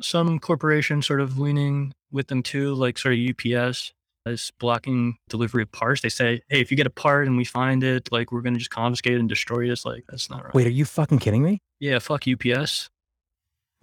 some 0.00 0.38
corporations 0.38 1.06
sort 1.06 1.20
of 1.20 1.38
leaning 1.38 1.92
with 2.10 2.28
them 2.28 2.42
too 2.42 2.74
like 2.74 2.98
sort 2.98 3.14
of 3.14 3.54
ups 3.54 3.92
is 4.26 4.50
blocking 4.58 5.16
delivery 5.28 5.62
of 5.62 5.70
parts 5.72 6.00
they 6.00 6.08
say 6.08 6.40
hey 6.48 6.60
if 6.60 6.70
you 6.70 6.76
get 6.76 6.86
a 6.86 6.90
part 6.90 7.26
and 7.26 7.36
we 7.36 7.44
find 7.44 7.84
it 7.84 8.10
like 8.10 8.32
we're 8.32 8.40
going 8.40 8.54
to 8.54 8.58
just 8.58 8.70
confiscate 8.70 9.14
it 9.14 9.20
and 9.20 9.28
destroy 9.28 9.64
it 9.64 9.70
it's 9.70 9.84
like 9.84 10.04
that's 10.08 10.30
not 10.30 10.44
right 10.44 10.54
Wait, 10.54 10.66
are 10.66 10.70
you 10.70 10.84
fucking 10.84 11.18
kidding 11.18 11.42
me? 11.42 11.58
yeah 11.80 11.98
fuck 11.98 12.24
ups 12.26 12.88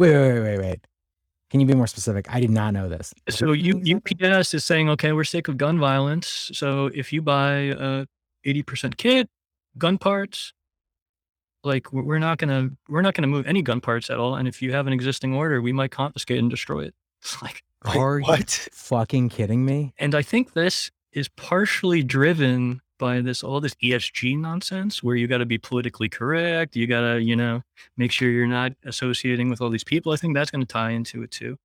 Wait, 0.02 0.16
wait, 0.16 0.34
wait, 0.34 0.42
wait, 0.42 0.58
wait. 0.58 0.80
Can 1.52 1.60
you 1.60 1.68
be 1.68 1.76
more 1.76 1.86
specific? 1.86 2.26
I 2.34 2.40
did 2.40 2.50
not 2.50 2.74
know 2.74 2.90
this. 2.90 3.14
So 3.30 3.52
U, 3.52 3.98
UPS 3.98 4.56
is 4.56 4.64
saying, 4.64 4.90
okay, 4.90 5.12
we're 5.12 5.26
sick 5.26 5.48
of 5.48 5.58
gun 5.58 5.78
violence. 5.78 6.50
So 6.54 6.88
if 6.88 7.14
you 7.14 7.22
buy 7.22 7.76
a 7.78 8.06
80% 8.44 8.98
kit, 8.98 9.30
gun 9.78 10.00
parts, 10.00 10.54
like 11.64 11.92
we're 11.94 12.04
we're 12.04 12.20
not 12.20 12.38
gonna 12.38 12.70
we're 12.90 13.02
not 13.02 13.14
gonna 13.14 13.28
move 13.28 13.48
any 13.48 13.62
gun 13.62 13.82
parts 13.82 14.10
at 14.10 14.18
all. 14.18 14.36
And 14.36 14.48
if 14.48 14.62
you 14.62 14.72
have 14.74 14.88
an 14.88 14.94
existing 14.94 15.34
order, 15.36 15.62
we 15.62 15.72
might 15.74 15.92
confiscate 15.92 16.40
and 16.40 16.50
destroy 16.50 16.86
it. 16.86 16.96
It's 17.22 17.42
like, 17.44 17.64
Wait, 17.86 17.96
Are 17.98 18.20
you 18.20 18.26
what? 18.26 18.70
fucking 18.74 19.30
kidding 19.30 19.66
me? 19.66 19.94
and 19.98 20.14
I 20.16 20.22
think 20.22 20.54
this 20.54 20.92
is 21.14 21.28
partially 21.30 22.04
driven 22.04 22.82
by 23.00 23.20
this 23.20 23.44
all 23.44 23.60
this 23.60 23.74
ESG 23.84 24.38
nonsense 24.38 25.02
where 25.02 25.16
you 25.16 25.28
got 25.28 25.40
to 25.40 25.46
be 25.46 25.58
politically 25.58 26.08
correct. 26.08 26.76
You 26.76 26.86
got 26.88 27.02
to 27.02 27.22
you 27.22 27.36
know 27.36 27.64
make 27.98 28.12
sure 28.12 28.30
you're 28.30 28.46
not 28.48 28.74
associating 28.86 29.50
with 29.50 29.60
all 29.62 29.70
these 29.70 29.84
people. 29.84 30.12
I 30.12 30.16
think 30.18 30.36
that's 30.36 30.52
going 30.52 30.62
to 30.62 30.68
tie 30.72 30.92
into 30.92 31.24
it 31.24 31.32
too. 31.32 31.58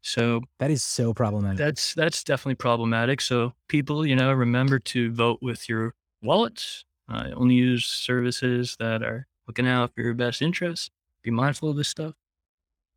So 0.00 0.42
That 0.58 0.70
is 0.70 0.82
so 0.82 1.12
problematic. 1.12 1.58
that's 1.58 1.92
that's 1.94 2.24
definitely 2.24 2.54
problematic. 2.54 3.20
So 3.20 3.52
people, 3.68 4.06
you 4.06 4.16
know, 4.16 4.32
remember 4.32 4.78
to 4.78 5.12
vote 5.12 5.38
with 5.42 5.68
your 5.68 5.94
wallets. 6.22 6.84
Uh, 7.08 7.30
only 7.34 7.54
use 7.54 7.86
services 7.86 8.76
that 8.78 9.02
are 9.02 9.26
looking 9.46 9.66
out 9.66 9.94
for 9.94 10.02
your 10.02 10.14
best 10.14 10.42
interests. 10.42 10.90
Be 11.22 11.30
mindful 11.30 11.70
of 11.70 11.76
this 11.76 11.88
stuff. 11.88 12.14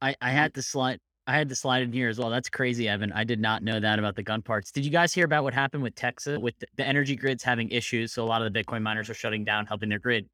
I, 0.01 0.15
I 0.21 0.31
had 0.31 0.53
to 0.55 0.61
slide 0.61 0.99
I 1.27 1.33
had 1.33 1.49
to 1.49 1.55
slide 1.55 1.83
in 1.83 1.93
here 1.93 2.09
as 2.09 2.17
well. 2.17 2.29
That's 2.29 2.49
crazy, 2.49 2.89
Evan. 2.89 3.11
I 3.11 3.23
did 3.23 3.39
not 3.39 3.63
know 3.63 3.79
that 3.79 3.99
about 3.99 4.15
the 4.15 4.23
gun 4.23 4.41
parts. 4.41 4.71
Did 4.71 4.83
you 4.83 4.91
guys 4.91 5.13
hear 5.13 5.25
about 5.25 5.43
what 5.43 5.53
happened 5.53 5.83
with 5.83 5.95
Texas 5.95 6.39
with 6.39 6.55
the, 6.75 6.85
energy 6.85 7.15
grids 7.15 7.43
having 7.43 7.69
issues? 7.69 8.11
So 8.11 8.23
a 8.23 8.25
lot 8.25 8.41
of 8.41 8.51
the 8.51 8.63
Bitcoin 8.63 8.81
miners 8.81 9.09
are 9.09 9.13
shutting 9.13 9.43
down, 9.43 9.65
helping 9.65 9.89
their 9.89 9.99
grid. 9.99 10.27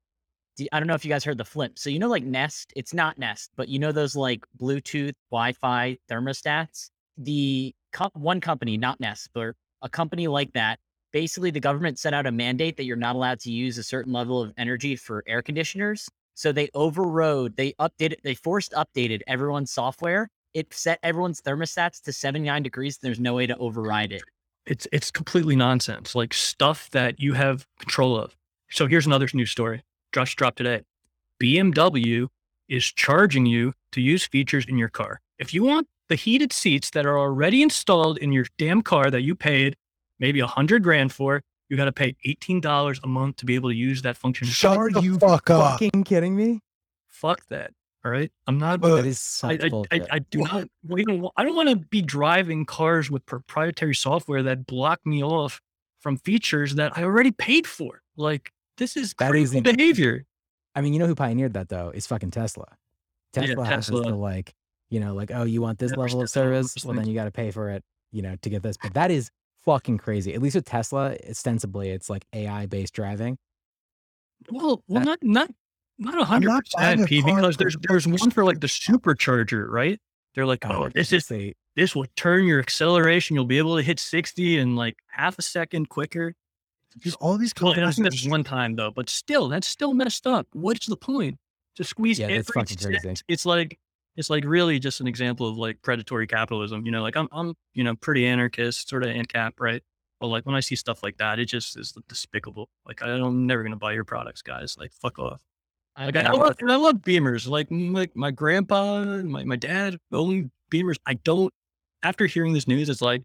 I 0.72 0.80
don't 0.80 0.88
know 0.88 0.96
if 0.96 1.06
you 1.06 1.10
guys 1.10 1.24
heard 1.24 1.38
the 1.38 1.46
flip. 1.46 1.78
So 1.78 1.90
you 1.90 2.00
know, 2.00 2.08
like 2.08 2.24
Nest, 2.24 2.74
it's 2.76 2.94
not 2.94 3.20
Nest, 3.20 3.52
but 3.56 3.68
you 3.68 3.80
know 3.80 3.92
those 3.92 4.16
like 4.16 4.44
Bluetooth 4.60 5.14
Wi-Fi 5.30 5.98
thermostats. 6.10 6.90
The 7.18 7.76
co- 7.92 8.10
one 8.14 8.42
company, 8.42 8.78
not 8.78 9.00
Nest, 9.00 9.30
but 9.34 9.54
a 9.82 9.90
company 9.90 10.28
like 10.28 10.54
that. 10.54 10.80
Basically, 11.12 11.52
the 11.52 11.60
government 11.60 12.00
set 12.00 12.14
out 12.14 12.26
a 12.26 12.32
mandate 12.32 12.78
that 12.78 12.86
you're 12.86 12.96
not 12.96 13.16
allowed 13.16 13.40
to 13.42 13.52
use 13.52 13.78
a 13.78 13.84
certain 13.84 14.14
level 14.14 14.42
of 14.42 14.54
energy 14.58 14.96
for 14.96 15.24
air 15.28 15.42
conditioners. 15.42 16.10
So 16.34 16.52
they 16.52 16.70
overrode, 16.74 17.56
they 17.56 17.74
updated, 17.74 18.22
they 18.24 18.36
forced 18.36 18.72
updated 18.74 19.22
everyone's 19.28 19.72
software 19.72 20.30
it 20.58 20.74
set 20.74 21.00
everyone's 21.04 21.40
thermostats 21.40 22.02
to 22.02 22.12
79 22.12 22.64
degrees. 22.64 22.98
There's 22.98 23.20
no 23.20 23.36
way 23.36 23.46
to 23.46 23.56
override 23.58 24.12
it. 24.12 24.24
It's 24.66 24.88
it's 24.92 25.12
completely 25.12 25.56
nonsense. 25.56 26.16
Like 26.16 26.34
stuff 26.34 26.90
that 26.92 27.20
you 27.20 27.34
have 27.34 27.68
control 27.80 28.18
of. 28.18 28.36
So 28.72 28.88
here's 28.88 29.06
another 29.06 29.30
news 29.36 29.52
story. 29.52 29.84
Just 30.12 30.36
dropped 30.36 30.58
today. 30.58 30.82
BMW 31.42 32.28
is 32.68 32.86
charging 32.86 33.46
you 33.46 33.74
to 33.92 34.02
use 34.02 34.26
features 34.26 34.66
in 34.68 34.80
your 34.80 34.90
car. 34.90 35.22
If 35.38 35.54
you 35.54 35.64
want 35.64 35.88
the 36.10 36.16
heated 36.16 36.52
seats 36.52 36.90
that 36.90 37.06
are 37.06 37.20
already 37.20 37.62
installed 37.62 38.18
in 38.18 38.32
your 38.32 38.48
damn 38.58 38.82
car 38.82 39.12
that 39.12 39.22
you 39.22 39.36
paid 39.36 39.76
maybe 40.20 40.40
a 40.40 40.48
hundred 40.48 40.84
grand 40.84 41.12
for, 41.12 41.42
you 41.70 41.78
got 41.78 41.86
to 41.86 41.92
pay 41.92 42.16
eighteen 42.26 42.62
dollars 42.62 43.00
a 43.04 43.08
month 43.08 43.38
to 43.38 43.46
be 43.46 43.56
able 43.56 43.70
to 43.70 43.76
use 43.76 44.02
that 44.04 44.18
function. 44.18 44.48
Shut 44.48 44.78
Are 44.78 44.90
the 44.90 45.02
you 45.02 45.18
fuck 45.20 45.50
up. 45.50 45.80
fucking 45.80 46.04
kidding 46.04 46.36
me? 46.36 46.62
Fuck 47.08 47.46
that. 47.50 47.72
All 48.06 48.12
right. 48.12 48.32
I'm 48.46 48.58
not, 48.58 48.80
But 48.80 48.98
That 48.98 49.06
is 49.06 49.18
I, 49.44 49.58
such 49.58 49.62
I, 49.64 49.66
I, 49.66 49.70
bullshit. 49.70 50.08
I 50.12 50.20
do 50.20 50.40
not, 50.40 50.68
we 50.88 51.04
don't 51.08 51.22
wa- 51.22 51.32
I 51.36 51.44
don't 51.44 51.56
want 51.56 51.70
to 51.70 51.76
be 51.76 52.02
driving 52.02 52.66
cars 52.66 53.10
with 53.12 53.26
proprietary 53.26 53.96
software 53.96 54.44
that 54.44 54.66
block 54.66 55.00
me 55.06 55.24
off 55.24 55.60
from 56.00 56.18
features 56.18 56.76
that 56.76 56.98
I 56.98 57.04
already 57.04 57.32
paid 57.32 57.68
for. 57.68 58.02
Like, 58.16 58.52
this 58.78 58.96
is 58.96 59.14
That 59.20 59.32
crazy 59.32 59.58
isn't- 59.58 59.76
behavior. 59.78 60.26
I 60.76 60.82
mean, 60.82 60.94
you 60.94 61.00
know 61.00 61.08
who 61.08 61.16
pioneered 61.16 61.54
that 61.54 61.70
though? 61.70 61.90
Is 61.90 62.06
fucking 62.08 62.32
Tesla. 62.32 62.66
Yeah, 63.36 63.48
Tesla 63.48 63.66
has 63.66 63.88
Tesla. 63.88 64.04
to 64.04 64.16
like, 64.16 64.54
you 64.90 65.00
know, 65.00 65.14
like, 65.16 65.32
oh, 65.34 65.44
you 65.44 65.62
want 65.62 65.80
this 65.80 65.90
Never 65.92 66.04
level 66.04 66.22
of 66.22 66.30
service? 66.30 66.76
Well, 66.86 66.96
then 66.96 67.08
you 67.08 67.16
got 67.16 67.26
to 67.26 67.32
pay 67.32 67.50
for 67.52 67.72
it, 67.72 67.84
you 68.12 68.22
know, 68.22 68.36
to 68.44 68.50
get 68.50 68.62
this. 68.62 68.78
But 68.82 68.94
that 68.94 69.10
is 69.12 69.32
fucking 69.68 69.98
crazy. 69.98 70.34
At 70.34 70.42
least 70.42 70.56
with 70.56 70.66
Tesla, 70.66 71.16
ostensibly, 71.30 71.90
it's 71.90 72.10
like 72.10 72.26
AI 72.34 72.66
based 72.66 72.94
driving. 72.94 73.38
Well, 74.50 74.82
well, 74.88 75.04
That- 75.04 75.06
not, 75.06 75.20
not, 75.24 75.52
not 76.00 76.16
a 76.16 76.22
I'm 76.22 76.26
hundred 76.26 76.48
not 76.48 76.64
buying 76.76 76.98
percent, 77.00 77.02
a 77.02 77.08
P, 77.08 77.22
car 77.22 77.36
because 77.36 77.58
there's, 77.58 77.76
there's 77.88 78.08
one 78.08 78.32
for 78.32 78.46
like 78.46 78.62
the 78.62 78.68
supercharger, 78.68 79.68
right? 79.70 80.00
They're 80.36 80.46
like, 80.46 80.66
Oh, 80.66 80.86
oh, 80.86 80.90
this 80.90 81.12
is 81.12 81.26
say, 81.26 81.54
this 81.76 81.96
will 81.96 82.06
turn 82.16 82.46
your 82.46 82.60
acceleration. 82.60 83.36
You'll 83.36 83.46
be 83.46 83.58
able 83.58 83.76
to 83.78 83.84
hit 83.84 84.00
60 84.00 84.58
in 84.58 84.76
like 84.76 84.96
half 85.10 85.38
a 85.38 85.42
second 85.42 85.90
quicker. 85.90 86.34
There's 87.04 87.16
all 87.16 87.38
these 87.38 87.54
Well, 87.60 87.74
and 87.74 87.86
I 87.86 87.92
think 87.92 88.06
that's 88.10 88.26
one 88.28 88.44
time 88.44 88.76
though, 88.76 88.92
but 88.92 89.10
still, 89.10 89.50
that's 89.50 89.68
still 89.68 89.94
messed 89.94 90.26
up. 90.26 90.48
What's 90.54 90.86
the 90.88 90.98
point? 90.98 91.38
To 91.76 91.84
squeeze 91.84 92.18
Yeah, 92.18 92.26
every 92.28 92.38
that's 92.38 92.52
fucking 92.52 92.78
crazy. 92.78 93.22
It's 93.28 93.46
like 93.46 93.78
it's 94.18 94.30
like 94.30 94.44
really 94.46 94.80
just 94.80 95.00
an 95.00 95.08
example 95.08 95.48
of 95.48 95.58
like 95.58 95.82
predatory 95.82 96.28
capitalism. 96.28 96.86
You 96.86 96.92
know, 96.92 97.02
like 97.02 97.16
I'm 97.16 97.30
I'm 97.32 97.56
you 97.74 97.84
know 97.84 97.96
pretty 97.96 98.26
anarchist, 98.26 98.90
sort 98.90 99.04
of 99.04 99.10
ANCAP, 99.10 99.54
right? 99.60 99.82
But 100.20 100.28
like 100.28 100.46
when 100.46 100.56
I 100.56 100.60
see 100.60 100.76
stuff 100.76 101.04
like 101.04 101.18
that, 101.18 101.40
it 101.40 101.46
just 101.46 101.78
is 101.78 101.94
despicable. 102.10 102.70
Like 102.86 103.02
I 103.02 103.12
I'm 103.12 103.46
never 103.46 103.64
gonna 103.64 103.78
buy 103.78 103.94
your 103.94 104.04
products, 104.04 104.42
guys. 104.42 104.76
Like 104.78 104.92
fuck 104.92 105.20
off. 105.20 105.42
I, 105.96 106.06
Like 106.06 106.18
I, 106.18 106.24
I 106.24 106.32
love, 106.32 106.56
I 106.68 106.76
love 106.76 106.96
Beamers. 106.96 107.48
Like 107.48 107.68
like 107.72 108.16
my 108.16 108.32
grandpa, 108.32 109.04
my 109.04 109.44
my 109.44 109.56
dad 109.56 109.98
own 110.12 110.52
Beamers. 110.72 110.98
I 111.06 111.14
don't. 111.14 111.54
After 112.04 112.26
hearing 112.26 112.54
this 112.54 112.68
news, 112.68 112.90
it's 112.90 113.02
like 113.02 113.24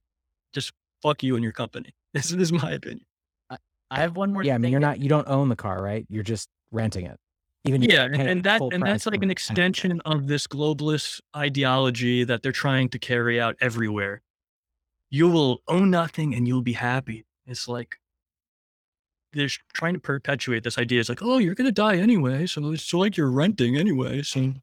just 0.52 0.72
fuck 1.02 1.22
you 1.22 1.34
and 1.34 1.42
your 1.42 1.52
company. 1.52 1.90
This 2.14 2.30
is 2.30 2.52
my 2.52 2.72
opinion. 2.72 3.06
I 3.92 4.00
have 4.00 4.16
one 4.16 4.32
more. 4.32 4.42
yeah, 4.42 4.54
I 4.54 4.58
mean, 4.58 4.70
you're 4.70 4.80
not, 4.80 5.00
you 5.00 5.08
don't 5.10 5.28
own 5.28 5.50
the 5.50 5.56
car, 5.56 5.82
right? 5.82 6.06
You're 6.08 6.22
just 6.22 6.48
renting 6.70 7.04
it. 7.04 7.18
Even 7.64 7.82
Yeah, 7.82 8.04
and, 8.04 8.16
and 8.16 8.44
that 8.44 8.60
and 8.60 8.82
that's 8.82 9.06
like 9.06 9.22
an 9.22 9.30
extension 9.30 10.00
of 10.04 10.26
this 10.26 10.46
globalist 10.48 11.20
ideology 11.36 12.24
that 12.24 12.42
they're 12.42 12.50
trying 12.50 12.88
to 12.88 12.98
carry 12.98 13.40
out 13.40 13.56
everywhere. 13.60 14.20
You 15.10 15.28
will 15.28 15.62
own 15.68 15.90
nothing 15.90 16.34
and 16.34 16.48
you'll 16.48 16.62
be 16.62 16.72
happy. 16.72 17.24
It's 17.46 17.68
like 17.68 17.98
they're 19.32 19.48
trying 19.72 19.94
to 19.94 20.00
perpetuate 20.00 20.64
this 20.64 20.76
idea. 20.76 21.00
It's 21.00 21.08
like, 21.08 21.22
oh, 21.22 21.38
you're 21.38 21.54
gonna 21.54 21.70
die 21.70 21.96
anyway, 21.96 22.46
so 22.46 22.72
it's 22.72 22.82
so 22.82 22.98
like 22.98 23.16
you're 23.16 23.30
renting 23.30 23.76
anyway. 23.76 24.22
So 24.22 24.54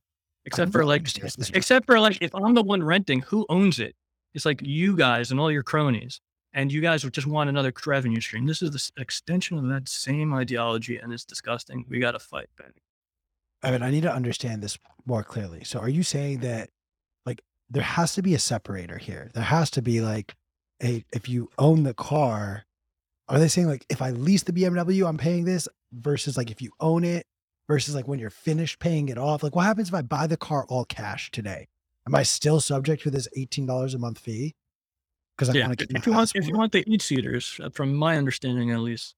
except 0.45 0.73
for 0.73 0.84
like 0.84 1.07
except 1.53 1.85
for 1.85 1.99
like 2.01 2.17
if 2.21 2.35
I'm 2.35 2.53
the 2.53 2.63
one 2.63 2.84
renting, 2.84 3.21
who 3.21 3.45
owns 3.47 3.80
it? 3.80 3.95
It's 4.34 4.45
like 4.45 4.59
you 4.61 4.97
guys 4.97 5.31
and 5.31 5.39
all 5.39 5.51
your 5.51 5.63
cronies. 5.63 6.19
And 6.51 6.71
you 6.71 6.81
guys 6.81 7.03
would 7.03 7.13
just 7.13 7.27
want 7.27 7.47
another 7.47 7.71
revenue 7.85 8.19
stream. 8.19 8.47
This 8.47 8.63
is 8.63 8.71
the 8.71 9.01
extension 9.01 9.59
of 9.59 9.67
that 9.67 9.88
same 9.88 10.34
ideology, 10.34 10.97
and 10.97 11.13
it's 11.13 11.23
disgusting. 11.23 11.85
We 11.88 11.99
got 11.99 12.13
to 12.13 12.19
fight 12.19 12.49
back. 12.57 12.73
I 13.64 13.72
mean, 13.72 13.81
I 13.84 13.91
need 13.91 14.03
to 14.03 14.14
understand 14.14 14.64
this 14.64 14.77
more 15.06 15.23
clearly. 15.23 15.64
So, 15.64 15.80
are 15.80 15.90
you 15.90 16.03
saying 16.03 16.40
that, 16.40 16.69
like, 17.26 17.41
there 17.69 17.84
has 17.84 18.14
to 18.15 18.22
be 18.22 18.34
a 18.34 18.40
separator 18.40 18.98
here? 18.98 19.31
There 19.34 19.44
has 19.44 19.69
to 19.72 19.81
be 19.81 20.02
like, 20.02 20.36
a 20.81 21.03
if 21.14 21.27
you 21.27 21.49
own 21.57 21.84
the 21.84 21.94
car, 21.94 22.65
are 23.27 23.40
they 23.40 23.48
saying 23.49 23.68
like, 23.68 23.86
if 23.90 24.02
I 24.02 24.11
lease 24.11 24.44
the 24.44 24.53
BMW, 24.53 25.07
I'm 25.07 25.18
paying 25.18 25.45
this 25.45 25.68
versus 25.94 26.38
like 26.38 26.52
if 26.52 26.61
you 26.61 26.72
own 26.80 27.03
it 27.03 27.26
versus 27.68 27.95
like 27.95 28.07
when 28.07 28.19
you're 28.19 28.30
finished 28.30 28.80
paying 28.80 29.10
it 29.10 29.18
off? 29.18 29.44
Like, 29.44 29.56
what 29.56 29.65
happens 29.65 29.90
if 29.90 29.94
I 29.94 30.02
buy 30.02 30.27
the 30.27 30.38
car 30.38 30.65
all 30.69 30.86
cash 30.86 31.31
today? 31.31 31.68
Am 32.07 32.15
I 32.15 32.23
still 32.23 32.60
subject 32.61 33.03
to 33.03 33.11
this 33.11 33.27
eighteen 33.36 33.65
dollars 33.65 33.94
a 33.94 33.99
month 33.99 34.19
fee? 34.19 34.56
Because 35.38 35.49
I 35.49 35.53
Yeah, 35.53 35.68
want 35.68 35.80
to 35.80 35.86
if 35.86 35.94
keep 35.94 36.06
you 36.06 36.11
want, 36.14 36.31
if 36.36 36.48
you 36.48 36.57
want 36.57 36.72
the 36.72 36.84
eight 36.91 37.02
seaters, 37.02 37.60
uh, 37.64 37.69
from 37.69 37.94
my 37.94 38.18
understanding 38.18 38.72
at 38.72 38.80
least, 38.80 39.15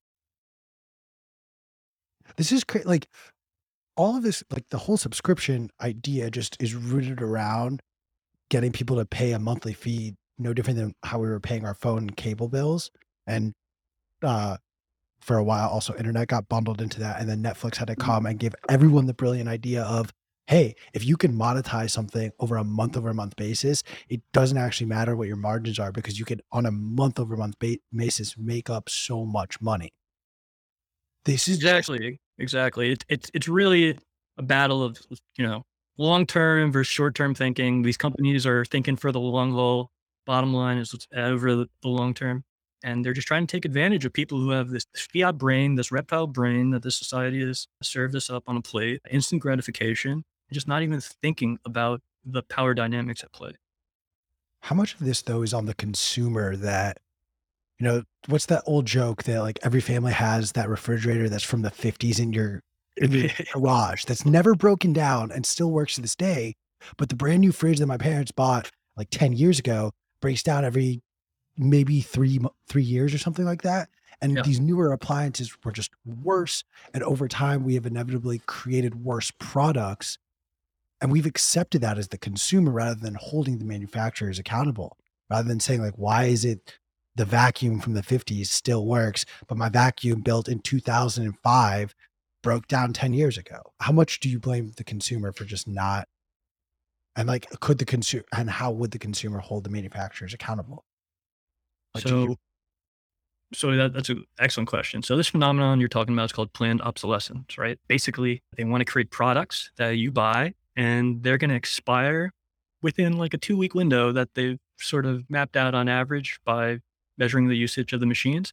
This 2.37 2.51
is 2.51 2.63
crazy. 2.63 2.87
Like 2.87 3.07
all 3.97 4.17
of 4.17 4.23
this, 4.23 4.43
like 4.51 4.69
the 4.69 4.77
whole 4.77 4.97
subscription 4.97 5.69
idea 5.81 6.31
just 6.31 6.57
is 6.61 6.75
rooted 6.75 7.21
around 7.21 7.81
getting 8.49 8.71
people 8.71 8.97
to 8.97 9.05
pay 9.05 9.31
a 9.31 9.39
monthly 9.39 9.73
fee, 9.73 10.15
no 10.37 10.53
different 10.53 10.77
than 10.77 10.93
how 11.03 11.19
we 11.19 11.27
were 11.27 11.39
paying 11.39 11.65
our 11.65 11.73
phone 11.73 11.99
and 11.99 12.17
cable 12.17 12.47
bills. 12.47 12.91
And 13.27 13.53
uh, 14.23 14.57
for 15.21 15.37
a 15.37 15.43
while, 15.43 15.69
also 15.69 15.95
internet 15.95 16.27
got 16.27 16.49
bundled 16.49 16.81
into 16.81 16.99
that. 16.99 17.19
And 17.19 17.29
then 17.29 17.43
Netflix 17.43 17.77
had 17.77 17.87
to 17.87 17.95
come 17.95 18.25
and 18.25 18.39
give 18.39 18.55
everyone 18.69 19.05
the 19.05 19.13
brilliant 19.13 19.47
idea 19.47 19.83
of, 19.83 20.11
hey, 20.47 20.75
if 20.93 21.05
you 21.05 21.15
can 21.15 21.33
monetize 21.33 21.91
something 21.91 22.31
over 22.39 22.57
a 22.57 22.63
month 22.63 22.97
over 22.97 23.13
month 23.13 23.35
basis, 23.35 23.83
it 24.09 24.21
doesn't 24.33 24.57
actually 24.57 24.87
matter 24.87 25.15
what 25.15 25.27
your 25.27 25.37
margins 25.37 25.79
are 25.79 25.91
because 25.91 26.19
you 26.19 26.25
can, 26.25 26.41
on 26.51 26.65
a 26.65 26.71
month 26.71 27.19
over 27.19 27.37
month 27.37 27.55
basis, 27.93 28.35
make 28.37 28.69
up 28.69 28.89
so 28.89 29.25
much 29.25 29.61
money. 29.61 29.93
This 31.23 31.47
is 31.47 31.57
exactly, 31.57 32.19
exactly. 32.41 32.91
It's 32.91 33.05
it's 33.07 33.31
it's 33.33 33.47
really 33.47 33.97
a 34.37 34.43
battle 34.43 34.83
of 34.83 34.97
you 35.37 35.45
know 35.45 35.63
long 35.97 36.25
term 36.25 36.71
versus 36.71 36.91
short 36.91 37.15
term 37.15 37.33
thinking. 37.35 37.83
These 37.83 37.97
companies 37.97 38.45
are 38.45 38.65
thinking 38.65 38.97
for 38.97 39.11
the 39.11 39.19
long 39.19 39.51
haul. 39.53 39.91
Bottom 40.25 40.53
line 40.53 40.77
is 40.77 40.95
over 41.15 41.55
the, 41.55 41.67
the 41.81 41.89
long 41.89 42.13
term, 42.13 42.43
and 42.83 43.03
they're 43.03 43.13
just 43.13 43.27
trying 43.27 43.47
to 43.47 43.51
take 43.51 43.65
advantage 43.65 44.05
of 44.05 44.13
people 44.13 44.39
who 44.39 44.51
have 44.51 44.69
this 44.69 44.85
fiat 44.95 45.37
brain, 45.37 45.75
this 45.75 45.91
reptile 45.91 46.27
brain 46.27 46.69
that 46.71 46.83
this 46.83 46.95
society 46.95 47.45
has 47.45 47.67
served 47.81 48.15
us 48.15 48.29
up 48.29 48.43
on 48.47 48.57
a 48.57 48.61
plate, 48.61 49.01
instant 49.09 49.41
gratification, 49.41 50.23
just 50.51 50.67
not 50.67 50.83
even 50.83 51.01
thinking 51.01 51.57
about 51.65 52.01
the 52.23 52.43
power 52.43 52.73
dynamics 52.73 53.23
at 53.23 53.31
play. 53.31 53.53
How 54.61 54.75
much 54.75 54.93
of 54.93 54.99
this 54.99 55.21
though 55.21 55.41
is 55.41 55.53
on 55.53 55.65
the 55.65 55.73
consumer 55.73 56.55
that 56.55 56.99
you 57.81 57.87
know, 57.87 58.03
what's 58.27 58.45
that 58.45 58.61
old 58.67 58.85
joke 58.85 59.23
that 59.23 59.41
like 59.41 59.57
every 59.63 59.81
family 59.81 60.11
has 60.13 60.51
that 60.51 60.69
refrigerator 60.69 61.27
that's 61.27 61.43
from 61.43 61.63
the 61.63 61.71
50s 61.71 62.19
in 62.19 62.31
your 62.31 62.61
in 63.01 63.11
your 63.11 63.29
garage 63.53 64.05
that's 64.05 64.23
never 64.23 64.53
broken 64.53 64.93
down 64.93 65.31
and 65.31 65.47
still 65.47 65.71
works 65.71 65.95
to 65.95 66.01
this 66.01 66.15
day, 66.15 66.53
but 66.97 67.09
the 67.09 67.15
brand 67.15 67.41
new 67.41 67.51
fridge 67.51 67.79
that 67.79 67.87
my 67.87 67.97
parents 67.97 68.31
bought 68.31 68.69
like 68.95 69.07
10 69.09 69.33
years 69.33 69.57
ago 69.57 69.91
breaks 70.21 70.43
down 70.43 70.63
every 70.63 71.01
maybe 71.57 72.01
3 72.01 72.39
3 72.67 72.83
years 72.83 73.15
or 73.15 73.17
something 73.17 73.45
like 73.45 73.63
that. 73.63 73.89
And 74.21 74.37
Yeah. 74.37 74.43
these 74.43 74.59
newer 74.59 74.91
appliances 74.91 75.51
were 75.63 75.71
just 75.71 75.89
worse 76.05 76.63
and 76.93 77.03
over 77.03 77.27
time 77.27 77.63
we 77.63 77.73
have 77.73 77.87
inevitably 77.87 78.43
created 78.45 79.03
worse 79.03 79.31
products 79.39 80.19
and 81.01 81.11
we've 81.11 81.25
accepted 81.25 81.81
that 81.81 81.97
as 81.97 82.09
the 82.09 82.19
consumer 82.19 82.71
rather 82.71 82.99
than 82.99 83.15
holding 83.19 83.57
the 83.57 83.65
manufacturers 83.65 84.37
accountable 84.37 84.97
rather 85.31 85.47
than 85.47 85.59
saying 85.59 85.81
like 85.81 85.95
why 85.95 86.25
is 86.25 86.45
it 86.45 86.77
the 87.15 87.25
vacuum 87.25 87.79
from 87.79 87.93
the 87.93 88.01
50s 88.01 88.47
still 88.47 88.85
works 88.85 89.25
but 89.47 89.57
my 89.57 89.69
vacuum 89.69 90.21
built 90.21 90.47
in 90.47 90.59
2005 90.59 91.95
broke 92.43 92.67
down 92.67 92.93
10 92.93 93.13
years 93.13 93.37
ago 93.37 93.61
how 93.79 93.91
much 93.91 94.19
do 94.19 94.29
you 94.29 94.39
blame 94.39 94.71
the 94.77 94.83
consumer 94.83 95.31
for 95.31 95.43
just 95.45 95.67
not 95.67 96.07
and 97.15 97.27
like 97.27 97.47
could 97.59 97.77
the 97.77 97.85
consumer 97.85 98.23
and 98.35 98.49
how 98.49 98.71
would 98.71 98.91
the 98.91 98.99
consumer 98.99 99.39
hold 99.39 99.63
the 99.63 99.69
manufacturers 99.69 100.33
accountable 100.33 100.85
Like, 101.93 102.03
do 102.05 102.09
you- 102.21 102.27
So, 103.53 103.71
so 103.71 103.75
that, 103.75 103.93
that's 103.93 104.07
an 104.07 104.23
excellent 104.39 104.69
question. 104.69 105.03
So 105.03 105.17
this 105.17 105.27
phenomenon 105.27 105.81
you're 105.81 105.89
talking 105.89 106.13
about 106.13 106.23
is 106.23 106.31
called 106.31 106.53
planned 106.53 106.81
obsolescence, 106.81 107.57
right? 107.57 107.77
Basically, 107.89 108.41
they 108.55 108.63
want 108.63 108.79
to 108.79 108.85
create 108.85 109.11
products 109.11 109.71
that 109.75 109.89
you 109.97 110.09
buy 110.09 110.53
and 110.77 111.21
they're 111.21 111.37
going 111.37 111.49
to 111.49 111.55
expire 111.57 112.31
within 112.81 113.17
like 113.17 113.33
a 113.33 113.37
two 113.37 113.57
week 113.57 113.75
window 113.75 114.13
that 114.13 114.29
they've 114.35 114.57
sort 114.79 115.05
of 115.05 115.29
mapped 115.29 115.57
out 115.57 115.75
on 115.75 115.89
average 115.89 116.39
by 116.45 116.79
measuring 117.21 117.47
the 117.47 117.55
usage 117.55 117.93
of 117.93 117.99
the 117.99 118.05
machines. 118.07 118.51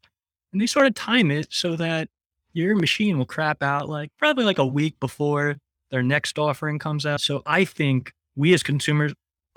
And 0.53 0.61
they 0.61 0.67
sort 0.67 0.87
of 0.87 0.95
time 0.95 1.31
it 1.31 1.49
so 1.51 1.75
that 1.77 2.09
your 2.53 2.77
machine 2.77 3.17
will 3.17 3.25
crap 3.25 3.63
out 3.63 3.89
like 3.89 4.11
probably 4.19 4.45
like 4.45 4.59
a 4.59 4.67
week 4.67 5.01
before 5.01 5.57
their 5.91 6.03
next 6.03 6.39
offering 6.39 6.79
comes 6.79 7.07
out. 7.07 7.23
So 7.23 7.43
I 7.47 7.65
think 7.65 8.13
we 8.37 8.53
as 8.53 8.63
consumers, 8.63 9.15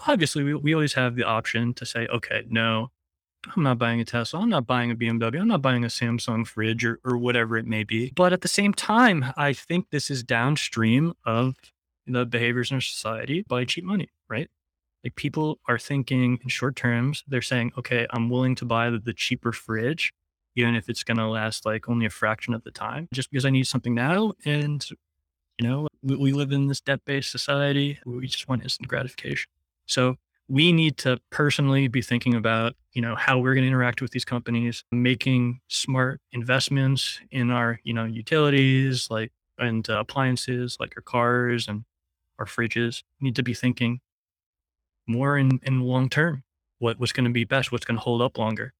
obviously, 0.08 0.44
we, 0.44 0.56
we 0.56 0.74
always 0.74 0.94
have 0.94 1.16
the 1.16 1.26
option 1.26 1.74
to 1.74 1.86
say, 1.86 2.08
okay, 2.08 2.46
no, 2.50 2.90
I'm 3.54 3.64
not 3.64 3.78
buying 3.78 4.00
a 4.00 4.06
Tesla. 4.06 4.40
I'm 4.40 4.50
not 4.50 4.66
buying 4.66 4.92
a 4.92 4.96
BMW. 4.96 5.42
I'm 5.42 5.48
not 5.50 5.62
buying 5.62 5.84
a 5.84 5.88
Samsung 5.88 6.48
fridge 6.48 6.86
or, 6.86 7.00
or 7.04 7.18
whatever 7.18 7.58
it 7.58 7.66
may 7.66 7.84
be. 7.84 8.14
But 8.16 8.32
at 8.32 8.42
the 8.42 8.48
same 8.48 8.74
time, 8.74 9.26
I 9.36 9.52
think 9.52 9.90
this 9.90 10.10
is 10.10 10.24
downstream 10.24 11.14
of 11.26 11.56
the 12.08 12.26
behaviors 12.26 12.72
in 12.72 12.76
our 12.76 12.82
society 12.82 13.44
by 13.46 13.66
cheap 13.66 13.84
money, 13.84 14.10
right? 14.30 14.50
Like 15.04 15.16
people 15.16 15.60
are 15.68 15.80
thinking 15.80 16.40
in 16.44 16.50
short 16.50 16.76
terms. 16.76 17.24
They're 17.28 17.42
saying, 17.42 17.72
okay, 17.78 18.08
I'm 18.12 18.30
willing 18.30 18.56
to 18.56 18.66
buy 18.66 18.90
the, 18.90 19.00
the 19.00 19.14
cheaper 19.14 19.52
fridge, 19.52 20.14
even 20.56 20.76
if 20.76 20.90
it's 20.90 21.04
going 21.04 21.18
to 21.18 21.28
last 21.28 21.66
like 21.66 21.90
only 21.90 22.06
a 22.06 22.10
fraction 22.10 22.54
of 22.54 22.64
the 22.64 22.72
time, 22.72 23.08
just 23.14 23.32
because 23.32 23.46
I 23.46 23.50
need 23.50 23.68
something 23.68 23.96
now. 23.96 24.34
And, 24.46 24.86
you 25.58 25.68
know, 25.68 25.88
we, 26.04 26.16
we 26.16 26.32
live 26.34 26.52
in 26.52 26.68
this 26.68 26.82
debt 26.82 27.02
based 27.06 27.32
society. 27.32 28.00
We 28.06 28.28
just 28.28 28.48
want 28.48 28.64
instant 28.64 28.88
gratification. 28.88 29.50
So 29.88 30.18
we 30.52 30.74
need 30.74 30.98
to 30.98 31.18
personally 31.30 31.88
be 31.88 32.02
thinking 32.02 32.36
about 32.36 32.76
you 32.92 33.02
know 33.02 33.16
how 33.16 33.40
we're 33.40 33.54
going 33.54 33.64
to 33.64 33.70
interact 33.70 34.02
with 34.02 34.12
these 34.12 34.26
companies 34.26 34.84
making 34.92 35.62
smart 35.70 36.20
investments 36.34 37.22
in 37.32 37.50
our 37.50 37.80
you 37.84 37.94
know 37.94 38.04
utilities 38.04 39.10
like 39.10 39.32
and 39.58 39.90
uh, 39.90 40.00
appliances 40.00 40.76
like 40.80 40.94
our 40.98 41.02
cars 41.02 41.70
and 41.70 41.86
our 42.38 42.46
fridges 42.46 43.04
need 43.22 43.36
to 43.36 43.44
be 43.44 43.54
thinking 43.54 44.02
more 45.12 45.38
in, 45.38 45.60
in 45.64 45.82
long 45.82 46.10
term. 46.10 46.44
What 46.80 47.00
what's 47.00 47.14
going 47.14 47.26
to 47.26 47.32
be 47.32 47.44
best? 47.44 47.72
What's 47.72 47.86
going 47.86 47.98
to 47.98 48.04
hold 48.04 48.22
up 48.22 48.38
longer? 48.38 48.74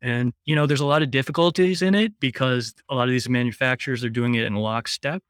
And 0.00 0.32
you 0.44 0.54
know, 0.54 0.66
there's 0.66 0.80
a 0.80 0.86
lot 0.86 1.02
of 1.02 1.10
difficulties 1.10 1.82
in 1.82 1.94
it 1.94 2.20
because 2.20 2.74
a 2.88 2.94
lot 2.94 3.08
of 3.08 3.10
these 3.10 3.28
manufacturers 3.28 4.04
are 4.04 4.10
doing 4.10 4.34
it 4.34 4.44
in 4.44 4.54
lockstep. 4.54 5.22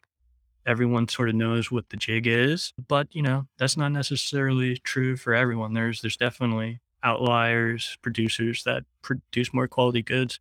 Everyone 0.67 1.09
sort 1.09 1.31
of 1.31 1.35
knows 1.35 1.71
what 1.71 1.89
the 1.89 1.97
jig 1.97 2.27
is, 2.27 2.75
but 2.89 3.09
you 3.15 3.23
know, 3.23 3.47
that's 3.59 3.77
not 3.77 3.93
necessarily 3.93 4.77
true 4.77 5.17
for 5.17 5.35
everyone. 5.35 5.73
There's 5.73 6.03
there's 6.03 6.17
definitely 6.17 6.81
outliers, 7.03 7.97
producers 8.03 8.65
that 8.65 8.85
produce 9.03 9.55
more 9.55 9.69
quality 9.69 10.03
goods. 10.03 10.41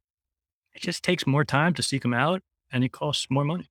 It 0.73 0.81
just 0.81 1.03
takes 1.03 1.25
more 1.25 1.45
time 1.45 1.73
to 1.75 1.83
seek 1.83 2.01
them 2.01 2.13
out 2.13 2.41
and 2.71 2.83
it 2.83 2.91
costs 2.91 3.27
more 3.29 3.45
money. 3.45 3.69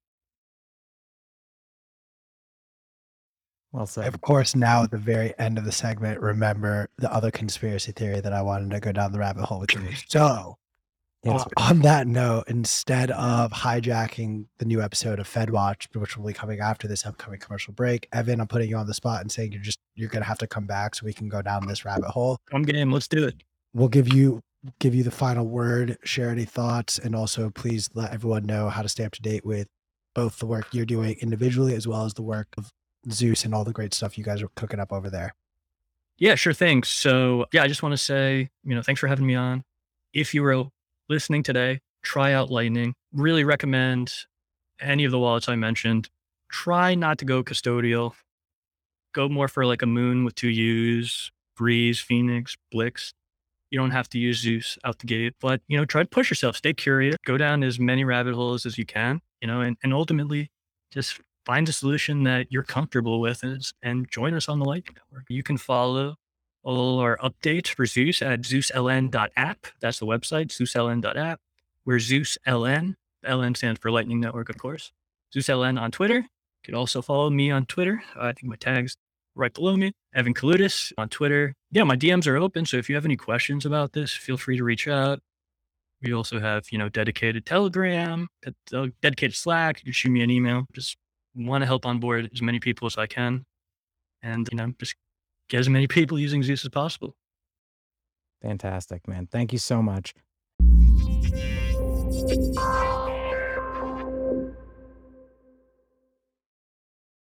Well 3.76 3.86
said. 3.86 4.06
Of 4.06 4.22
course, 4.22 4.56
now 4.56 4.84
at 4.84 4.90
the 4.90 4.96
very 4.96 5.38
end 5.38 5.58
of 5.58 5.66
the 5.66 5.72
segment, 5.72 6.18
remember 6.22 6.88
the 6.96 7.12
other 7.12 7.30
conspiracy 7.30 7.92
theory 7.92 8.20
that 8.20 8.32
I 8.32 8.40
wanted 8.40 8.70
to 8.70 8.80
go 8.80 8.90
down 8.90 9.12
the 9.12 9.18
rabbit 9.18 9.44
hole 9.44 9.60
with 9.60 9.74
you. 9.74 9.82
So, 10.08 10.56
uh, 11.26 11.44
on 11.58 11.80
that 11.80 12.06
note, 12.06 12.44
instead 12.46 13.10
of 13.10 13.50
hijacking 13.50 14.46
the 14.58 14.64
new 14.64 14.80
episode 14.80 15.18
of 15.18 15.26
Fed 15.26 15.50
Watch, 15.50 15.88
which 15.92 16.16
will 16.16 16.26
be 16.26 16.32
coming 16.32 16.60
after 16.60 16.88
this 16.88 17.04
upcoming 17.04 17.38
commercial 17.38 17.74
break, 17.74 18.08
Evan, 18.12 18.40
I'm 18.40 18.46
putting 18.46 18.70
you 18.70 18.76
on 18.76 18.86
the 18.86 18.94
spot 18.94 19.20
and 19.20 19.30
saying 19.30 19.52
you're 19.52 19.60
just 19.60 19.80
you're 19.94 20.08
gonna 20.08 20.24
have 20.24 20.38
to 20.38 20.46
come 20.46 20.66
back 20.66 20.94
so 20.94 21.04
we 21.04 21.12
can 21.12 21.28
go 21.28 21.42
down 21.42 21.66
this 21.66 21.84
rabbit 21.84 22.08
hole. 22.08 22.38
I'm 22.52 22.62
game. 22.62 22.90
Let's 22.90 23.08
do 23.08 23.26
it. 23.26 23.42
We'll 23.74 23.88
give 23.88 24.10
you 24.10 24.40
give 24.78 24.94
you 24.94 25.02
the 25.02 25.10
final 25.10 25.46
word, 25.46 25.98
share 26.02 26.30
any 26.30 26.46
thoughts, 26.46 26.98
and 26.98 27.14
also 27.14 27.50
please 27.50 27.90
let 27.92 28.12
everyone 28.12 28.46
know 28.46 28.70
how 28.70 28.80
to 28.80 28.88
stay 28.88 29.04
up 29.04 29.12
to 29.12 29.22
date 29.22 29.44
with 29.44 29.68
both 30.14 30.38
the 30.38 30.46
work 30.46 30.68
you're 30.72 30.86
doing 30.86 31.16
individually 31.20 31.74
as 31.74 31.86
well 31.86 32.06
as 32.06 32.14
the 32.14 32.22
work 32.22 32.48
of 32.56 32.72
Zeus 33.10 33.44
and 33.44 33.54
all 33.54 33.64
the 33.64 33.72
great 33.72 33.94
stuff 33.94 34.18
you 34.18 34.24
guys 34.24 34.42
are 34.42 34.50
cooking 34.56 34.80
up 34.80 34.92
over 34.92 35.10
there. 35.10 35.34
Yeah, 36.18 36.34
sure 36.34 36.54
thing. 36.54 36.82
So, 36.82 37.46
yeah, 37.52 37.62
I 37.62 37.68
just 37.68 37.82
want 37.82 37.92
to 37.92 37.98
say, 37.98 38.50
you 38.64 38.74
know, 38.74 38.82
thanks 38.82 39.00
for 39.00 39.06
having 39.06 39.26
me 39.26 39.34
on. 39.34 39.64
If 40.14 40.32
you 40.32 40.42
were 40.42 40.64
listening 41.08 41.42
today, 41.42 41.80
try 42.02 42.32
out 42.32 42.50
Lightning. 42.50 42.94
Really 43.12 43.44
recommend 43.44 44.12
any 44.80 45.04
of 45.04 45.10
the 45.10 45.18
wallets 45.18 45.48
I 45.48 45.56
mentioned. 45.56 46.08
Try 46.48 46.94
not 46.94 47.18
to 47.18 47.24
go 47.24 47.42
custodial. 47.42 48.14
Go 49.12 49.28
more 49.28 49.48
for 49.48 49.66
like 49.66 49.82
a 49.82 49.86
Muun 49.86 50.24
with 50.24 50.34
two 50.34 50.48
U's, 50.48 51.30
Breeze, 51.56 52.00
Phoenix, 52.00 52.56
Blix. 52.70 53.12
You 53.70 53.78
don't 53.78 53.90
have 53.90 54.08
to 54.10 54.18
use 54.18 54.40
Zeus 54.40 54.78
out 54.84 55.00
the 55.00 55.06
gate, 55.06 55.34
but 55.40 55.60
you 55.68 55.76
know, 55.76 55.84
try 55.84 56.02
to 56.02 56.08
push 56.08 56.30
yourself, 56.30 56.56
stay 56.56 56.72
curious, 56.72 57.16
go 57.26 57.36
down 57.36 57.62
as 57.62 57.80
many 57.80 58.04
rabbit 58.04 58.34
holes 58.34 58.64
as 58.64 58.78
you 58.78 58.86
can, 58.86 59.20
you 59.40 59.48
know, 59.48 59.60
and, 59.60 59.76
and 59.82 59.92
ultimately 59.92 60.50
just 60.92 61.20
find 61.46 61.68
a 61.68 61.72
solution 61.72 62.24
that 62.24 62.48
you're 62.50 62.64
comfortable 62.64 63.20
with 63.20 63.42
and, 63.44 63.62
and 63.80 64.10
join 64.10 64.34
us 64.34 64.48
on 64.48 64.58
the 64.58 64.64
Lightning 64.64 64.96
Network. 64.96 65.24
You 65.28 65.44
can 65.44 65.56
follow 65.56 66.16
all 66.64 66.98
our 66.98 67.16
updates 67.18 67.68
for 67.68 67.86
Zeus 67.86 68.20
at 68.20 68.40
ZeusLN.app. 68.40 69.66
That's 69.80 70.00
the 70.00 70.06
website, 70.06 70.48
ZeusLN.app. 70.48 71.40
We're 71.84 71.98
ZeusLN. 71.98 72.94
LN 73.24 73.56
stands 73.56 73.80
for 73.80 73.90
Lightning 73.92 74.20
Network, 74.20 74.48
of 74.48 74.58
course. 74.58 74.92
ZeusLN 75.34 75.80
on 75.80 75.92
Twitter. 75.92 76.16
You 76.16 76.64
can 76.64 76.74
also 76.74 77.00
follow 77.00 77.30
me 77.30 77.50
on 77.52 77.64
Twitter. 77.66 78.02
I 78.18 78.32
think 78.32 78.50
my 78.50 78.56
tag's 78.56 78.96
right 79.36 79.54
below 79.54 79.76
me. 79.76 79.92
Evan 80.14 80.34
Kaloudis 80.34 80.92
on 80.98 81.08
Twitter. 81.08 81.54
Yeah, 81.70 81.84
my 81.84 81.96
DMs 81.96 82.26
are 82.26 82.36
open. 82.36 82.66
So 82.66 82.76
if 82.76 82.88
you 82.88 82.96
have 82.96 83.04
any 83.04 83.16
questions 83.16 83.64
about 83.64 83.92
this, 83.92 84.12
feel 84.12 84.36
free 84.36 84.56
to 84.56 84.64
reach 84.64 84.88
out. 84.88 85.20
We 86.02 86.12
also 86.12 86.40
have, 86.40 86.64
you 86.70 86.78
know, 86.78 86.88
dedicated 86.88 87.46
Telegram, 87.46 88.28
uh, 88.74 88.88
dedicated 89.00 89.36
Slack. 89.36 89.78
You 89.80 89.84
can 89.84 89.92
shoot 89.92 90.10
me 90.10 90.22
an 90.22 90.30
email. 90.30 90.66
Just 90.72 90.96
want 91.36 91.62
to 91.62 91.66
help 91.66 91.86
onboard 91.86 92.30
as 92.32 92.42
many 92.42 92.60
people 92.60 92.86
as 92.86 92.96
I 92.96 93.06
can. 93.06 93.44
And, 94.22 94.48
you 94.50 94.56
know, 94.56 94.72
just 94.78 94.96
get 95.48 95.60
as 95.60 95.68
many 95.68 95.86
people 95.86 96.18
using 96.18 96.42
Zeus 96.42 96.64
as 96.64 96.70
possible. 96.70 97.14
Fantastic, 98.42 99.06
man. 99.06 99.28
Thank 99.30 99.52
you 99.52 99.58
so 99.58 99.82
much. 99.82 100.14